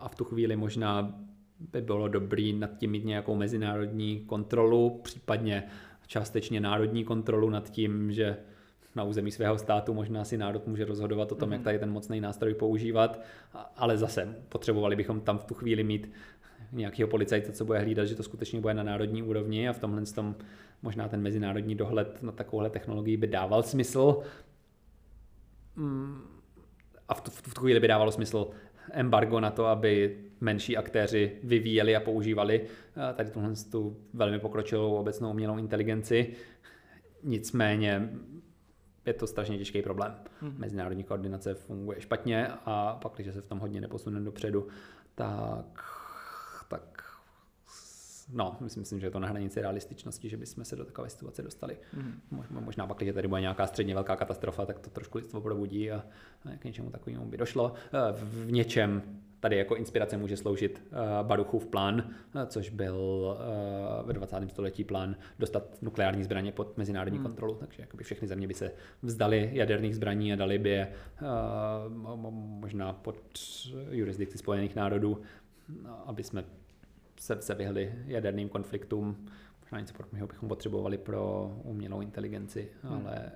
a 0.00 0.08
v 0.08 0.14
tu 0.14 0.24
chvíli 0.24 0.56
možná 0.56 1.14
by 1.72 1.80
bylo 1.80 2.08
dobrý 2.08 2.52
nad 2.52 2.78
tím 2.78 2.90
mít 2.90 3.04
nějakou 3.04 3.34
mezinárodní 3.34 4.20
kontrolu, 4.20 5.00
případně 5.02 5.64
částečně 6.06 6.60
národní 6.60 7.04
kontrolu 7.04 7.50
nad 7.50 7.70
tím, 7.70 8.12
že 8.12 8.36
na 8.94 9.04
území 9.04 9.30
svého 9.30 9.58
státu, 9.58 9.94
možná 9.94 10.24
si 10.24 10.38
národ 10.38 10.66
může 10.66 10.84
rozhodovat 10.84 11.32
o 11.32 11.34
tom, 11.34 11.48
mm. 11.48 11.52
jak 11.52 11.60
mhm. 11.60 11.64
tady 11.64 11.78
ten 11.78 11.90
mocný 11.90 12.20
nástroj 12.20 12.54
používat, 12.54 13.20
ale 13.76 13.98
zase 13.98 14.36
potřebovali 14.48 14.96
bychom 14.96 15.20
tam 15.20 15.38
v 15.38 15.44
tu 15.44 15.54
chvíli 15.54 15.84
mít 15.84 16.12
nějakého 16.72 17.08
policajta, 17.08 17.52
co 17.52 17.64
bude 17.64 17.78
hlídat, 17.78 18.04
že 18.04 18.14
to 18.14 18.22
skutečně 18.22 18.60
bude 18.60 18.74
na 18.74 18.82
národní 18.82 19.22
úrovni 19.22 19.68
a 19.68 19.72
v 19.72 19.78
tomhle 19.78 20.02
tom 20.02 20.34
možná 20.82 21.08
ten 21.08 21.22
mezinárodní 21.22 21.74
dohled 21.74 22.22
na 22.22 22.32
takovouhle 22.32 22.70
technologii 22.70 23.16
by 23.16 23.26
dával 23.26 23.62
smysl. 23.62 24.22
Mm, 25.76 26.20
a 27.08 27.14
v 27.14 27.20
tu, 27.20 27.30
v 27.30 27.54
tu 27.54 27.60
chvíli 27.60 27.80
by 27.80 27.88
dávalo 27.88 28.12
smysl 28.12 28.50
embargo 28.92 29.40
na 29.40 29.50
to, 29.50 29.66
aby 29.66 30.18
menší 30.40 30.76
aktéři 30.76 31.32
vyvíjeli 31.42 31.96
a 31.96 32.00
používali 32.00 32.66
tady 33.14 33.30
tuhle 33.30 33.52
tu 33.70 33.96
velmi 34.14 34.38
pokročilou 34.38 34.94
obecnou 34.94 35.30
umělou 35.30 35.58
inteligenci. 35.58 36.32
Nicméně 37.22 38.10
je 39.06 39.12
to 39.12 39.26
strašně 39.26 39.58
těžký 39.58 39.82
problém. 39.82 40.14
Hmm. 40.40 40.54
Mezinárodní 40.58 41.04
koordinace 41.04 41.54
funguje 41.54 42.00
špatně 42.00 42.48
a 42.64 42.98
pak, 43.02 43.12
když 43.16 43.34
se 43.34 43.40
v 43.40 43.46
tom 43.46 43.58
hodně 43.58 43.80
neposune 43.80 44.20
dopředu, 44.20 44.66
tak, 45.14 45.95
tak 46.68 47.02
no, 48.32 48.56
myslím, 48.60 48.80
myslím, 48.80 49.00
že 49.00 49.06
je 49.06 49.10
to 49.10 49.18
na 49.18 49.28
hranici 49.28 49.60
realističnosti, 49.60 50.28
že 50.28 50.36
bychom 50.36 50.64
se 50.64 50.76
do 50.76 50.84
takové 50.84 51.10
situace 51.10 51.42
dostali. 51.42 51.76
Mm. 51.92 52.20
Možná 52.50 52.86
pak, 52.86 52.96
když 52.96 53.14
tady 53.14 53.28
bude 53.28 53.40
nějaká 53.40 53.66
středně 53.66 53.94
velká 53.94 54.16
katastrofa, 54.16 54.66
tak 54.66 54.78
to 54.78 54.90
trošku 54.90 55.18
lidstvo 55.18 55.40
probudí 55.40 55.92
a, 55.92 56.04
a 56.44 56.56
k 56.58 56.64
něčemu 56.64 56.90
takovému 56.90 57.26
by 57.26 57.36
došlo. 57.36 57.72
Eh, 57.92 58.12
v 58.12 58.52
něčem 58.52 59.02
tady 59.40 59.56
jako 59.56 59.76
inspirace 59.76 60.16
může 60.16 60.36
sloužit 60.36 60.82
uh, 60.90 60.98
Baruchův 61.26 61.66
plán, 61.66 62.10
uh, 62.34 62.42
což 62.46 62.70
byl 62.70 63.36
ve 64.04 64.12
20. 64.12 64.50
století 64.50 64.84
plán 64.84 65.16
dostat 65.38 65.82
nukleární 65.82 66.24
zbraně 66.24 66.52
pod 66.52 66.76
mezinárodní 66.76 67.18
hmm. 67.18 67.26
kontrolu, 67.26 67.54
takže 67.54 67.82
jakoby 67.82 68.04
všechny 68.04 68.28
země 68.28 68.48
by 68.48 68.54
se 68.54 68.72
vzdali 69.02 69.50
jaderných 69.52 69.96
zbraní 69.96 70.32
a 70.32 70.36
dali 70.36 70.58
by 70.58 70.70
je 70.70 70.92
možná 72.60 72.92
pod 72.92 73.16
jurisdikci 73.90 74.38
Spojených 74.38 74.76
národů, 74.76 75.22
aby 76.06 76.22
jsme 76.22 76.44
se, 77.20 77.42
se 77.42 77.54
vyhli 77.54 77.94
jaderným 78.06 78.48
konfliktům. 78.48 79.26
Možná 79.62 79.80
něco 79.80 79.94
podobného 79.94 80.26
bychom 80.26 80.48
potřebovali 80.48 80.98
pro 80.98 81.52
umělou 81.62 82.00
inteligenci, 82.00 82.68
hmm. 82.82 82.92
ale 82.92 83.32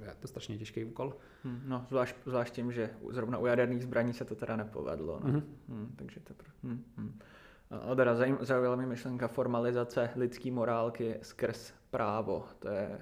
je 0.00 0.14
to 0.20 0.28
strašně 0.28 0.58
těžký 0.58 0.84
úkol. 0.84 1.14
Hmm, 1.44 1.62
no, 1.66 1.86
zvlášť, 1.88 2.16
zvlášť 2.26 2.54
tím, 2.54 2.72
že 2.72 2.90
zrovna 3.10 3.38
u 3.38 3.46
jaderných 3.46 3.82
zbraní 3.82 4.12
se 4.12 4.24
to 4.24 4.34
teda 4.34 4.56
nepovedlo. 4.56 5.20
No. 5.24 5.30
Mm-hmm. 5.30 5.42
Hmm, 5.68 5.94
takže 5.96 6.20
to... 6.20 6.34
Hmm, 6.62 6.84
hmm. 6.96 7.18
A 7.70 7.94
teda 7.94 8.14
zajímavá 8.40 8.76
mi 8.76 8.86
myšlenka 8.86 9.28
formalizace 9.28 10.10
lidské 10.16 10.50
morálky 10.52 11.18
skrz 11.22 11.72
právo. 11.90 12.44
To 12.58 12.68
je, 12.68 12.98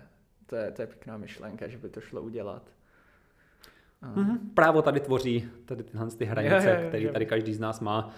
to, 0.47 0.57
je, 0.57 0.73
to 0.73 0.83
je 0.83 0.87
pěkná 0.87 1.16
myšlenka, 1.16 1.69
že 1.69 1.79
by 1.79 1.89
to 1.89 2.01
šlo 2.01 2.23
udělat. 2.23 2.70
Mm-hmm. 4.03 4.39
Právo 4.55 4.83
tady 4.83 5.01
tvoří 5.01 5.49
tady 5.65 5.83
tyhle 5.83 6.11
ty 6.11 6.25
hranice, 6.25 6.85
které 6.89 7.09
tady 7.09 7.27
každý 7.27 7.55
z 7.55 7.61
nás 7.61 7.81
má. 7.81 8.11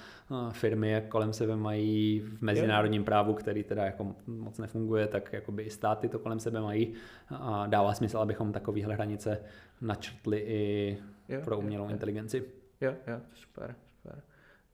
Firmy 0.51 1.03
kolem 1.09 1.33
sebe 1.33 1.57
mají 1.57 2.21
v 2.21 2.43
mezinárodním 2.43 3.05
právu, 3.05 3.35
který 3.35 3.65
teda 3.65 3.85
jako 3.85 4.15
moc 4.27 4.59
nefunguje, 4.59 5.07
tak 5.07 5.33
jakoby 5.33 5.63
i 5.63 5.71
státy 5.71 6.09
to 6.09 6.19
kolem 6.19 6.41
sebe 6.41 6.61
mají. 6.61 6.95
A 7.29 7.67
dává 7.67 7.95
smysl, 7.95 8.19
abychom 8.19 8.53
takovéhle 8.53 8.95
hranice 8.95 9.41
načrtli 9.81 10.39
i 10.39 10.99
jo, 11.29 11.41
pro 11.45 11.59
umělou 11.59 11.85
jo, 11.85 11.91
inteligenci. 11.91 12.45
Jo, 12.81 12.95
jo, 13.07 13.21
super, 13.35 13.75
super. 13.97 14.23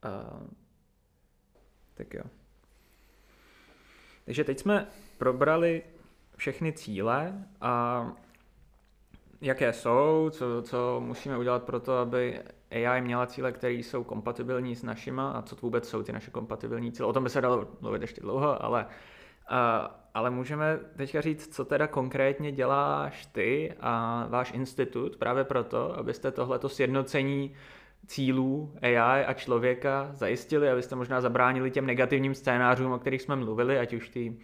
Uh, 0.04 0.46
tak 1.94 2.14
jo. 2.14 2.22
Takže 4.24 4.44
teď 4.44 4.58
jsme 4.58 4.86
probrali 5.18 5.82
všechny 6.36 6.72
cíle 6.72 7.44
a 7.60 8.06
jaké 9.40 9.72
jsou, 9.72 10.30
co, 10.32 10.62
co 10.62 11.02
musíme 11.04 11.38
udělat 11.38 11.62
pro 11.62 11.80
to, 11.80 11.98
aby 11.98 12.40
AI 12.70 13.00
měla 13.00 13.26
cíle, 13.26 13.52
které 13.52 13.74
jsou 13.74 14.04
kompatibilní 14.04 14.76
s 14.76 14.82
našima 14.82 15.30
a 15.30 15.42
co 15.42 15.56
vůbec 15.62 15.88
jsou 15.88 16.02
ty 16.02 16.12
naše 16.12 16.30
kompatibilní 16.30 16.92
cíle. 16.92 17.08
O 17.08 17.12
tom 17.12 17.24
by 17.24 17.30
se 17.30 17.40
dalo 17.40 17.68
mluvit 17.80 18.02
ještě 18.02 18.20
dlouho, 18.20 18.64
ale, 18.64 18.86
uh, 19.50 19.56
ale 20.14 20.30
můžeme 20.30 20.78
teďka 20.96 21.20
říct, 21.20 21.54
co 21.54 21.64
teda 21.64 21.86
konkrétně 21.86 22.52
děláš 22.52 23.26
ty 23.26 23.74
a 23.80 24.26
váš 24.28 24.52
institut 24.52 25.16
právě 25.16 25.44
proto, 25.44 25.98
abyste 25.98 26.30
tohleto 26.30 26.68
sjednocení 26.68 27.54
cílů 28.06 28.72
AI 28.82 29.24
a 29.24 29.32
člověka 29.32 30.10
zajistili, 30.12 30.70
abyste 30.70 30.96
možná 30.96 31.20
zabránili 31.20 31.70
těm 31.70 31.86
negativním 31.86 32.34
scénářům, 32.34 32.92
o 32.92 32.98
kterých 32.98 33.22
jsme 33.22 33.36
mluvili, 33.36 33.78
ať 33.78 33.94
už 33.94 34.08
ty 34.08 34.36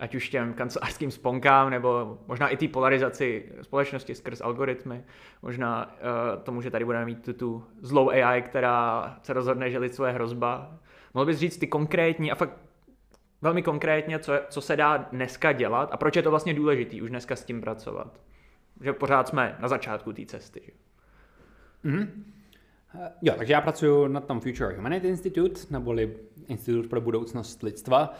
ať 0.00 0.14
už 0.14 0.28
těm 0.28 0.54
kancelářským 0.54 1.10
sponkám, 1.10 1.70
nebo 1.70 2.18
možná 2.26 2.48
i 2.48 2.56
té 2.56 2.68
polarizaci 2.68 3.52
společnosti 3.62 4.14
skrz 4.14 4.40
algoritmy. 4.40 5.04
Možná 5.42 5.84
uh, 5.86 6.42
tomu, 6.42 6.62
že 6.62 6.70
tady 6.70 6.84
budeme 6.84 7.04
mít 7.04 7.24
tu, 7.24 7.32
tu 7.32 7.64
zlou 7.80 8.10
AI, 8.10 8.42
která 8.42 9.16
se 9.22 9.32
rozhodne, 9.32 9.70
že 9.70 9.78
lidstvo 9.78 10.04
je 10.04 10.12
hrozba. 10.12 10.78
Mohl 11.14 11.26
bys 11.26 11.38
říct 11.38 11.58
ty 11.58 11.66
konkrétní 11.66 12.32
a 12.32 12.34
fakt 12.34 12.56
velmi 13.42 13.62
konkrétně, 13.62 14.18
co, 14.18 14.32
co 14.48 14.60
se 14.60 14.76
dá 14.76 14.96
dneska 14.96 15.52
dělat 15.52 15.88
a 15.92 15.96
proč 15.96 16.16
je 16.16 16.22
to 16.22 16.30
vlastně 16.30 16.54
důležité 16.54 17.02
už 17.02 17.10
dneska 17.10 17.36
s 17.36 17.44
tím 17.44 17.60
pracovat. 17.60 18.20
Že 18.80 18.92
pořád 18.92 19.28
jsme 19.28 19.56
na 19.60 19.68
začátku 19.68 20.12
té 20.12 20.26
cesty. 20.26 20.62
Že? 20.64 20.72
Mm-hmm. 21.90 22.08
Jo, 23.22 23.34
takže 23.36 23.52
já 23.52 23.60
pracuji 23.60 24.08
na 24.08 24.20
tom 24.20 24.40
Future 24.40 24.76
Humanity 24.76 25.08
Institute, 25.08 25.60
neboli 25.70 26.16
Institut 26.48 26.86
pro 26.86 27.00
budoucnost 27.00 27.62
lidstva 27.62 28.14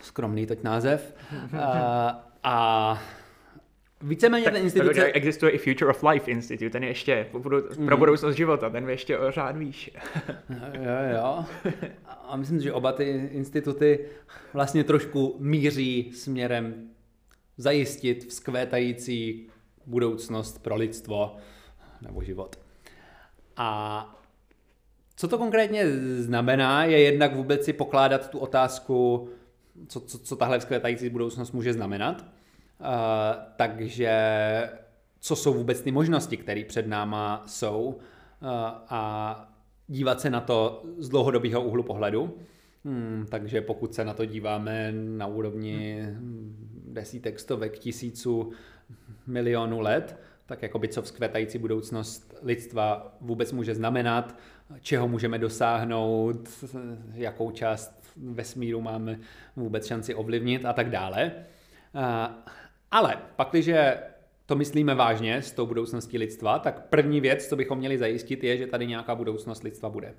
skromný 0.00 0.46
teď 0.46 0.62
název. 0.62 1.14
a, 1.58 2.30
a 2.42 3.02
Víceméně 4.02 4.50
ten 4.50 4.56
instituce... 4.56 5.00
Tak 5.00 5.16
existuje 5.16 5.52
i 5.52 5.58
Future 5.58 5.90
of 5.90 6.02
Life 6.02 6.30
Institute, 6.30 6.70
ten 6.70 6.82
je 6.82 6.90
ještě 6.90 7.26
pro 7.84 7.96
budoucnost 7.96 8.36
života, 8.36 8.70
ten 8.70 8.84
je 8.84 8.90
ještě 8.90 9.18
o 9.18 9.30
řád 9.30 9.56
výš. 9.56 9.90
jo, 10.74 11.14
jo. 11.14 11.44
A 12.06 12.36
myslím, 12.36 12.60
že 12.60 12.72
oba 12.72 12.92
ty 12.92 13.28
instituty 13.32 14.06
vlastně 14.52 14.84
trošku 14.84 15.36
míří 15.38 16.12
směrem 16.14 16.74
zajistit 17.56 18.24
vzkvétající 18.24 19.46
budoucnost 19.86 20.62
pro 20.62 20.76
lidstvo 20.76 21.36
nebo 22.02 22.22
život. 22.22 22.56
A 23.56 24.20
co 25.16 25.28
to 25.28 25.38
konkrétně 25.38 25.84
znamená, 26.16 26.84
je 26.84 27.00
jednak 27.00 27.36
vůbec 27.36 27.64
si 27.64 27.72
pokládat 27.72 28.30
tu 28.30 28.38
otázku, 28.38 29.28
co, 29.88 30.00
co, 30.00 30.18
co 30.18 30.36
tahle 30.36 30.58
vzkvětající 30.58 31.08
budoucnost 31.08 31.52
může 31.52 31.72
znamenat. 31.72 32.24
Uh, 32.80 32.86
takže 33.56 34.12
co 35.20 35.36
jsou 35.36 35.54
vůbec 35.54 35.80
ty 35.80 35.90
možnosti, 35.90 36.36
které 36.36 36.64
před 36.64 36.86
náma 36.86 37.42
jsou 37.46 37.84
uh, 37.84 38.48
a 38.88 39.52
dívat 39.88 40.20
se 40.20 40.30
na 40.30 40.40
to 40.40 40.82
z 40.98 41.08
dlouhodobého 41.08 41.62
úhlu 41.62 41.82
pohledu. 41.82 42.38
Hmm, 42.84 43.26
takže 43.30 43.60
pokud 43.60 43.94
se 43.94 44.04
na 44.04 44.14
to 44.14 44.24
díváme 44.24 44.92
na 44.92 45.26
úrovni 45.26 46.06
desítek, 46.86 47.40
stovek, 47.40 47.78
tisíců, 47.78 48.52
milionů 49.26 49.80
let, 49.80 50.18
tak 50.46 50.62
jakoby 50.62 50.88
co 50.88 51.02
vzkvětající 51.02 51.58
budoucnost 51.58 52.34
lidstva 52.42 53.16
vůbec 53.20 53.52
může 53.52 53.74
znamenat, 53.74 54.38
čeho 54.80 55.08
můžeme 55.08 55.38
dosáhnout, 55.38 56.48
jakou 57.14 57.50
část 57.50 57.99
vesmíru 58.24 58.80
máme 58.80 59.20
vůbec 59.56 59.86
šanci 59.86 60.14
ovlivnit 60.14 60.64
a 60.64 60.72
tak 60.72 60.90
dále. 60.90 61.32
Ale 62.90 63.16
pak, 63.36 63.48
když 63.50 63.70
to 64.46 64.56
myslíme 64.56 64.94
vážně 64.94 65.42
s 65.42 65.52
tou 65.52 65.66
budoucností 65.66 66.18
lidstva, 66.18 66.58
tak 66.58 66.88
první 66.88 67.20
věc, 67.20 67.46
co 67.46 67.56
bychom 67.56 67.78
měli 67.78 67.98
zajistit, 67.98 68.44
je, 68.44 68.56
že 68.56 68.66
tady 68.66 68.86
nějaká 68.86 69.14
budoucnost 69.14 69.62
lidstva 69.62 69.88
bude. 69.88 70.14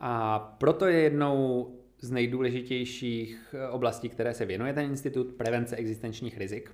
A 0.00 0.38
proto 0.38 0.86
je 0.86 1.00
jednou 1.00 1.70
z 2.00 2.10
nejdůležitějších 2.10 3.54
oblastí, 3.70 4.08
které 4.08 4.34
se 4.34 4.46
věnuje 4.46 4.72
ten 4.72 4.84
institut, 4.84 5.32
prevence 5.32 5.76
existenčních 5.76 6.38
rizik, 6.38 6.70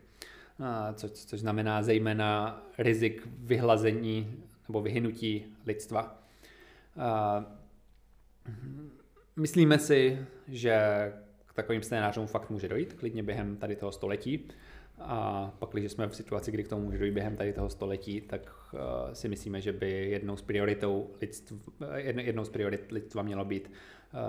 což, 0.94 1.10
což 1.10 1.40
znamená 1.40 1.82
zejména 1.82 2.62
rizik 2.78 3.28
vyhlazení 3.38 4.44
nebo 4.68 4.82
vyhynutí 4.82 5.44
lidstva. 5.66 6.22
Myslíme 9.36 9.78
si, 9.78 10.18
že 10.48 10.76
k 11.46 11.52
takovým 11.54 11.82
scénářům 11.82 12.26
fakt 12.26 12.50
může 12.50 12.68
dojít, 12.68 12.92
klidně 12.92 13.22
během 13.22 13.56
tady 13.56 13.76
toho 13.76 13.92
století. 13.92 14.48
A 14.98 15.50
pak, 15.58 15.70
když 15.72 15.92
jsme 15.92 16.06
v 16.06 16.16
situaci, 16.16 16.50
kdy 16.50 16.64
k 16.64 16.68
tomu 16.68 16.84
může 16.84 16.98
dojít 16.98 17.14
během 17.14 17.36
tady 17.36 17.52
toho 17.52 17.70
století, 17.70 18.20
tak 18.20 18.52
uh, 18.72 18.80
si 19.12 19.28
myslíme, 19.28 19.60
že 19.60 19.72
by 19.72 20.10
jednou 20.10 20.36
z 20.36 20.42
prioritou 20.42 21.10
lidstva, 21.20 21.58
jednou 21.98 22.44
z 22.44 22.48
priorit 22.48 22.92
lidstva 22.92 23.22
mělo 23.22 23.44
být 23.44 23.70
uh, 23.70 24.20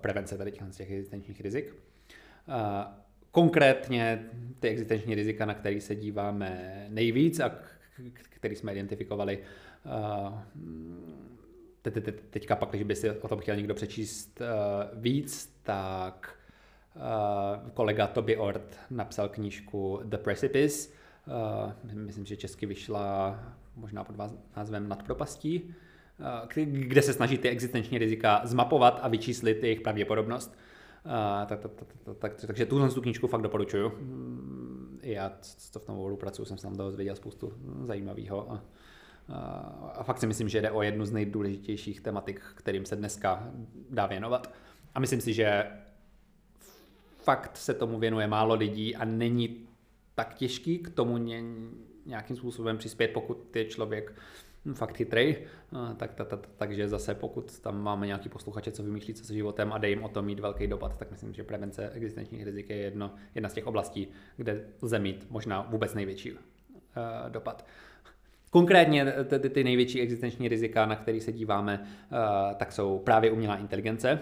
prevence 0.00 0.38
tady 0.38 0.52
těch 0.52 0.90
existenčních 0.90 1.40
rizik. 1.40 1.74
Uh, 2.48 2.54
konkrétně 3.30 4.24
ty 4.60 4.68
existenční 4.68 5.14
rizika, 5.14 5.44
na 5.44 5.54
které 5.54 5.80
se 5.80 5.94
díváme 5.94 6.86
nejvíc 6.88 7.40
a 7.40 7.58
který 8.30 8.56
jsme 8.56 8.72
identifikovali, 8.72 9.38
uh, 9.38 10.38
te, 11.82 11.90
te, 11.90 12.00
te, 12.00 12.12
teďka 12.12 12.56
pak, 12.56 12.68
když 12.68 12.82
by 12.82 12.96
si 12.96 13.10
o 13.10 13.28
tom 13.28 13.38
chtěl 13.38 13.56
někdo 13.56 13.74
přečíst 13.74 14.40
uh, 14.40 15.00
víc, 15.00 15.58
tak 15.62 16.38
uh, 16.96 17.70
kolega 17.70 18.06
Toby 18.06 18.36
Ort 18.36 18.78
napsal 18.90 19.28
knížku 19.28 20.00
The 20.04 20.16
Precipice, 20.16 20.88
uh, 21.84 21.94
myslím, 21.94 22.26
že 22.26 22.36
česky 22.36 22.66
vyšla 22.66 23.38
možná 23.76 24.04
pod 24.04 24.16
názvem 24.56 24.88
Nad 24.88 25.02
propastí, 25.02 25.74
uh, 26.18 26.64
kde 26.64 27.02
se 27.02 27.12
snaží 27.12 27.38
ty 27.38 27.48
existenční 27.48 27.98
rizika 27.98 28.40
zmapovat 28.44 29.00
a 29.02 29.08
vyčíslit 29.08 29.62
jejich 29.62 29.80
pravděpodobnost. 29.80 30.56
Uh, 31.04 31.46
tak, 31.46 31.60
tak, 31.60 31.72
tak, 32.04 32.16
tak, 32.18 32.46
takže 32.46 32.66
tuhle 32.66 32.90
tu 32.90 33.00
knížku 33.00 33.26
fakt 33.26 33.42
doporučuju. 33.42 33.92
Já, 35.02 35.32
co 35.40 35.78
v 35.78 35.84
tom 35.84 36.16
pracuji, 36.16 36.44
jsem 36.44 36.58
se 36.58 36.62
tam 36.62 36.76
dozvěděl 36.76 37.16
spoustu 37.16 37.52
zajímavého. 37.84 38.52
A, 38.52 38.62
a 39.94 40.02
fakt 40.02 40.18
si 40.18 40.26
myslím, 40.26 40.48
že 40.48 40.60
jde 40.60 40.70
o 40.70 40.82
jednu 40.82 41.04
z 41.04 41.12
nejdůležitějších 41.12 42.00
tematik, 42.00 42.40
kterým 42.54 42.84
se 42.84 42.96
dneska 42.96 43.50
dá 43.90 44.06
věnovat. 44.06 44.54
A 44.94 45.00
myslím 45.00 45.20
si, 45.20 45.34
že 45.34 45.64
fakt 47.22 47.56
se 47.56 47.74
tomu 47.74 47.98
věnuje 47.98 48.26
málo 48.26 48.54
lidí 48.54 48.96
a 48.96 49.04
není 49.04 49.68
tak 50.14 50.34
těžký 50.34 50.78
k 50.78 50.90
tomu 50.90 51.18
nějakým 52.06 52.36
způsobem 52.36 52.78
přispět, 52.78 53.08
pokud 53.08 53.56
je 53.56 53.64
člověk 53.64 54.12
fakt 54.74 54.96
chytrý, 54.96 55.36
tak, 55.96 56.14
tak, 56.14 56.28
tak, 56.28 56.48
takže 56.56 56.88
zase 56.88 57.14
pokud 57.14 57.60
tam 57.60 57.82
máme 57.82 58.06
nějaký 58.06 58.28
posluchače, 58.28 58.72
co 58.72 58.82
vymýšlí 58.82 59.14
co 59.14 59.24
se 59.24 59.34
životem 59.34 59.72
a 59.72 59.78
dej 59.78 59.90
jim 59.90 60.04
o 60.04 60.08
to 60.08 60.22
mít 60.22 60.40
velký 60.40 60.66
dopad, 60.66 60.96
tak 60.98 61.10
myslím, 61.10 61.34
že 61.34 61.44
prevence 61.44 61.90
existenčních 61.90 62.44
rizik 62.44 62.70
je 62.70 62.76
jedno, 62.76 63.14
jedna 63.34 63.48
z 63.48 63.54
těch 63.54 63.66
oblastí, 63.66 64.08
kde 64.36 64.64
lze 64.82 64.98
mít 64.98 65.26
možná 65.30 65.62
vůbec 65.62 65.94
největší 65.94 66.32
uh, 66.32 66.38
dopad. 67.28 67.66
Konkrétně 68.50 69.12
ty, 69.38 69.50
ty 69.50 69.64
největší 69.64 70.00
existenční 70.00 70.48
rizika, 70.48 70.86
na 70.86 70.96
které 70.96 71.20
se 71.20 71.32
díváme, 71.32 71.80
uh, 71.82 72.18
tak 72.56 72.72
jsou 72.72 72.98
právě 72.98 73.30
umělá 73.30 73.56
inteligence, 73.56 74.20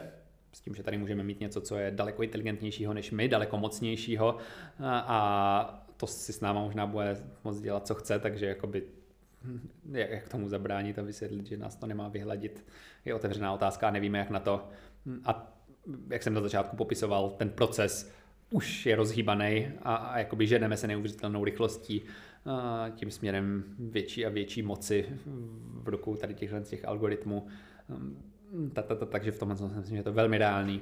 s 0.53 0.61
tím, 0.61 0.75
že 0.75 0.83
tady 0.83 0.99
můžeme 0.99 1.23
mít 1.23 1.41
něco, 1.41 1.61
co 1.61 1.77
je 1.77 1.91
daleko 1.91 2.23
inteligentnějšího 2.23 2.95
než 2.95 3.11
my, 3.11 3.29
daleko 3.29 3.59
mocnějšího. 3.59 4.37
A 4.85 5.89
to 5.97 6.07
si 6.07 6.33
s 6.33 6.41
náma 6.41 6.63
možná 6.63 6.87
bude 6.87 7.17
moc 7.45 7.61
dělat, 7.61 7.87
co 7.87 7.95
chce, 7.95 8.19
takže 8.19 8.47
jakoby 8.47 8.83
jak 9.93 10.29
tomu 10.29 10.49
zabránit 10.49 10.99
a 10.99 11.03
vysvětlit, 11.03 11.47
že 11.47 11.57
nás 11.57 11.77
to 11.77 11.87
nemá 11.87 12.09
vyhladit, 12.09 12.65
je 13.05 13.15
otevřená 13.15 13.53
otázka 13.53 13.89
a 13.89 13.91
nevíme, 13.91 14.19
jak 14.19 14.31
na 14.31 14.41
to. 14.41 14.69
A 15.25 15.53
jak 16.11 16.23
jsem 16.23 16.35
na 16.35 16.41
začátku 16.41 16.77
popisoval, 16.77 17.31
ten 17.31 17.51
proces 17.51 18.13
už 18.51 18.87
je 18.87 18.97
rozhýbaný 18.97 19.69
a, 19.83 19.95
a 19.95 20.19
jakoby 20.19 20.47
ženeme 20.47 20.77
se 20.77 20.87
neuvěřitelnou 20.87 21.45
rychlostí 21.45 22.03
tím 22.95 23.11
směrem 23.11 23.65
větší 23.79 24.27
a 24.27 24.29
větší 24.29 24.63
moci 24.63 25.07
v 25.83 25.89
rukou 25.89 26.17
tady 26.17 26.35
těchhle 26.35 26.61
těch 26.61 26.85
algoritmů. 26.85 27.47
Ta, 28.73 28.83
ta, 28.83 28.95
ta, 28.95 29.07
takže 29.07 29.31
v 29.31 29.39
tomhle 29.39 29.57
si 29.57 29.63
myslím, 29.63 29.85
že 29.85 29.97
je 29.97 30.03
to 30.03 30.13
velmi 30.13 30.39
reálný. 30.39 30.81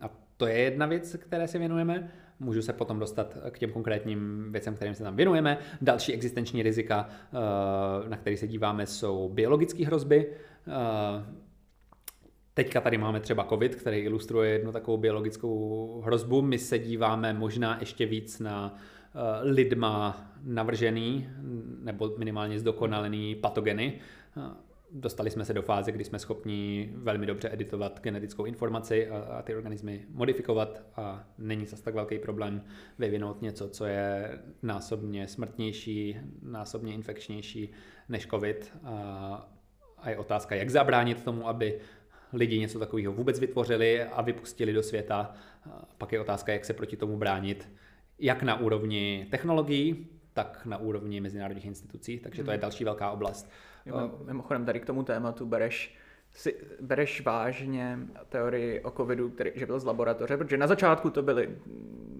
A 0.00 0.10
to 0.36 0.46
je 0.46 0.58
jedna 0.58 0.86
věc, 0.86 1.16
které 1.18 1.48
se 1.48 1.58
věnujeme. 1.58 2.10
Můžu 2.40 2.62
se 2.62 2.72
potom 2.72 2.98
dostat 2.98 3.38
k 3.50 3.58
těm 3.58 3.72
konkrétním 3.72 4.52
věcem, 4.52 4.74
kterým 4.74 4.94
se 4.94 5.02
tam 5.02 5.16
věnujeme. 5.16 5.58
Další 5.80 6.12
existenční 6.12 6.62
rizika, 6.62 7.08
eh, 7.08 8.08
na 8.08 8.16
které 8.16 8.36
se 8.36 8.46
díváme, 8.46 8.86
jsou 8.86 9.28
biologické 9.28 9.86
hrozby. 9.86 10.32
Eh, 10.68 11.24
teďka 12.54 12.80
tady 12.80 12.98
máme 12.98 13.20
třeba 13.20 13.44
COVID, 13.44 13.74
který 13.74 13.98
ilustruje 13.98 14.50
jednu 14.50 14.72
takovou 14.72 14.96
biologickou 14.96 16.00
hrozbu. 16.04 16.42
My 16.42 16.58
se 16.58 16.78
díváme 16.78 17.32
možná 17.32 17.76
ještě 17.80 18.06
víc 18.06 18.40
na 18.40 18.74
eh, 18.76 18.97
lidma 19.42 20.26
navržený 20.42 21.28
nebo 21.82 22.14
minimálně 22.18 22.58
zdokonalený 22.58 23.34
patogeny 23.34 24.00
dostali 24.90 25.30
jsme 25.30 25.44
se 25.44 25.54
do 25.54 25.62
fáze, 25.62 25.92
kdy 25.92 26.04
jsme 26.04 26.18
schopni 26.18 26.90
velmi 26.94 27.26
dobře 27.26 27.52
editovat 27.52 28.00
genetickou 28.00 28.44
informaci 28.44 29.08
a, 29.08 29.18
a 29.18 29.42
ty 29.42 29.56
organismy 29.56 30.04
modifikovat 30.10 30.82
a 30.96 31.24
není 31.38 31.66
zase 31.66 31.82
tak 31.82 31.94
velký 31.94 32.18
problém 32.18 32.62
vyvinout 32.98 33.42
něco, 33.42 33.68
co 33.68 33.84
je 33.84 34.38
násobně 34.62 35.28
smrtnější, 35.28 36.16
násobně 36.42 36.94
infekčnější 36.94 37.72
než 38.08 38.26
COVID. 38.26 38.72
A, 38.84 39.48
a 39.98 40.10
je 40.10 40.18
otázka, 40.18 40.54
jak 40.54 40.70
zabránit 40.70 41.24
tomu, 41.24 41.48
aby 41.48 41.78
lidi 42.32 42.58
něco 42.58 42.78
takového 42.78 43.12
vůbec 43.12 43.40
vytvořili 43.40 44.02
a 44.02 44.22
vypustili 44.22 44.72
do 44.72 44.82
světa. 44.82 45.34
A 45.70 45.88
pak 45.98 46.12
je 46.12 46.20
otázka, 46.20 46.52
jak 46.52 46.64
se 46.64 46.72
proti 46.74 46.96
tomu 46.96 47.16
bránit, 47.16 47.68
jak 48.18 48.42
na 48.42 48.60
úrovni 48.60 49.26
technologií, 49.30 50.06
tak 50.34 50.66
na 50.66 50.76
úrovni 50.76 51.20
mezinárodních 51.20 51.66
institucí, 51.66 52.18
takže 52.18 52.44
to 52.44 52.50
je 52.50 52.54
hmm. 52.54 52.62
další 52.62 52.84
velká 52.84 53.10
oblast. 53.10 53.50
Mimochodem 54.26 54.64
tady 54.64 54.80
k 54.80 54.86
tomu 54.86 55.02
tématu 55.02 55.46
bereš 55.46 55.94
si 56.30 56.56
bereš 56.80 57.24
vážně 57.24 57.98
teorii 58.28 58.80
o 58.80 58.90
covidu, 58.90 59.30
který, 59.30 59.50
že 59.54 59.66
byl 59.66 59.80
z 59.80 59.84
laboratoře, 59.84 60.36
protože 60.36 60.56
na 60.56 60.66
začátku 60.66 61.10
to 61.10 61.22
byly, 61.22 61.48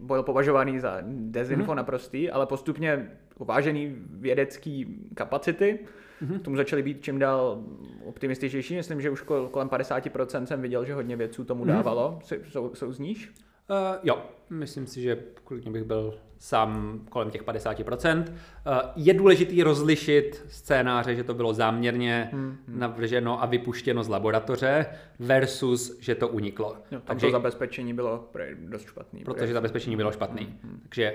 byl 0.02 0.22
považovaný 0.22 0.80
za 0.80 0.98
dezinfo 1.06 1.72
mm-hmm. 1.72 1.76
naprostý, 1.76 2.30
ale 2.30 2.46
postupně 2.46 3.10
uvážený 3.38 3.96
vědecký 4.10 4.86
kapacity, 5.14 5.78
mm-hmm. 6.22 6.40
tomu 6.40 6.56
začaly 6.56 6.82
být 6.82 7.02
čím 7.04 7.18
dál 7.18 7.64
optimističtější. 8.04 8.76
Myslím, 8.76 9.00
že 9.00 9.10
už 9.10 9.22
kolem 9.50 9.68
50% 9.68 10.44
jsem 10.44 10.62
viděl, 10.62 10.84
že 10.84 10.94
hodně 10.94 11.16
vědců 11.16 11.44
tomu 11.44 11.64
mhm. 11.64 11.74
dávalo. 11.74 12.18
Mm-hmm. 12.22 12.42
Jsou, 12.50 12.74
jsou 12.74 12.92
z 12.92 12.98
níž? 12.98 13.32
Uh, 13.70 13.98
jo, 14.02 14.22
myslím 14.50 14.86
si, 14.86 15.02
že 15.02 15.18
klidně 15.44 15.70
bych 15.70 15.84
byl 15.84 16.14
sám 16.38 17.00
kolem 17.10 17.30
těch 17.30 17.44
50%. 17.44 18.18
Uh, 18.18 18.24
eh, 18.66 18.80
je 18.96 19.14
důležitý 19.14 19.62
rozlišit 19.62 20.44
scénáře, 20.48 21.14
že 21.14 21.24
to 21.24 21.34
bylo 21.34 21.54
záměrně 21.54 22.28
hmm, 22.32 22.56
hmm. 22.68 22.78
navrženo 22.78 23.42
a 23.42 23.46
vypuštěno 23.46 24.04
z 24.04 24.08
laboratoře 24.08 24.86
versus, 25.18 25.98
že 26.00 26.14
to 26.14 26.28
uniklo. 26.28 26.76
Jo, 26.90 27.00
Takže 27.04 27.26
to 27.26 27.32
zabezpečení 27.32 27.94
bylo 27.94 28.30
dost 28.54 28.86
špatný. 28.86 29.24
Protože 29.24 29.52
zabezpečení 29.52 29.96
bylo 29.96 30.12
špatný. 30.12 30.44
Hmm, 30.44 30.58
hmm. 30.62 30.80
Takže 30.82 31.14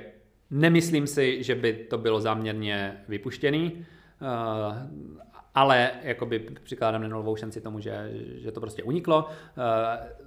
nemyslím 0.52 1.08
si, 1.08 1.44
že 1.44 1.56
by 1.56 1.74
to 1.74 1.98
bylo 1.98 2.22
záměrně 2.22 3.04
vypuštěný. 3.08 3.86
Uh, 4.22 5.24
ale 5.56 5.92
jakoby 6.02 6.40
přikládám 6.64 7.02
nenulovou 7.02 7.36
šanci 7.36 7.62
tomu, 7.62 7.80
že, 7.80 8.12
že 8.36 8.52
to 8.52 8.60
prostě 8.60 8.84
uniklo. 8.84 9.26
Uh, 9.26 9.32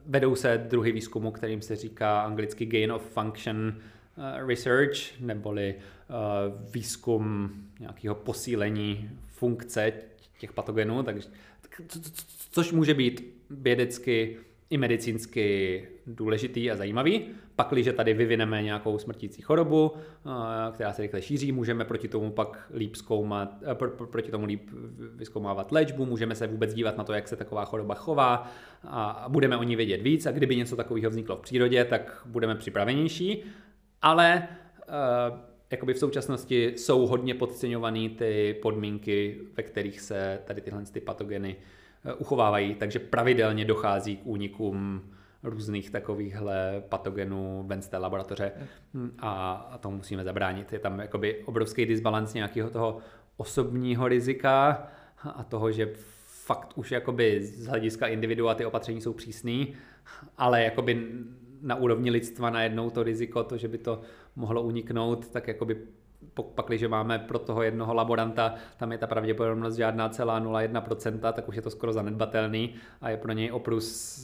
vedou 0.07 0.35
se 0.35 0.67
druhý 0.69 0.93
výzkumu, 0.93 1.31
kterým 1.31 1.63
se 1.63 1.77
říká 1.77 2.21
anglicky 2.21 2.67
gain 2.67 2.93
of 2.93 3.11
function 3.11 3.75
uh, 4.17 4.49
research, 4.49 5.21
neboli 5.21 5.75
uh, 5.75 6.73
výzkum 6.73 7.51
nějakého 7.81 8.15
posílení 8.15 9.11
funkce 9.27 9.93
těch 10.39 10.53
patogenů, 10.53 11.03
takže, 11.03 11.29
což 12.51 12.73
může 12.73 12.95
být 12.95 13.35
vědecky 13.51 14.37
i 14.71 14.79
medicínsky 14.79 15.89
důležitý 16.07 16.71
a 16.71 16.77
zajímavý. 16.77 17.27
Pak, 17.57 17.69
když 17.71 17.89
tady 17.97 18.15
vyvineme 18.15 18.63
nějakou 18.63 18.99
smrtící 18.99 19.43
chorobu, 19.43 19.93
eh, 19.97 20.31
která 20.73 20.93
se 20.93 21.03
rychle 21.03 21.23
šíří, 21.23 21.53
můžeme 21.53 21.85
proti 21.85 22.09
tomu 22.09 22.31
pak 22.31 22.71
líp 22.75 22.97
zkoumat, 22.97 23.63
eh, 23.63 23.75
proti 24.11 24.31
tomu 24.31 24.47
líp 24.47 24.71
vyskoumávat 25.15 25.73
léčbu, 25.73 26.07
můžeme 26.07 26.35
se 26.35 26.47
vůbec 26.47 26.75
dívat 26.75 26.97
na 26.97 27.05
to, 27.05 27.13
jak 27.13 27.29
se 27.29 27.37
taková 27.37 27.65
choroba 27.65 27.95
chová 27.95 28.51
a 28.85 29.27
budeme 29.29 29.57
o 29.57 29.63
ní 29.63 29.77
vědět 29.77 30.03
víc 30.03 30.27
a 30.27 30.33
kdyby 30.33 30.57
něco 30.57 30.77
takového 30.77 31.11
vzniklo 31.11 31.37
v 31.37 31.41
přírodě, 31.41 31.85
tak 31.85 32.23
budeme 32.27 32.55
připravenější. 32.55 33.43
Ale 34.03 34.49
eh, 34.81 34.87
jakoby 35.71 35.95
v 35.95 35.99
současnosti 35.99 36.73
jsou 36.77 37.07
hodně 37.07 37.35
podceňované 37.35 38.09
ty 38.09 38.57
podmínky, 38.63 39.41
ve 39.57 39.63
kterých 39.63 40.01
se 40.01 40.39
tady 40.45 40.61
tyhle 40.61 40.83
ty 40.93 41.01
patogeny 41.01 41.57
uchovávají, 42.19 42.75
takže 42.75 42.99
pravidelně 42.99 43.65
dochází 43.65 44.17
k 44.17 44.27
únikům 44.27 45.03
různých 45.47 45.91
takovýchhle 45.91 46.83
patogenů 46.89 47.65
ven 47.67 47.83
z 47.83 47.89
té 47.89 47.99
laboratoře 47.99 48.53
hm, 48.95 49.11
a, 49.19 49.53
a 49.53 49.79
tomu 49.79 49.97
musíme 49.97 50.25
zabránit. 50.25 50.73
Je 50.73 50.79
tam 50.79 50.99
jakoby 50.99 51.45
obrovský 51.45 51.87
disbalans 51.87 52.35
nějakého 52.35 52.71
toho 52.71 52.99
osobního 53.37 54.09
rizika 54.09 54.87
a 55.25 55.45
toho, 55.45 55.73
že 55.73 55.93
fakt 56.47 56.73
už 56.75 56.93
jakoby 56.93 57.45
z 57.45 57.67
hlediska 57.67 58.07
individua 58.07 58.55
ty 58.55 58.67
opatření 58.67 59.01
jsou 59.01 59.13
přísný, 59.13 59.75
ale 60.39 60.63
jakoby 60.63 61.09
na 61.63 61.77
úrovni 61.77 62.11
lidstva 62.11 62.51
najednou 62.51 62.91
to 62.91 63.03
riziko, 63.03 63.45
to, 63.45 63.57
že 63.57 63.69
by 63.69 63.79
to 63.79 64.01
mohlo 64.37 64.63
uniknout, 64.63 65.29
tak 65.29 65.49
jakoby 65.49 65.79
pak, 66.55 66.67
když 66.67 66.83
máme 66.89 67.19
pro 67.19 67.39
toho 67.39 67.63
jednoho 67.63 67.95
laboranta, 67.95 68.55
tam 68.77 68.93
je 68.93 68.99
ta 68.99 69.07
pravděpodobnost 69.07 69.77
žádná 69.77 70.09
celá 70.09 70.41
0,1%, 70.41 71.33
tak 71.33 71.49
už 71.49 71.57
je 71.57 71.63
to 71.63 71.71
skoro 71.71 71.93
zanedbatelný 71.93 72.75
a 73.01 73.11
je 73.11 73.17
pro 73.17 73.33
něj 73.33 73.53
oprus 73.53 74.19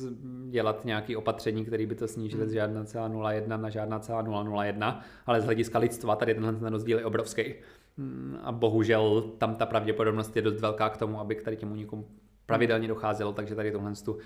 dělat 0.51 0.85
nějaký 0.85 1.17
opatření, 1.17 1.65
který 1.65 1.87
by 1.87 1.95
to 1.95 2.09
snížil 2.09 2.47
z 2.47 2.53
žádná 2.53 2.85
celá 2.85 3.09
0,1 3.09 3.61
na 3.61 3.71
žádná 3.71 3.99
celá 3.99 4.23
0,01, 4.25 5.01
ale 5.27 5.41
z 5.41 5.45
hlediska 5.45 5.79
lidstva 5.79 6.17
tady 6.17 6.35
tenhle 6.35 6.53
ten 6.53 6.73
rozdíl 6.73 6.99
je 6.99 7.05
obrovský. 7.05 7.55
Hmm, 7.99 8.39
a 8.43 8.53
bohužel 8.53 9.23
tam 9.39 9.55
ta 9.55 9.67
pravděpodobnost 9.67 10.37
je 10.37 10.43
dost 10.43 10.61
velká 10.61 10.89
k 10.89 10.97
tomu, 10.97 11.21
aby 11.21 11.35
k 11.35 11.43
tady 11.43 11.57
těm 11.57 11.73
únikům 11.73 12.07
pravidelně 12.53 12.89
docházelo, 12.89 13.33
takže 13.33 13.55
tady 13.55 13.73
tohle 13.73 13.93
tu 14.05 14.13
uh, 14.13 14.21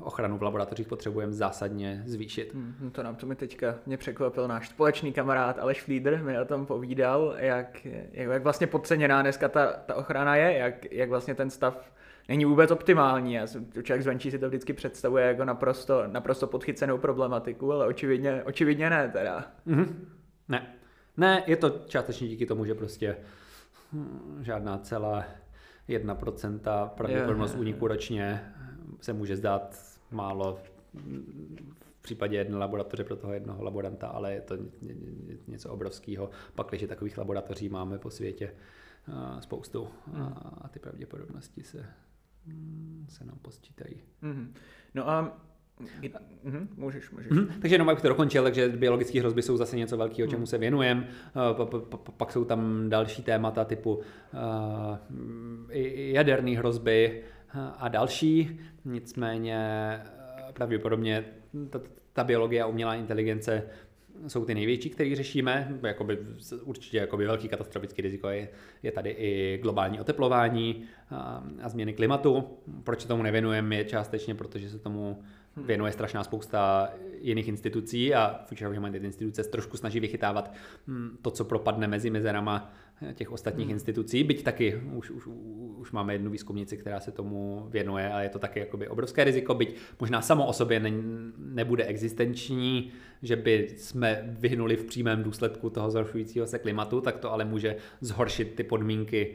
ochranu 0.00 0.38
v 0.38 0.42
laboratořích 0.42 0.88
potřebujeme 0.88 1.32
zásadně 1.32 2.02
zvýšit. 2.06 2.54
Hmm, 2.54 2.90
to 2.92 3.02
nám 3.02 3.16
to 3.16 3.26
mi 3.26 3.36
teďka 3.36 3.74
mě 3.86 3.96
překvapil 3.96 4.48
náš 4.48 4.68
společný 4.68 5.12
kamarád 5.12 5.58
Aleš 5.58 5.82
Flíder, 5.82 6.22
mi 6.22 6.40
o 6.40 6.44
tom 6.44 6.66
povídal, 6.66 7.34
jak, 7.38 7.84
jak, 7.84 8.28
jak 8.30 8.42
vlastně 8.42 8.66
podceněná 8.66 9.22
dneska 9.22 9.48
ta, 9.48 9.72
ta 9.72 9.94
ochrana 9.94 10.36
je, 10.36 10.58
jak, 10.58 10.92
jak 10.92 11.08
vlastně 11.08 11.34
ten 11.34 11.50
stav 11.50 11.92
není 12.28 12.44
vůbec 12.44 12.70
optimální. 12.70 13.34
Já 13.34 13.46
jsem, 13.46 13.72
člověk 13.72 14.02
zvenčí 14.02 14.30
si 14.30 14.38
to 14.38 14.48
vždycky 14.48 14.72
představuje 14.72 15.26
jako 15.26 15.44
naprosto, 15.44 16.02
naprosto 16.06 16.46
podchycenou 16.46 16.98
problematiku, 16.98 17.72
ale 17.72 17.86
očividně, 17.86 18.42
očividně 18.42 18.90
ne 18.90 19.10
teda. 19.12 19.44
Mm-hmm. 19.66 19.94
Ne. 20.48 20.74
Ne, 21.16 21.42
je 21.46 21.56
to 21.56 21.70
částečně 21.70 22.28
díky 22.28 22.46
tomu, 22.46 22.64
že 22.64 22.74
prostě 22.74 23.16
hm, 23.92 24.38
žádná 24.42 24.78
celá 24.78 25.24
1% 25.88 26.88
pravděpodobnost 26.88 27.54
úniku 27.54 27.88
ročně 27.88 28.54
se 29.00 29.12
může 29.12 29.36
zdát 29.36 29.76
málo 30.10 30.58
v 31.94 32.02
případě 32.02 32.36
jedné 32.36 32.56
laboratoře 32.56 33.04
pro 33.04 33.16
toho 33.16 33.32
jednoho 33.32 33.64
laboranta, 33.64 34.08
ale 34.08 34.34
je 34.34 34.40
to 34.40 34.54
něco 35.46 35.70
obrovského. 35.70 36.30
Pak, 36.54 36.68
když 36.68 36.84
takových 36.88 37.18
laboratoří 37.18 37.68
máme 37.68 37.98
po 37.98 38.10
světě 38.10 38.54
spoustu 39.40 39.88
a 40.60 40.68
ty 40.68 40.78
pravděpodobnosti 40.78 41.62
se, 41.62 41.86
se 43.08 43.24
nám 43.24 43.38
posčítají. 43.42 44.02
Mm-hmm. 44.22 44.48
No 44.94 45.08
a 45.08 45.40
Mhm, 46.44 46.68
můžeš, 46.76 47.10
můžeš. 47.10 47.30
Mhm, 47.30 47.48
takže 47.60 47.74
jenom 47.74 47.88
abych 47.88 48.02
to 48.02 48.08
dokončil, 48.08 48.42
takže 48.42 48.68
biologické 48.68 49.20
hrozby 49.20 49.42
jsou 49.42 49.56
zase 49.56 49.76
něco 49.76 49.96
velkého, 49.96 50.28
čemu 50.28 50.46
se 50.46 50.58
věnujeme. 50.58 51.08
Pak 52.16 52.32
jsou 52.32 52.44
tam 52.44 52.88
další 52.88 53.22
témata 53.22 53.64
typu 53.64 53.94
uh, 53.94 54.02
jaderné 55.96 56.58
hrozby 56.58 57.22
a 57.78 57.88
další. 57.88 58.60
Nicméně 58.84 59.58
pravděpodobně 60.52 61.24
ta, 61.70 61.80
ta 62.12 62.24
biologie 62.24 62.62
a 62.62 62.66
umělá 62.66 62.94
inteligence 62.94 63.62
jsou 64.26 64.44
ty 64.44 64.54
největší, 64.54 64.90
které 64.90 65.16
řešíme. 65.16 65.78
Jakoby, 65.82 66.18
určitě 66.62 66.96
jakoby 66.98 67.26
velký 67.26 67.48
katastrofický 67.48 68.02
riziko 68.02 68.28
je, 68.28 68.48
je 68.82 68.92
tady 68.92 69.10
i 69.10 69.58
globální 69.62 70.00
oteplování 70.00 70.84
a, 71.10 71.44
a 71.62 71.68
změny 71.68 71.92
klimatu. 71.92 72.44
Proč 72.84 73.04
tomu 73.04 73.22
nevěnujeme 73.22 73.76
je 73.76 73.84
částečně, 73.84 74.34
protože 74.34 74.70
se 74.70 74.78
tomu 74.78 75.22
věnuje 75.56 75.92
strašná 75.92 76.24
spousta 76.24 76.90
jiných 77.20 77.48
institucí 77.48 78.14
a 78.14 78.40
Future 78.46 78.68
of 78.68 78.74
Humanity 78.74 79.06
instituce 79.06 79.44
trošku 79.44 79.76
snaží 79.76 80.00
vychytávat 80.00 80.52
hm, 80.86 81.16
to, 81.22 81.30
co 81.30 81.44
propadne 81.44 81.88
mezi 81.88 82.10
mezerama 82.10 82.72
těch 83.14 83.32
ostatních 83.32 83.66
hmm. 83.66 83.74
institucí, 83.74 84.24
byť 84.24 84.42
taky 84.42 84.80
už, 84.92 85.10
už, 85.10 85.26
už 85.76 85.92
máme 85.92 86.14
jednu 86.14 86.30
výzkumnici, 86.30 86.76
která 86.76 87.00
se 87.00 87.12
tomu 87.12 87.66
věnuje 87.70 88.12
a 88.12 88.20
je 88.20 88.28
to 88.28 88.38
taky 88.38 88.60
jakoby 88.60 88.88
obrovské 88.88 89.24
riziko, 89.24 89.54
byť 89.54 89.76
možná 90.00 90.22
samo 90.22 90.46
o 90.46 90.52
sobě 90.52 90.80
ne, 90.80 90.90
nebude 91.38 91.84
existenční, 91.84 92.92
že 93.22 93.36
by 93.36 93.68
jsme 93.76 94.36
vyhnuli 94.38 94.76
v 94.76 94.84
přímém 94.84 95.22
důsledku 95.22 95.70
toho 95.70 95.90
zhoršujícího 95.90 96.46
se 96.46 96.58
klimatu, 96.58 97.00
tak 97.00 97.18
to 97.18 97.32
ale 97.32 97.44
může 97.44 97.76
zhoršit 98.00 98.54
ty 98.54 98.62
podmínky 98.62 99.34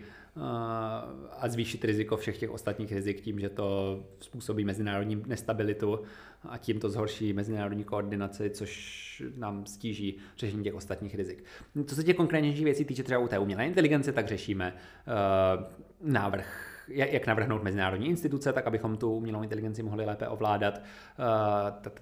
a 1.31 1.47
zvýšit 1.47 1.85
riziko 1.85 2.17
všech 2.17 2.37
těch 2.37 2.49
ostatních 2.49 2.91
rizik 2.91 3.21
tím, 3.21 3.39
že 3.39 3.49
to 3.49 3.99
způsobí 4.19 4.65
mezinárodní 4.65 5.23
nestabilitu 5.27 5.99
a 6.43 6.57
tím 6.57 6.79
to 6.79 6.89
zhorší 6.89 7.33
mezinárodní 7.33 7.83
koordinaci, 7.83 8.49
což 8.49 9.23
nám 9.37 9.65
stíží 9.65 10.17
řešení 10.37 10.63
těch 10.63 10.73
ostatních 10.73 11.15
rizik. 11.15 11.43
Co 11.85 11.95
se 11.95 12.03
těch 12.03 12.15
konkrétnějších 12.15 12.65
věcí 12.65 12.85
týče 12.85 13.03
třeba 13.03 13.19
u 13.19 13.27
té 13.27 13.39
umělé 13.39 13.65
inteligence, 13.65 14.11
tak 14.11 14.27
řešíme 14.27 14.73
uh, 14.73 16.11
návrh 16.11 16.69
jak 16.91 17.27
navrhnout 17.27 17.63
mezinárodní 17.63 18.07
instituce, 18.07 18.53
tak 18.53 18.67
abychom 18.67 18.97
tu 18.97 19.13
umělou 19.13 19.43
inteligenci 19.43 19.83
mohli 19.83 20.05
lépe 20.05 20.27
ovládat. 20.27 20.81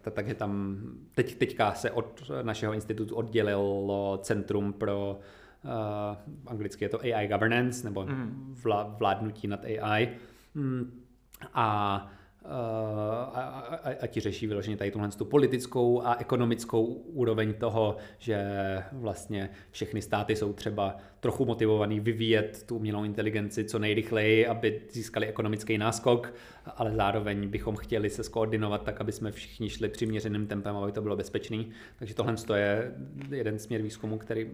Eh, 0.06 0.12
takže 0.12 0.34
tam 0.34 0.82
teď, 1.16 1.36
teďka 1.36 1.74
se 1.74 1.92
od 1.92 2.32
našeho 2.42 2.74
institutu 2.74 3.16
oddělilo 3.16 4.20
Centrum 4.24 4.74
pro 4.74 5.18
uh, 5.20 5.26
anglicky 6.48 6.86
je 6.86 6.90
to 6.90 7.02
AI 7.02 7.28
governance, 7.28 7.86
nebo 7.86 8.08
vlá, 8.64 8.84
vládnutí 8.84 9.48
nad 9.48 9.66
AI. 9.66 10.10
A 11.54 12.08
a, 12.50 13.34
a, 13.84 13.92
a 14.02 14.08
ti 14.08 14.20
řeší 14.20 14.48
vyloženě 14.48 14.78
tady 14.78 14.92
tuhle 14.92 15.10
tu 15.10 15.26
politickou 15.26 16.02
a 16.06 16.16
ekonomickou 16.20 16.84
úroveň 16.86 17.54
toho, 17.54 17.98
že 18.18 18.44
vlastně 18.92 19.50
všechny 19.72 20.02
státy 20.02 20.36
jsou 20.36 20.54
třeba 20.54 20.98
trochu 21.20 21.46
motivovaný 21.46 22.00
vyvíjet 22.00 22.64
tu 22.68 22.76
umělou 22.76 23.04
inteligenci 23.04 23.64
co 23.64 23.80
nejrychleji, 23.80 24.48
aby 24.48 24.82
získali 24.92 25.28
ekonomický 25.28 25.78
náskok, 25.78 26.34
ale 26.76 26.96
zároveň 26.96 27.48
bychom 27.48 27.76
chtěli 27.76 28.10
se 28.10 28.24
skoordinovat 28.24 28.84
tak, 28.84 29.02
aby 29.02 29.12
jsme 29.12 29.32
všichni 29.32 29.70
šli 29.70 29.90
přiměřeným 29.90 30.48
tempem, 30.48 30.76
aby 30.76 30.92
to 30.92 31.02
bylo 31.02 31.16
bezpečný. 31.16 31.70
Takže 32.00 32.14
tohle 32.16 32.36
je 32.56 32.92
jeden 33.32 33.60
směr 33.60 33.82
výzkumu, 33.82 34.18
který, 34.18 34.52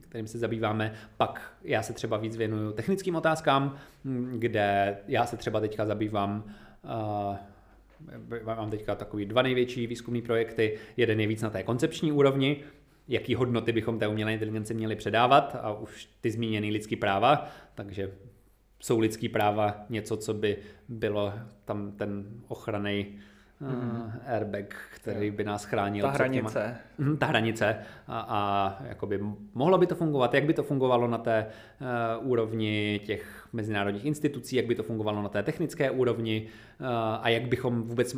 kterým 0.00 0.26
se 0.26 0.38
zabýváme. 0.38 0.92
Pak 1.16 1.54
já 1.64 1.82
se 1.82 1.92
třeba 1.92 2.16
víc 2.16 2.36
věnuju 2.36 2.72
technickým 2.72 3.16
otázkám, 3.16 3.76
kde 4.32 4.96
já 5.08 5.26
se 5.26 5.36
třeba 5.36 5.60
teďka 5.60 5.86
zabývám 5.86 6.44
mám 8.44 8.70
teďka 8.70 8.94
takový 8.94 9.26
dva 9.26 9.42
největší 9.42 9.86
výzkumní 9.86 10.22
projekty. 10.22 10.78
Jeden 10.96 11.20
je 11.20 11.26
víc 11.26 11.42
na 11.42 11.50
té 11.50 11.62
koncepční 11.62 12.12
úrovni, 12.12 12.56
jaký 13.08 13.34
hodnoty 13.34 13.72
bychom 13.72 13.98
té 13.98 14.08
umělé 14.08 14.32
inteligenci 14.32 14.74
měli 14.74 14.96
předávat 14.96 15.56
a 15.62 15.72
už 15.72 16.08
ty 16.20 16.30
zmíněné 16.30 16.66
lidský 16.66 16.96
práva, 16.96 17.48
takže 17.74 18.10
jsou 18.80 18.98
lidský 18.98 19.28
práva 19.28 19.84
něco, 19.88 20.16
co 20.16 20.34
by 20.34 20.56
bylo 20.88 21.32
tam 21.64 21.92
ten 21.92 22.24
ochranný 22.48 23.06
mm. 23.60 24.12
airbag, 24.26 24.74
který 24.94 25.30
by 25.30 25.44
nás 25.44 25.64
chránil. 25.64 26.02
Ta 26.06 26.10
hranice. 26.10 26.78
Těma, 26.96 27.08
mhm, 27.08 27.16
ta 27.16 27.26
hranice 27.26 27.76
a, 28.08 28.26
a 28.28 28.76
jakoby 28.88 29.20
mohlo 29.54 29.78
by 29.78 29.86
to 29.86 29.94
fungovat, 29.94 30.34
jak 30.34 30.44
by 30.44 30.54
to 30.54 30.62
fungovalo 30.62 31.08
na 31.08 31.18
té 31.18 31.46
uh, 32.20 32.30
úrovni 32.30 33.00
těch 33.04 33.41
mezinárodních 33.52 34.04
institucí, 34.04 34.56
jak 34.56 34.66
by 34.66 34.74
to 34.74 34.82
fungovalo 34.82 35.22
na 35.22 35.28
té 35.28 35.42
technické 35.42 35.90
úrovni 35.90 36.46
uh, 36.80 36.86
a 37.20 37.28
jak 37.28 37.48
bychom 37.48 37.82
vůbec, 37.82 38.16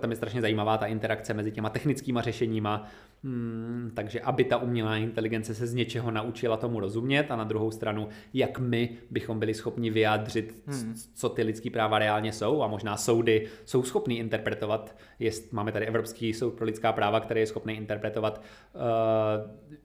tam 0.00 0.10
je 0.10 0.16
strašně 0.16 0.40
zajímavá 0.40 0.78
ta 0.78 0.86
interakce 0.86 1.34
mezi 1.34 1.52
těma 1.52 1.70
technickýma 1.70 2.22
řešeníma, 2.22 2.90
Hmm, 3.24 3.90
takže 3.94 4.20
aby 4.20 4.44
ta 4.44 4.56
umělá 4.56 4.96
inteligence 4.96 5.54
se 5.54 5.66
z 5.66 5.74
něčeho 5.74 6.10
naučila 6.10 6.56
tomu 6.56 6.80
rozumět 6.80 7.30
a 7.30 7.36
na 7.36 7.44
druhou 7.44 7.70
stranu, 7.70 8.08
jak 8.34 8.58
my 8.58 8.88
bychom 9.10 9.38
byli 9.38 9.54
schopni 9.54 9.90
vyjádřit, 9.90 10.62
hmm. 10.66 10.94
co 11.14 11.28
ty 11.28 11.42
lidský 11.42 11.70
práva 11.70 11.98
reálně 11.98 12.32
jsou 12.32 12.62
a 12.62 12.66
možná 12.66 12.96
soudy 12.96 13.46
jsou 13.64 13.82
schopní 13.82 14.18
interpretovat, 14.18 14.96
jest, 15.18 15.52
máme 15.52 15.72
tady 15.72 15.86
Evropský 15.86 16.32
soud 16.32 16.54
pro 16.54 16.66
lidská 16.66 16.92
práva, 16.92 17.20
který 17.20 17.40
je 17.40 17.46
schopný 17.46 17.76
interpretovat, 17.76 18.42
uh, 18.74 18.80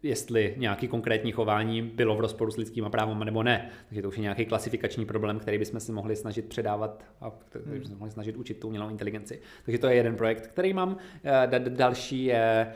jestli 0.03 0.53
nějaký 0.57 0.88
konkrétní 0.88 1.32
chování 1.32 1.82
bylo 1.82 2.16
v 2.16 2.20
rozporu 2.20 2.52
s 2.52 2.57
lidskými 2.57 2.90
právy 2.90 3.26
nebo 3.26 3.44
ne. 3.44 3.70
Takže 3.88 4.02
to 4.02 4.07
už 4.07 4.18
je 4.18 4.22
nějaký 4.22 4.45
klasifikační 4.45 4.74
problém, 5.06 5.39
který 5.39 5.57
bychom 5.57 5.80
si 5.80 5.91
mohli 5.91 6.15
snažit 6.15 6.49
předávat 6.49 7.03
a 7.22 7.31
který 7.49 7.65
bychom 7.65 7.88
se 7.88 7.95
mohli 7.95 8.11
snažit 8.11 8.38
učit 8.38 8.60
tu 8.60 8.68
umělou 8.68 8.89
inteligenci. 8.89 9.41
Takže 9.65 9.80
to 9.80 9.88
je 9.88 9.95
jeden 9.95 10.15
projekt, 10.15 10.47
který 10.47 10.73
mám. 10.73 10.89
Uh, 10.93 11.60
další 11.60 12.26
je 12.26 12.73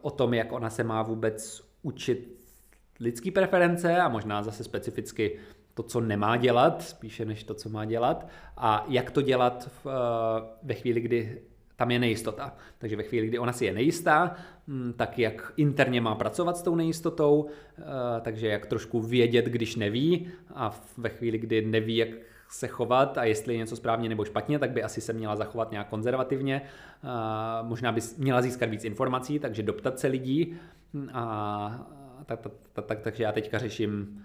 o 0.00 0.10
tom, 0.10 0.34
jak 0.34 0.52
ona 0.52 0.70
se 0.70 0.84
má 0.84 1.02
vůbec 1.02 1.62
učit 1.82 2.36
lidský 3.00 3.30
preference 3.30 3.96
a 3.96 4.08
možná 4.08 4.42
zase 4.42 4.64
specificky 4.64 5.38
to, 5.74 5.82
co 5.82 6.00
nemá 6.00 6.36
dělat, 6.36 6.82
spíše 6.82 7.24
než 7.24 7.44
to, 7.44 7.54
co 7.54 7.68
má 7.68 7.84
dělat 7.84 8.28
a 8.56 8.86
jak 8.88 9.10
to 9.10 9.22
dělat 9.22 9.70
v, 9.84 9.86
ve 10.62 10.74
chvíli, 10.74 11.00
kdy 11.00 11.42
tam 11.76 11.90
je 11.90 11.98
nejistota. 11.98 12.56
Takže 12.78 12.96
ve 12.96 13.02
chvíli, 13.02 13.26
kdy 13.26 13.38
ona 13.38 13.52
si 13.52 13.64
je 13.64 13.72
nejistá, 13.72 14.34
hm, 14.68 14.92
tak 14.96 15.18
jak 15.18 15.52
interně 15.56 16.00
má 16.00 16.14
pracovat 16.14 16.56
s 16.56 16.62
tou 16.62 16.74
nejistotou, 16.74 17.46
eh, 17.78 17.82
takže 18.20 18.48
jak 18.48 18.66
trošku 18.66 19.00
vědět, 19.00 19.44
když 19.44 19.76
neví 19.76 20.28
a 20.54 20.80
ve 20.96 21.08
chvíli, 21.08 21.38
kdy 21.38 21.66
neví, 21.66 21.96
jak 21.96 22.08
se 22.48 22.68
chovat 22.68 23.18
a 23.18 23.24
jestli 23.24 23.54
je 23.54 23.58
něco 23.58 23.76
správně 23.76 24.08
nebo 24.08 24.24
špatně, 24.24 24.58
tak 24.58 24.70
by 24.70 24.82
asi 24.82 25.00
se 25.00 25.12
měla 25.12 25.36
zachovat 25.36 25.70
nějak 25.70 25.88
konzervativně. 25.88 26.62
Možná 27.62 27.92
by 27.92 28.00
měla 28.18 28.42
získat 28.42 28.70
víc 28.70 28.84
informací, 28.84 29.38
takže 29.38 29.62
doptat 29.62 29.98
se 29.98 30.06
lidí. 30.06 30.56
A 31.12 31.86
tak, 32.26 32.40
tak, 32.40 32.52
tak, 32.72 32.86
tak, 32.86 33.00
takže 33.00 33.22
já 33.22 33.32
teďka 33.32 33.58
řeším 33.58 34.22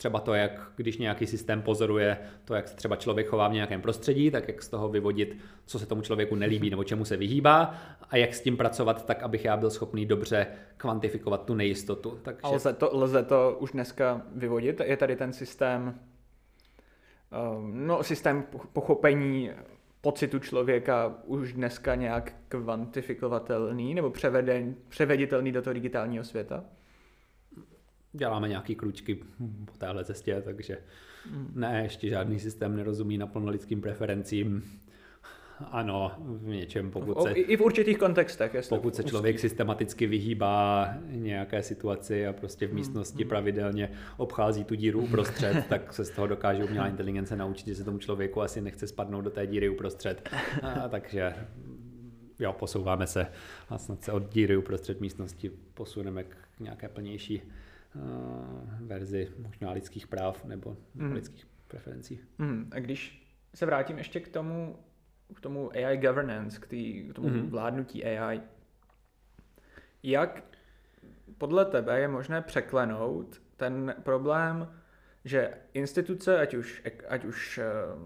třeba 0.00 0.20
to, 0.20 0.34
jak 0.34 0.72
když 0.76 0.98
nějaký 0.98 1.26
systém 1.26 1.62
pozoruje 1.62 2.18
to, 2.44 2.54
jak 2.54 2.68
se 2.68 2.76
třeba 2.76 2.96
člověk 2.96 3.26
chová 3.26 3.48
v 3.48 3.52
nějakém 3.52 3.82
prostředí, 3.82 4.30
tak 4.30 4.48
jak 4.48 4.62
z 4.62 4.68
toho 4.68 4.88
vyvodit, 4.88 5.36
co 5.66 5.78
se 5.78 5.86
tomu 5.86 6.02
člověku 6.02 6.34
nelíbí 6.34 6.70
nebo 6.70 6.84
čemu 6.84 7.04
se 7.04 7.16
vyhýbá 7.16 7.74
a 8.10 8.16
jak 8.16 8.34
s 8.34 8.40
tím 8.40 8.56
pracovat 8.56 9.06
tak, 9.06 9.22
abych 9.22 9.44
já 9.44 9.56
byl 9.56 9.70
schopný 9.70 10.06
dobře 10.06 10.46
kvantifikovat 10.76 11.44
tu 11.44 11.54
nejistotu. 11.54 12.18
Takže... 12.22 12.40
A 12.42 12.50
lze 12.50 12.72
to, 12.72 12.90
lze 12.92 13.22
to 13.22 13.56
už 13.60 13.72
dneska 13.72 14.22
vyvodit? 14.34 14.80
Je 14.84 14.96
tady 14.96 15.16
ten 15.16 15.32
systém 15.32 15.94
Ehm, 17.32 17.86
no, 17.86 18.02
systém 18.02 18.44
pochopení 18.72 19.50
pocitu 20.00 20.38
člověka 20.38 21.14
už 21.24 21.52
dneska 21.52 21.94
nějak 21.94 22.32
kvantifikovatelný 22.48 23.94
nebo 23.94 24.10
převeden, 24.10 24.74
převeditelný 24.88 25.52
do 25.52 25.62
toho 25.62 25.74
digitálního 25.74 26.24
světa? 26.24 26.64
Děláme 28.12 28.48
nějaký 28.48 28.74
kručky 28.74 29.14
po 29.64 29.76
téhle 29.78 30.04
cestě, 30.04 30.42
takže 30.44 30.78
ne, 31.54 31.80
ještě 31.82 32.08
žádný 32.08 32.40
systém 32.40 32.76
nerozumí 32.76 33.18
naplno 33.18 33.50
lidským 33.50 33.80
preferencím. 33.80 34.62
Ano, 35.70 36.12
v 36.18 36.48
něčem, 36.48 36.90
pokud 36.90 37.22
se... 37.22 37.30
I 37.30 37.56
v 37.56 37.60
určitých 37.60 37.98
kontextech. 37.98 38.54
Jestli 38.54 38.76
pokud 38.76 38.94
se 38.94 39.04
člověk 39.04 39.34
úzký. 39.36 39.48
systematicky 39.48 40.06
vyhýbá 40.06 40.88
nějaké 41.06 41.62
situaci 41.62 42.26
a 42.26 42.32
prostě 42.32 42.66
v 42.66 42.74
místnosti 42.74 43.22
hmm. 43.22 43.28
pravidelně 43.28 43.90
obchází 44.16 44.64
tu 44.64 44.74
díru 44.74 45.00
uprostřed, 45.00 45.66
tak 45.68 45.92
se 45.92 46.04
z 46.04 46.10
toho 46.10 46.26
dokáže 46.26 46.64
umělá 46.64 46.88
inteligence 46.88 47.36
naučit, 47.36 47.66
že 47.66 47.74
se 47.74 47.84
tomu 47.84 47.98
člověku 47.98 48.42
asi 48.42 48.60
nechce 48.60 48.86
spadnout 48.86 49.24
do 49.24 49.30
té 49.30 49.46
díry 49.46 49.68
uprostřed. 49.68 50.28
A, 50.62 50.88
takže 50.88 51.34
jo, 52.38 52.52
posouváme 52.52 53.06
se 53.06 53.26
a 53.68 53.78
snad 53.78 54.02
se 54.02 54.12
od 54.12 54.32
díry 54.32 54.56
uprostřed 54.56 55.00
místnosti 55.00 55.50
posuneme 55.74 56.24
k 56.24 56.36
nějaké 56.60 56.88
plnější 56.88 57.42
verzi 58.80 59.28
možná 59.38 59.70
lidských 59.70 60.06
práv 60.06 60.44
nebo 60.44 60.76
mm. 60.94 61.12
lidských 61.12 61.46
preferencí. 61.68 62.20
Mm. 62.38 62.70
A 62.72 62.78
když 62.78 63.30
se 63.54 63.66
vrátím 63.66 63.98
ještě 63.98 64.20
k 64.20 64.28
tomu, 64.28 64.78
k 65.34 65.40
tomu 65.40 65.70
AI 65.72 65.96
governance, 65.96 66.60
k, 66.60 66.66
tý, 66.66 67.08
k 67.08 67.14
tomu 67.14 67.28
mm-hmm. 67.28 67.48
vládnutí 67.48 68.04
AI. 68.04 68.40
Jak 70.02 70.44
podle 71.38 71.64
tebe 71.64 72.00
je 72.00 72.08
možné 72.08 72.42
překlenout 72.42 73.42
ten 73.56 73.94
problém, 74.02 74.68
že 75.24 75.54
instituce, 75.74 76.38
ať 76.38 76.54
už, 76.54 76.82
ať 77.08 77.24
už 77.24 77.58
uh, 77.58 78.00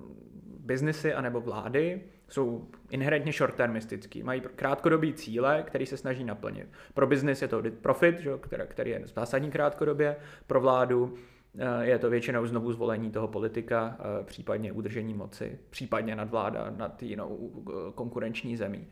biznesy 0.60 1.14
anebo 1.14 1.40
vlády, 1.40 2.04
jsou 2.28 2.68
inherentně 2.90 3.32
short-termistický. 3.32 4.22
Mají 4.22 4.40
krátkodobý 4.40 5.14
cíle, 5.14 5.64
který 5.66 5.86
se 5.86 5.96
snaží 5.96 6.24
naplnit. 6.24 6.68
Pro 6.94 7.06
biznis 7.06 7.42
je 7.42 7.48
to 7.48 7.62
profit, 7.80 8.20
že, 8.20 8.30
který 8.66 8.90
je 8.90 9.02
zásadní 9.04 9.50
krátkodobě, 9.50 10.16
pro 10.46 10.60
vládu 10.60 11.14
eh, 11.58 11.86
je 11.86 11.98
to 11.98 12.10
většinou 12.10 12.46
znovu 12.46 12.72
zvolení 12.72 13.10
toho 13.10 13.28
politika, 13.28 13.98
eh, 13.98 14.24
případně 14.24 14.72
udržení 14.72 15.14
moci, 15.14 15.58
případně 15.70 16.16
nadvláda 16.16 16.70
nad 16.76 17.02
jinou 17.02 17.52
eh, 17.68 17.72
konkurenční 17.94 18.56
zemí. 18.56 18.86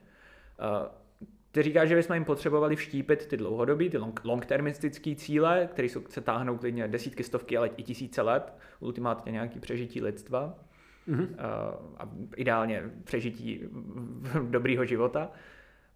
Ty 1.53 1.63
říká, 1.63 1.85
že 1.85 1.97
bychom 1.97 2.15
jim 2.15 2.25
potřebovali 2.25 2.77
vštípit 2.77 3.27
ty 3.27 3.37
dlouhodobí, 3.37 3.91
ty 3.91 3.99
long, 3.99 4.25
long-termistické 4.25 5.15
cíle, 5.15 5.69
které 5.71 5.89
se 6.09 6.21
táhnou 6.21 6.59
klidně 6.59 6.89
desítky, 6.89 7.25
stovky, 7.25 7.57
ale 7.57 7.71
i 7.77 7.83
tisíce 7.83 8.23
let, 8.23 8.55
ultimátně 8.81 9.33
nějaký 9.33 9.61
přežití 9.61 10.03
lidstva 10.03 10.59
mm-hmm. 11.09 11.29
a 11.99 12.09
ideálně 12.37 12.83
přežití 13.05 13.61
dobrýho 14.51 14.85
života. 14.85 15.31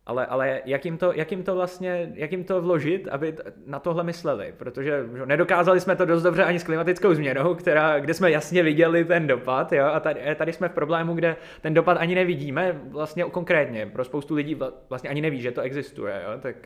Ale, 0.07 0.27
ale 0.27 0.63
jak, 0.65 0.85
jim 0.85 0.99
to, 0.99 1.13
jak, 1.13 1.31
jim 1.31 1.43
to 1.43 1.55
vlastně, 1.55 2.13
jak 2.15 2.33
jim 2.33 2.45
to 2.45 2.63
vložit, 2.63 3.09
aby 3.09 3.37
na 3.67 3.79
tohle 3.79 4.05
mysleli? 4.05 4.55
Protože 4.57 5.05
že, 5.17 5.27
nedokázali 5.27 5.81
jsme 5.81 5.97
to 5.97 6.05
dost 6.05 6.23
dobře 6.23 6.45
ani 6.45 6.59
s 6.59 6.65
klimatickou 6.65 7.15
změnou, 7.15 7.55
která, 7.55 8.01
kde 8.01 8.15
jsme 8.15 8.31
jasně 8.31 8.63
viděli 8.63 9.05
ten 9.05 9.27
dopad. 9.27 9.73
Jo? 9.73 9.85
A 9.85 10.01
tady, 10.01 10.21
tady 10.35 10.53
jsme 10.53 10.69
v 10.69 10.73
problému, 10.73 11.15
kde 11.15 11.37
ten 11.61 11.75
dopad 11.75 11.97
ani 12.01 12.15
nevidíme 12.15 12.81
vlastně 12.89 13.25
konkrétně. 13.25 13.87
Pro 13.87 14.05
spoustu 14.05 14.35
lidí 14.35 14.61
vlastně 14.89 15.11
ani 15.11 15.21
neví, 15.21 15.41
že 15.41 15.53
to 15.53 15.61
existuje. 15.61 16.23
Jo? 16.25 16.41
Tak 16.41 16.57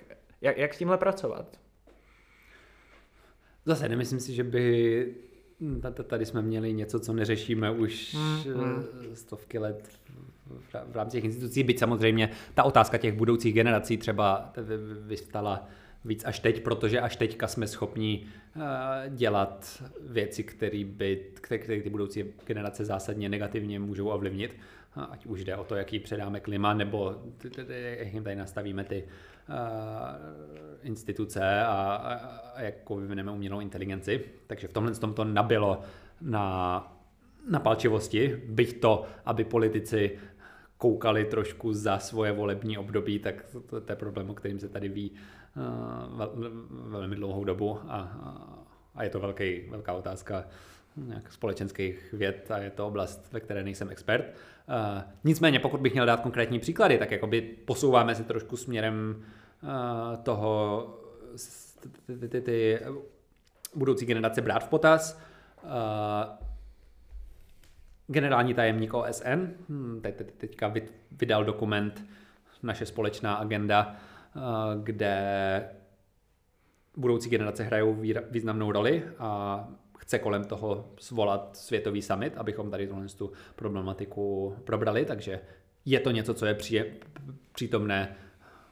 jak, 0.41 0.59
jak 0.59 0.75
s 0.75 0.79
tímhle 0.79 0.99
pracovat? 0.99 1.57
Zase 3.65 3.89
nemyslím 3.89 4.21
si, 4.21 4.35
že 4.35 4.45
by 4.45 5.15
Tady 6.07 6.27
jsme 6.27 6.43
měli 6.43 6.73
něco, 6.73 7.01
co 7.01 7.13
neřešíme 7.13 7.71
už 7.71 8.17
mm, 8.55 8.85
stovky 9.15 9.59
let 9.59 9.89
v 10.91 10.97
rámci 10.97 11.17
těch 11.17 11.25
institucí, 11.25 11.63
byť 11.63 11.79
samozřejmě 11.79 12.31
ta 12.55 12.63
otázka 12.63 12.99
těch 12.99 13.15
budoucích 13.15 13.55
generací 13.55 13.97
třeba 13.97 14.53
vystala 15.07 15.69
víc 16.05 16.25
až 16.25 16.39
teď, 16.39 16.63
protože 16.63 17.01
až 17.01 17.17
teďka 17.17 17.49
jsme 17.49 17.67
schopni 17.67 18.27
eh, 18.57 18.61
dělat 19.09 19.83
věci, 20.01 20.45
které 20.45 20.85
by, 20.85 21.27
které 21.41 21.83
ty 21.83 21.91
budoucí 21.91 22.25
generace 22.47 22.85
zásadně 22.85 23.29
negativně 23.29 23.79
můžou 23.79 24.09
ovlivnit, 24.09 24.57
ať 25.11 25.27
už 25.27 25.45
jde 25.45 25.57
o 25.57 25.65
to, 25.65 25.75
jaký 25.75 25.99
předáme 25.99 26.41
klima, 26.41 26.75
nebo 26.75 27.23
jak 27.69 28.15
jim 28.15 28.25
tady 28.25 28.37
nastavíme 28.37 28.85
ty 28.85 29.05
instituce 30.83 31.63
a, 31.63 31.73
a, 31.73 32.15
a 32.55 32.63
jak 32.63 32.91
vyvineme 32.91 33.33
umělou 33.33 33.61
inteligenci. 33.61 34.25
Takže 34.47 34.69
v 34.69 34.73
tomhle 34.73 34.95
tom 34.95 35.15
to 35.15 35.25
nabilo 35.25 35.81
na, 36.21 36.81
na 37.51 37.61
palčivosti, 37.61 38.43
byť 38.49 38.81
to, 38.81 39.05
aby 39.25 39.45
politici 39.45 40.19
koukali 40.77 41.25
trošku 41.25 41.73
za 41.73 41.99
svoje 41.99 42.33
volební 42.33 42.79
období, 42.79 43.19
tak 43.19 43.45
to, 43.67 43.81
to 43.81 43.93
je 43.93 43.97
problém, 43.97 44.31
o 44.31 44.35
kterým 44.35 44.59
se 44.59 44.69
tady 44.69 44.89
ví 44.89 45.11
uh, 45.11 46.19
vel, 46.19 46.33
velmi 46.71 47.17
dlouhou 47.17 47.45
dobu 47.45 47.79
a, 47.89 47.97
a, 47.97 48.59
a 48.95 49.05
je 49.05 49.11
to 49.11 49.21
velký, 49.21 49.61
velká 49.71 49.93
otázka 49.93 50.45
nějak 50.97 51.33
společenských 51.33 52.13
věd 52.13 52.51
a 52.51 52.59
je 52.59 52.71
to 52.71 52.87
oblast, 52.87 53.33
ve 53.33 53.41
které 53.41 53.65
nejsem 53.65 53.91
expert. 53.91 54.25
Uh, 54.25 55.03
nicméně, 55.25 55.59
pokud 55.59 55.81
bych 55.81 55.93
měl 55.93 56.07
dát 56.07 56.21
konkrétní 56.21 56.59
příklady, 56.59 56.99
tak 56.99 57.11
jakoby 57.11 57.41
posouváme 57.41 58.15
se 58.15 58.25
trošku 58.25 58.57
směrem 58.57 59.17
uh, 59.19 59.25
toho 60.23 60.87
ty, 62.45 62.79
budoucí 63.75 64.07
generace 64.07 64.41
brát 64.41 64.65
v 64.65 64.69
potaz. 64.69 65.21
Uh, 65.63 65.71
generální 68.07 68.55
tajemník 68.55 68.95
OSN 68.95 69.49
hm, 69.69 70.01
teď, 70.03 70.17
teď, 70.17 70.35
teďka 70.35 70.75
vydal 71.13 71.45
dokument 71.45 72.05
Naše 72.63 72.87
společná 72.87 73.35
agenda, 73.35 73.97
uh, 74.37 74.43
kde 74.83 75.69
budoucí 76.97 77.31
generace 77.31 77.63
hrajou 77.63 77.95
významnou 78.31 78.73
roli 78.73 79.05
a 79.19 79.69
chce 79.99 80.19
kolem 80.19 80.45
toho 80.45 80.91
svolat 80.99 81.57
světový 81.57 82.03
summit, 82.03 82.37
abychom 82.37 82.71
tady 82.71 82.87
tuhle 82.87 83.07
tu 83.09 83.33
problematiku 83.57 84.57
probrali, 84.65 85.05
takže 85.05 85.41
je 85.85 86.01
to 86.01 86.11
něco, 86.11 86.35
co 86.35 86.47
je 86.47 86.57
přítomné 87.53 88.17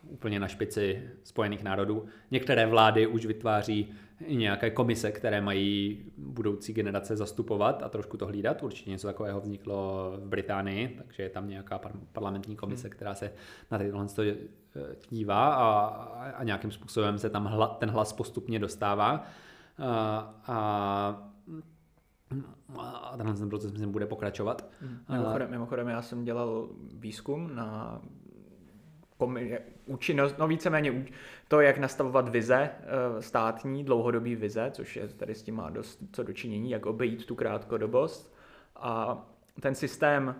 úplně 0.08 0.40
na 0.40 0.48
špici 0.48 1.10
Spojených 1.24 1.62
národů. 1.62 2.06
Některé 2.30 2.66
vlády 2.66 3.06
už 3.06 3.26
vytváří 3.26 3.92
nějaké 4.28 4.70
komise, 4.70 5.12
které 5.12 5.40
mají 5.40 6.04
budoucí 6.16 6.72
generace 6.72 7.16
zastupovat 7.16 7.82
a 7.82 7.88
trošku 7.88 8.16
to 8.16 8.26
hlídat. 8.26 8.62
Určitě 8.62 8.90
něco 8.90 9.06
takového 9.06 9.40
vzniklo 9.40 10.12
v 10.16 10.28
Británii, 10.28 10.88
takže 10.98 11.22
je 11.22 11.30
tam 11.30 11.48
nějaká 11.48 11.80
parlamentní 12.12 12.56
komise, 12.56 12.88
hmm. 12.88 12.96
která 12.96 13.14
se 13.14 13.32
na 13.70 13.78
tyhle 13.78 14.06
eh, 14.20 14.34
dívá 15.10 15.54
a, 15.54 15.86
a 16.30 16.44
nějakým 16.44 16.70
způsobem 16.70 17.18
se 17.18 17.30
tam 17.30 17.44
hla, 17.44 17.66
ten 17.66 17.90
hlas 17.90 18.12
postupně 18.12 18.58
dostává. 18.58 19.24
A, 19.78 20.34
a 20.46 21.30
a 22.78 23.16
tenhle 23.16 23.34
ten 23.34 23.48
proces 23.48 23.72
myslím 23.72 23.92
bude 23.92 24.06
pokračovat. 24.06 24.70
Hmm. 24.80 24.98
Mimochodem, 25.08 25.50
mimochodem 25.50 25.88
já 25.88 26.02
jsem 26.02 26.24
dělal 26.24 26.68
výzkum 26.94 27.54
na 27.54 28.00
komi- 29.18 29.60
účinnost, 29.88 30.38
no 30.38 30.48
víceméně 30.48 31.06
to, 31.48 31.60
jak 31.60 31.78
nastavovat 31.78 32.28
vize 32.28 32.70
eh, 32.70 33.22
státní, 33.22 33.84
dlouhodobý 33.84 34.36
vize, 34.36 34.70
což 34.74 34.96
je 34.96 35.08
tady 35.08 35.34
s 35.34 35.42
tím 35.42 35.54
má 35.54 35.70
dost 35.70 36.00
co 36.12 36.22
dočinění, 36.22 36.70
jak 36.70 36.86
obejít 36.86 37.26
tu 37.26 37.34
krátkodobost. 37.34 38.34
A 38.76 39.22
ten 39.60 39.74
systém 39.74 40.34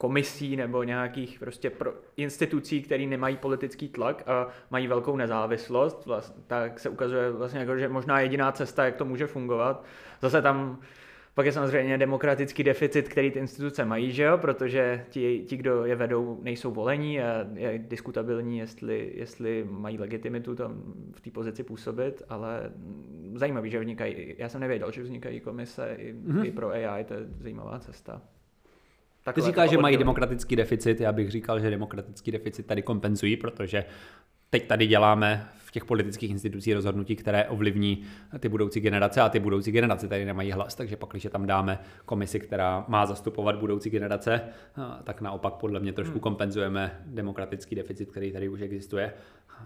komisí 0.00 0.56
nebo 0.56 0.82
nějakých 0.82 1.38
prostě 1.38 1.70
pro 1.70 1.94
institucí, 2.16 2.82
které 2.82 3.06
nemají 3.06 3.36
politický 3.36 3.88
tlak 3.88 4.28
a 4.28 4.48
mají 4.70 4.86
velkou 4.86 5.16
nezávislost, 5.16 6.06
vlast, 6.06 6.34
tak 6.46 6.80
se 6.80 6.88
ukazuje 6.88 7.30
vlastně 7.30 7.60
jako, 7.60 7.76
že 7.76 7.88
možná 7.88 8.20
jediná 8.20 8.52
cesta, 8.52 8.84
jak 8.84 8.96
to 8.96 9.04
může 9.04 9.26
fungovat. 9.26 9.84
Zase 10.22 10.42
tam 10.42 10.80
pak 11.34 11.46
je 11.46 11.52
samozřejmě 11.52 11.98
demokratický 11.98 12.64
deficit, 12.64 13.08
který 13.08 13.30
ty 13.30 13.38
instituce 13.38 13.84
mají, 13.84 14.12
že 14.12 14.22
jo? 14.22 14.38
protože 14.38 15.04
ti, 15.10 15.44
ti, 15.48 15.56
kdo 15.56 15.84
je 15.84 15.96
vedou, 15.96 16.38
nejsou 16.42 16.70
volení 16.70 17.20
a 17.20 17.46
je 17.54 17.78
diskutabilní, 17.78 18.58
jestli, 18.58 19.12
jestli 19.14 19.66
mají 19.70 19.98
legitimitu 19.98 20.54
tam 20.54 20.82
v 21.14 21.20
té 21.20 21.30
pozici 21.30 21.62
působit, 21.62 22.22
ale 22.28 22.72
zajímavý, 23.34 23.70
že 23.70 23.80
vznikají, 23.80 24.34
já 24.38 24.48
jsem 24.48 24.60
nevěděl, 24.60 24.90
že 24.90 25.02
vznikají 25.02 25.40
komise 25.40 25.94
i, 25.98 26.14
mm-hmm. 26.14 26.46
i 26.46 26.50
pro 26.50 26.70
AI, 26.70 27.04
to 27.04 27.14
je 27.14 27.20
zajímavá 27.40 27.78
cesta. 27.78 28.22
Takhle 29.24 29.42
Ty 29.42 29.46
říkáš, 29.46 29.70
že 29.70 29.78
mají 29.78 29.96
demokratický 29.96 30.56
deficit, 30.56 31.00
já 31.00 31.12
bych 31.12 31.30
říkal, 31.30 31.60
že 31.60 31.70
demokratický 31.70 32.30
deficit 32.30 32.66
tady 32.66 32.82
kompenzují, 32.82 33.36
protože 33.36 33.84
teď 34.50 34.66
tady 34.66 34.86
děláme 34.86 35.48
v 35.58 35.72
těch 35.72 35.84
politických 35.84 36.30
institucích 36.30 36.74
rozhodnutí, 36.74 37.16
které 37.16 37.44
ovlivní 37.48 38.02
ty 38.38 38.48
budoucí 38.48 38.80
generace 38.80 39.20
a 39.20 39.28
ty 39.28 39.40
budoucí 39.40 39.72
generace 39.72 40.08
tady 40.08 40.24
nemají 40.24 40.52
hlas, 40.52 40.74
takže 40.74 40.96
pak, 40.96 41.10
když 41.10 41.26
tam 41.30 41.46
dáme 41.46 41.78
komisi, 42.04 42.40
která 42.40 42.84
má 42.88 43.06
zastupovat 43.06 43.56
budoucí 43.56 43.90
generace, 43.90 44.40
tak 45.04 45.20
naopak 45.20 45.54
podle 45.54 45.80
mě 45.80 45.92
trošku 45.92 46.12
hmm. 46.12 46.20
kompenzujeme 46.20 47.02
demokratický 47.06 47.74
deficit, 47.74 48.10
který 48.10 48.32
tady 48.32 48.48
už 48.48 48.60
existuje 48.60 49.12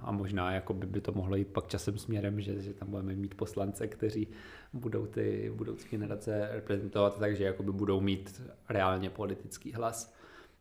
a 0.03 0.13
možná 0.13 0.53
jako 0.53 0.75
by, 0.75 0.87
by 0.87 1.01
to 1.01 1.13
mohlo 1.13 1.37
jít 1.37 1.49
pak 1.49 1.69
časem 1.69 1.99
směrem, 1.99 2.41
že, 2.41 2.61
že 2.61 2.75
tam 2.75 2.91
budeme 2.91 3.15
mít 3.15 3.35
poslance, 3.35 3.87
kteří 3.87 4.29
budou 4.73 5.07
ty 5.07 5.53
budoucí 5.55 5.89
generace 5.91 6.49
reprezentovat, 6.53 7.19
takže 7.19 7.45
jako 7.45 7.63
by 7.63 7.73
budou 7.73 8.01
mít 8.01 8.43
reálně 8.69 9.11
politický 9.11 9.73
hlas. 9.73 10.15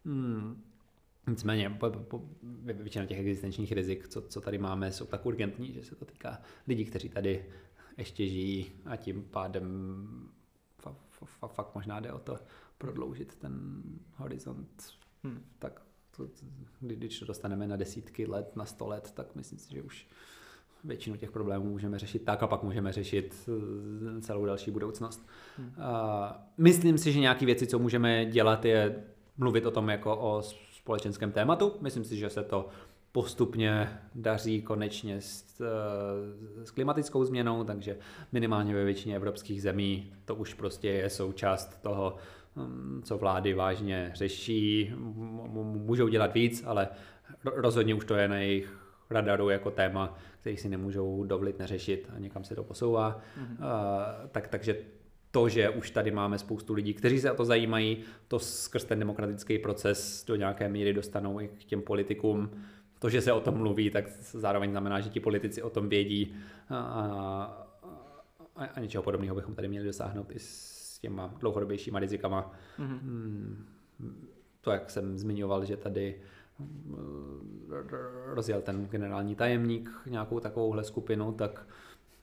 Hmm. 0.05 0.63
Nicméně 1.27 1.69
po, 1.69 1.89
po, 1.89 2.21
většina 2.63 3.05
těch 3.05 3.19
existenčních 3.19 3.71
rizik, 3.71 4.07
co, 4.07 4.21
co 4.21 4.41
tady 4.41 4.57
máme, 4.57 4.91
jsou 4.91 5.05
tak 5.05 5.25
urgentní, 5.25 5.73
že 5.73 5.83
se 5.83 5.95
to 5.95 6.05
týká 6.05 6.41
lidí, 6.67 6.85
kteří 6.85 7.09
tady 7.09 7.45
ještě 7.97 8.27
žijí 8.27 8.71
a 8.85 8.95
tím 8.95 9.23
pádem 9.31 9.65
fa, 10.77 10.95
fa, 11.09 11.47
fakt 11.47 11.75
možná 11.75 11.99
jde 11.99 12.11
o 12.11 12.19
to 12.19 12.39
prodloužit 12.77 13.35
ten 13.35 13.83
horizont. 14.15 14.83
Hmm. 15.23 15.43
Tak 15.59 15.81
to, 16.17 16.27
když 16.79 17.19
to 17.19 17.25
dostaneme 17.25 17.67
na 17.67 17.75
desítky 17.75 18.25
let, 18.25 18.55
na 18.55 18.65
sto 18.65 18.87
let, 18.87 19.11
tak 19.15 19.35
myslím 19.35 19.59
si, 19.59 19.73
že 19.73 19.81
už 19.81 20.07
většinu 20.83 21.17
těch 21.17 21.31
problémů 21.31 21.69
můžeme 21.69 21.99
řešit 21.99 22.25
tak 22.25 22.43
a 22.43 22.47
pak 22.47 22.63
můžeme 22.63 22.91
řešit 22.91 23.49
eh, 24.17 24.21
celou 24.21 24.45
další 24.45 24.71
budoucnost. 24.71 25.27
Hmm. 25.57 25.73
A 25.77 26.47
myslím 26.57 26.97
si, 26.97 27.11
že 27.11 27.19
nějaké 27.19 27.45
věci, 27.45 27.67
co 27.67 27.79
můžeme 27.79 28.25
dělat, 28.25 28.65
je 28.65 29.03
mluvit 29.37 29.65
o 29.65 29.71
tom 29.71 29.89
jako 29.89 30.17
o 30.17 30.41
společenském 30.83 31.31
tématu. 31.31 31.73
Myslím 31.81 32.03
si, 32.03 32.17
že 32.17 32.29
se 32.29 32.43
to 32.43 32.67
postupně 33.11 33.99
daří 34.15 34.61
konečně 34.61 35.21
s, 35.21 35.61
s 36.63 36.71
klimatickou 36.71 37.23
změnou, 37.23 37.63
takže 37.63 37.97
minimálně 38.31 38.73
ve 38.73 38.85
většině 38.85 39.15
evropských 39.15 39.61
zemí 39.61 40.13
to 40.25 40.35
už 40.35 40.53
prostě 40.53 40.87
je 40.87 41.09
součást 41.09 41.81
toho, 41.81 42.15
hm, 42.55 43.01
co 43.05 43.17
vlády 43.17 43.53
vážně 43.53 44.11
řeší. 44.15 44.93
Můžou 44.97 46.07
dělat 46.07 46.33
víc, 46.33 46.63
ale 46.65 46.87
rozhodně 47.43 47.95
už 47.95 48.05
to 48.05 48.15
je 48.15 48.27
na 48.27 48.37
jejich 48.37 48.77
radaru 49.09 49.49
jako 49.49 49.71
téma, 49.71 50.17
který 50.39 50.57
si 50.57 50.69
nemůžou 50.69 51.23
dovolit 51.23 51.59
neřešit 51.59 52.09
a 52.15 52.19
někam 52.19 52.43
se 52.43 52.55
to 52.55 52.63
posouvá. 52.63 53.19
Mm-hmm. 53.37 53.51
Uh, 53.51 54.27
tak, 54.31 54.47
takže 54.47 54.75
to, 55.33 55.49
že 55.49 55.69
už 55.69 55.91
tady 55.91 56.11
máme 56.11 56.37
spoustu 56.37 56.73
lidí, 56.73 56.93
kteří 56.93 57.19
se 57.19 57.31
o 57.31 57.35
to 57.35 57.45
zajímají, 57.45 57.97
to 58.27 58.39
skrz 58.39 58.85
ten 58.85 58.99
demokratický 58.99 59.59
proces 59.59 60.25
do 60.27 60.35
nějaké 60.35 60.69
míry 60.69 60.93
dostanou 60.93 61.39
i 61.39 61.47
k 61.47 61.63
těm 61.63 61.81
politikům. 61.81 62.49
To, 62.99 63.09
že 63.09 63.21
se 63.21 63.33
o 63.33 63.39
tom 63.39 63.57
mluví, 63.57 63.89
tak 63.89 64.09
zároveň 64.31 64.71
znamená, 64.71 64.99
že 64.99 65.09
ti 65.09 65.19
politici 65.19 65.61
o 65.61 65.69
tom 65.69 65.89
vědí 65.89 66.35
a, 66.69 66.77
a, 68.55 68.65
a 68.65 68.79
něčeho 68.79 69.03
podobného 69.03 69.35
bychom 69.35 69.55
tady 69.55 69.67
měli 69.67 69.85
dosáhnout 69.85 70.31
i 70.31 70.39
s 70.39 70.99
těma 70.99 71.33
dlouhodobějšíma 71.39 71.99
rizikama. 71.99 72.51
Mm-hmm. 72.79 73.55
To, 74.61 74.71
jak 74.71 74.89
jsem 74.89 75.17
zmiňoval, 75.17 75.65
že 75.65 75.77
tady 75.77 76.21
rozjel 78.25 78.61
ten 78.61 78.85
generální 78.85 79.35
tajemník 79.35 79.89
nějakou 80.05 80.39
takovouhle 80.39 80.83
skupinu, 80.83 81.31
tak 81.31 81.67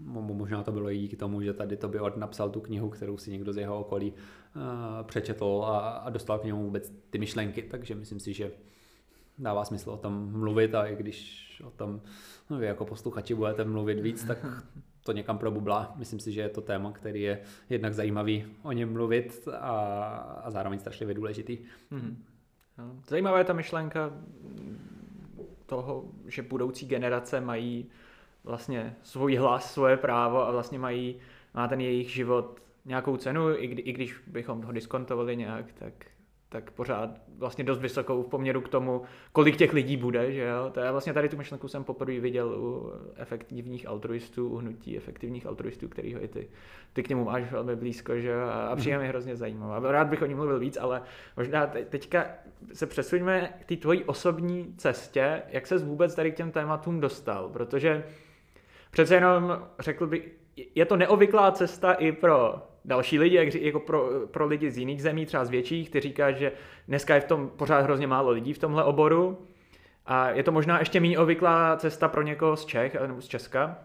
možná 0.07 0.63
to 0.63 0.73
bylo 0.73 0.91
i 0.91 0.99
díky 0.99 1.17
tomu, 1.17 1.43
že 1.43 1.53
tady 1.53 1.77
to 1.77 1.89
by 1.89 1.99
napsal 2.17 2.51
tu 2.51 2.61
knihu, 2.61 2.89
kterou 2.89 3.19
si 3.19 3.31
někdo 3.31 3.53
z 3.53 3.57
jeho 3.57 3.81
okolí 3.81 4.13
uh, 4.13 4.63
přečetl 5.07 5.63
a, 5.67 5.79
a 5.79 6.11
dostal 6.11 6.39
k 6.39 6.45
němu 6.45 6.65
vůbec 6.65 6.93
ty 7.11 7.19
myšlenky, 7.19 7.63
takže 7.63 7.95
myslím 7.95 8.21
si, 8.21 8.33
že 8.33 8.51
dává 9.39 9.65
smysl 9.65 9.91
o 9.91 9.97
tom 9.97 10.33
mluvit 10.33 10.75
a 10.75 10.87
i 10.87 10.97
když 10.97 11.63
o 11.67 11.71
tom 11.71 12.01
no, 12.51 12.59
vy 12.59 12.67
jako 12.67 12.85
posluchači 12.85 13.35
budete 13.35 13.65
mluvit 13.65 14.01
víc, 14.01 14.25
tak 14.25 14.47
to 15.05 15.13
někam 15.13 15.39
probublá. 15.39 15.95
Myslím 15.97 16.21
si, 16.21 16.33
že 16.33 16.41
je 16.41 16.49
to 16.49 16.61
téma, 16.61 16.93
který 16.93 17.23
je 17.23 17.41
jednak 17.71 17.95
zajímavý 17.95 18.47
o 18.63 18.73
něm 18.73 18.93
mluvit 18.93 19.49
a, 19.59 19.71
a 20.45 20.51
zároveň 20.51 20.79
strašlivě 20.79 21.15
důležitý. 21.15 21.59
Mm-hmm. 21.93 22.15
Zajímavá 23.09 23.39
je 23.39 23.45
ta 23.45 23.53
myšlenka 23.53 24.13
toho, 25.67 26.05
že 26.27 26.43
budoucí 26.43 26.87
generace 26.87 27.41
mají 27.41 27.87
vlastně 28.45 28.97
svůj 29.03 29.37
hlas, 29.37 29.73
svoje 29.73 29.97
právo 29.97 30.47
a 30.47 30.51
vlastně 30.51 30.79
mají, 30.79 31.17
má 31.55 31.69
ten 31.69 31.81
jejich 31.81 32.11
život 32.11 32.61
nějakou 32.85 33.17
cenu, 33.17 33.57
i, 33.57 33.67
kdy, 33.67 33.83
i 33.83 33.93
když 33.93 34.15
bychom 34.27 34.63
ho 34.63 34.73
diskontovali 34.73 35.37
nějak, 35.37 35.73
tak 35.73 35.93
tak 36.53 36.71
pořád 36.71 37.11
vlastně 37.39 37.65
dost 37.65 37.79
vysokou 37.79 38.23
v 38.23 38.29
poměru 38.29 38.61
k 38.61 38.69
tomu, 38.69 39.03
kolik 39.33 39.57
těch 39.57 39.73
lidí 39.73 39.97
bude, 39.97 40.33
že 40.33 40.43
jo. 40.43 40.71
To 40.71 40.81
je 40.81 40.93
vlastně 40.93 41.13
tady 41.13 41.29
tu 41.29 41.37
myšlenku 41.37 41.69
jsem 41.69 41.85
poprvé 41.85 42.21
viděl 42.21 42.49
u 42.49 42.93
efektivních 43.17 43.89
altruistů, 43.89 44.49
u 44.49 44.57
hnutí 44.57 44.97
efektivních 44.97 45.47
altruistů, 45.47 45.89
kterýho 45.89 46.25
i 46.25 46.29
ty, 46.29 46.49
ty 46.93 47.03
k 47.03 47.09
němu 47.09 47.25
máš 47.25 47.53
velmi 47.53 47.77
blízko, 47.77 48.19
že 48.19 48.29
jo. 48.29 48.41
A 48.71 48.77
přijde 48.77 48.99
mi 48.99 49.09
hrozně 49.09 49.37
zajímavá. 49.37 49.93
Rád 49.93 50.09
bych 50.09 50.23
o 50.23 50.27
ní 50.27 50.35
mluvil 50.35 50.59
víc, 50.59 50.79
ale 50.81 51.03
možná 51.37 51.67
teďka 51.67 52.27
se 52.73 52.87
přesuňme 52.87 53.53
k 53.61 53.65
té 53.65 53.77
tvojí 53.77 54.05
osobní 54.05 54.75
cestě, 54.77 55.43
jak 55.49 55.67
ses 55.67 55.83
vůbec 55.83 56.15
tady 56.15 56.33
k 56.33 56.37
těm 56.37 56.51
tématům 56.51 57.01
dostal, 57.01 57.49
protože 57.49 58.05
přece 58.91 59.15
jenom 59.15 59.67
řekl 59.79 60.07
bych, 60.07 60.29
je 60.75 60.85
to 60.85 60.97
neobvyklá 60.97 61.53
cesta 61.53 61.93
i 61.93 62.13
pro 62.13 62.63
další 62.85 63.19
lidi, 63.19 63.37
jak, 63.37 63.55
jako 63.55 63.81
pro, 63.81 64.11
pro 64.27 64.47
lidi 64.47 64.71
z 64.71 64.79
jiných 64.79 65.03
zemí, 65.03 65.27
třeba 65.27 65.45
z 65.45 65.51
větších, 65.51 65.91
kteří 65.91 66.09
říká, 66.09 66.33
že 66.33 66.53
dneska 66.89 67.15
je 67.15 67.21
v 67.21 67.25
tom 67.25 67.49
pořád 67.49 67.81
hrozně 67.81 68.07
málo 68.07 68.31
lidí 68.31 68.53
v 68.53 68.59
tomhle 68.59 68.85
oboru. 68.85 69.47
A 70.07 70.31
je 70.31 70.43
to 70.43 70.53
možná 70.53 70.79
ještě 70.79 71.01
méně 71.01 71.19
obvyklá 71.19 71.77
cesta 71.77 72.09
pro 72.09 72.23
někoho 72.23 72.57
z 72.57 72.65
Čech 72.65 72.95
nebo 72.95 73.21
z 73.21 73.29
Česka. 73.29 73.79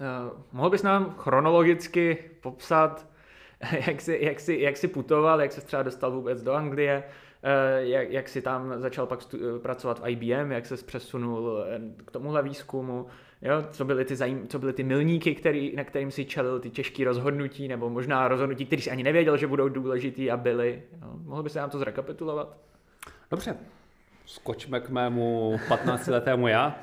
Uh, 0.00 0.38
mohl 0.52 0.70
bys 0.70 0.82
nám 0.82 1.14
chronologicky 1.18 2.30
popsat, 2.40 3.06
jak 3.86 4.00
jsi, 4.00 4.18
jak, 4.22 4.40
jsi, 4.40 4.58
jak 4.60 4.76
jsi 4.76 4.88
putoval, 4.88 5.40
jak 5.40 5.52
jsi 5.52 5.66
třeba 5.66 5.82
dostal 5.82 6.10
vůbec 6.10 6.42
do 6.42 6.52
Anglie, 6.52 7.04
uh, 7.04 7.88
jak, 7.88 8.10
jak 8.10 8.28
jsi 8.28 8.42
tam 8.42 8.80
začal 8.80 9.06
pak 9.06 9.22
stu- 9.22 9.58
pracovat 9.58 10.00
v 10.00 10.08
IBM, 10.08 10.52
jak 10.52 10.66
se 10.66 10.76
přesunul 10.76 11.64
k 12.04 12.10
tomuhle 12.10 12.42
výzkumu, 12.42 13.06
Jo, 13.42 13.64
co 13.70 13.84
byly 13.84 14.04
ty, 14.04 14.16
zajím, 14.16 14.48
co 14.48 14.58
byly 14.58 14.72
ty 14.72 14.82
milníky, 14.82 15.34
který, 15.34 15.76
na 15.76 15.84
kterým 15.84 16.10
si 16.10 16.24
čelil 16.24 16.60
ty 16.60 16.70
těžké 16.70 17.04
rozhodnutí, 17.04 17.68
nebo 17.68 17.90
možná 17.90 18.28
rozhodnutí, 18.28 18.66
který 18.66 18.82
si 18.82 18.90
ani 18.90 19.02
nevěděl, 19.02 19.36
že 19.36 19.46
budou 19.46 19.68
důležitý 19.68 20.30
a 20.30 20.36
byly. 20.36 20.82
Jo. 21.02 21.08
Mohl 21.24 21.42
by 21.42 21.50
se 21.50 21.58
nám 21.58 21.70
to 21.70 21.78
zrekapitulovat? 21.78 22.56
Dobře, 23.30 23.56
skočme 24.26 24.80
k 24.80 24.90
mému 24.90 25.56
15-letému 25.68 26.46
já. 26.46 26.78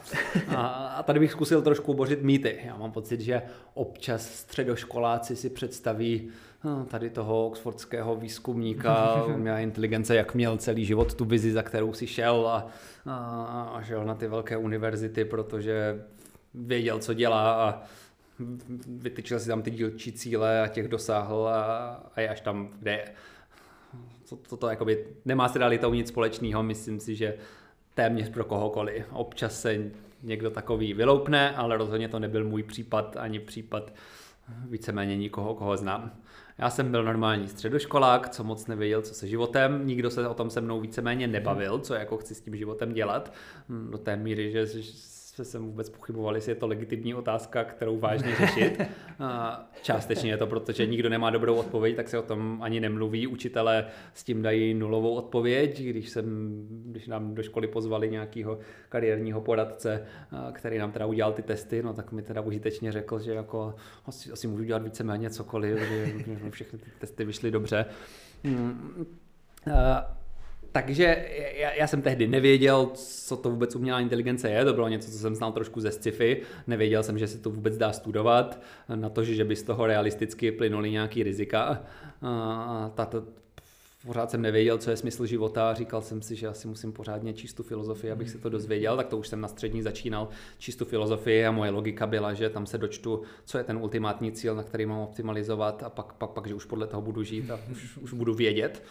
A, 0.55 0.65
a 0.67 1.03
tady 1.03 1.19
bych 1.19 1.31
zkusil 1.31 1.61
trošku 1.61 1.93
bořit 1.93 2.23
mýty. 2.23 2.59
Já 2.65 2.77
mám 2.77 2.91
pocit, 2.91 3.21
že 3.21 3.41
občas 3.73 4.29
středoškoláci 4.29 5.35
si 5.35 5.49
představí 5.49 6.29
no, 6.63 6.85
tady 6.85 7.09
toho 7.09 7.47
oxfordského 7.47 8.15
výzkumníka, 8.15 9.25
měla 9.35 9.59
inteligence, 9.59 10.15
jak 10.15 10.35
měl 10.35 10.57
celý 10.57 10.85
život 10.85 11.13
tu 11.13 11.25
vizi, 11.25 11.51
za 11.51 11.63
kterou 11.63 11.93
si 11.93 12.07
šel 12.07 12.47
a, 12.47 12.67
a, 13.05 13.71
a 13.75 13.81
šel 13.81 14.05
na 14.05 14.15
ty 14.15 14.27
velké 14.27 14.57
univerzity, 14.57 15.25
protože 15.25 16.03
věděl, 16.53 16.99
co 16.99 17.13
dělá 17.13 17.53
a 17.53 17.83
vytyčil 18.87 19.39
si 19.39 19.47
tam 19.47 19.61
ty 19.61 19.71
dílčí 19.71 20.11
cíle 20.11 20.61
a 20.61 20.67
těch 20.67 20.87
dosáhl 20.87 21.47
a, 21.47 21.63
a 22.15 22.21
je 22.21 22.29
až 22.29 22.41
tam, 22.41 22.69
kde 22.79 22.91
je. 22.91 23.11
To, 24.29 24.35
to, 24.35 24.57
to 24.57 24.69
jakoby 24.69 25.05
nemá 25.25 25.49
s 25.49 25.55
realitou 25.55 25.93
nic 25.93 26.07
společného, 26.07 26.63
myslím 26.63 26.99
si, 26.99 27.15
že 27.15 27.37
téměř 27.93 28.29
pro 28.29 28.45
kohokoliv. 28.45 29.05
Občas 29.11 29.61
se 29.61 29.91
někdo 30.23 30.49
takový 30.49 30.93
vyloupne, 30.93 31.55
ale 31.55 31.77
rozhodně 31.77 32.09
to 32.09 32.19
nebyl 32.19 32.43
můj 32.43 32.63
případ, 32.63 33.17
ani 33.17 33.39
případ 33.39 33.93
víceméně 34.69 35.17
nikoho, 35.17 35.55
koho 35.55 35.77
znám. 35.77 36.11
Já 36.57 36.69
jsem 36.69 36.91
byl 36.91 37.03
normální 37.03 37.47
středoškolák, 37.47 38.29
co 38.29 38.43
moc 38.43 38.67
nevěděl, 38.67 39.01
co 39.01 39.13
se 39.13 39.27
životem, 39.27 39.87
nikdo 39.87 40.09
se 40.09 40.27
o 40.27 40.33
tom 40.33 40.49
se 40.49 40.61
mnou 40.61 40.81
víceméně 40.81 41.27
nebavil, 41.27 41.79
co 41.79 41.93
jako 41.93 42.17
chci 42.17 42.35
s 42.35 42.41
tím 42.41 42.55
životem 42.55 42.93
dělat, 42.93 43.33
do 43.89 43.97
té 43.97 44.15
míry, 44.15 44.51
že 44.51 44.65
jsem 45.45 45.65
vůbec 45.65 45.89
pochyboval, 45.89 46.35
jestli 46.35 46.51
je 46.51 46.55
to 46.55 46.67
legitimní 46.67 47.13
otázka, 47.13 47.63
kterou 47.63 47.99
vážně 47.99 48.35
řešit. 48.39 48.81
Částečně 49.81 50.31
je 50.31 50.37
to, 50.37 50.47
protože 50.47 50.85
nikdo 50.85 51.09
nemá 51.09 51.29
dobrou 51.29 51.55
odpověď, 51.55 51.95
tak 51.95 52.09
se 52.09 52.19
o 52.19 52.21
tom 52.21 52.59
ani 52.61 52.79
nemluví. 52.79 53.27
Učitelé 53.27 53.85
s 54.13 54.23
tím 54.23 54.41
dají 54.41 54.73
nulovou 54.73 55.13
odpověď. 55.13 55.81
Když, 55.81 56.09
jsem, 56.09 56.25
když 56.85 57.07
nám 57.07 57.35
do 57.35 57.43
školy 57.43 57.67
pozvali 57.67 58.09
nějakého 58.09 58.59
kariérního 58.89 59.41
poradce, 59.41 60.05
který 60.51 60.77
nám 60.77 60.91
teda 60.91 61.05
udělal 61.05 61.33
ty 61.33 61.41
testy, 61.41 61.83
no 61.83 61.93
tak 61.93 62.11
mi 62.11 62.21
teda 62.21 62.41
užitečně 62.41 62.91
řekl, 62.91 63.19
že 63.19 63.33
jako 63.33 63.75
asi, 64.05 64.31
asi 64.31 64.47
můžu 64.47 64.63
dělat 64.63 64.83
víceméně 64.83 65.29
cokoliv, 65.29 65.79
že 65.79 66.13
všechny 66.49 66.79
ty 66.79 66.89
testy 66.99 67.25
vyšly 67.25 67.51
dobře. 67.51 67.85
Hmm. 68.43 69.05
Takže 70.77 71.25
já, 71.55 71.73
já 71.73 71.87
jsem 71.87 72.01
tehdy 72.01 72.27
nevěděl, 72.27 72.89
co 72.93 73.37
to 73.37 73.49
vůbec 73.49 73.75
umělá 73.75 73.99
inteligence 73.99 74.49
je, 74.49 74.65
to 74.65 74.73
bylo 74.73 74.87
něco, 74.87 75.11
co 75.11 75.17
jsem 75.17 75.35
znal 75.35 75.51
trošku 75.51 75.81
ze 75.81 75.91
sci-fi, 75.91 76.41
nevěděl 76.67 77.03
jsem, 77.03 77.19
že 77.19 77.27
se 77.27 77.37
to 77.37 77.49
vůbec 77.49 77.77
dá 77.77 77.93
studovat, 77.93 78.61
na 78.95 79.09
to, 79.09 79.23
že 79.23 79.45
by 79.45 79.55
z 79.55 79.63
toho 79.63 79.87
realisticky 79.87 80.51
plynuly 80.51 80.91
nějaký 80.91 81.23
rizika. 81.23 81.83
A 82.21 82.91
tato, 82.95 83.23
pořád 84.05 84.31
jsem 84.31 84.41
nevěděl, 84.41 84.77
co 84.77 84.89
je 84.89 84.97
smysl 84.97 85.25
života, 85.25 85.73
říkal 85.73 86.01
jsem 86.01 86.21
si, 86.21 86.35
že 86.35 86.47
asi 86.47 86.67
musím 86.67 86.91
pořádně 86.91 87.33
číst 87.33 87.53
tu 87.53 87.63
filozofii, 87.63 88.11
abych 88.11 88.29
se 88.29 88.37
to 88.37 88.49
dozvěděl, 88.49 88.97
tak 88.97 89.07
to 89.07 89.17
už 89.17 89.27
jsem 89.27 89.41
na 89.41 89.47
střední 89.47 89.81
začínal 89.81 90.27
číst 90.57 90.75
tu 90.75 90.85
filozofii 90.85 91.45
a 91.45 91.51
moje 91.51 91.71
logika 91.71 92.07
byla, 92.07 92.33
že 92.33 92.49
tam 92.49 92.65
se 92.65 92.77
dočtu, 92.77 93.21
co 93.45 93.57
je 93.57 93.63
ten 93.63 93.77
ultimátní 93.77 94.31
cíl, 94.31 94.55
na 94.55 94.63
který 94.63 94.85
mám 94.85 94.99
optimalizovat 94.99 95.83
a 95.83 95.89
pak, 95.89 96.13
pak, 96.13 96.29
pak 96.29 96.47
že 96.47 96.53
už 96.53 96.65
podle 96.65 96.87
toho 96.87 97.01
budu 97.01 97.23
žít 97.23 97.51
a 97.51 97.59
už, 97.71 97.97
už 97.97 98.13
budu 98.13 98.33
vědět. 98.33 98.83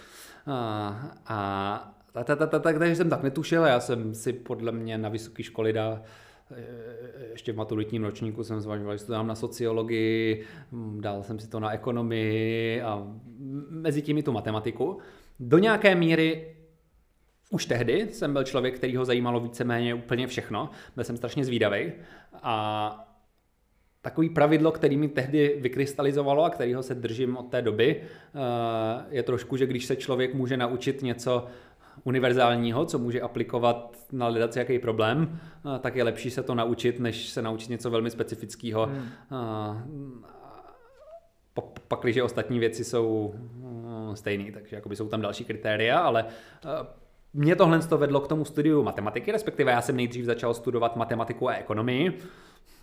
A, 0.46 1.94
takže 2.62 2.96
jsem 2.96 3.10
tak 3.10 3.22
netušil, 3.22 3.64
já 3.64 3.80
jsem 3.80 4.14
si 4.14 4.32
podle 4.32 4.72
mě 4.72 4.98
na 4.98 5.08
vysoké 5.08 5.42
školy 5.42 5.72
dal 5.72 6.02
e, 6.50 7.30
ještě 7.30 7.52
v 7.52 7.56
maturitním 7.56 8.04
ročníku 8.04 8.44
jsem 8.44 8.60
zvažoval, 8.60 8.96
že 8.96 9.04
to 9.04 9.12
dám 9.12 9.26
na 9.26 9.34
sociologii, 9.34 10.44
dal 11.00 11.22
jsem 11.22 11.38
si 11.38 11.48
to 11.48 11.60
na 11.60 11.70
ekonomii 11.70 12.82
a 12.82 13.06
mezi 13.70 14.02
tím 14.02 14.18
i 14.18 14.22
tu 14.22 14.32
matematiku. 14.32 14.98
Do 15.40 15.58
nějaké 15.58 15.94
míry 15.94 16.56
už 17.50 17.66
tehdy 17.66 18.08
jsem 18.12 18.32
byl 18.32 18.44
člověk, 18.44 18.76
který 18.76 18.96
ho 18.96 19.04
zajímalo 19.04 19.40
víceméně 19.40 19.94
úplně 19.94 20.26
všechno, 20.26 20.70
byl 20.94 21.04
jsem 21.04 21.16
strašně 21.16 21.44
zvídavý 21.44 21.92
a 22.42 23.05
Takový 24.06 24.28
pravidlo, 24.28 24.72
který 24.72 24.96
mi 24.96 25.08
tehdy 25.08 25.56
vykrystalizovalo 25.60 26.44
a 26.44 26.50
kterého 26.50 26.82
se 26.82 26.94
držím 26.94 27.36
od 27.36 27.50
té 27.50 27.62
doby, 27.62 28.00
eh, 28.00 29.04
je 29.10 29.22
trošku, 29.22 29.56
že 29.56 29.66
když 29.66 29.86
se 29.86 29.96
člověk 29.96 30.34
může 30.34 30.56
naučit 30.56 31.02
něco 31.02 31.46
univerzálního, 32.04 32.84
co 32.84 32.98
může 32.98 33.20
aplikovat 33.20 33.96
na 34.12 34.28
lidaci 34.28 34.58
jaký 34.58 34.78
problém, 34.78 35.40
eh, 35.76 35.78
tak 35.78 35.96
je 35.96 36.04
lepší 36.04 36.30
se 36.30 36.42
to 36.42 36.54
naučit, 36.54 37.00
než 37.00 37.28
se 37.28 37.42
naučit 37.42 37.70
něco 37.70 37.90
velmi 37.90 38.10
specifického. 38.10 38.86
Hmm. 38.86 40.24
Eh, 41.54 41.62
pak, 41.88 42.00
když 42.02 42.18
ostatní 42.18 42.58
věci 42.58 42.84
jsou 42.84 43.34
stejné, 44.14 44.52
takže 44.52 44.76
jakoby 44.76 44.96
jsou 44.96 45.08
tam 45.08 45.20
další 45.20 45.44
kritéria, 45.44 45.98
ale 45.98 46.24
mě 47.34 47.56
tohle 47.56 47.78
to 47.78 47.98
vedlo 47.98 48.20
k 48.20 48.28
tomu 48.28 48.44
studiu 48.44 48.82
matematiky, 48.82 49.32
respektive 49.32 49.72
já 49.72 49.82
jsem 49.82 49.96
nejdřív 49.96 50.24
začal 50.24 50.54
studovat 50.54 50.96
matematiku 50.96 51.48
a 51.48 51.54
ekonomii, 51.54 52.18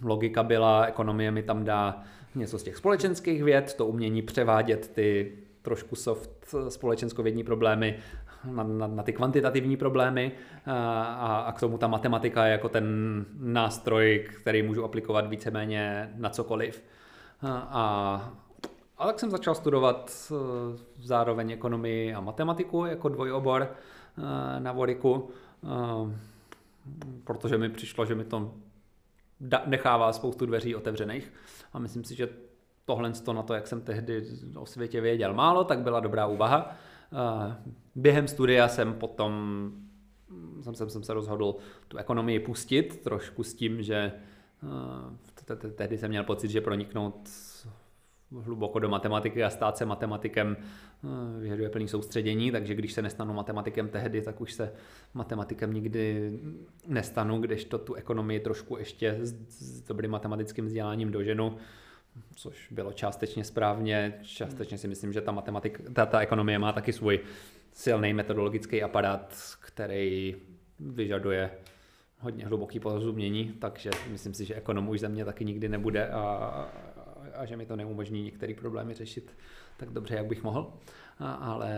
logika 0.04 0.44
byla, 0.44 0.86
ekonomie 0.86 1.32
mi 1.32 1.44
tam 1.44 1.64
dá 1.64 2.04
něco 2.36 2.60
z 2.60 2.64
těch 2.64 2.78
společenských 2.78 3.44
věd, 3.44 3.74
to 3.74 3.86
umění 3.86 4.22
převádět 4.22 4.88
ty 4.88 5.38
trošku 5.62 5.96
soft 5.96 6.56
společenskovědní 6.70 7.44
problémy 7.44 7.98
na, 8.52 8.64
na, 8.64 8.88
na 8.88 9.04
ty 9.04 9.14
kvantitativní 9.14 9.78
problémy 9.78 10.32
a, 10.66 11.40
a 11.48 11.52
k 11.52 11.60
tomu 11.60 11.78
ta 11.78 11.88
matematika 11.88 12.46
je 12.46 12.52
jako 12.52 12.70
ten 12.70 12.86
nástroj, 13.40 14.28
který 14.42 14.64
můžu 14.64 14.84
aplikovat 14.84 15.28
víceméně 15.30 16.14
na 16.16 16.30
cokoliv. 16.30 16.84
A, 17.42 17.68
a 17.72 18.34
A 18.98 19.06
tak 19.08 19.20
jsem 19.20 19.32
začal 19.32 19.56
studovat 19.56 20.32
zároveň 21.00 21.52
ekonomii 21.52 22.14
a 22.14 22.22
matematiku 22.22 22.86
jako 22.86 23.10
dvojobor 23.10 23.72
na 24.60 24.72
Voriku, 24.72 25.30
protože 27.24 27.58
mi 27.58 27.70
přišlo, 27.70 28.06
že 28.06 28.16
mi 28.16 28.24
to 28.24 28.54
nechává 29.66 30.14
spoustu 30.14 30.46
dveří 30.46 30.76
otevřených 30.76 31.34
a 31.74 31.80
myslím 31.80 32.04
si, 32.04 32.16
že 32.16 32.30
tohle 32.86 33.12
na 33.34 33.44
to, 33.44 33.54
jak 33.54 33.68
jsem 33.68 33.82
tehdy 33.82 34.26
o 34.56 34.66
světě 34.66 35.02
věděl 35.02 35.34
málo, 35.34 35.64
tak 35.64 35.80
byla 35.80 36.00
dobrá 36.00 36.28
úvaha. 36.28 36.76
Během 37.96 38.28
studia 38.28 38.68
jsem 38.68 38.94
potom 38.94 39.72
jsem, 40.62 40.76
jsem, 40.76 40.90
jsem 40.90 41.04
se 41.04 41.14
rozhodl 41.14 41.56
tu 41.88 41.98
ekonomii 41.98 42.40
pustit, 42.40 43.04
trošku 43.04 43.44
s 43.44 43.54
tím, 43.54 43.84
že 43.84 44.12
tehdy 45.76 45.98
jsem 45.98 46.10
měl 46.10 46.24
pocit, 46.24 46.52
že 46.52 46.62
proniknout 46.62 47.30
hluboko 48.42 48.80
do 48.80 48.90
matematiky 48.90 49.44
a 49.44 49.50
stát 49.50 49.78
se 49.78 49.86
matematikem 49.86 50.58
vyžaduje 51.40 51.70
plný 51.70 51.88
soustředění, 51.88 52.52
takže 52.52 52.76
když 52.76 52.94
se 52.94 53.02
nestanu 53.02 53.34
matematikem 53.34 53.90
tehdy, 53.90 54.22
tak 54.22 54.42
už 54.42 54.54
se 54.54 54.74
matematikem 55.14 55.74
nikdy 55.74 56.32
nestanu, 56.88 57.40
když 57.40 57.66
to 57.66 57.78
tu 57.78 57.94
ekonomii 57.94 58.40
trošku 58.40 58.78
ještě 58.78 59.18
s, 59.22 59.82
dobrým 59.82 60.12
matematickým 60.12 60.66
vzděláním 60.66 61.12
doženu 61.12 61.58
což 62.36 62.72
bylo 62.72 62.94
částečně 62.94 63.44
správně. 63.44 64.14
Částečně 64.24 64.78
si 64.78 64.88
myslím, 64.88 65.14
že 65.14 65.22
ta 65.22 65.32
matematika, 65.32 65.84
ta, 65.94 66.06
ta 66.06 66.20
ekonomie 66.20 66.60
má 66.60 66.72
taky 66.72 66.94
svůj 66.94 67.20
silný 67.74 68.14
metodologický 68.14 68.84
aparát, 68.84 69.36
který 69.60 70.36
vyžaduje 70.80 71.52
hodně 72.20 72.46
hluboký 72.46 72.80
porozumění, 72.80 73.54
takže 73.60 73.90
myslím 74.10 74.34
si, 74.34 74.46
že 74.46 74.56
ekonom 74.56 74.90
už 74.90 75.00
ze 75.00 75.10
mě 75.10 75.26
taky 75.26 75.46
nikdy 75.46 75.70
nebude 75.70 76.08
a, 76.08 76.70
a 77.36 77.46
že 77.46 77.58
mi 77.58 77.66
to 77.66 77.76
neumožní 77.76 78.24
některé 78.24 78.54
problémy 78.54 78.94
řešit 78.94 79.36
tak 79.78 79.90
dobře, 79.90 80.16
jak 80.16 80.26
bych 80.26 80.44
mohl. 80.44 80.74
A, 81.20 81.34
ale 81.34 81.74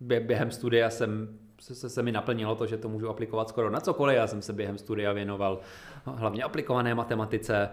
během 0.00 0.50
studia 0.50 0.90
jsem 0.90 1.38
se, 1.60 1.74
se, 1.74 1.90
se 1.90 2.02
mi 2.02 2.12
naplnilo 2.12 2.54
to, 2.54 2.66
že 2.66 2.78
to 2.78 2.88
můžu 2.88 3.08
aplikovat 3.08 3.48
skoro 3.48 3.70
na 3.70 3.80
cokoliv. 3.80 4.16
Já 4.16 4.26
jsem 4.26 4.42
se 4.42 4.52
během 4.52 4.78
studia 4.78 5.12
věnoval 5.12 5.60
hlavně 6.04 6.42
aplikované 6.42 6.94
matematice, 6.94 7.68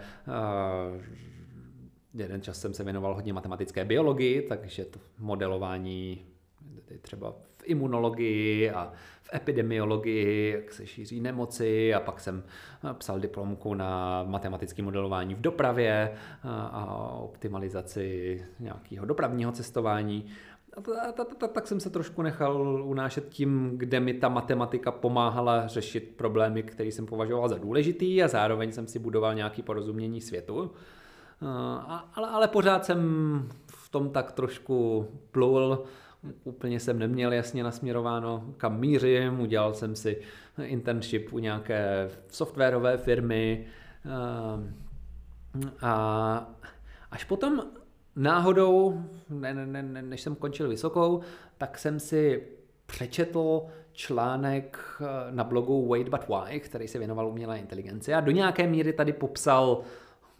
jeden 2.13 2.41
čas 2.41 2.61
jsem 2.61 2.73
se 2.73 2.83
věnoval 2.83 3.15
hodně 3.15 3.33
matematické 3.33 3.85
biologii, 3.85 4.41
takže 4.41 4.85
to 4.85 4.99
modelování 5.19 6.25
třeba 7.01 7.33
imunologii 7.65 8.71
a 8.71 8.91
v 9.21 9.33
epidemiologii, 9.33 10.51
jak 10.51 10.73
se 10.73 10.87
šíří 10.87 11.21
nemoci 11.21 11.93
a 11.93 11.99
pak 11.99 12.19
jsem 12.19 12.43
psal 12.93 13.19
diplomku 13.19 13.73
na 13.73 14.23
matematické 14.23 14.83
modelování 14.83 15.35
v 15.35 15.41
dopravě 15.41 16.11
a 16.43 17.09
optimalizaci 17.21 18.45
nějakého 18.59 19.05
dopravního 19.05 19.51
cestování. 19.51 20.25
A 21.07 21.47
tak 21.47 21.67
jsem 21.67 21.79
se 21.79 21.89
trošku 21.89 22.21
nechal 22.21 22.83
unášet 22.83 23.29
tím, 23.29 23.71
kde 23.77 23.99
mi 23.99 24.13
ta 24.13 24.29
matematika 24.29 24.91
pomáhala 24.91 25.67
řešit 25.67 26.13
problémy, 26.17 26.63
které 26.63 26.89
jsem 26.89 27.05
považoval 27.05 27.49
za 27.49 27.57
důležitý 27.57 28.23
a 28.23 28.27
zároveň 28.27 28.71
jsem 28.71 28.87
si 28.87 28.99
budoval 28.99 29.35
nějaké 29.35 29.63
porozumění 29.63 30.21
světu. 30.21 30.71
Ale, 32.15 32.27
ale 32.27 32.47
pořád 32.47 32.85
jsem 32.85 32.99
v 33.67 33.89
tom 33.89 34.09
tak 34.09 34.31
trošku 34.31 35.07
plul, 35.31 35.83
úplně 36.43 36.79
jsem 36.79 36.99
neměl 36.99 37.33
jasně 37.33 37.63
nasměrováno, 37.63 38.53
kam 38.57 38.79
mířím, 38.79 39.39
udělal 39.39 39.73
jsem 39.73 39.95
si 39.95 40.21
internship 40.63 41.33
u 41.33 41.39
nějaké 41.39 42.09
softwarové 42.29 42.97
firmy 42.97 43.65
a 45.81 46.53
až 47.11 47.23
potom 47.23 47.61
náhodou, 48.15 49.01
ne, 49.29 49.53
ne, 49.53 49.83
ne, 49.83 50.01
než 50.01 50.21
jsem 50.21 50.35
končil 50.35 50.69
vysokou, 50.69 51.21
tak 51.57 51.77
jsem 51.77 51.99
si 51.99 52.47
přečetl 52.85 53.61
článek 53.91 54.79
na 55.31 55.43
blogu 55.43 55.87
Wait 55.87 56.09
But 56.09 56.27
Why, 56.27 56.59
který 56.59 56.87
se 56.87 56.99
věnoval 56.99 57.27
umělé 57.27 57.59
inteligenci 57.59 58.13
a 58.13 58.21
do 58.21 58.31
nějaké 58.31 58.67
míry 58.67 58.93
tady 58.93 59.13
popsal 59.13 59.83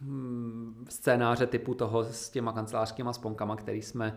Hmm, 0.00 0.84
scénáře 0.88 1.46
typu 1.46 1.74
toho 1.74 2.04
s 2.04 2.30
těma 2.30 2.52
kancelářskýma 2.52 3.12
sponkama, 3.12 3.56
který 3.56 3.82
jsme, 3.82 4.16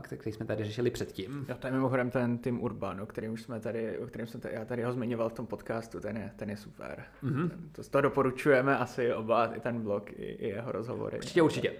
který 0.00 0.32
jsme 0.32 0.46
tady 0.46 0.64
řešili 0.64 0.90
předtím. 0.90 1.46
Jo, 1.48 1.54
to 1.58 1.66
je 1.66 1.72
mimochodem 1.72 2.10
ten 2.10 2.38
Tim 2.38 2.60
Urban, 2.60 3.00
o 3.00 3.06
kterým 3.06 3.36
jsme 3.36 3.60
tady, 3.60 3.98
o 3.98 4.06
kterým 4.06 4.26
jsem 4.26 4.40
tady, 4.40 4.54
já 4.54 4.64
tady 4.64 4.82
ho 4.82 4.92
zmiňoval 4.92 5.28
v 5.28 5.32
tom 5.32 5.46
podcastu, 5.46 6.00
ten 6.00 6.16
je, 6.16 6.32
ten 6.36 6.50
je 6.50 6.56
super. 6.56 7.04
Mm-hmm. 7.24 7.50
to, 7.72 7.82
to 7.82 8.00
doporučujeme 8.00 8.78
asi 8.78 9.14
oba, 9.14 9.46
i 9.46 9.60
ten 9.60 9.80
blog, 9.82 10.10
i, 10.10 10.24
i 10.24 10.48
jeho 10.48 10.72
rozhovory. 10.72 11.16
Určitě, 11.16 11.42
určitě. 11.42 11.72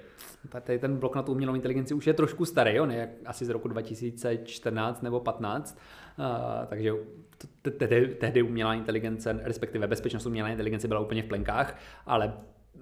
Tady 0.49 0.79
ten 0.79 0.97
blog 0.97 1.17
na 1.17 1.23
tu 1.23 1.33
umělou 1.33 1.55
inteligenci 1.55 1.95
už 1.95 2.07
je 2.07 2.15
trošku 2.15 2.45
starý, 2.45 2.81
on 2.81 2.91
je 2.91 3.11
asi 3.27 3.45
z 3.45 3.49
roku 3.49 3.69
2014 3.69 5.03
nebo 5.03 5.21
15, 5.21 5.79
uh, 6.19 6.25
takže 6.67 6.93
tehdy 8.19 8.43
umělá 8.43 8.75
inteligence, 8.75 9.41
respektive 9.43 9.87
bezpečnost 9.87 10.27
umělé 10.27 10.51
inteligence 10.51 10.89
byla 10.89 11.01
úplně 11.01 11.23
v 11.23 11.27
plenkách, 11.27 11.79
ale 12.07 12.33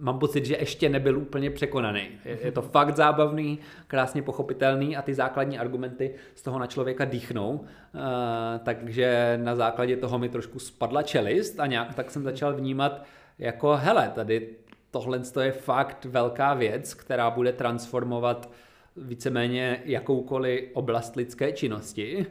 mám 0.00 0.18
pocit, 0.18 0.44
že 0.44 0.56
ještě 0.60 0.88
nebyl 0.88 1.18
úplně 1.18 1.50
překonaný. 1.50 2.08
Je, 2.24 2.38
je 2.42 2.52
to 2.52 2.62
fakt 2.62 2.96
zábavný, 2.96 3.58
krásně 3.86 4.22
pochopitelný 4.22 4.96
a 4.96 5.02
ty 5.02 5.14
základní 5.14 5.58
argumenty 5.58 6.14
z 6.34 6.42
toho 6.42 6.58
na 6.58 6.66
člověka 6.66 7.04
dýchnou. 7.04 7.50
Uh, 7.50 7.60
takže 8.62 9.38
na 9.42 9.56
základě 9.56 9.96
toho 9.96 10.18
mi 10.18 10.28
trošku 10.28 10.58
spadla 10.58 11.02
čelist 11.02 11.60
a 11.60 11.66
nějak 11.66 11.94
tak 11.94 12.10
jsem 12.10 12.22
začal 12.22 12.54
vnímat 12.54 13.04
jako 13.38 13.76
hele, 13.76 14.12
tady 14.14 14.48
tohle 14.90 15.20
je 15.40 15.52
fakt 15.52 16.04
velká 16.04 16.54
věc, 16.54 16.94
která 16.94 17.30
bude 17.30 17.52
transformovat 17.52 18.50
víceméně 18.96 19.82
jakoukoliv 19.84 20.70
oblast 20.72 21.16
lidské 21.16 21.52
činnosti. 21.52 22.26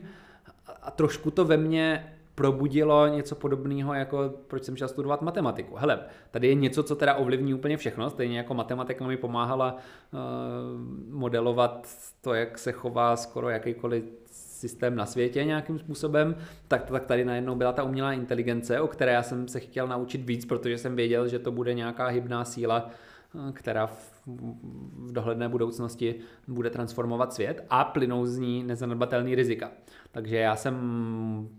A 0.81 0.91
trošku 0.91 1.31
to 1.31 1.45
ve 1.45 1.57
mně 1.57 2.16
probudilo 2.37 3.07
něco 3.07 3.35
podobného, 3.35 3.93
jako 3.93 4.33
proč 4.47 4.63
jsem 4.63 4.77
šel 4.77 4.87
studovat 4.87 5.21
matematiku. 5.21 5.75
Hele, 5.75 5.99
tady 6.31 6.47
je 6.47 6.55
něco, 6.55 6.83
co 6.83 6.95
teda 6.95 7.15
ovlivní 7.15 7.53
úplně 7.53 7.77
všechno, 7.77 8.09
stejně 8.09 8.37
jako 8.37 8.53
matematika 8.53 9.07
mi 9.07 9.17
pomáhala 9.17 9.75
uh, 9.75 10.19
modelovat 11.09 11.87
to, 12.21 12.33
jak 12.33 12.57
se 12.57 12.71
chová 12.71 13.15
skoro 13.15 13.49
jakýkoliv 13.49 14.03
systém 14.31 14.95
na 14.95 15.05
světě 15.05 15.43
nějakým 15.43 15.79
způsobem, 15.79 16.35
tak, 16.67 16.91
tak 16.91 17.05
tady 17.05 17.25
najednou 17.25 17.55
byla 17.55 17.73
ta 17.73 17.83
umělá 17.83 18.13
inteligence, 18.13 18.81
o 18.81 18.87
které 18.87 19.13
já 19.13 19.23
jsem 19.23 19.47
se 19.47 19.59
chtěl 19.59 19.87
naučit 19.87 20.25
víc, 20.25 20.45
protože 20.45 20.77
jsem 20.77 20.95
věděl, 20.95 21.27
že 21.27 21.39
to 21.39 21.51
bude 21.51 21.73
nějaká 21.73 22.07
hybná 22.07 22.45
síla, 22.45 22.89
eh, 23.49 23.51
která 23.51 23.87
v, 23.87 24.21
v 24.25 25.11
dohledné 25.11 25.49
budoucnosti 25.49 26.15
bude 26.47 26.69
transformovat 26.69 27.33
svět 27.33 27.65
a 27.69 27.83
plynou 27.83 28.25
z 28.25 28.37
ní 28.37 28.63
nezanedbatelný 28.63 29.35
rizika. 29.35 29.71
Takže 30.11 30.37
já 30.37 30.55
jsem 30.55 30.75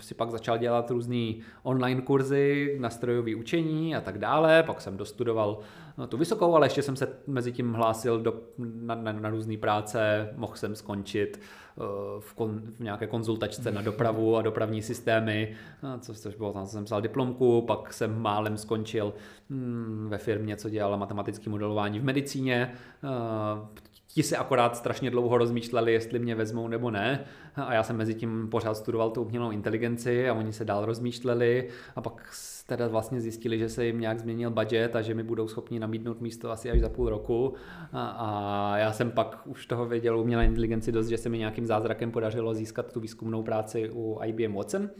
si 0.00 0.14
pak 0.14 0.30
začal 0.30 0.58
dělat 0.58 0.90
různé 0.90 1.32
online 1.62 2.00
kurzy 2.00 2.76
na 2.80 2.90
strojové 2.90 3.36
učení 3.36 3.96
a 3.96 4.00
tak 4.00 4.18
dále, 4.18 4.62
pak 4.62 4.80
jsem 4.80 4.96
dostudoval 4.96 5.58
no, 5.98 6.06
tu 6.06 6.16
vysokou, 6.16 6.54
ale 6.54 6.66
ještě 6.66 6.82
jsem 6.82 6.96
se 6.96 7.08
mezi 7.26 7.52
tím 7.52 7.72
hlásil 7.72 8.20
do, 8.20 8.40
na, 8.58 8.94
na, 8.94 9.12
na 9.12 9.30
různé 9.30 9.56
práce, 9.56 10.30
mohl 10.36 10.56
jsem 10.56 10.76
skončit 10.76 11.40
uh, 11.76 11.84
v, 12.20 12.34
kon, 12.34 12.62
v 12.78 12.80
nějaké 12.80 13.06
konzultačce 13.06 13.72
na 13.72 13.82
dopravu 13.82 14.36
a 14.36 14.42
dopravní 14.42 14.82
systémy, 14.82 15.56
no, 15.82 15.98
co, 15.98 16.14
což 16.14 16.34
bylo, 16.34 16.52
tam 16.52 16.66
jsem 16.66 16.84
psal 16.84 17.00
diplomku, 17.00 17.62
pak 17.62 17.92
jsem 17.92 18.20
málem 18.22 18.56
skončil 18.56 19.14
hm, 19.50 20.06
ve 20.10 20.18
firmě, 20.18 20.56
co 20.56 20.68
dělala 20.68 20.96
matematické 20.96 21.50
modelování 21.50 22.00
v 22.00 22.04
medicíně, 22.04 22.72
uh, 23.02 23.68
ti 24.14 24.22
se 24.22 24.36
akorát 24.36 24.76
strašně 24.76 25.10
dlouho 25.10 25.38
rozmýšleli, 25.38 25.92
jestli 25.92 26.18
mě 26.18 26.34
vezmou 26.34 26.68
nebo 26.68 26.90
ne. 26.90 27.24
A 27.54 27.74
já 27.74 27.82
jsem 27.82 27.96
mezi 27.96 28.14
tím 28.14 28.48
pořád 28.50 28.76
studoval 28.76 29.10
tu 29.10 29.22
umělou 29.22 29.50
inteligenci 29.50 30.28
a 30.28 30.34
oni 30.34 30.52
se 30.52 30.64
dál 30.64 30.84
rozmýšleli 30.84 31.68
a 31.96 32.00
pak 32.00 32.32
teda 32.66 32.88
vlastně 32.88 33.20
zjistili, 33.20 33.58
že 33.58 33.68
se 33.68 33.86
jim 33.86 34.00
nějak 34.00 34.20
změnil 34.20 34.50
budget 34.50 34.96
a 34.96 35.02
že 35.02 35.14
mi 35.14 35.22
budou 35.22 35.48
schopni 35.48 35.78
nabídnout 35.78 36.20
místo 36.20 36.50
asi 36.50 36.70
až 36.70 36.80
za 36.80 36.88
půl 36.88 37.08
roku. 37.08 37.54
A, 37.92 38.08
a 38.08 38.76
já 38.78 38.92
jsem 38.92 39.10
pak 39.10 39.42
už 39.46 39.66
toho 39.66 39.86
věděl 39.86 40.20
umělé 40.20 40.44
inteligenci 40.44 40.92
dost, 40.92 41.08
že 41.08 41.18
se 41.18 41.28
mi 41.28 41.38
nějakým 41.38 41.66
zázrakem 41.66 42.10
podařilo 42.10 42.54
získat 42.54 42.92
tu 42.92 43.00
výzkumnou 43.00 43.42
práci 43.42 43.90
u 43.92 44.18
IBM 44.24 44.54
Watson, 44.54 44.90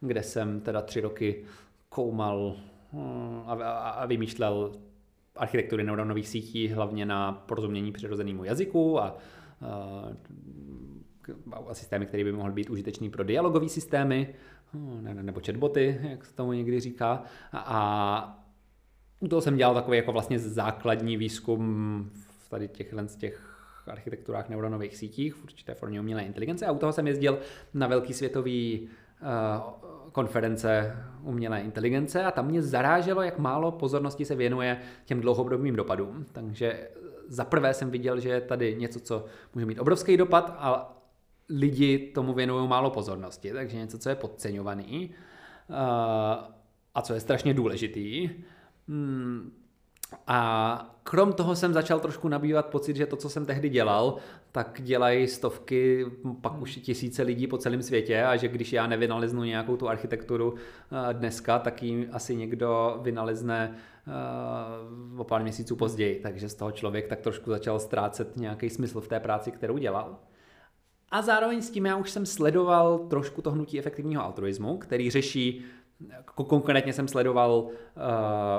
kde 0.00 0.22
jsem 0.22 0.60
teda 0.60 0.82
tři 0.82 1.00
roky 1.00 1.44
koumal 1.88 2.56
hm, 2.92 3.40
a, 3.46 3.52
a, 3.52 3.90
a 3.90 4.06
vymýšlel 4.06 4.72
architektury 5.36 5.84
neuronových 5.84 6.28
sítí, 6.28 6.68
hlavně 6.68 7.06
na 7.06 7.32
porozumění 7.32 7.92
přirozenému 7.92 8.44
jazyku 8.44 9.00
a, 9.00 9.16
a, 11.52 11.56
a 11.68 11.74
systémy, 11.74 12.06
které 12.06 12.24
by 12.24 12.32
mohly 12.32 12.52
být 12.52 12.70
užitečný 12.70 13.10
pro 13.10 13.24
dialogové 13.24 13.68
systémy, 13.68 14.34
hm, 14.74 14.98
ne, 15.02 15.14
nebo 15.14 15.40
chatboty, 15.46 16.00
jak 16.02 16.24
se 16.24 16.34
tomu 16.34 16.52
někdy 16.52 16.80
říká. 16.80 17.22
A, 17.52 17.58
a 17.58 18.44
u 19.20 19.28
toho 19.28 19.42
jsem 19.42 19.56
dělal 19.56 19.74
takový 19.74 19.96
jako 19.96 20.12
vlastně 20.12 20.38
základní 20.38 21.16
výzkum 21.16 22.10
v 22.12 22.48
tady 22.48 22.68
těchhle 22.68 23.08
z 23.08 23.16
těch 23.16 23.54
architekturách 23.86 24.48
neuronových 24.48 24.96
sítích 24.96 25.34
v 25.34 25.42
určité 25.42 25.74
formě 25.74 26.00
umělé 26.00 26.22
inteligence 26.22 26.66
a 26.66 26.72
u 26.72 26.78
toho 26.78 26.92
jsem 26.92 27.06
jezdil 27.06 27.38
na 27.74 27.86
velký 27.86 28.12
světový 28.12 28.88
uh, 29.22 29.93
konference 30.14 30.96
umělé 31.22 31.60
inteligence 31.60 32.24
a 32.24 32.30
tam 32.30 32.46
mě 32.46 32.62
zaráželo, 32.62 33.22
jak 33.22 33.38
málo 33.38 33.72
pozornosti 33.72 34.24
se 34.24 34.34
věnuje 34.34 34.78
těm 35.04 35.20
dlouhodobým 35.20 35.76
dopadům. 35.76 36.26
Takže 36.32 36.88
za 37.28 37.44
prvé 37.44 37.74
jsem 37.74 37.90
viděl, 37.90 38.20
že 38.20 38.28
je 38.28 38.40
tady 38.40 38.76
něco, 38.76 39.00
co 39.00 39.24
může 39.54 39.66
mít 39.66 39.78
obrovský 39.78 40.16
dopad 40.16 40.54
a 40.58 40.96
lidi 41.48 41.98
tomu 41.98 42.32
věnují 42.32 42.68
málo 42.68 42.90
pozornosti, 42.90 43.52
takže 43.52 43.76
něco, 43.76 43.98
co 43.98 44.08
je 44.08 44.14
podceňovaný 44.14 45.10
uh, 45.68 45.76
a 46.94 47.02
co 47.02 47.14
je 47.14 47.20
strašně 47.20 47.54
důležitý. 47.54 48.30
A 50.26 50.90
krom 51.02 51.32
toho 51.32 51.56
jsem 51.56 51.72
začal 51.72 52.00
trošku 52.00 52.28
nabývat 52.28 52.66
pocit, 52.66 52.96
že 52.96 53.06
to, 53.06 53.16
co 53.16 53.28
jsem 53.28 53.46
tehdy 53.46 53.68
dělal, 53.68 54.16
tak 54.52 54.80
dělají 54.82 55.28
stovky, 55.28 56.06
pak 56.40 56.60
už 56.60 56.76
tisíce 56.76 57.22
lidí 57.22 57.46
po 57.46 57.58
celém 57.58 57.82
světě 57.82 58.24
a 58.24 58.36
že 58.36 58.48
když 58.48 58.72
já 58.72 58.86
nevynaleznu 58.86 59.44
nějakou 59.44 59.76
tu 59.76 59.88
architekturu 59.88 60.54
eh, 60.54 61.14
dneska, 61.14 61.58
tak 61.58 61.82
ji 61.82 62.08
asi 62.08 62.36
někdo 62.36 62.98
vynalezne 63.02 63.74
eh, 63.74 65.20
o 65.20 65.24
pár 65.24 65.42
měsíců 65.42 65.76
později. 65.76 66.20
Takže 66.22 66.48
z 66.48 66.54
toho 66.54 66.72
člověk 66.72 67.06
tak 67.06 67.20
trošku 67.20 67.50
začal 67.50 67.80
ztrácet 67.80 68.36
nějaký 68.36 68.70
smysl 68.70 69.00
v 69.00 69.08
té 69.08 69.20
práci, 69.20 69.50
kterou 69.50 69.78
dělal. 69.78 70.18
A 71.10 71.22
zároveň 71.22 71.62
s 71.62 71.70
tím 71.70 71.86
já 71.86 71.96
už 71.96 72.10
jsem 72.10 72.26
sledoval 72.26 72.98
trošku 72.98 73.42
to 73.42 73.50
hnutí 73.50 73.78
efektivního 73.78 74.24
altruismu, 74.24 74.78
který 74.78 75.10
řeší 75.10 75.64
Konkrétně 76.24 76.92
jsem 76.92 77.08
sledoval 77.08 77.50
uh, 77.52 77.70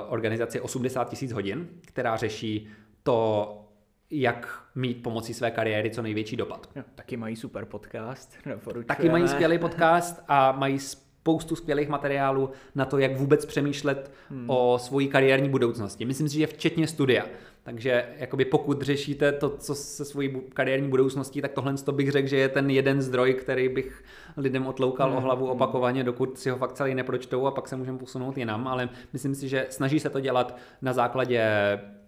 organizaci 0.09 0.61
80 0.61 1.09
tisíc 1.09 1.31
hodin, 1.31 1.67
která 1.81 2.17
řeší 2.17 2.67
to, 3.03 3.61
jak 4.09 4.63
mít 4.75 5.03
pomocí 5.03 5.33
své 5.33 5.51
kariéry 5.51 5.89
co 5.89 6.01
největší 6.01 6.35
dopad. 6.35 6.69
Jo, 6.75 6.83
taky 6.95 7.17
mají 7.17 7.35
super 7.35 7.65
podcast, 7.65 8.37
Taky 8.85 9.09
mají 9.09 9.27
skvělý 9.27 9.59
podcast 9.59 10.23
a 10.27 10.51
mají 10.51 10.79
spoustu 10.79 11.55
skvělých 11.55 11.89
materiálů 11.89 12.49
na 12.75 12.85
to, 12.85 12.97
jak 12.97 13.17
vůbec 13.17 13.45
přemýšlet 13.45 14.11
hmm. 14.29 14.49
o 14.49 14.79
svojí 14.81 15.07
kariérní 15.07 15.49
budoucnosti. 15.49 16.05
Myslím 16.05 16.29
si, 16.29 16.37
že 16.37 16.47
včetně 16.47 16.87
studia. 16.87 17.25
Takže 17.65 18.05
jakoby 18.17 18.45
pokud 18.45 18.81
řešíte 18.81 19.31
to, 19.31 19.49
co 19.49 19.75
se 19.75 20.05
svojí 20.05 20.41
kariérní 20.53 20.89
budoucností, 20.89 21.41
tak 21.41 21.51
tohle 21.51 21.73
to 21.73 21.91
bych 21.91 22.11
řekl, 22.11 22.27
že 22.27 22.37
je 22.37 22.49
ten 22.49 22.69
jeden 22.69 23.01
zdroj, 23.01 23.33
který 23.33 23.69
bych 23.69 24.03
lidem 24.37 24.67
otloukal 24.67 25.09
hmm. 25.09 25.17
o 25.17 25.21
hlavu 25.21 25.47
opakovaně, 25.47 26.03
dokud 26.03 26.39
si 26.39 26.49
ho 26.49 26.57
fakt 26.57 26.73
celý 26.73 26.95
nepročtou 26.95 27.45
a 27.45 27.51
pak 27.51 27.67
se 27.67 27.75
můžeme 27.75 27.97
posunout 27.97 28.37
jinam, 28.37 28.67
ale 28.67 28.89
myslím 29.13 29.35
si, 29.35 29.49
že 29.49 29.67
snaží 29.69 29.99
se 29.99 30.09
to 30.09 30.19
dělat 30.19 30.57
na 30.81 30.93
základě 30.93 31.49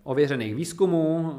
ověřených 0.03 0.55
výzkumů, 0.55 1.33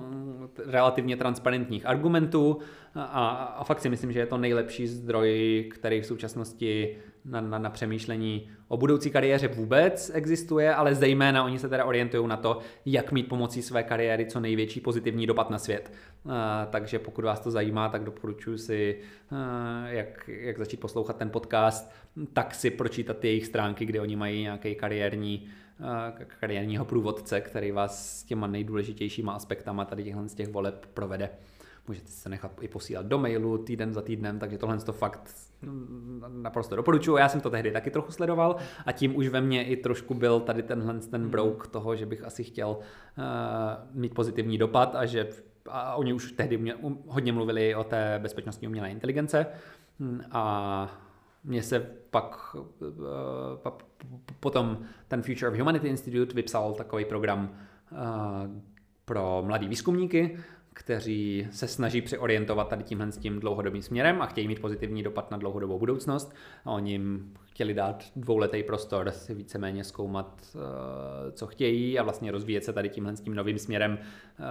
relativně 0.66 1.16
transparentních 1.16 1.86
argumentů 1.86 2.58
a, 2.94 3.28
a 3.58 3.64
fakt 3.64 3.80
si 3.80 3.88
myslím, 3.88 4.12
že 4.12 4.18
je 4.18 4.26
to 4.26 4.38
nejlepší 4.38 4.86
zdroj, 4.86 5.64
který 5.74 6.00
v 6.00 6.06
současnosti 6.06 6.96
na, 7.28 7.40
na, 7.40 7.58
na 7.58 7.70
přemýšlení 7.70 8.50
o 8.68 8.76
budoucí 8.76 9.10
kariéře 9.10 9.48
vůbec 9.48 10.10
existuje, 10.14 10.74
ale 10.74 10.94
zejména 10.94 11.44
oni 11.44 11.58
se 11.58 11.68
teda 11.68 11.84
orientují 11.84 12.28
na 12.28 12.36
to, 12.36 12.58
jak 12.86 13.12
mít 13.12 13.28
pomocí 13.28 13.62
své 13.62 13.82
kariéry 13.82 14.26
co 14.26 14.40
největší 14.40 14.80
pozitivní 14.80 15.26
dopad 15.26 15.50
na 15.50 15.58
svět. 15.58 15.92
Uh, 16.24 16.32
takže 16.70 16.98
pokud 16.98 17.24
vás 17.24 17.40
to 17.40 17.50
zajímá, 17.50 17.88
tak 17.88 18.04
doporučuji 18.04 18.58
si, 18.58 18.98
uh, 19.32 19.38
jak, 19.86 20.28
jak 20.28 20.58
začít 20.58 20.80
poslouchat 20.80 21.16
ten 21.16 21.30
podcast, 21.30 21.92
tak 22.32 22.54
si 22.54 22.70
pročítat 22.70 23.24
jejich 23.24 23.46
stránky, 23.46 23.86
kde 23.86 24.00
oni 24.00 24.16
mají 24.16 24.42
nějaký 24.42 24.74
kariérní 24.74 25.48
uh, 25.80 25.86
kariérního 26.40 26.84
průvodce, 26.84 27.40
který 27.40 27.72
vás 27.72 28.18
s 28.18 28.24
těma 28.24 28.46
nejdůležitějšíma 28.46 29.32
aspektama 29.32 29.84
tady 29.84 30.04
těchhle 30.04 30.28
z 30.28 30.34
těch 30.34 30.48
voleb 30.48 30.86
provede. 30.94 31.30
Můžete 31.88 32.08
se 32.08 32.28
nechat 32.28 32.52
i 32.60 32.68
posílat 32.68 33.06
do 33.06 33.18
mailu 33.18 33.58
týden 33.58 33.92
za 33.92 34.02
týdnem, 34.02 34.38
takže 34.38 34.58
tohle 34.58 34.78
to 34.78 34.92
fakt 34.92 35.34
naprosto 36.28 36.76
doporučuji. 36.76 37.16
Já 37.16 37.28
jsem 37.28 37.40
to 37.40 37.50
tehdy 37.50 37.72
taky 37.72 37.90
trochu 37.90 38.12
sledoval 38.12 38.56
a 38.86 38.92
tím 38.92 39.16
už 39.16 39.28
ve 39.28 39.40
mně 39.40 39.64
i 39.64 39.76
trošku 39.76 40.14
byl 40.14 40.40
tady 40.40 40.62
tenhle 40.62 40.98
ten 40.98 41.20
hmm. 41.20 41.30
brouk 41.30 41.66
toho, 41.66 41.96
že 41.96 42.06
bych 42.06 42.24
asi 42.24 42.44
chtěl 42.44 42.68
uh, 42.68 43.24
mít 43.92 44.14
pozitivní 44.14 44.58
dopad 44.58 44.94
a 44.94 45.06
že 45.06 45.28
a 45.70 45.94
oni 45.94 46.12
už 46.12 46.32
tehdy 46.32 46.56
mě, 46.56 46.74
um, 46.74 46.98
hodně 47.06 47.32
mluvili 47.32 47.74
o 47.74 47.84
té 47.84 48.18
bezpečnostní 48.22 48.68
umělé 48.68 48.90
inteligence 48.90 49.46
hm, 50.00 50.20
a 50.30 51.00
mně 51.44 51.62
se 51.62 51.80
pak 52.10 52.56
uh, 52.80 53.72
potom 54.40 54.78
ten 55.08 55.22
Future 55.22 55.48
of 55.48 55.58
Humanity 55.58 55.88
Institute 55.88 56.34
vypsal 56.34 56.72
takový 56.72 57.04
program 57.04 57.50
uh, 57.90 57.98
pro 59.04 59.42
mladý 59.46 59.68
výzkumníky, 59.68 60.38
kteří 60.78 61.48
se 61.50 61.68
snaží 61.68 62.02
přeorientovat 62.02 62.68
tady 62.68 62.84
tímhle 62.84 63.12
s 63.12 63.18
tím 63.18 63.40
dlouhodobým 63.40 63.82
směrem 63.82 64.22
a 64.22 64.26
chtějí 64.26 64.48
mít 64.48 64.60
pozitivní 64.60 65.02
dopad 65.02 65.30
na 65.30 65.36
dlouhodobou 65.36 65.78
budoucnost. 65.78 66.34
A 66.64 66.70
oni 66.70 66.92
jim 66.92 67.34
chtěli 67.44 67.74
dát 67.74 68.04
dvouletý 68.16 68.62
prostor 68.62 69.10
si 69.10 69.34
víceméně 69.34 69.84
zkoumat, 69.84 70.42
eh, 70.54 71.32
co 71.32 71.46
chtějí 71.46 71.98
a 71.98 72.02
vlastně 72.02 72.30
rozvíjet 72.30 72.64
se 72.64 72.72
tady 72.72 72.88
tímhle 72.88 73.16
s 73.16 73.20
tím 73.20 73.34
novým 73.34 73.58
směrem, 73.58 73.98
eh, 73.98 74.42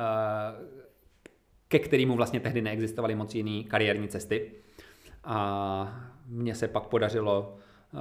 ke 1.68 1.80
kterému 1.80 2.16
vlastně 2.16 2.40
tehdy 2.40 2.62
neexistovaly 2.62 3.16
moc 3.16 3.36
jiný 3.36 3.64
kariérní 3.64 4.08
cesty. 4.08 4.52
A 5.24 6.10
mně 6.28 6.56
se 6.56 6.68
pak 6.68 6.88
podařilo 6.88 7.58
eh, 7.94 7.98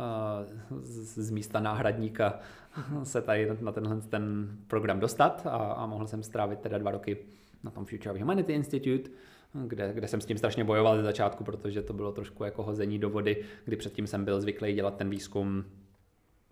z 0.83 1.31
místa 1.31 1.61
náhradníka 1.61 2.39
se 3.03 3.23
tady 3.23 3.51
na 3.61 3.73
tenhle 3.73 4.01
ten 4.01 4.49
program 4.67 5.01
dostat 5.01 5.47
a, 5.47 5.57
a 5.57 5.87
mohl 5.87 6.07
jsem 6.07 6.23
strávit 6.23 6.61
teda 6.61 6.79
dva 6.79 6.91
roky 6.91 7.17
na 7.67 7.71
tom 7.71 7.85
Future 7.85 8.13
of 8.13 8.19
Humanity 8.21 8.53
Institute, 8.53 9.11
kde, 9.67 9.93
kde 9.95 10.09
jsem 10.09 10.21
s 10.21 10.27
tím 10.27 10.39
strašně 10.39 10.65
bojoval 10.65 10.97
ze 10.97 11.03
začátku, 11.03 11.45
protože 11.45 11.83
to 11.83 11.93
bylo 11.93 12.13
trošku 12.13 12.45
jako 12.45 12.63
hození 12.63 12.99
do 12.99 13.11
vody, 13.11 13.45
kdy 13.65 13.77
předtím 13.77 14.07
jsem 14.07 14.25
byl 14.25 14.41
zvyklý 14.41 14.73
dělat 14.73 14.97
ten 14.97 15.11
výzkum 15.11 15.65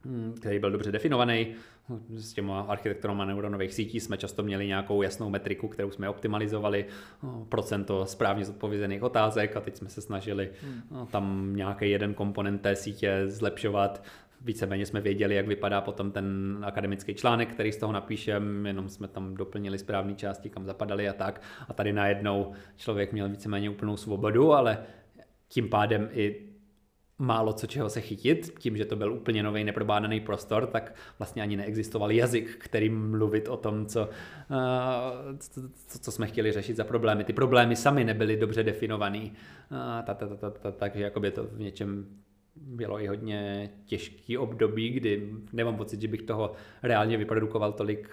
hm, 0.04 0.34
který 0.40 0.58
byl 0.58 0.70
dobře 0.70 0.92
definovaný. 0.92 1.54
S 2.08 2.32
těma 2.32 2.60
architekturama 2.60 3.24
neuronových 3.24 3.74
sítí 3.74 4.00
jsme 4.00 4.16
často 4.16 4.42
měli 4.42 4.66
nějakou 4.66 5.02
jasnou 5.02 5.30
metriku, 5.30 5.68
kterou 5.68 5.90
jsme 5.90 6.08
optimalizovali, 6.08 6.86
procento 7.48 8.06
správně 8.06 8.44
zodpovězených 8.44 9.02
otázek 9.02 9.56
a 9.56 9.60
teď 9.60 9.76
jsme 9.76 9.88
se 9.88 10.00
snažili 10.00 10.50
hmm. 10.62 11.06
tam 11.06 11.56
nějaký 11.56 11.90
jeden 11.90 12.14
komponent 12.14 12.62
té 12.62 12.76
sítě 12.76 13.22
zlepšovat 13.26 14.04
víceméně 14.44 14.86
jsme 14.86 15.00
věděli, 15.00 15.34
jak 15.34 15.46
vypadá 15.46 15.80
potom 15.80 16.10
ten 16.10 16.58
akademický 16.62 17.14
článek, 17.14 17.52
který 17.52 17.72
z 17.72 17.76
toho 17.76 17.92
napíšem, 17.92 18.66
jenom 18.66 18.88
jsme 18.88 19.08
tam 19.08 19.34
doplnili 19.34 19.78
správné 19.78 20.14
části, 20.14 20.50
kam 20.50 20.66
zapadaly 20.66 21.08
a 21.08 21.12
tak. 21.12 21.42
A 21.68 21.72
tady 21.72 21.92
najednou 21.92 22.52
člověk 22.76 23.12
měl 23.12 23.28
víceméně 23.28 23.70
úplnou 23.70 23.96
svobodu, 23.96 24.52
ale 24.52 24.78
tím 25.48 25.68
pádem 25.68 26.08
i 26.12 26.54
málo 27.18 27.52
co 27.52 27.66
čeho 27.66 27.90
se 27.90 28.00
chytit, 28.00 28.54
tím, 28.58 28.76
že 28.76 28.84
to 28.84 28.96
byl 28.96 29.12
úplně 29.12 29.42
nový 29.42 29.64
neprobádaný 29.64 30.20
prostor, 30.20 30.66
tak 30.66 30.94
vlastně 31.18 31.42
ani 31.42 31.56
neexistoval 31.56 32.12
jazyk, 32.12 32.56
kterým 32.58 33.10
mluvit 33.10 33.48
o 33.48 33.56
tom, 33.56 33.86
co, 33.86 34.02
uh, 34.02 35.36
co, 35.86 35.98
co 35.98 36.12
jsme 36.12 36.26
chtěli 36.26 36.52
řešit 36.52 36.76
za 36.76 36.84
problémy. 36.84 37.24
Ty 37.24 37.32
problémy 37.32 37.76
sami 37.76 38.04
nebyly 38.04 38.36
dobře 38.36 38.62
definovaný, 38.62 39.32
uh, 39.70 40.14
takže 40.76 41.02
jakoby 41.02 41.30
to 41.30 41.44
v 41.44 41.60
něčem 41.60 42.06
bylo 42.56 43.00
i 43.00 43.06
hodně 43.06 43.70
těžký 43.84 44.38
období, 44.38 44.90
kdy 44.90 45.32
nemám 45.52 45.76
pocit, 45.76 46.00
že 46.00 46.08
bych 46.08 46.22
toho 46.22 46.52
reálně 46.82 47.16
vyprodukoval 47.16 47.72
tolik 47.72 48.08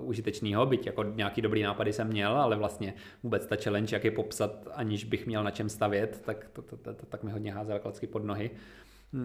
uh, 0.00 0.08
užitečného, 0.08 0.66
byť 0.66 0.86
jako 0.86 1.02
nějaký 1.02 1.42
dobrý 1.42 1.62
nápady 1.62 1.92
jsem 1.92 2.08
měl, 2.08 2.40
ale 2.40 2.56
vlastně 2.56 2.94
vůbec 3.22 3.46
ta 3.46 3.56
challenge, 3.56 3.96
jak 3.96 4.04
je 4.04 4.10
popsat, 4.10 4.68
aniž 4.74 5.04
bych 5.04 5.26
měl 5.26 5.44
na 5.44 5.50
čem 5.50 5.68
stavět, 5.68 6.22
tak, 6.24 6.48
to, 6.52 6.62
to, 6.62 6.76
to, 6.76 6.94
to, 6.94 7.06
tak 7.06 7.22
mi 7.22 7.30
hodně 7.30 7.52
házel 7.52 7.78
klacky 7.78 8.06
pod 8.06 8.24
nohy. 8.24 8.50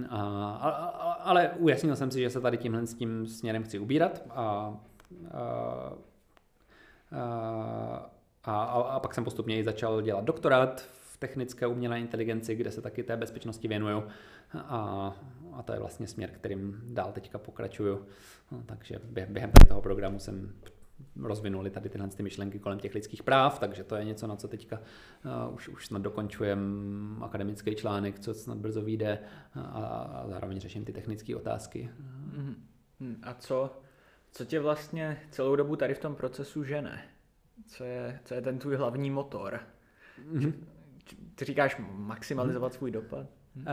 A, 0.10 0.18
a, 0.62 0.70
a, 0.70 1.12
ale 1.12 1.52
ujasnil 1.58 1.96
jsem 1.96 2.12
si, 2.12 2.20
že 2.20 2.30
se 2.30 2.42
tady 2.42 2.58
tímhle 2.58 2.88
s 2.88 2.94
tím 2.94 3.28
směrem 3.28 3.64
chci 3.64 3.80
ubírat 3.80 4.24
a, 4.30 4.78
a, 5.32 5.94
a, 8.44 8.64
a, 8.64 8.82
a 8.82 9.00
pak 9.00 9.14
jsem 9.14 9.24
postupně 9.24 9.58
i 9.58 9.64
začal 9.64 10.02
dělat 10.02 10.24
doktorát 10.24 10.86
technické 11.24 11.68
umělé 11.68 12.00
inteligenci, 12.00 12.56
kde 12.56 12.72
se 12.72 12.82
taky 12.82 13.04
té 13.04 13.18
bezpečnosti 13.18 13.68
věnuju 13.68 14.04
a, 14.54 15.16
a 15.54 15.64
to 15.64 15.74
je 15.74 15.80
vlastně 15.80 16.08
směr, 16.08 16.30
kterým 16.30 16.82
dál 16.86 17.12
teďka 17.12 17.38
pokračuju. 17.38 18.06
No, 18.52 18.64
takže 18.66 19.00
během 19.28 19.52
toho 19.68 19.82
programu 19.82 20.20
jsem 20.20 20.54
rozvinuli 21.16 21.70
tady 21.70 21.90
tyhle 21.90 22.08
ty 22.08 22.24
myšlenky 22.24 22.60
kolem 22.60 22.80
těch 22.80 22.96
lidských 22.96 23.24
práv, 23.24 23.60
takže 23.60 23.84
to 23.84 23.96
je 23.96 24.04
něco, 24.06 24.28
na 24.28 24.36
co 24.36 24.48
teďka 24.48 24.80
uh, 25.48 25.54
už, 25.56 25.70
už 25.70 25.88
snad 25.88 26.02
dokončujem 26.02 26.60
akademický 27.22 27.76
článek, 27.76 28.20
co 28.20 28.34
snad 28.34 28.58
brzo 28.58 28.82
vyjde 28.82 29.20
a, 29.56 29.62
a 29.62 30.28
zároveň 30.28 30.60
řeším 30.60 30.86
ty 30.86 30.94
technické 30.94 31.36
otázky. 31.36 31.90
Mm-hmm. 32.38 33.16
A 33.24 33.34
co, 33.34 33.82
co 34.32 34.46
tě 34.46 34.60
vlastně 34.60 35.18
celou 35.32 35.56
dobu 35.56 35.76
tady 35.76 35.94
v 35.94 36.00
tom 36.00 36.16
procesu 36.16 36.64
žene? 36.64 37.02
Co 37.68 37.84
je, 37.84 38.20
co 38.26 38.34
je 38.34 38.42
ten 38.42 38.60
tvůj 38.60 38.76
hlavní 38.76 39.10
motor? 39.10 39.60
Mm-hmm 40.34 40.54
ty 41.36 41.46
říkáš 41.46 41.82
maximalizovat 41.92 42.74
svůj 42.74 42.92
dopad? 42.92 43.26
Hmm. 43.56 43.66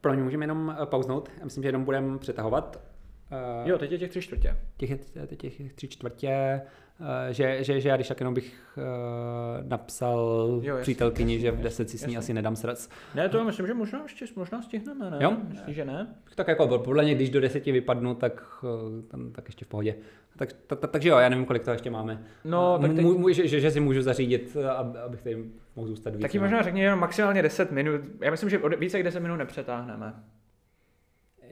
Pro 0.00 0.12
mě 0.12 0.22
můžeme 0.22 0.44
jenom 0.44 0.76
eh, 0.82 0.86
pauznout. 0.86 1.30
Myslím, 1.44 1.62
že 1.62 1.68
jenom 1.68 1.84
budeme 1.84 2.18
přetahovat. 2.18 2.91
Uh, 3.32 3.68
jo, 3.68 3.78
teď 3.78 3.92
je 3.92 3.98
těch 3.98 4.10
tři 4.10 4.22
čtvrtě. 4.22 4.56
Těch 4.76 4.90
je 4.90 4.98
teď 5.26 5.38
těch 5.38 5.72
tři 5.74 5.88
čtvrtě, 5.88 6.60
uh, 7.00 7.06
že, 7.30 7.64
že, 7.64 7.80
že 7.80 7.88
já 7.88 7.96
když 7.96 8.08
tak 8.08 8.20
jenom 8.20 8.34
bych 8.34 8.76
uh, 8.76 9.68
napsal 9.68 10.60
jo, 10.62 10.76
jasný, 10.76 10.82
přítelkyni, 10.82 11.34
jasný, 11.34 11.42
že 11.42 11.50
v 11.50 11.60
10 11.60 11.90
si 11.90 11.98
s 11.98 12.06
ní 12.06 12.16
asi 12.16 12.34
nedám 12.34 12.56
srdc. 12.56 12.88
Ne, 13.14 13.28
to 13.28 13.44
myslím, 13.44 13.66
že 13.66 13.74
možná 13.74 14.02
ještě 14.02 14.24
možná 14.36 14.62
stihneme, 14.62 15.10
ne? 15.10 15.18
Jo? 15.20 15.36
Myslíš, 15.48 15.76
že 15.76 15.84
ne? 15.84 16.14
Tak 16.34 16.48
jako 16.48 16.78
podle 16.78 17.04
mě, 17.04 17.14
když 17.14 17.30
do 17.30 17.40
deseti 17.40 17.72
vypadnu, 17.72 18.14
tak, 18.14 18.64
tam, 19.08 19.32
tak 19.32 19.48
ještě 19.48 19.64
v 19.64 19.68
pohodě. 19.68 19.94
Tak, 20.36 20.52
tak, 20.66 20.78
tak, 20.78 20.90
takže 20.90 21.08
jo, 21.08 21.18
já 21.18 21.28
nevím, 21.28 21.44
kolik 21.44 21.64
to 21.64 21.70
ještě 21.70 21.90
máme. 21.90 22.22
No, 22.44 22.78
tak 22.78 22.94
teď... 22.94 23.04
Můj, 23.04 23.34
že, 23.34 23.48
že, 23.48 23.60
že, 23.60 23.70
si 23.70 23.80
můžu 23.80 24.02
zařídit, 24.02 24.56
abych 25.04 25.22
tady 25.22 25.44
mohl 25.76 25.88
zůstat 25.88 26.14
víc. 26.14 26.22
Taky 26.22 26.38
možná 26.38 26.62
řekni 26.62 26.82
jenom 26.82 27.00
maximálně 27.00 27.42
10 27.42 27.70
minut. 27.70 28.00
Já 28.20 28.30
myslím, 28.30 28.50
že 28.50 28.60
více 28.78 28.98
jak 28.98 29.04
10 29.04 29.20
minut 29.20 29.36
nepřetáhneme 29.36 30.14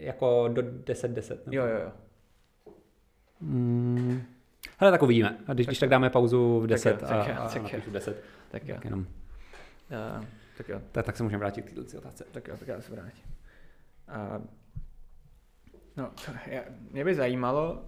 jako 0.00 0.48
do 0.48 0.62
10-10. 0.62 1.38
Jo, 1.50 1.66
jo, 1.66 1.78
jo. 1.78 1.92
Hmm. 3.40 4.22
Hele, 4.78 4.92
tak 4.92 5.02
uvidíme. 5.02 5.38
A 5.46 5.52
když, 5.52 5.66
tak, 5.66 5.70
když 5.70 5.78
tak 5.78 5.88
dáme 5.88 6.10
pauzu 6.10 6.60
v 6.60 6.66
10 6.66 7.00
tak 7.00 7.02
jo, 7.02 7.08
tak 7.08 7.36
a, 7.36 7.40
a, 7.40 7.48
tak 7.48 7.62
napíšu 7.62 7.90
10. 7.90 8.24
Tak 8.50 8.68
jo. 8.68 8.74
Tak 8.74 8.84
jenom. 8.84 9.00
Uh, 9.00 10.24
tak 10.56 10.68
jo. 10.68 10.80
Tak, 10.92 11.06
tak 11.06 11.16
se 11.16 11.22
můžeme 11.22 11.38
vrátit 11.38 11.62
k 11.62 11.74
této 11.74 11.98
otázce. 11.98 12.24
Tak 12.32 12.48
jo, 12.48 12.56
tak 12.58 12.68
já 12.68 12.80
se 12.80 12.92
vrátím. 12.92 13.24
Uh, 14.08 14.46
no, 15.96 16.10
já, 16.46 16.62
mě 16.90 17.04
by 17.04 17.14
zajímalo, 17.14 17.84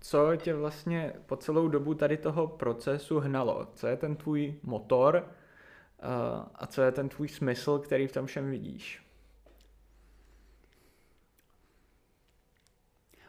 co 0.00 0.36
tě 0.36 0.54
vlastně 0.54 1.12
po 1.26 1.36
celou 1.36 1.68
dobu 1.68 1.94
tady 1.94 2.16
toho 2.16 2.46
procesu 2.46 3.20
hnalo. 3.20 3.68
Co 3.74 3.86
je 3.86 3.96
ten 3.96 4.16
tvůj 4.16 4.54
motor 4.62 5.16
uh, 5.16 6.44
a 6.54 6.66
co 6.66 6.82
je 6.82 6.92
ten 6.92 7.08
tvůj 7.08 7.28
smysl, 7.28 7.78
který 7.78 8.06
v 8.06 8.12
tom 8.12 8.26
všem 8.26 8.50
vidíš? 8.50 9.03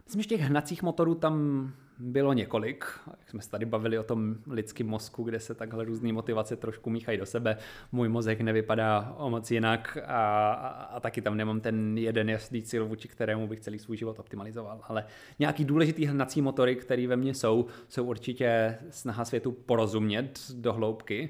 Myslím, 0.05 0.21
že 0.21 0.29
těch 0.29 0.41
hnacích 0.41 0.83
motorů 0.83 1.15
tam 1.15 1.71
bylo 1.99 2.33
několik. 2.33 2.85
Jak 3.19 3.29
jsme 3.29 3.41
se 3.41 3.49
tady 3.49 3.65
bavili 3.65 3.99
o 3.99 4.03
tom 4.03 4.35
lidském 4.47 4.87
mozku, 4.87 5.23
kde 5.23 5.39
se 5.39 5.55
takhle 5.55 5.85
různé 5.85 6.13
motivace 6.13 6.55
trošku 6.55 6.89
míchají 6.89 7.17
do 7.17 7.25
sebe. 7.25 7.57
Můj 7.91 8.09
mozek 8.09 8.41
nevypadá 8.41 9.15
o 9.17 9.29
moc 9.29 9.51
jinak 9.51 9.97
a, 10.05 10.53
a, 10.53 10.67
a 10.67 10.99
taky 10.99 11.21
tam 11.21 11.37
nemám 11.37 11.61
ten 11.61 11.97
jeden 11.97 12.29
jasný 12.29 12.63
cíl, 12.63 12.85
vůči 12.85 13.07
kterému 13.07 13.47
bych 13.47 13.59
celý 13.59 13.79
svůj 13.79 13.97
život 13.97 14.19
optimalizoval. 14.19 14.81
Ale 14.83 15.05
nějaký 15.39 15.65
důležitý 15.65 16.05
hnací 16.05 16.41
motory, 16.41 16.75
které 16.75 17.07
ve 17.07 17.15
mně 17.15 17.33
jsou, 17.33 17.65
jsou 17.87 18.05
určitě 18.05 18.77
snaha 18.89 19.25
světu 19.25 19.51
porozumět 19.51 20.39
do 20.55 20.73
hloubky, 20.73 21.29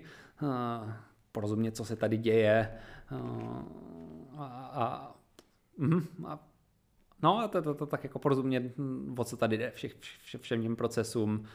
porozumět, 1.32 1.76
co 1.76 1.86
se 1.86 1.96
tady 1.96 2.18
děje 2.18 2.72
a, 4.38 4.44
a, 4.44 5.16
a 6.24 6.55
No 7.26 7.48
to, 7.48 7.62
to, 7.62 7.74
to 7.74 7.86
tak 7.86 8.04
jako 8.04 8.20
porozumět, 8.20 8.74
o 9.18 9.24
co 9.24 9.38
tady 9.38 9.58
jde, 9.58 9.72
všech, 9.72 9.96
vše, 10.00 10.38
všem 10.38 10.62
těm 10.62 10.76
procesům, 10.76 11.46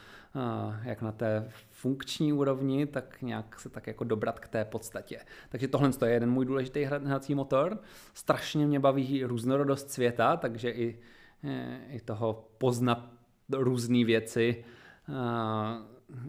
jak 0.83 1.01
na 1.01 1.11
té 1.11 1.49
funkční 1.69 2.33
úrovni, 2.33 2.85
tak 2.85 3.21
nějak 3.21 3.59
se 3.59 3.69
tak 3.69 3.87
jako 3.87 4.03
dobrat 4.03 4.39
k 4.39 4.47
té 4.47 4.65
podstatě. 4.65 5.19
Takže 5.49 5.67
tohle 5.67 5.91
je 6.05 6.11
jeden 6.11 6.31
můj 6.31 6.45
důležitý 6.45 6.83
hrací 6.83 7.35
motor. 7.35 7.79
Strašně 8.13 8.67
mě 8.67 8.79
baví 8.79 9.23
různorodost 9.23 9.91
světa, 9.91 10.37
takže 10.37 10.71
i, 10.71 10.99
e, 11.43 11.79
i 11.89 11.99
toho 12.01 12.49
poznat 12.57 13.09
různé 13.51 14.05
věci, 14.05 14.65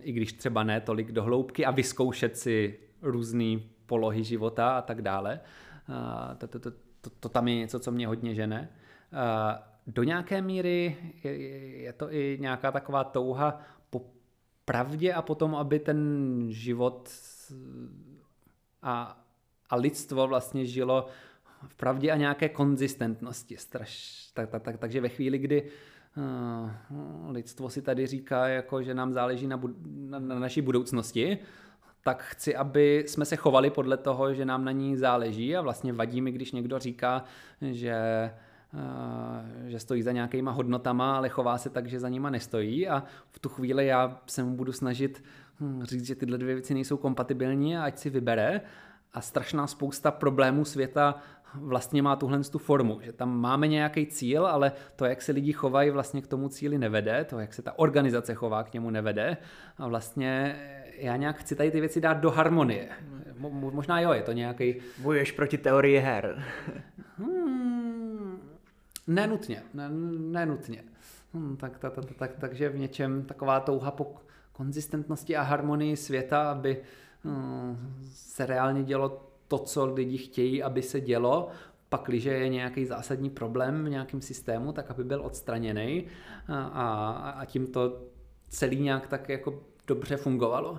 i 0.02 0.12
když 0.12 0.32
třeba 0.32 0.62
ne 0.62 0.81
tolik 0.81 1.12
do 1.12 1.23
hloubky 1.23 1.64
a 1.64 1.70
vyzkoušet 1.70 2.36
si 2.36 2.78
různé 3.02 3.60
polohy 3.86 4.24
života 4.24 4.78
a 4.78 4.82
tak 4.82 5.02
dále. 5.02 5.40
To, 6.39 6.47
to, 6.47 6.59
to, 6.59 6.70
to, 7.01 7.10
to 7.20 7.28
tam 7.28 7.48
je 7.48 7.55
něco, 7.55 7.81
co 7.81 7.93
mě 7.93 8.06
hodně 8.06 8.35
žene. 8.35 8.69
Eh, 9.13 9.59
do 9.87 10.03
nějaké 10.03 10.43
míry 10.43 10.97
je, 11.25 11.93
to 11.93 12.13
i 12.13 12.39
nějaká 12.41 12.73
taková 12.73 13.05
touha 13.05 13.61
po 13.91 14.07
pravdě 14.65 15.13
a 15.13 15.23
potom, 15.23 15.55
aby 15.55 15.79
ten 15.79 16.47
život 16.49 17.09
a, 18.83 19.25
a 19.71 19.77
lidstvo 19.77 20.27
vlastně 20.27 20.67
žilo 20.67 21.07
v 21.67 21.75
pravdě 21.75 22.11
a 22.11 22.17
nějaké 22.17 22.49
konzistentnosti. 22.49 23.57
Straš, 23.57 24.27
tak, 24.35 24.51
tak, 24.51 24.63
tak, 24.63 24.79
takže 24.79 25.01
ve 25.01 25.09
chvíli, 25.09 25.39
kdy 25.39 25.63
uh, 26.17 26.71
lidstvo 27.31 27.71
si 27.71 27.83
tady 27.83 28.07
říká, 28.07 28.49
jako, 28.49 28.83
že 28.83 28.95
nám 28.95 29.13
záleží 29.13 29.47
na, 29.47 29.59
bud- 29.59 29.77
na, 29.85 30.19
na 30.19 30.39
naší 30.39 30.61
budoucnosti, 30.61 31.39
tak 32.05 32.23
chci, 32.23 32.57
aby 32.57 33.05
jsme 33.07 33.25
se 33.25 33.37
chovali 33.37 33.71
podle 33.71 33.97
toho, 33.97 34.35
že 34.35 34.45
nám 34.45 34.65
na 34.65 34.73
ní 34.73 34.97
záleží 34.97 35.57
a 35.57 35.61
vlastně 35.61 35.93
vadí 35.93 36.21
mi, 36.21 36.33
když 36.33 36.53
někdo 36.53 36.79
říká, 36.79 37.25
že 37.61 37.95
Eh, 37.95 38.52
že 39.66 39.78
stojí 39.78 40.03
za 40.03 40.12
nějakýma 40.12 40.51
hodnotama, 40.51 41.16
ale 41.16 41.28
chová 41.28 41.59
se 41.59 41.70
tak, 41.70 41.86
že 41.86 42.01
za 42.01 42.09
nima 42.09 42.31
nestojí 42.31 42.89
a 42.89 43.05
v 43.31 43.39
tu 43.39 43.49
chvíli 43.49 43.86
já 43.86 44.20
se 44.27 44.43
mu 44.43 44.57
budu 44.57 44.73
snažit 44.73 45.24
hm, 45.61 45.82
říct, 45.82 46.07
že 46.07 46.15
tyhle 46.15 46.39
dvě 46.39 46.55
věci 46.55 46.74
nejsou 46.74 46.97
kompatibilní 46.97 47.77
a 47.77 47.85
ať 47.85 47.99
si 47.99 48.11
vybere 48.11 48.61
a 49.15 49.20
strašná 49.20 49.66
spousta 49.66 50.11
problémů 50.11 50.65
světa 50.65 51.15
vlastně 51.55 52.03
má 52.03 52.16
tuhle 52.16 52.44
tu 52.44 52.59
formu, 52.59 52.99
že 53.03 53.12
tam 53.12 53.40
máme 53.40 53.69
nějaký 53.69 54.07
cíl, 54.07 54.47
ale 54.47 54.73
to, 54.97 55.05
jak 55.05 55.23
se 55.23 55.32
lidi 55.32 55.53
chovají, 55.53 55.90
vlastně 55.90 56.23
k 56.23 56.27
tomu 56.27 56.49
cíli 56.49 56.78
nevede, 56.78 57.24
to, 57.24 57.39
jak 57.39 57.55
se 57.55 57.62
ta 57.62 57.78
organizace 57.78 58.35
chová, 58.35 58.62
k 58.62 58.73
němu 58.73 58.90
nevede 58.90 59.36
a 59.78 59.89
vlastně 59.89 60.57
já 60.97 61.16
nějak 61.16 61.36
chci 61.36 61.57
tady 61.57 61.70
ty 61.70 61.81
věci 61.81 62.01
dát 62.01 62.15
do 62.15 62.31
harmonie. 62.31 62.89
Mo- 63.40 63.73
možná 63.73 64.01
jo, 64.01 64.12
je 64.12 64.23
to 64.23 64.32
nějaký... 64.32 64.74
Bojuješ 64.99 65.32
proti 65.32 65.59
teorii 65.59 65.99
her. 65.99 66.44
hmm, 67.19 67.41
Nenutně, 69.07 69.62
ne, 69.74 69.89
nenutně. 70.19 70.85
Hmm, 71.35 71.57
tak, 71.57 71.79
tak, 71.79 71.95
tak, 71.95 72.05
tak, 72.16 72.31
takže 72.41 72.69
v 72.69 72.79
něčem 72.79 73.24
taková 73.24 73.61
touha 73.61 73.91
po 73.91 74.15
konzistentnosti 74.53 75.37
a 75.37 75.43
harmonii 75.43 75.97
světa, 75.97 76.51
aby 76.51 76.83
hmm, 77.24 77.95
se 78.12 78.47
reálně 78.47 78.85
dělo 78.85 79.29
to, 79.49 79.59
co 79.59 79.87
lidi 79.87 80.19
chtějí, 80.19 80.62
aby 80.62 80.83
se 80.83 81.01
dělo, 81.01 81.49
pak, 81.89 82.03
když 82.07 82.24
je 82.24 82.49
nějaký 82.49 82.87
zásadní 82.87 83.31
problém 83.31 83.85
v 83.85 83.89
nějakém 83.89 84.20
systému, 84.20 84.73
tak 84.73 84.91
aby 84.91 85.05
byl 85.05 85.23
odstraněný 85.23 86.07
a, 86.49 86.62
a, 86.62 87.31
a 87.31 87.45
tím 87.45 87.66
to 87.66 88.03
celý 88.49 88.81
nějak 88.81 89.07
tak 89.07 89.29
jako 89.29 89.62
dobře 89.87 90.16
fungovalo. 90.16 90.79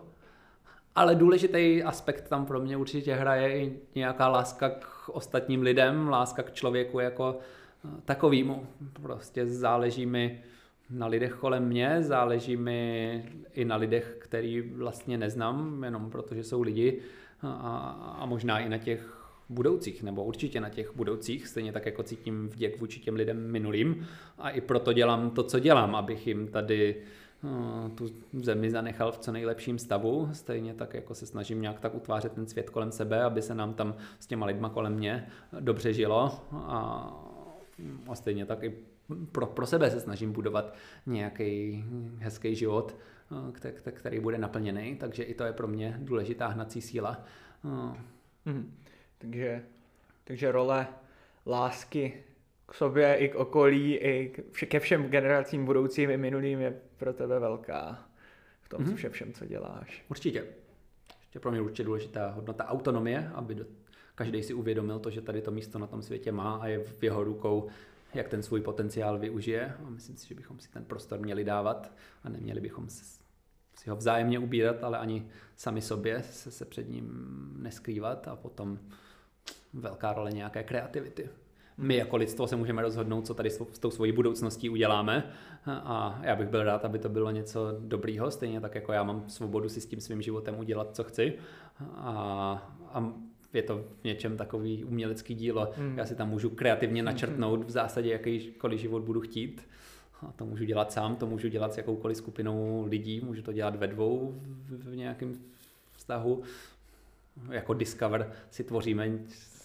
Ale 0.96 1.16
důležitý 1.16 1.84
aspekt 1.84 2.30
tam 2.30 2.46
pro 2.46 2.60
mě 2.60 2.78
určitě 2.78 3.16
hraje 3.16 3.64
i 3.64 3.80
nějaká 3.96 4.28
láska 4.28 4.70
k 4.70 5.10
ostatním 5.10 5.62
lidem, 5.62 6.10
láska 6.10 6.44
k 6.44 6.54
člověku 6.54 7.00
jako 7.00 7.40
takovýmu. 8.06 8.68
Prostě 9.02 9.48
záleží 9.48 10.06
mi 10.06 10.42
na 10.90 11.08
lidech 11.08 11.34
kolem 11.34 11.66
mě, 11.68 11.98
záleží 12.04 12.58
mi 12.58 13.24
i 13.54 13.66
na 13.66 13.76
lidech, 13.76 14.18
který 14.20 14.62
vlastně 14.62 15.18
neznám, 15.18 15.84
jenom 15.84 16.10
protože 16.10 16.44
jsou 16.44 16.62
lidi 16.62 17.02
a, 17.42 18.16
a 18.20 18.26
možná 18.26 18.60
i 18.60 18.70
na 18.70 18.78
těch 18.78 19.24
budoucích, 19.50 20.04
nebo 20.04 20.24
určitě 20.24 20.62
na 20.62 20.70
těch 20.70 20.96
budoucích, 20.96 21.48
stejně 21.48 21.72
tak 21.72 21.86
jako 21.86 22.04
cítím 22.04 22.48
vděk 22.48 22.80
vůči 22.80 23.00
těm 23.00 23.16
lidem 23.16 23.52
minulým. 23.52 24.08
A 24.38 24.50
i 24.50 24.62
proto 24.62 24.94
dělám 24.94 25.30
to, 25.30 25.44
co 25.44 25.60
dělám, 25.60 25.96
abych 25.96 26.28
jim 26.28 26.48
tady 26.48 26.96
tu 27.96 28.06
zemi 28.34 28.72
zanechal 28.72 29.12
v 29.12 29.18
co 29.18 29.32
nejlepším 29.32 29.80
stavu, 29.80 30.30
stejně 30.34 30.74
tak 30.74 30.94
jako 30.94 31.16
se 31.16 31.26
snažím 31.26 31.62
nějak 31.62 31.80
tak 31.80 31.96
utvářet 31.96 32.32
ten 32.32 32.48
svět 32.48 32.70
kolem 32.70 32.92
sebe, 32.92 33.24
aby 33.24 33.42
se 33.42 33.56
nám 33.56 33.74
tam 33.74 33.96
s 34.20 34.28
těma 34.28 34.46
lidma 34.46 34.70
kolem 34.70 34.94
mě 34.94 35.28
dobře 35.60 35.94
žilo. 35.94 36.32
A 36.52 37.33
a 38.10 38.16
stejně 38.16 38.46
tak 38.46 38.64
i 38.64 38.74
pro, 39.32 39.46
pro 39.46 39.68
sebe 39.68 39.92
se 39.92 40.00
snažím 40.00 40.32
budovat 40.32 40.76
nějaký 41.06 41.84
hezký 42.18 42.56
život, 42.56 42.98
který, 43.92 44.20
bude 44.20 44.38
naplněný, 44.38 44.96
takže 44.96 45.24
i 45.24 45.34
to 45.34 45.44
je 45.44 45.54
pro 45.54 45.68
mě 45.68 45.98
důležitá 46.00 46.48
hnací 46.48 46.82
síla. 46.82 47.26
Hmm. 48.46 48.78
Takže, 49.18 49.64
takže 50.24 50.52
role 50.52 50.88
lásky 51.48 52.24
k 52.68 52.74
sobě 52.74 53.16
i 53.16 53.30
k 53.30 53.36
okolí, 53.36 53.96
i 53.96 54.30
k, 54.30 54.68
ke 54.68 54.80
všem 54.80 55.10
generacím 55.10 55.66
budoucím 55.66 56.10
i 56.10 56.18
minulým 56.18 56.60
je 56.60 56.82
pro 56.98 57.14
tebe 57.14 57.40
velká 57.40 58.10
v 58.62 58.70
tom, 58.70 58.84
mm-hmm. 58.84 59.10
všem, 59.10 59.34
co 59.34 59.46
děláš. 59.46 60.06
Určitě. 60.10 60.46
Ještě 61.22 61.40
pro 61.40 61.52
mě 61.52 61.62
určitě 61.62 61.84
důležitá 61.84 62.30
hodnota 62.30 62.68
autonomie, 62.68 63.32
aby 63.34 63.56
do 63.56 63.66
každý 64.16 64.44
si 64.44 64.54
uvědomil 64.54 65.00
to, 65.00 65.10
že 65.10 65.22
tady 65.22 65.42
to 65.42 65.52
místo 65.52 65.80
na 65.80 65.88
tom 65.88 66.02
světě 66.02 66.32
má 66.32 66.56
a 66.56 66.68
je 66.68 66.80
v 66.80 67.04
jeho 67.04 67.24
rukou, 67.24 67.68
jak 68.14 68.28
ten 68.28 68.44
svůj 68.44 68.62
potenciál 68.62 69.20
využije. 69.20 69.74
A 69.86 69.90
myslím 69.90 70.18
si, 70.18 70.28
že 70.28 70.36
bychom 70.36 70.60
si 70.60 70.72
ten 70.72 70.86
prostor 70.86 71.20
měli 71.20 71.44
dávat 71.44 71.92
a 72.24 72.30
neměli 72.30 72.62
bychom 72.62 72.90
si 72.90 73.90
ho 73.90 73.96
vzájemně 73.96 74.40
ubírat, 74.40 74.84
ale 74.84 74.98
ani 74.98 75.28
sami 75.56 75.82
sobě 75.82 76.24
se, 76.24 76.52
se 76.52 76.66
před 76.66 76.90
ním 76.90 77.10
neskrývat 77.58 78.28
a 78.28 78.36
potom 78.36 78.80
velká 79.74 80.14
role 80.14 80.32
nějaké 80.32 80.64
kreativity. 80.64 81.30
My 81.78 81.96
jako 81.96 82.18
lidstvo 82.18 82.48
se 82.48 82.56
můžeme 82.56 82.82
rozhodnout, 82.82 83.28
co 83.28 83.34
tady 83.34 83.50
s 83.50 83.80
tou 83.80 83.92
svojí 83.92 84.12
budoucností 84.12 84.70
uděláme 84.70 85.32
a 85.66 86.20
já 86.24 86.36
bych 86.36 86.50
byl 86.50 86.64
rád, 86.64 86.86
aby 86.86 87.00
to 87.00 87.10
bylo 87.10 87.32
něco 87.32 87.78
dobrýho, 87.80 88.32
stejně 88.32 88.62
tak 88.62 88.76
jako 88.76 88.94
já 88.94 89.04
mám 89.04 89.30
svobodu 89.30 89.70
si 89.70 89.82
s 89.82 89.86
tím 89.86 90.02
svým 90.02 90.22
životem 90.22 90.60
udělat, 90.60 90.96
co 90.96 91.04
chci 91.04 91.34
a, 91.96 92.74
a 92.94 93.14
je 93.54 93.64
to 93.64 93.86
v 94.02 94.04
něčem 94.04 94.38
takový 94.38 94.84
umělecký 94.84 95.36
dílo. 95.36 95.72
Mm. 95.78 95.98
Já 95.98 96.06
si 96.06 96.16
tam 96.16 96.30
můžu 96.30 96.50
kreativně 96.50 97.02
hmm. 97.02 97.06
načrtnout 97.06 97.64
v 97.64 97.70
zásadě 97.70 98.12
jakýkoliv 98.12 98.80
život 98.80 99.04
budu 99.04 99.22
chtít. 99.22 99.68
A 100.22 100.32
to 100.32 100.46
můžu 100.46 100.64
dělat 100.64 100.92
sám, 100.92 101.16
to 101.16 101.26
můžu 101.28 101.48
dělat 101.48 101.74
s 101.74 101.78
jakoukoliv 101.78 102.18
skupinou 102.18 102.86
lidí, 102.88 103.22
můžu 103.24 103.42
to 103.42 103.54
dělat 103.54 103.76
ve 103.76 103.88
dvou 103.88 104.42
v, 104.42 104.92
v 104.92 104.96
nějakém 104.96 105.34
vztahu. 105.98 106.44
Jako 107.50 107.74
Discover 107.74 108.32
si 108.50 108.64
tvoříme 108.64 109.12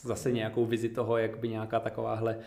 zase 0.01 0.32
nějakou 0.32 0.66
vizi 0.66 0.89
toho, 0.89 1.16
jak 1.16 1.39
by 1.39 1.48
nějaká 1.48 1.81
takováhle 1.81 2.39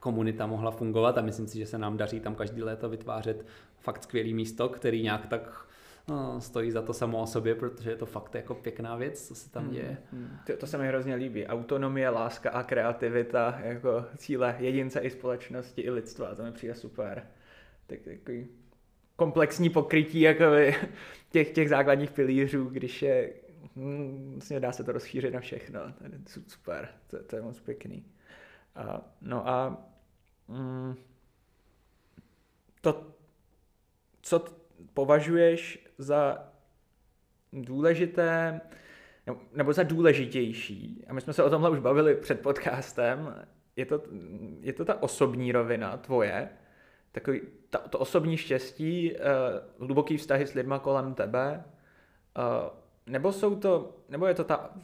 komunita 0.00 0.46
mohla 0.46 0.70
fungovat 0.70 1.18
a 1.18 1.22
myslím 1.22 1.46
si, 1.46 1.58
že 1.58 1.66
se 1.66 1.78
nám 1.78 1.96
daří 1.96 2.20
tam 2.20 2.34
každý 2.34 2.62
léto 2.62 2.88
vytvářet 2.88 3.46
fakt 3.80 4.02
skvělý 4.02 4.34
místo, 4.34 4.68
který 4.68 5.02
nějak 5.02 5.26
tak 5.26 5.66
no, 6.08 6.40
stojí 6.40 6.70
za 6.70 6.82
to 6.82 6.92
samo 6.92 7.22
o 7.22 7.26
sobě, 7.26 7.54
protože 7.54 7.90
je 7.90 7.96
to 7.96 8.06
fakt 8.06 8.34
jako 8.34 8.54
pěkná 8.54 8.96
věc, 8.96 9.28
co 9.28 9.34
se 9.34 9.50
tam 9.50 9.62
hmm, 9.62 9.72
děje. 9.72 9.98
Hmm. 10.12 10.38
To, 10.46 10.56
to 10.56 10.66
se 10.66 10.78
mi 10.78 10.88
hrozně 10.88 11.14
líbí. 11.14 11.46
Autonomie, 11.46 12.10
láska 12.10 12.50
a 12.50 12.62
kreativita 12.62 13.60
jako 13.64 14.04
cíle 14.16 14.56
jedince 14.58 15.00
i 15.00 15.10
společnosti 15.10 15.82
i 15.82 15.90
lidstva, 15.90 16.34
to 16.34 16.42
mi 16.42 16.52
přijde 16.52 16.74
super. 16.74 17.26
Tak 17.86 18.00
takový 18.00 18.48
komplexní 19.16 19.70
pokrytí 19.70 20.20
jakoby, 20.20 20.74
těch, 21.30 21.50
těch 21.50 21.68
základních 21.68 22.10
pilířů, 22.10 22.64
když 22.64 23.02
je, 23.02 23.32
hm, 23.76 24.32
vlastně 24.32 24.60
dá 24.60 24.72
se 24.72 24.84
to 24.84 24.92
rozšířit 24.92 25.34
na 25.34 25.40
všechno. 25.40 25.80
To 25.98 26.04
je 26.04 26.42
super, 26.48 26.88
to, 27.06 27.22
to 27.22 27.36
je 27.36 27.42
moc 27.42 27.60
pěkný. 27.60 28.04
A, 28.74 29.00
no 29.20 29.48
a 29.48 29.86
mm, 30.48 30.94
to, 32.80 33.14
co 34.22 34.61
považuješ 34.94 35.88
za 35.98 36.48
důležité 37.52 38.60
nebo 39.52 39.72
za 39.72 39.82
důležitější, 39.82 41.04
a 41.08 41.12
my 41.12 41.20
jsme 41.20 41.32
se 41.32 41.42
o 41.42 41.50
tomhle 41.50 41.70
už 41.70 41.78
bavili 41.78 42.14
před 42.14 42.40
podcastem, 42.40 43.34
je 43.76 43.86
to, 43.86 44.02
je 44.60 44.72
to 44.72 44.84
ta 44.84 45.02
osobní 45.02 45.52
rovina 45.52 45.96
tvoje, 45.96 46.48
takový 47.12 47.40
ta, 47.70 47.78
to 47.78 47.98
osobní 47.98 48.36
štěstí, 48.36 49.12
uh, 49.12 49.18
hluboký 49.86 50.16
vztahy 50.16 50.46
s 50.46 50.54
lidma 50.54 50.78
kolem 50.78 51.14
tebe, 51.14 51.64
uh, 52.38 52.70
nebo 53.06 53.32
jsou 53.32 53.56
to, 53.56 53.96
nebo 54.08 54.26
je 54.26 54.34
to 54.34 54.44
ta 54.44 54.74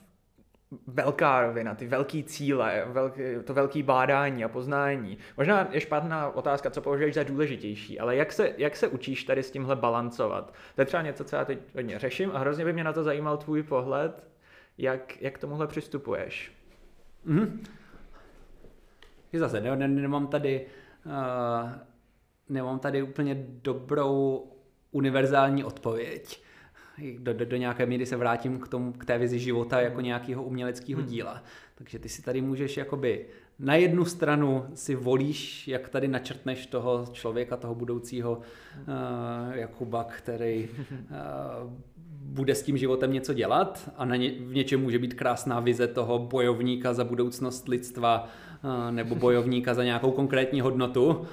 velká 0.87 1.43
rovina, 1.47 1.75
ty 1.75 1.87
velký 1.87 2.25
cíle, 2.25 2.85
velký, 2.87 3.23
to 3.45 3.55
velký 3.55 3.83
bádání 3.83 4.45
a 4.45 4.49
poznání. 4.49 5.19
Možná 5.37 5.69
je 5.71 5.81
špatná 5.81 6.31
otázka, 6.31 6.71
co 6.71 6.81
považuješ 6.81 7.15
za 7.15 7.23
důležitější, 7.23 8.01
ale 8.01 8.17
jak 8.17 8.33
se, 8.33 8.55
jak 8.57 8.77
se 8.77 8.89
učíš 8.89 9.25
tady 9.25 9.43
s 9.43 9.51
tímhle 9.51 9.77
balancovat? 9.77 10.55
To 10.75 10.81
je 10.81 10.85
třeba 10.87 11.03
něco, 11.03 11.25
co 11.25 11.37
já 11.37 11.45
teď 11.45 11.59
hodně 11.75 11.99
řeším 11.99 12.31
a 12.35 12.39
hrozně 12.39 12.65
by 12.65 12.73
mě 12.73 12.85
na 12.85 12.93
to 12.93 13.05
zajímal 13.05 13.37
tvůj 13.37 13.63
pohled, 13.63 14.29
jak, 14.79 15.23
jak 15.23 15.39
tomuhle 15.39 15.67
přistupuješ. 15.67 16.53
Mm-hmm. 17.27 17.59
Zase, 19.33 19.61
ne, 19.61 19.77
ne, 19.77 19.89
nemám 19.89 20.27
tady 20.27 20.67
uh, 21.07 21.71
nemám 22.49 22.79
tady 22.79 23.03
úplně 23.03 23.47
dobrou 23.63 24.47
univerzální 24.91 25.65
odpověď 25.65 26.43
do, 27.19 27.33
do, 27.33 27.45
do 27.45 27.57
nějaké 27.57 27.87
míry 27.87 28.07
se 28.07 28.17
vrátím 28.17 28.59
k, 28.59 28.69
tomu, 28.69 28.93
k 28.93 29.05
té 29.05 29.19
vizi 29.19 29.39
života 29.39 29.81
jako 29.81 30.01
nějakého 30.01 30.43
uměleckého 30.43 31.01
hmm. 31.01 31.11
díla. 31.11 31.43
Takže 31.75 31.99
ty 31.99 32.09
si 32.09 32.23
tady 32.23 32.41
můžeš 32.41 32.77
jakoby 32.77 33.27
na 33.59 33.75
jednu 33.75 34.05
stranu 34.05 34.65
si 34.75 34.95
volíš, 34.95 35.69
jak 35.69 35.89
tady 35.89 36.09
načrtneš 36.09 36.67
toho 36.67 37.07
člověka, 37.13 37.57
toho 37.57 37.75
budoucího 37.75 38.33
uh, 38.33 39.57
Jakuba, 39.57 40.05
který 40.05 40.69
uh, 40.69 41.73
bude 42.07 42.55
s 42.55 42.63
tím 42.63 42.77
životem 42.77 43.13
něco 43.13 43.35
dělat 43.35 43.91
a 43.97 44.05
na 44.05 44.17
ně, 44.17 44.31
v 44.31 44.55
něčem 44.55 44.81
může 44.81 44.99
být 44.99 45.15
krásná 45.15 45.61
vize 45.61 45.87
toho 45.87 46.19
bojovníka 46.19 46.95
za 46.95 47.05
budoucnost 47.05 47.69
lidstva 47.69 48.29
uh, 48.65 48.91
nebo 48.91 49.15
bojovníka 49.15 49.75
za 49.75 49.85
nějakou 49.85 50.11
konkrétní 50.11 50.61
hodnotu. 50.61 51.07
Uh, 51.07 51.25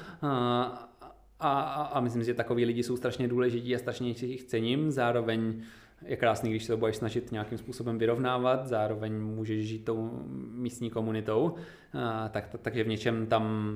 a, 1.39 1.61
a, 1.61 1.83
a 1.83 1.99
myslím 1.99 2.21
si, 2.21 2.25
že 2.25 2.33
takový 2.33 2.65
lidi 2.65 2.83
jsou 2.83 2.97
strašně 2.97 3.27
důležití 3.27 3.75
a 3.75 3.79
strašně 3.79 4.09
jich 4.09 4.43
cením. 4.43 4.91
Zároveň 4.91 5.61
je 6.05 6.17
krásný, 6.17 6.49
když 6.49 6.63
se 6.63 6.73
to 6.73 6.77
budeš 6.77 6.95
snažit 6.95 7.31
nějakým 7.31 7.57
způsobem 7.57 7.97
vyrovnávat, 7.97 8.67
zároveň 8.67 9.13
můžeš 9.13 9.67
žít 9.67 9.85
tou 9.85 10.23
místní 10.51 10.89
komunitou, 10.89 11.55
a, 11.93 12.29
tak, 12.29 12.47
tak, 12.47 12.61
takže 12.61 12.83
v 12.83 12.87
něčem 12.87 13.27
tam 13.27 13.73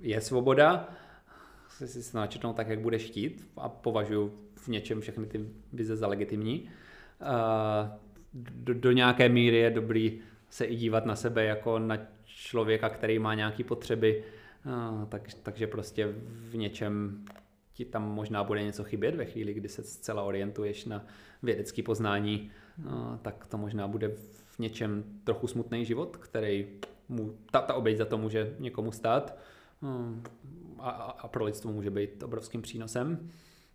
je 0.00 0.20
svoboda, 0.20 0.88
si 1.68 1.88
si 1.88 2.12
to 2.12 2.18
načetnout 2.18 2.56
tak, 2.56 2.68
jak 2.68 2.80
budeš 2.80 3.02
chtít 3.02 3.48
a 3.56 3.68
považuji 3.68 4.38
v 4.54 4.68
něčem 4.68 5.00
všechny 5.00 5.26
ty 5.26 5.40
vize 5.72 5.96
za 5.96 6.06
legitimní. 6.06 6.70
A, 7.20 7.98
do, 8.34 8.74
do 8.74 8.92
nějaké 8.92 9.28
míry 9.28 9.56
je 9.56 9.70
dobrý 9.70 10.20
se 10.50 10.64
i 10.64 10.76
dívat 10.76 11.06
na 11.06 11.16
sebe 11.16 11.44
jako 11.44 11.78
na 11.78 11.98
člověka, 12.24 12.88
který 12.88 13.18
má 13.18 13.34
nějaké 13.34 13.64
potřeby, 13.64 14.24
No, 14.68 15.06
tak, 15.06 15.28
takže 15.42 15.66
prostě 15.66 16.14
v 16.28 16.56
něčem 16.56 17.24
ti 17.72 17.84
tam 17.84 18.14
možná 18.14 18.44
bude 18.44 18.62
něco 18.62 18.84
chybět 18.84 19.14
ve 19.14 19.24
chvíli, 19.24 19.54
kdy 19.54 19.68
se 19.68 19.82
zcela 19.82 20.22
orientuješ 20.22 20.84
na 20.84 21.06
vědecké 21.42 21.82
poznání, 21.82 22.50
no, 22.84 23.18
tak 23.22 23.46
to 23.46 23.58
možná 23.58 23.88
bude 23.88 24.08
v 24.46 24.58
něčem 24.58 25.04
trochu 25.24 25.46
smutný 25.46 25.84
život, 25.84 26.16
který 26.16 26.66
mu, 27.08 27.34
ta, 27.50 27.60
ta 27.60 27.74
oběť 27.74 27.98
za 27.98 28.04
to 28.04 28.18
může 28.18 28.56
někomu 28.58 28.92
stát 28.92 29.38
a, 30.78 30.90
a 30.90 31.28
pro 31.28 31.44
lidstvo 31.44 31.72
může 31.72 31.90
být 31.90 32.22
obrovským 32.22 32.62
přínosem. 32.62 33.30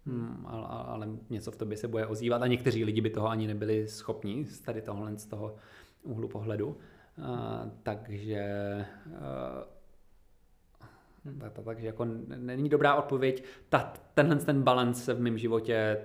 Hmm, 0.06 0.46
ale, 0.48 0.68
ale 0.68 1.08
něco 1.30 1.52
v 1.52 1.56
tobě 1.56 1.78
se 1.78 1.88
bude 1.88 2.08
ozývat 2.08 2.42
a 2.42 2.48
někteří 2.48 2.84
lidi 2.84 3.02
by 3.02 3.10
toho 3.10 3.30
ani 3.30 3.48
nebyli 3.48 3.88
schopni 3.88 4.46
z 4.46 4.60
tady 4.60 4.82
tohle 4.82 5.18
z 5.18 5.26
toho 5.26 5.56
úhlu 6.04 6.28
pohledu. 6.28 6.68
Uh, 6.68 7.26
takže 7.84 8.46
Hmm. 11.26 11.40
Tak, 11.40 11.54
tak, 11.54 11.66
takže 11.66 11.88
jako 11.88 12.06
není 12.38 12.70
dobrá 12.70 12.96
odpověď. 12.96 13.44
Ta, 13.70 13.94
tenhle 14.14 14.36
ten 14.36 14.62
balans 14.62 15.06
se 15.06 15.14
v 15.14 15.20
mém 15.20 15.38
životě 15.38 15.98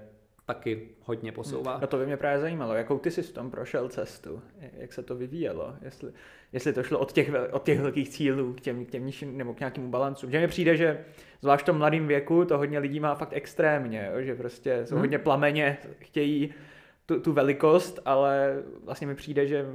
taky 0.49 0.89
hodně 1.03 1.33
posouvá. 1.33 1.79
No 1.81 1.87
to 1.87 1.97
by 1.97 2.07
mě 2.07 2.17
právě 2.17 2.41
zajímalo, 2.41 2.75
jakou 2.75 2.99
ty 2.99 3.11
jsi 3.11 3.23
v 3.23 3.33
tom 3.33 3.51
prošel 3.51 3.89
cestu, 3.89 4.43
jak 4.73 4.93
se 4.93 5.03
to 5.03 5.17
vyvíjelo, 5.17 5.75
jestli, 5.83 6.13
jestli 6.53 6.73
to 6.73 6.83
šlo 6.83 6.99
od 6.99 7.13
těch, 7.13 7.31
od 7.51 7.65
těch 7.65 7.81
velkých 7.81 8.09
cílů 8.09 8.55
k 8.55 8.61
těm, 8.61 8.85
k 8.85 8.91
těm 8.91 9.07
nižším, 9.07 9.39
nebo 9.39 9.55
k 9.55 9.61
nějakému 9.61 9.91
balancu. 9.91 10.31
Že 10.31 10.41
mi 10.41 10.49
přijde, 10.49 10.77
že 10.77 11.05
zvlášť 11.41 11.63
v 11.63 11.67
tom 11.67 11.79
mladém 11.79 12.07
věku 12.07 12.45
to 12.45 12.59
hodně 12.59 12.79
lidí 12.79 13.01
má 13.01 13.15
fakt 13.15 13.33
extrémně, 13.33 14.11
že 14.19 14.35
prostě 14.35 14.87
jsou 14.87 14.95
hmm. 14.95 15.03
hodně 15.03 15.19
plameně, 15.19 15.77
chtějí 15.99 16.55
tu, 17.07 17.21
tu 17.21 17.33
velikost, 17.33 18.01
ale 18.05 18.63
vlastně 18.85 19.07
mi 19.07 19.15
přijde, 19.15 19.47
že 19.47 19.67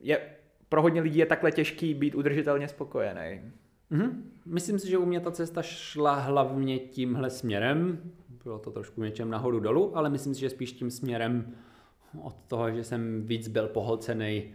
je, 0.00 0.20
pro 0.68 0.82
hodně 0.82 1.00
lidí 1.00 1.18
je 1.18 1.26
takhle 1.26 1.52
těžký 1.52 1.94
být 1.94 2.14
udržitelně 2.14 2.68
spokojený. 2.68 3.52
Mm-hmm. 3.94 4.22
Myslím 4.44 4.78
si, 4.78 4.90
že 4.90 4.98
u 4.98 5.06
mě 5.06 5.20
ta 5.20 5.30
cesta 5.30 5.62
šla 5.62 6.14
hlavně 6.14 6.78
tímhle 6.78 7.30
směrem. 7.30 7.98
Bylo 8.44 8.58
to 8.58 8.70
trošku 8.70 9.02
něčem 9.02 9.30
nahoru 9.30 9.60
dolů, 9.60 9.96
ale 9.96 10.10
myslím 10.10 10.34
si, 10.34 10.40
že 10.40 10.50
spíš 10.50 10.72
tím 10.72 10.90
směrem 10.90 11.54
od 12.22 12.36
toho, 12.48 12.70
že 12.70 12.84
jsem 12.84 13.26
víc 13.26 13.48
byl 13.48 13.68
pohlcený 13.68 14.54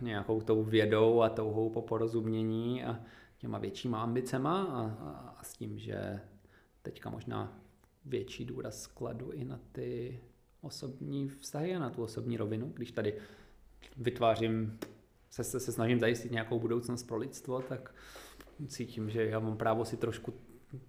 nějakou 0.00 0.40
tou 0.40 0.62
vědou 0.62 1.22
a 1.22 1.28
touhou 1.28 1.70
po 1.70 1.82
porozumění 1.82 2.84
a 2.84 3.00
těma 3.38 3.58
většíma 3.58 4.02
ambicema 4.02 4.62
a, 4.62 4.82
a, 4.82 5.34
a 5.38 5.44
s 5.44 5.52
tím, 5.52 5.78
že 5.78 6.20
teďka 6.82 7.10
možná 7.10 7.58
větší 8.04 8.44
důraz 8.44 8.82
skladu 8.82 9.30
i 9.30 9.44
na 9.44 9.60
ty 9.72 10.20
osobní 10.60 11.28
vztahy 11.28 11.74
a 11.74 11.78
na 11.78 11.90
tu 11.90 12.02
osobní 12.02 12.36
rovinu, 12.36 12.72
když 12.74 12.92
tady 12.92 13.14
vytvářím, 13.96 14.78
se, 15.30 15.44
se, 15.44 15.60
se 15.60 15.72
snažím 15.72 16.00
zajistit 16.00 16.32
nějakou 16.32 16.58
budoucnost 16.58 17.02
pro 17.02 17.16
lidstvo, 17.16 17.60
tak 17.60 17.94
cítím, 18.66 19.10
že 19.10 19.24
já 19.26 19.38
mám 19.38 19.56
právo 19.56 19.84
si 19.84 19.96
trošku 19.96 20.34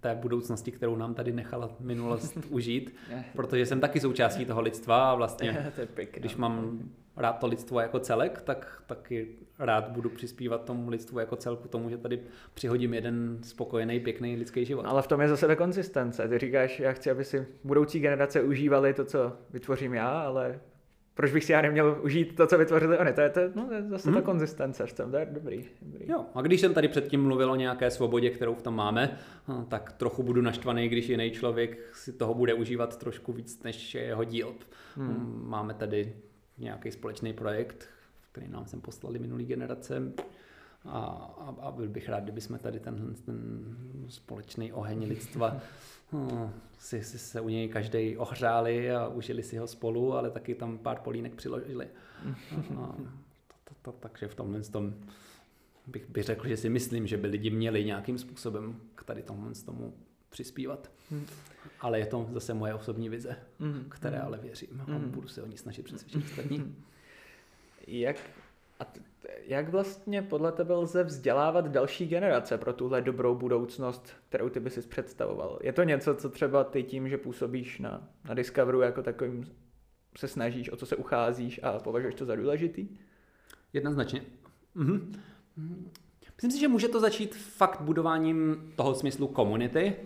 té 0.00 0.14
budoucnosti, 0.14 0.72
kterou 0.72 0.96
nám 0.96 1.14
tady 1.14 1.32
nechala 1.32 1.70
minulost 1.80 2.38
užít, 2.50 2.94
protože 3.32 3.66
jsem 3.66 3.80
taky 3.80 4.00
součástí 4.00 4.44
toho 4.44 4.60
lidstva 4.60 5.10
a 5.10 5.14
vlastně, 5.14 5.72
když 6.12 6.36
mám 6.36 6.80
rád 7.16 7.32
to 7.32 7.46
lidstvo 7.46 7.80
jako 7.80 8.00
celek, 8.00 8.42
tak 8.42 8.82
taky 8.86 9.28
rád 9.58 9.88
budu 9.88 10.10
přispívat 10.10 10.64
tomu 10.64 10.90
lidstvu 10.90 11.18
jako 11.18 11.36
celku, 11.36 11.68
tomu, 11.68 11.90
že 11.90 11.98
tady 11.98 12.20
přihodím 12.54 12.94
jeden 12.94 13.38
spokojený, 13.42 14.00
pěkný 14.00 14.36
lidský 14.36 14.64
život. 14.64 14.86
Ale 14.86 15.02
v 15.02 15.06
tom 15.06 15.20
je 15.20 15.28
zase 15.28 15.46
ta 15.46 15.56
konzistence. 15.56 16.28
Ty 16.28 16.38
říkáš, 16.38 16.80
já 16.80 16.92
chci, 16.92 17.10
aby 17.10 17.24
si 17.24 17.46
budoucí 17.64 18.00
generace 18.00 18.42
užívali 18.42 18.94
to, 18.94 19.04
co 19.04 19.32
vytvořím 19.50 19.94
já, 19.94 20.20
ale 20.20 20.60
proč 21.20 21.32
bych 21.32 21.44
si 21.44 21.52
já 21.52 21.62
neměl 21.62 22.00
užít 22.02 22.36
to, 22.36 22.46
co 22.46 22.58
vytvořili 22.58 22.98
oni. 22.98 23.12
To 23.12 23.20
je, 23.20 23.30
to, 23.30 23.40
no, 23.54 23.66
to 23.66 23.74
je 23.74 23.82
zase 23.82 24.08
hmm. 24.08 24.14
ta 24.14 24.20
mhm. 24.20 24.26
konzistence 24.26 24.86
v 24.86 24.92
tom, 24.92 25.10
to 25.10 25.16
je 25.16 25.28
dobrý, 25.30 25.64
dobrý. 25.82 26.10
Jo, 26.10 26.24
a 26.34 26.42
když 26.42 26.60
jsem 26.60 26.74
tady 26.74 26.88
předtím 26.88 27.22
mluvil 27.22 27.52
o 27.52 27.56
nějaké 27.56 27.90
svobodě, 27.90 28.30
kterou 28.30 28.54
v 28.54 28.62
tom 28.62 28.76
máme, 28.76 29.18
no, 29.48 29.66
tak 29.70 29.92
trochu 29.92 30.22
budu 30.22 30.42
naštvaný, 30.42 30.88
když 30.88 31.08
jiný 31.08 31.30
člověk 31.30 31.78
si 31.92 32.12
toho 32.12 32.34
bude 32.34 32.54
užívat 32.54 32.96
trošku 32.96 33.32
víc, 33.32 33.62
než 33.62 33.94
je 33.94 34.02
jeho 34.02 34.24
díl. 34.24 34.54
Hmm. 34.96 35.42
Máme 35.46 35.74
tady 35.74 36.12
nějaký 36.58 36.90
společný 36.90 37.32
projekt, 37.32 37.88
který 38.32 38.48
nám 38.48 38.66
sem 38.66 38.80
poslali 38.80 39.18
minulý 39.18 39.44
generace, 39.44 40.12
a, 40.84 40.98
a, 41.38 41.54
a 41.60 41.70
byl 41.70 41.88
bych 41.88 42.08
rád, 42.08 42.20
kdyby 42.22 42.40
jsme 42.40 42.58
tady 42.58 42.80
ten, 42.80 43.14
ten 43.14 43.76
společný 44.08 44.72
oheň 44.72 45.08
lidstva 45.08 45.60
no, 46.12 46.52
si, 46.78 47.04
si 47.04 47.18
se 47.18 47.40
u 47.40 47.48
něj 47.48 47.68
každý 47.68 48.16
ohřáli 48.16 48.90
a 48.90 49.08
užili 49.08 49.42
si 49.42 49.56
ho 49.56 49.66
spolu, 49.66 50.14
ale 50.14 50.30
taky 50.30 50.54
tam 50.54 50.78
pár 50.78 51.00
polínek 51.00 51.34
přiložili. 51.34 51.88
A, 52.76 52.80
a, 52.80 52.96
to, 53.48 53.54
to, 53.64 53.74
to, 53.82 53.92
takže 53.92 54.28
v 54.28 54.34
tomhle 54.34 54.60
tom 54.60 54.94
bych, 55.86 56.10
bych 56.10 56.24
řekl, 56.24 56.48
že 56.48 56.56
si 56.56 56.68
myslím, 56.68 57.06
že 57.06 57.16
by 57.16 57.28
lidi 57.28 57.50
měli 57.50 57.84
nějakým 57.84 58.18
způsobem 58.18 58.80
k 58.94 59.04
tady 59.04 59.22
tomu, 59.22 59.52
tomu 59.64 59.94
přispívat. 60.30 60.90
Hmm. 61.10 61.26
Ale 61.80 61.98
je 61.98 62.06
to 62.06 62.28
zase 62.32 62.54
moje 62.54 62.74
osobní 62.74 63.08
vize, 63.08 63.36
hmm. 63.60 63.86
které 63.88 64.16
hmm. 64.16 64.26
ale 64.26 64.38
věřím 64.38 64.80
a 64.80 64.84
hmm. 64.84 65.10
budu 65.10 65.28
se 65.28 65.42
o 65.42 65.46
ní 65.46 65.58
snažit 65.58 65.82
přesvědčit 65.82 66.24
ostatní. 66.24 66.76
Jak, 67.86 68.16
a 68.80 68.84
t- 68.84 69.00
jak 69.46 69.68
vlastně 69.68 70.22
podle 70.22 70.52
tebe 70.52 70.74
lze 70.74 71.04
vzdělávat 71.04 71.68
další 71.68 72.06
generace 72.06 72.58
pro 72.58 72.72
tuhle 72.72 73.02
dobrou 73.02 73.34
budoucnost, 73.34 74.12
kterou 74.28 74.48
ty 74.48 74.60
bys 74.60 74.74
si 74.74 74.82
představoval? 74.82 75.58
Je 75.62 75.72
to 75.72 75.82
něco, 75.82 76.14
co 76.14 76.28
třeba 76.28 76.64
ty 76.64 76.82
tím, 76.82 77.08
že 77.08 77.18
působíš 77.18 77.78
na, 77.78 78.08
na 78.28 78.34
Discoveru 78.34 78.80
jako 78.80 79.02
takovým 79.02 79.44
se 80.18 80.28
snažíš, 80.28 80.72
o 80.72 80.76
co 80.76 80.86
se 80.86 80.96
ucházíš 80.96 81.60
a 81.62 81.78
považuješ 81.78 82.14
to 82.14 82.24
za 82.24 82.36
důležitý? 82.36 82.88
Jednoznačně. 83.72 84.22
Mhm. 84.74 85.12
Myslím 86.36 86.50
si, 86.50 86.60
že 86.60 86.68
může 86.68 86.88
to 86.88 87.00
začít 87.00 87.34
fakt 87.34 87.80
budováním 87.80 88.72
toho 88.76 88.94
smyslu 88.94 89.28
komunity 89.28 89.96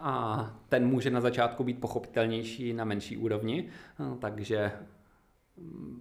a 0.00 0.60
ten 0.68 0.86
může 0.86 1.10
na 1.10 1.20
začátku 1.20 1.64
být 1.64 1.80
pochopitelnější 1.80 2.72
na 2.72 2.84
menší 2.84 3.16
úrovni, 3.16 3.68
takže 4.18 4.72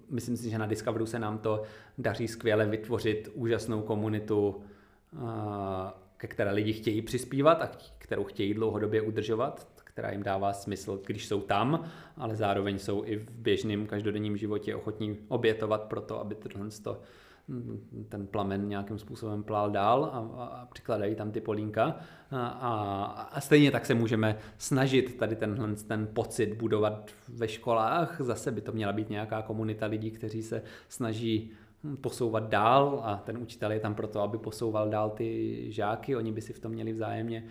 myslím 0.10 0.38
si, 0.38 0.50
že 0.50 0.58
na 0.58 0.66
Discoveru 0.66 1.06
se 1.06 1.20
nám 1.20 1.38
to 1.38 1.64
daří 1.98 2.28
skvěle 2.28 2.66
vytvořit 2.66 3.30
úžasnou 3.34 3.82
komunitu, 3.82 4.64
ke 6.18 6.28
které 6.28 6.52
lidi 6.52 6.74
chtějí 6.74 7.02
přispívat 7.02 7.62
a 7.62 7.72
kterou 7.98 8.24
chtějí 8.24 8.54
dlouhodobě 8.54 9.02
udržovat, 9.02 9.68
která 9.84 10.12
jim 10.12 10.24
dává 10.24 10.54
smysl, 10.54 11.02
když 11.06 11.28
jsou 11.28 11.42
tam, 11.42 11.86
ale 12.18 12.36
zároveň 12.36 12.80
jsou 12.80 13.04
i 13.06 13.16
v 13.16 13.32
běžném 13.32 13.88
každodenním 13.88 14.38
životě 14.38 14.76
ochotní 14.76 15.18
obětovat 15.28 15.84
pro 15.84 16.02
to, 16.02 16.20
aby 16.20 16.36
tohle 16.36 16.72
ten 18.10 18.28
plamen 18.28 18.70
nějakým 18.70 19.00
způsobem 19.00 19.44
plál 19.44 19.72
dál 19.72 20.04
a, 20.06 20.44
a 20.44 20.66
přikladají 20.66 21.16
tam 21.16 21.32
ty 21.32 21.42
polínka. 21.42 21.96
A, 22.32 22.48
a, 22.48 23.04
a 23.32 23.42
stejně 23.42 23.72
tak 23.72 23.86
se 23.86 23.94
můžeme 23.94 24.38
snažit 24.58 25.18
tady 25.18 25.36
tenhle 25.36 25.76
ten 25.76 26.08
pocit 26.14 26.54
budovat 26.54 27.12
ve 27.28 27.48
školách. 27.48 28.22
Zase 28.22 28.52
by 28.52 28.62
to 28.62 28.72
měla 28.72 28.94
být 28.94 29.10
nějaká 29.10 29.42
komunita 29.42 29.86
lidí, 29.86 30.12
kteří 30.12 30.44
se 30.44 30.62
snaží 30.90 31.52
posouvat 32.02 32.50
dál 32.50 33.02
a 33.04 33.18
ten 33.18 33.38
učitel 33.38 33.72
je 33.72 33.80
tam 33.80 33.96
proto, 33.96 34.22
aby 34.22 34.38
posouval 34.38 34.90
dál 34.90 35.10
ty 35.10 35.66
žáky. 35.72 36.16
Oni 36.16 36.32
by 36.32 36.42
si 36.42 36.54
v 36.54 36.60
tom 36.60 36.72
měli 36.72 36.94
vzájemně 36.94 37.44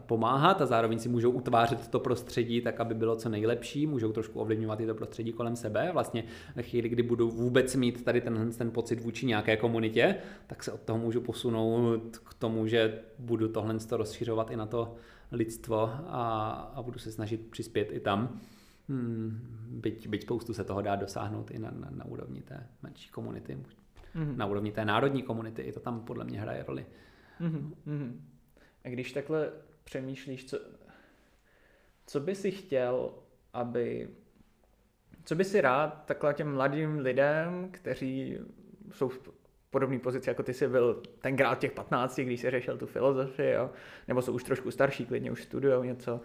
pomáhat 0.00 0.62
a 0.62 0.66
zároveň 0.66 0.98
si 0.98 1.08
můžou 1.08 1.30
utvářet 1.30 1.88
to 1.88 2.00
prostředí 2.00 2.60
tak, 2.60 2.80
aby 2.80 2.94
bylo 2.94 3.16
co 3.16 3.28
nejlepší, 3.28 3.86
můžou 3.86 4.12
trošku 4.12 4.40
ovlivňovat 4.40 4.80
i 4.80 4.86
to 4.86 4.94
prostředí 4.94 5.32
kolem 5.32 5.56
sebe. 5.56 5.90
Vlastně 5.92 6.24
ve 6.56 6.62
chvíli, 6.62 6.88
kdy 6.88 7.02
budu 7.02 7.30
vůbec 7.30 7.76
mít 7.76 8.04
tady 8.04 8.20
ten, 8.20 8.50
ten 8.58 8.70
pocit 8.70 9.00
vůči 9.00 9.26
nějaké 9.26 9.56
komunitě, 9.56 10.16
tak 10.46 10.64
se 10.64 10.72
od 10.72 10.80
toho 10.80 10.98
můžu 10.98 11.20
posunout 11.20 12.18
k 12.18 12.34
tomu, 12.34 12.66
že 12.66 12.98
budu 13.18 13.48
tohle 13.48 13.78
rozšiřovat 13.90 14.50
i 14.50 14.56
na 14.56 14.66
to 14.66 14.94
lidstvo 15.32 15.90
a, 16.06 16.50
a 16.74 16.82
budu 16.82 16.98
se 16.98 17.12
snažit 17.12 17.50
přispět 17.50 17.88
i 17.92 18.00
tam. 18.00 18.38
Hmm, 18.88 19.40
byť, 19.70 20.08
byť 20.08 20.22
spoustu 20.22 20.54
se 20.54 20.64
toho 20.64 20.82
dá 20.82 20.96
dosáhnout 20.96 21.50
i 21.50 21.58
na, 21.58 21.70
na, 21.70 21.88
na 21.90 22.04
úrovni 22.04 22.42
té 22.42 22.66
menší 22.82 23.10
komunity, 23.10 23.58
mm-hmm. 24.14 24.36
na 24.36 24.46
úrovni 24.46 24.72
té 24.72 24.84
národní 24.84 25.22
komunity, 25.22 25.62
i 25.62 25.72
to 25.72 25.80
tam 25.80 26.00
podle 26.00 26.24
mě 26.24 26.40
hraje 26.40 26.64
roli. 26.68 26.86
Mm-hmm. 27.40 28.12
A 28.84 28.88
když 28.88 29.12
takhle 29.12 29.52
přemýšlíš, 29.84 30.44
co, 30.44 30.58
co 32.06 32.20
by 32.20 32.34
si 32.34 32.50
chtěl, 32.50 33.14
aby, 33.52 34.08
co 35.24 35.34
by 35.34 35.44
si 35.44 35.60
rád 35.60 36.04
takhle 36.06 36.34
těm 36.34 36.54
mladým 36.54 36.98
lidem, 36.98 37.68
kteří 37.70 38.38
jsou 38.92 39.08
v 39.08 39.28
podobné 39.70 39.98
pozici, 39.98 40.30
jako 40.30 40.42
ty 40.42 40.54
jsi 40.54 40.68
byl 40.68 41.02
tenkrát 41.20 41.58
těch 41.58 41.72
15, 41.72 42.20
když 42.20 42.40
jsi 42.40 42.50
řešil 42.50 42.78
tu 42.78 42.86
filozofii, 42.86 43.52
jo? 43.52 43.70
nebo 44.08 44.22
jsou 44.22 44.32
už 44.32 44.44
trošku 44.44 44.70
starší, 44.70 45.06
klidně 45.06 45.30
už 45.30 45.42
studují 45.42 45.86
něco, 45.86 46.20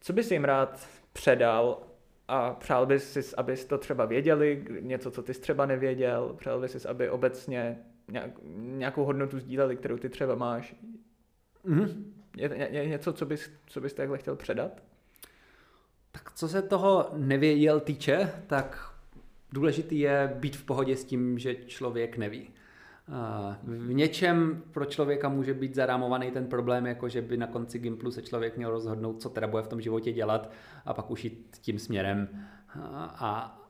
co 0.00 0.12
by 0.12 0.22
si 0.22 0.34
jim 0.34 0.44
rád 0.44 0.88
předal 1.12 1.82
a 2.28 2.54
přál 2.54 2.86
bys 2.86 3.12
si, 3.12 3.36
abys 3.36 3.64
to 3.64 3.78
třeba 3.78 4.04
věděli, 4.04 4.64
něco, 4.80 5.10
co 5.10 5.22
ty 5.22 5.32
třeba 5.32 5.66
nevěděl, 5.66 6.34
přál 6.38 6.60
bys 6.60 6.72
si, 6.72 6.88
aby 6.88 7.10
obecně 7.10 7.78
nějakou 8.56 9.04
hodnotu 9.04 9.38
sdíleli, 9.38 9.76
kterou 9.76 9.96
ty 9.96 10.08
třeba 10.08 10.34
máš, 10.34 10.74
Mm-hmm. 11.66 12.04
Je, 12.36 12.68
je 12.70 12.88
něco, 12.88 13.12
co 13.12 13.26
bys, 13.26 13.50
co 13.66 13.80
bys 13.80 13.94
takhle 13.94 14.18
chtěl 14.18 14.36
předat? 14.36 14.82
Tak 16.12 16.32
co 16.32 16.48
se 16.48 16.62
toho 16.62 17.10
nevěděl 17.16 17.80
týče, 17.80 18.32
tak 18.46 18.94
důležitý 19.52 19.98
je 19.98 20.32
být 20.34 20.56
v 20.56 20.64
pohodě 20.64 20.96
s 20.96 21.04
tím, 21.04 21.38
že 21.38 21.54
člověk 21.54 22.16
neví. 22.16 22.50
V 23.62 23.92
něčem 23.92 24.62
pro 24.70 24.84
člověka 24.84 25.28
může 25.28 25.54
být 25.54 25.74
zarámovaný 25.74 26.30
ten 26.30 26.46
problém, 26.46 26.86
jako 26.86 27.08
že 27.08 27.22
by 27.22 27.36
na 27.36 27.46
konci 27.46 27.78
Gimplu 27.78 28.10
se 28.10 28.22
člověk 28.22 28.56
měl 28.56 28.70
rozhodnout, 28.70 29.22
co 29.22 29.30
teda 29.30 29.46
bude 29.46 29.62
v 29.62 29.68
tom 29.68 29.80
životě 29.80 30.12
dělat 30.12 30.50
a 30.84 30.94
pak 30.94 31.10
už 31.10 31.24
jít 31.24 31.58
tím 31.60 31.78
směrem. 31.78 32.46
A 33.04 33.60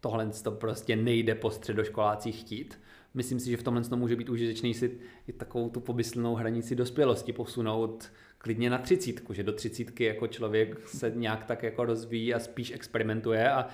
tohle 0.00 0.30
to 0.42 0.50
prostě 0.50 0.96
nejde 0.96 1.34
po 1.34 1.50
středoškolácích 1.50 2.40
chtít 2.40 2.80
myslím 3.14 3.40
si, 3.40 3.50
že 3.50 3.56
v 3.56 3.62
tomhle 3.62 3.84
to 3.84 3.96
může 3.96 4.16
být 4.16 4.28
užitečný 4.28 4.74
si 4.74 4.98
i 5.28 5.32
takovou 5.32 5.68
tu 5.68 5.80
pomyslnou 5.80 6.34
hranici 6.34 6.74
dospělosti 6.74 7.32
posunout 7.32 8.10
klidně 8.38 8.70
na 8.70 8.78
třicítku, 8.78 9.32
že 9.32 9.42
do 9.42 9.52
třicítky 9.52 10.04
jako 10.04 10.26
člověk 10.26 10.88
se 10.88 11.12
nějak 11.14 11.44
tak 11.44 11.62
jako 11.62 11.84
rozvíjí 11.84 12.34
a 12.34 12.38
spíš 12.38 12.70
experimentuje 12.70 13.50
a 13.50 13.66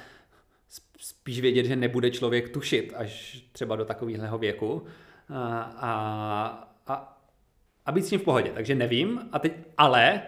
spíš 0.98 1.40
vědět, 1.40 1.64
že 1.66 1.76
nebude 1.76 2.10
člověk 2.10 2.48
tušit 2.48 2.92
až 2.96 3.44
třeba 3.52 3.76
do 3.76 3.84
takového 3.84 4.38
věku 4.38 4.82
a, 5.28 5.60
a, 5.62 5.90
a, 6.86 7.22
a 7.86 7.92
být 7.92 8.04
s 8.04 8.08
tím 8.08 8.20
v 8.20 8.22
pohodě. 8.24 8.50
Takže 8.54 8.74
nevím, 8.74 9.20
a 9.32 9.38
teď, 9.38 9.52
ale 9.78 10.22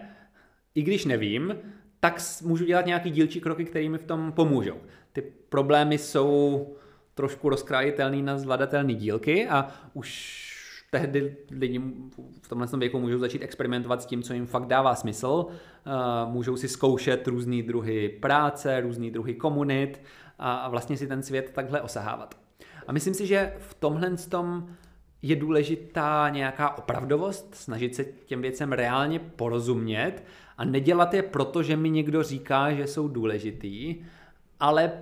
i 0.74 0.82
když 0.82 1.04
nevím, 1.04 1.58
tak 2.00 2.20
můžu 2.42 2.64
dělat 2.64 2.86
nějaký 2.86 3.10
dílčí 3.10 3.40
kroky, 3.40 3.64
které 3.64 3.88
mi 3.88 3.98
v 3.98 4.04
tom 4.04 4.32
pomůžou. 4.32 4.76
Ty 5.12 5.22
problémy 5.48 5.98
jsou 5.98 6.76
trošku 7.14 7.48
rozkrájitelný 7.48 8.22
na 8.22 8.38
zvladatelné 8.38 8.94
dílky 8.94 9.48
a 9.48 9.68
už 9.94 10.48
tehdy 10.90 11.36
lidi 11.50 11.80
v 12.42 12.48
tomhle 12.48 12.66
věku 12.78 13.00
můžou 13.00 13.18
začít 13.18 13.42
experimentovat 13.42 14.02
s 14.02 14.06
tím, 14.06 14.22
co 14.22 14.34
jim 14.34 14.46
fakt 14.46 14.66
dává 14.66 14.94
smysl. 14.94 15.46
Můžou 16.26 16.56
si 16.56 16.68
zkoušet 16.68 17.26
různé 17.26 17.62
druhy 17.62 18.08
práce, 18.08 18.80
různé 18.80 19.10
druhy 19.10 19.34
komunit 19.34 20.02
a 20.38 20.68
vlastně 20.68 20.96
si 20.96 21.06
ten 21.06 21.22
svět 21.22 21.50
takhle 21.54 21.80
osahávat. 21.80 22.34
A 22.86 22.92
myslím 22.92 23.14
si, 23.14 23.26
že 23.26 23.54
v 23.58 23.74
tomhle 23.74 24.16
tom 24.16 24.68
je 25.22 25.36
důležitá 25.36 26.28
nějaká 26.28 26.78
opravdovost, 26.78 27.54
snažit 27.54 27.94
se 27.94 28.04
těm 28.04 28.42
věcem 28.42 28.72
reálně 28.72 29.18
porozumět 29.18 30.24
a 30.58 30.64
nedělat 30.64 31.14
je 31.14 31.22
proto, 31.22 31.62
že 31.62 31.76
mi 31.76 31.90
někdo 31.90 32.22
říká, 32.22 32.72
že 32.72 32.86
jsou 32.86 33.08
důležitý, 33.08 34.04
ale 34.60 34.92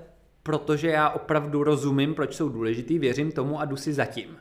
protože 0.43 0.89
já 0.89 1.09
opravdu 1.09 1.65
rozumím, 1.65 2.15
proč 2.15 2.35
jsou 2.35 2.49
důležitý, 2.49 2.99
věřím 2.99 3.33
tomu 3.33 3.60
a 3.60 3.65
jdu 3.65 3.77
si 3.77 3.93
zatím. 3.93 4.36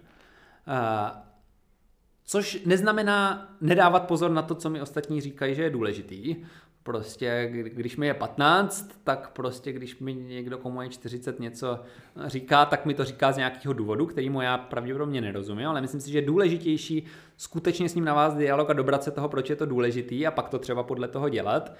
Což 2.24 2.66
neznamená 2.66 3.50
nedávat 3.62 4.08
pozor 4.08 4.32
na 4.32 4.42
to, 4.42 4.56
co 4.56 4.70
mi 4.70 4.82
ostatní 4.82 5.22
říkají, 5.22 5.56
že 5.56 5.64
je 5.64 5.70
důležitý. 5.70 6.36
Prostě, 6.84 7.50
když 7.52 7.98
mi 7.98 8.08
je 8.08 8.14
15, 8.14 9.02
tak 9.04 9.30
prostě, 9.30 9.72
když 9.72 10.00
mi 10.00 10.14
někdo, 10.14 10.58
komu 10.58 10.82
je 10.82 10.90
40 10.90 11.40
něco 11.40 11.80
říká, 12.26 12.66
tak 12.66 12.86
mi 12.86 12.94
to 12.94 13.06
říká 13.06 13.32
z 13.32 13.38
nějakého 13.38 13.74
důvodu, 13.74 14.06
který 14.06 14.30
mu 14.30 14.42
já 14.42 14.58
pravděpodobně 14.58 15.22
nerozumím, 15.22 15.68
ale 15.68 15.82
myslím 15.82 16.02
si, 16.02 16.12
že 16.12 16.18
je 16.18 16.26
důležitější 16.26 17.06
skutečně 17.38 17.90
s 17.90 17.96
ním 17.96 18.06
navázat 18.06 18.38
dialog 18.38 18.70
a 18.70 18.74
dobrat 18.74 19.04
se 19.04 19.12
toho, 19.12 19.30
proč 19.30 19.50
je 19.50 19.56
to 19.56 19.66
důležitý 19.66 20.28
a 20.28 20.32
pak 20.32 20.50
to 20.50 20.60
třeba 20.60 20.84
podle 20.84 21.08
toho 21.08 21.30
dělat, 21.30 21.74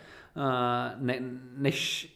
ne, 1.00 1.20
než 1.58 2.10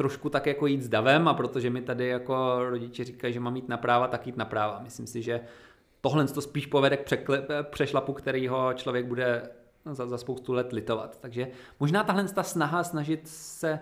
trošku 0.00 0.28
tak 0.30 0.46
jako 0.46 0.66
jít 0.66 0.82
s 0.82 0.88
davem 0.88 1.28
a 1.28 1.34
protože 1.34 1.70
mi 1.70 1.82
tady 1.82 2.06
jako 2.06 2.58
rodiče 2.58 3.04
říkají, 3.04 3.32
že 3.34 3.40
mám 3.40 3.56
jít 3.56 3.68
na 3.68 3.76
práva, 3.76 4.08
tak 4.08 4.26
jít 4.26 4.36
na 4.36 4.44
práva. 4.44 4.80
Myslím 4.82 5.06
si, 5.06 5.22
že 5.22 5.40
tohle 6.00 6.26
to 6.26 6.40
spíš 6.40 6.66
povede 6.66 6.96
k 6.96 7.18
přešlapu, 7.70 8.12
kterýho 8.12 8.72
člověk 8.72 9.06
bude 9.06 9.42
za, 9.90 10.06
za 10.06 10.18
spoustu 10.18 10.52
let 10.52 10.72
litovat. 10.72 11.20
Takže 11.20 11.48
možná 11.80 12.04
tahle 12.04 12.24
ta 12.24 12.42
snaha 12.42 12.84
snažit 12.84 13.20
se 13.28 13.80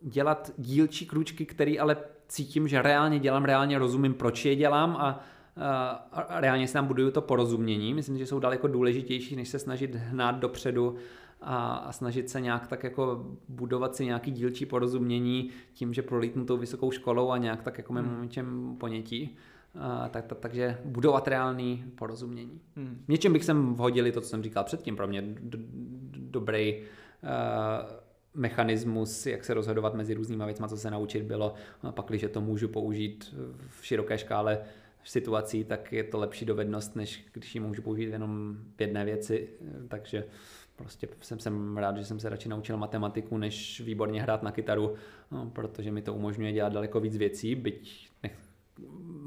dělat 0.00 0.50
dílčí 0.58 1.06
kručky, 1.06 1.46
který 1.46 1.78
ale 1.78 1.96
cítím, 2.28 2.68
že 2.68 2.82
reálně 2.82 3.18
dělám, 3.18 3.44
reálně 3.44 3.78
rozumím, 3.78 4.14
proč 4.14 4.44
je 4.44 4.56
dělám 4.56 4.96
a, 4.96 5.20
a, 5.56 5.88
a 6.12 6.40
reálně 6.40 6.66
si 6.66 6.72
tam 6.72 6.86
buduju 6.86 7.10
to 7.10 7.20
porozumění. 7.20 7.94
Myslím, 7.94 8.18
že 8.18 8.26
jsou 8.26 8.38
daleko 8.38 8.68
důležitější, 8.68 9.36
než 9.36 9.48
se 9.48 9.58
snažit 9.58 9.94
hnát 9.94 10.38
dopředu 10.38 10.96
a, 11.42 11.74
a 11.74 11.92
snažit 11.92 12.30
se 12.30 12.40
nějak 12.40 12.66
tak 12.66 12.84
jako 12.84 13.26
budovat 13.48 13.96
si 13.96 14.04
nějaký 14.04 14.30
dílčí 14.30 14.66
porozumění 14.66 15.50
tím, 15.72 15.94
že 15.94 16.02
prolítnu 16.02 16.44
tou 16.44 16.56
vysokou 16.56 16.90
školou 16.90 17.30
a 17.30 17.38
nějak 17.38 17.62
tak 17.62 17.78
jako 17.78 17.92
hmm. 17.92 18.22
něčem 18.22 18.76
ponětí. 18.80 19.36
A, 19.74 20.08
tak, 20.08 20.26
tak, 20.26 20.38
takže 20.38 20.78
budovat 20.84 21.28
reálný 21.28 21.84
porozumění. 21.94 22.60
Hmm. 22.76 23.04
Něčem 23.08 23.32
bych 23.32 23.44
sem 23.44 23.74
vhodili 23.74 24.12
to, 24.12 24.20
co 24.20 24.28
jsem 24.28 24.42
říkal 24.42 24.64
předtím, 24.64 24.96
pro 24.96 25.06
mě 25.06 25.22
d- 25.22 25.58
dobrý 26.16 26.80
uh, 26.80 27.28
mechanismus, 28.34 29.26
jak 29.26 29.44
se 29.44 29.54
rozhodovat 29.54 29.94
mezi 29.94 30.14
různýma 30.14 30.46
věcmi, 30.46 30.66
co 30.68 30.76
se 30.76 30.90
naučit 30.90 31.22
bylo, 31.22 31.54
pak, 31.90 32.06
když 32.06 32.24
to 32.32 32.40
můžu 32.40 32.68
použít 32.68 33.34
v 33.68 33.86
široké 33.86 34.18
škále 34.18 34.58
situací, 35.04 35.64
tak 35.64 35.92
je 35.92 36.04
to 36.04 36.18
lepší 36.18 36.44
dovednost, 36.44 36.96
než 36.96 37.26
když 37.32 37.54
ji 37.54 37.60
můžu 37.60 37.82
použít 37.82 38.10
jenom 38.10 38.56
v 38.76 38.80
jedné 38.80 39.04
věci, 39.04 39.48
takže 39.88 40.24
prostě 40.76 41.08
jsem, 41.20 41.38
jsem 41.38 41.76
rád, 41.76 41.96
že 41.96 42.04
jsem 42.04 42.20
se 42.20 42.28
radši 42.28 42.48
naučil 42.48 42.76
matematiku, 42.76 43.38
než 43.38 43.80
výborně 43.80 44.22
hrát 44.22 44.42
na 44.42 44.52
kytaru, 44.52 44.94
no, 45.30 45.50
protože 45.50 45.92
mi 45.92 46.02
to 46.02 46.14
umožňuje 46.14 46.52
dělat 46.52 46.72
daleko 46.72 47.00
víc 47.00 47.16
věcí, 47.16 47.54
byť 47.54 48.08
nech, 48.22 48.38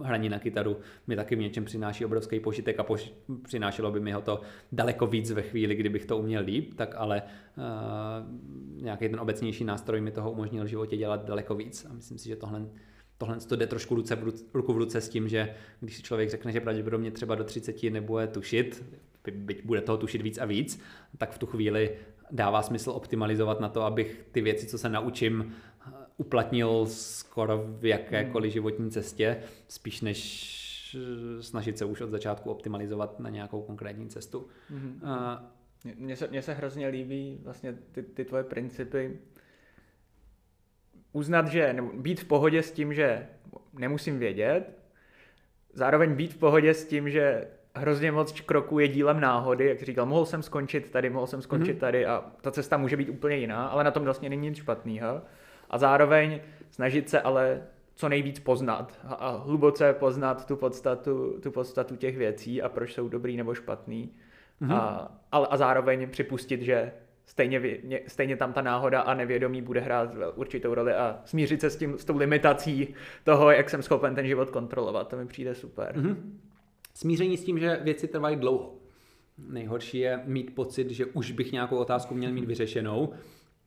hraní 0.03 0.30
na 0.30 0.40
kytaru 0.40 0.77
mi 1.07 1.15
taky 1.15 1.35
v 1.35 1.40
něčem 1.40 1.65
přináší 1.65 2.06
obrovský 2.06 2.40
požitek 2.40 2.80
a 2.80 2.83
pož- 2.83 3.11
přinášelo 3.43 3.91
by 3.91 3.99
mi 3.99 4.11
ho 4.11 4.22
to 4.22 4.41
daleko 4.72 5.07
víc 5.07 5.32
ve 5.32 5.41
chvíli, 5.41 5.75
kdybych 5.75 6.06
to 6.06 6.17
uměl 6.17 6.43
líp, 6.43 6.74
tak 6.75 6.95
ale 6.98 7.22
uh, 7.22 8.83
nějaký 8.83 9.09
ten 9.09 9.19
obecnější 9.19 9.64
nástroj 9.64 10.01
mi 10.01 10.11
toho 10.11 10.32
umožnil 10.32 10.64
v 10.64 10.67
životě 10.67 10.98
dělat 10.98 11.25
daleko 11.25 11.56
víc. 11.56 11.85
A 11.90 11.93
myslím 11.93 12.17
si, 12.17 12.30
že 12.30 12.35
tohle 12.35 12.65
tohle 13.17 13.38
to 13.38 13.56
jde 13.56 13.67
trošku 13.67 13.95
ruce 13.95 14.15
v 14.15 14.24
ruce, 14.24 14.43
ruku 14.53 14.74
v 14.74 14.77
ruce 14.77 15.01
s 15.01 15.09
tím, 15.09 15.30
že 15.30 15.56
když 15.80 15.95
si 15.98 16.03
člověk 16.03 16.30
řekne, 16.30 16.51
že 16.51 16.61
pravděpodobně 16.61 17.11
třeba 17.11 17.35
do 17.35 17.43
30 17.43 17.83
nebude 17.83 18.27
tušit, 18.27 18.83
byť 19.32 19.66
bude 19.66 19.82
toho 19.82 19.98
tušit 19.98 20.22
víc 20.22 20.38
a 20.38 20.45
víc, 20.45 20.82
tak 21.18 21.32
v 21.32 21.38
tu 21.38 21.45
chvíli 21.45 21.98
dává 22.32 22.62
smysl 22.62 22.92
optimalizovat 22.92 23.60
na 23.60 23.70
to, 23.70 23.82
abych 23.82 24.26
ty 24.32 24.42
věci, 24.42 24.68
co 24.68 24.78
se 24.78 24.90
naučím, 24.90 25.56
uplatnil 26.18 26.86
skoro 26.86 27.66
v 27.68 27.86
jakékoliv 27.86 28.50
hmm. 28.50 28.54
životní 28.54 28.92
cestě, 28.92 29.38
spíš 29.68 30.02
než 30.02 30.56
snažit 31.42 31.78
se 31.78 31.86
už 31.86 32.02
od 32.02 32.10
začátku 32.10 32.52
optimalizovat 32.52 33.20
na 33.20 33.30
nějakou 33.30 33.62
konkrétní 33.62 34.10
cestu. 34.10 34.48
Mm-hmm. 34.74 35.40
Mně 35.95 36.16
se, 36.16 36.28
mně 36.28 36.42
se 36.42 36.54
hrozně 36.54 36.88
líbí 36.88 37.40
vlastně 37.44 37.74
ty, 37.92 38.04
ty 38.04 38.26
tvoje 38.26 38.44
principy. 38.44 39.20
Uznat, 41.12 41.48
že, 41.48 41.74
nebo 41.74 41.92
být 41.94 42.20
v 42.20 42.26
pohodě 42.26 42.64
s 42.64 42.72
tím, 42.72 42.94
že 42.94 43.28
nemusím 43.74 44.20
vědět, 44.20 44.80
zároveň 45.74 46.16
být 46.16 46.34
v 46.34 46.38
pohodě 46.38 46.74
s 46.74 46.88
tím, 46.88 47.10
že 47.10 47.48
hrozně 47.76 48.12
moc 48.12 48.42
kroků 48.42 48.80
je 48.80 48.88
dílem 48.88 49.20
náhody, 49.20 49.68
jak 49.68 49.82
říkal, 49.82 50.06
mohl 50.06 50.26
jsem 50.26 50.44
skončit 50.44 50.92
tady, 50.92 51.10
mohl 51.10 51.28
jsem 51.28 51.42
skončit 51.42 51.78
mm-hmm. 51.78 51.80
tady 51.80 52.06
a 52.06 52.24
ta 52.42 52.52
cesta 52.52 52.78
může 52.78 52.98
být 52.98 53.10
úplně 53.10 53.36
jiná, 53.36 53.68
ale 53.68 53.84
na 53.84 53.92
tom 53.92 54.04
vlastně 54.04 54.30
není 54.30 54.50
nic 54.50 54.58
špatného. 54.58 55.22
A 55.70 55.78
zároveň 55.78 56.40
snažit 56.70 57.10
se 57.10 57.22
ale 57.22 57.62
co 57.95 58.10
nejvíc 58.10 58.40
poznat 58.40 59.00
a 59.04 59.30
hluboce 59.45 59.94
poznat 59.94 60.45
tu 60.45 60.56
podstatu, 60.56 61.40
tu 61.44 61.52
podstatu 61.52 61.95
těch 61.95 62.18
věcí 62.18 62.62
a 62.62 62.70
proč 62.70 62.94
jsou 62.94 63.10
dobrý 63.10 63.38
nebo 63.38 63.54
špatný. 63.54 64.14
Mm-hmm. 64.62 64.74
A, 64.74 65.12
a, 65.32 65.38
a 65.38 65.58
zároveň 65.58 66.10
připustit, 66.10 66.62
že 66.62 66.92
stejně, 67.26 67.62
stejně 68.08 68.38
tam 68.38 68.54
ta 68.54 68.62
náhoda 68.62 69.02
a 69.02 69.14
nevědomí 69.14 69.62
bude 69.62 69.80
hrát 69.80 70.10
určitou 70.36 70.74
roli 70.74 70.94
a 70.94 71.20
smířit 71.26 71.62
se 71.62 71.70
s, 71.70 71.78
tím, 71.78 71.98
s 71.98 72.06
tou 72.06 72.18
limitací 72.18 72.95
toho, 73.24 73.52
jak 73.52 73.70
jsem 73.70 73.82
schopen 73.82 74.16
ten 74.16 74.28
život 74.28 74.50
kontrolovat. 74.50 75.08
To 75.08 75.18
mi 75.18 75.26
přijde 75.26 75.56
super. 75.56 75.95
Mm-hmm. 75.95 76.16
Smíření 76.98 77.38
s 77.38 77.43
tím, 77.43 77.59
že 77.59 77.80
věci 77.83 78.07
trvají 78.07 78.35
dlouho. 78.35 78.74
Nejhorší 79.38 79.98
je 79.98 80.22
mít 80.25 80.56
pocit, 80.56 80.90
že 80.90 81.06
už 81.06 81.32
bych 81.32 81.51
nějakou 81.51 81.77
otázku 81.77 82.15
měl 82.15 82.32
mít 82.32 82.45
vyřešenou 82.45 83.14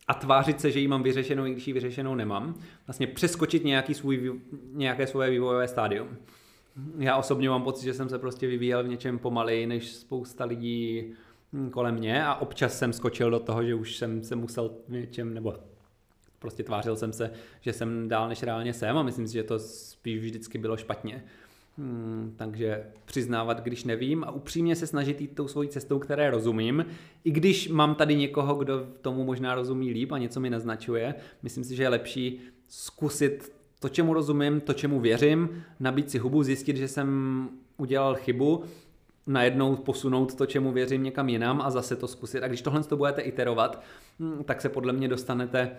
a 0.08 0.14
tvářit 0.14 0.60
se, 0.60 0.70
že 0.70 0.80
ji 0.80 0.88
mám 0.88 1.02
vyřešenou, 1.02 1.46
i 1.46 1.52
když 1.52 1.66
ji 1.66 1.72
vyřešenou 1.72 2.14
nemám. 2.14 2.54
Vlastně 2.86 3.06
přeskočit 3.06 3.64
nějaký 3.64 3.94
svůj, 3.94 4.40
nějaké 4.72 5.06
svoje 5.06 5.30
vývojové 5.30 5.68
stádium. 5.68 6.08
Já 6.98 7.16
osobně 7.16 7.48
mám 7.48 7.62
pocit, 7.62 7.84
že 7.84 7.94
jsem 7.94 8.08
se 8.08 8.18
prostě 8.18 8.46
vyvíjel 8.46 8.84
v 8.84 8.88
něčem 8.88 9.18
pomaleji 9.18 9.66
než 9.66 9.92
spousta 9.92 10.44
lidí 10.44 11.12
kolem 11.70 11.94
mě 11.94 12.24
a 12.24 12.34
občas 12.34 12.78
jsem 12.78 12.92
skočil 12.92 13.30
do 13.30 13.40
toho, 13.40 13.64
že 13.64 13.74
už 13.74 13.96
jsem 13.96 14.24
se 14.24 14.36
musel 14.36 14.70
v 14.88 14.92
něčem, 14.92 15.34
nebo 15.34 15.54
prostě 16.38 16.62
tvářil 16.62 16.96
jsem 16.96 17.12
se, 17.12 17.30
že 17.60 17.72
jsem 17.72 18.08
dál 18.08 18.28
než 18.28 18.42
reálně 18.42 18.72
jsem 18.72 18.96
a 18.98 19.02
myslím 19.02 19.26
si, 19.26 19.34
že 19.34 19.42
to 19.42 19.58
spíš 19.58 20.20
vždycky 20.20 20.58
bylo 20.58 20.76
špatně. 20.76 21.24
Hmm, 21.78 22.34
takže 22.36 22.84
přiznávat, 23.04 23.60
když 23.60 23.84
nevím 23.84 24.24
a 24.24 24.30
upřímně 24.30 24.76
se 24.76 24.86
snažit 24.86 25.20
jít 25.20 25.34
tou 25.34 25.48
svojí 25.48 25.68
cestou, 25.68 25.98
které 25.98 26.30
rozumím, 26.30 26.86
i 27.24 27.30
když 27.30 27.68
mám 27.68 27.94
tady 27.94 28.16
někoho, 28.16 28.54
kdo 28.54 28.86
tomu 29.00 29.24
možná 29.24 29.54
rozumí 29.54 29.90
líp 29.90 30.12
a 30.12 30.18
něco 30.18 30.40
mi 30.40 30.50
naznačuje, 30.50 31.14
myslím 31.42 31.64
si, 31.64 31.76
že 31.76 31.82
je 31.82 31.88
lepší 31.88 32.40
zkusit 32.68 33.52
to, 33.80 33.88
čemu 33.88 34.14
rozumím, 34.14 34.60
to, 34.60 34.72
čemu 34.72 35.00
věřím, 35.00 35.64
nabít 35.80 36.10
si 36.10 36.18
hubu, 36.18 36.42
zjistit, 36.42 36.76
že 36.76 36.88
jsem 36.88 37.48
udělal 37.76 38.14
chybu, 38.14 38.64
najednou 39.26 39.76
posunout 39.76 40.34
to, 40.34 40.46
čemu 40.46 40.72
věřím, 40.72 41.02
někam 41.02 41.28
jinam 41.28 41.60
a 41.60 41.70
zase 41.70 41.96
to 41.96 42.08
zkusit. 42.08 42.42
A 42.42 42.48
když 42.48 42.62
tohle 42.62 42.84
to 42.84 42.96
budete 42.96 43.20
iterovat, 43.20 43.82
hmm, 44.20 44.44
tak 44.44 44.60
se 44.60 44.68
podle 44.68 44.92
mě 44.92 45.08
dostanete 45.08 45.76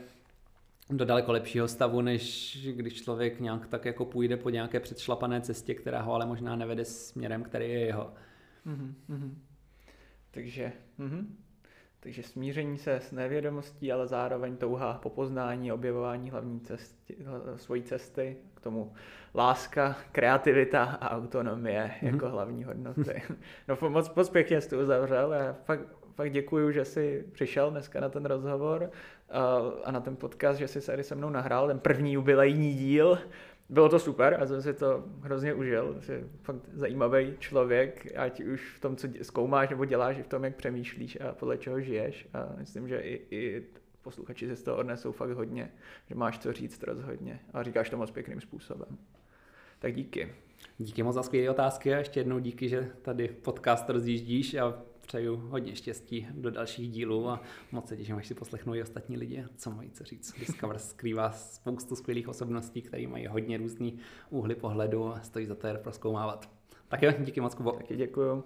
do 0.89 1.05
daleko 1.05 1.31
lepšího 1.31 1.67
stavu, 1.67 2.01
než 2.01 2.57
když 2.71 3.03
člověk 3.03 3.39
nějak 3.39 3.67
tak 3.67 3.85
jako 3.85 4.05
půjde 4.05 4.37
po 4.37 4.49
nějaké 4.49 4.79
předšlapané 4.79 5.41
cestě, 5.41 5.75
která 5.75 6.01
ho 6.01 6.13
ale 6.13 6.25
možná 6.25 6.55
nevede 6.55 6.85
směrem, 6.85 7.43
který 7.43 7.69
je 7.69 7.79
jeho. 7.79 8.13
Mm-hmm. 8.67 9.33
Takže, 10.31 10.71
mm-hmm. 10.99 11.25
takže 11.99 12.23
smíření 12.23 12.77
se 12.77 12.95
s 12.95 13.11
nevědomostí, 13.11 13.91
ale 13.91 14.07
zároveň 14.07 14.57
touha 14.57 14.93
po 14.93 15.09
poznání, 15.09 15.71
objevování 15.71 16.29
hlavní 16.29 16.59
cesty, 16.59 17.15
svojí 17.55 17.83
cesty, 17.83 18.37
k 18.53 18.61
tomu 18.61 18.93
láska, 19.35 19.95
kreativita 20.11 20.83
a 20.83 21.09
autonomie 21.09 21.91
mm-hmm. 22.01 22.13
jako 22.13 22.29
hlavní 22.29 22.63
hodnoty. 22.63 23.21
No 23.67 23.89
moc, 23.89 24.15
moc 24.15 24.29
pěkně 24.29 24.61
jsi 24.61 24.69
to 24.69 24.79
uzavřel. 24.79 25.33
Já 25.33 25.53
fakt, 25.53 25.98
fakt 26.19 26.31
děkuju, 26.31 26.71
že 26.71 26.85
jsi 26.85 27.25
přišel 27.31 27.71
dneska 27.71 27.99
na 27.99 28.09
ten 28.09 28.25
rozhovor 28.25 28.91
a 29.83 29.91
na 29.91 29.99
ten 29.99 30.15
podcast, 30.15 30.59
že 30.59 30.67
jsi 30.67 30.85
tady 30.85 31.03
se 31.03 31.15
mnou 31.15 31.29
nahrál 31.29 31.67
ten 31.67 31.79
první 31.79 32.13
jubilejní 32.13 32.73
díl. 32.73 33.19
Bylo 33.69 33.89
to 33.89 33.99
super 33.99 34.37
a 34.41 34.47
jsem 34.47 34.61
si 34.61 34.73
to 34.73 35.03
hrozně 35.21 35.53
užil. 35.53 35.97
Jsi 35.99 36.23
fakt 36.41 36.61
zajímavý 36.73 37.33
člověk, 37.39 38.17
ať 38.17 38.41
už 38.41 38.73
v 38.75 38.79
tom, 38.79 38.95
co 38.95 39.07
zkoumáš 39.21 39.69
nebo 39.69 39.85
děláš, 39.85 40.17
i 40.17 40.23
v 40.23 40.27
tom, 40.27 40.43
jak 40.43 40.55
přemýšlíš 40.55 41.17
a 41.21 41.33
podle 41.33 41.57
čeho 41.57 41.81
žiješ. 41.81 42.27
A 42.33 42.49
myslím, 42.57 42.87
že 42.87 42.99
i, 42.99 43.21
i 43.31 43.63
posluchači 44.01 44.47
si 44.47 44.55
z 44.55 44.63
toho 44.63 44.77
odnesou 44.77 45.11
fakt 45.11 45.31
hodně, 45.31 45.71
že 46.09 46.15
máš 46.15 46.39
co 46.39 46.53
říct 46.53 46.83
rozhodně 46.83 47.39
a 47.53 47.63
říkáš 47.63 47.89
to 47.89 47.97
moc 47.97 48.11
pěkným 48.11 48.41
způsobem. 48.41 48.97
Tak 49.79 49.93
díky. 49.93 50.33
Díky 50.77 51.03
moc 51.03 51.15
za 51.15 51.23
skvělé 51.23 51.49
otázky 51.49 51.93
a 51.93 51.97
ještě 51.97 52.19
jednou 52.19 52.39
díky, 52.39 52.69
že 52.69 52.89
tady 53.01 53.27
podcast 53.27 53.89
rozjíždíš 53.89 54.53
a 54.55 54.88
přeju 55.09 55.37
hodně 55.37 55.75
štěstí 55.75 56.27
do 56.31 56.51
dalších 56.51 56.91
dílů 56.91 57.29
a 57.29 57.41
moc 57.71 57.87
se 57.87 57.97
těším, 57.97 58.15
až 58.15 58.27
si 58.27 58.33
poslechnou 58.33 58.73
i 58.73 58.81
ostatní 58.81 59.17
lidi, 59.17 59.45
co 59.57 59.71
mají 59.71 59.91
co 59.91 60.03
říct. 60.03 60.39
Discover 60.39 60.77
skrývá 60.77 61.31
spoustu 61.31 61.95
skvělých 61.95 62.27
osobností, 62.27 62.81
které 62.81 63.07
mají 63.07 63.27
hodně 63.27 63.57
různý 63.57 63.99
úhly 64.29 64.55
pohledu 64.55 65.07
a 65.07 65.21
stojí 65.21 65.45
za 65.45 65.55
to 65.55 65.67
je 65.67 65.73
proskoumávat. 65.73 66.49
Tak 66.87 67.01
jo, 67.01 67.11
díky 67.19 67.41
moc, 67.41 67.55
Kubo. 67.55 67.71
Taky 67.71 67.95
děkuju. 67.95 68.43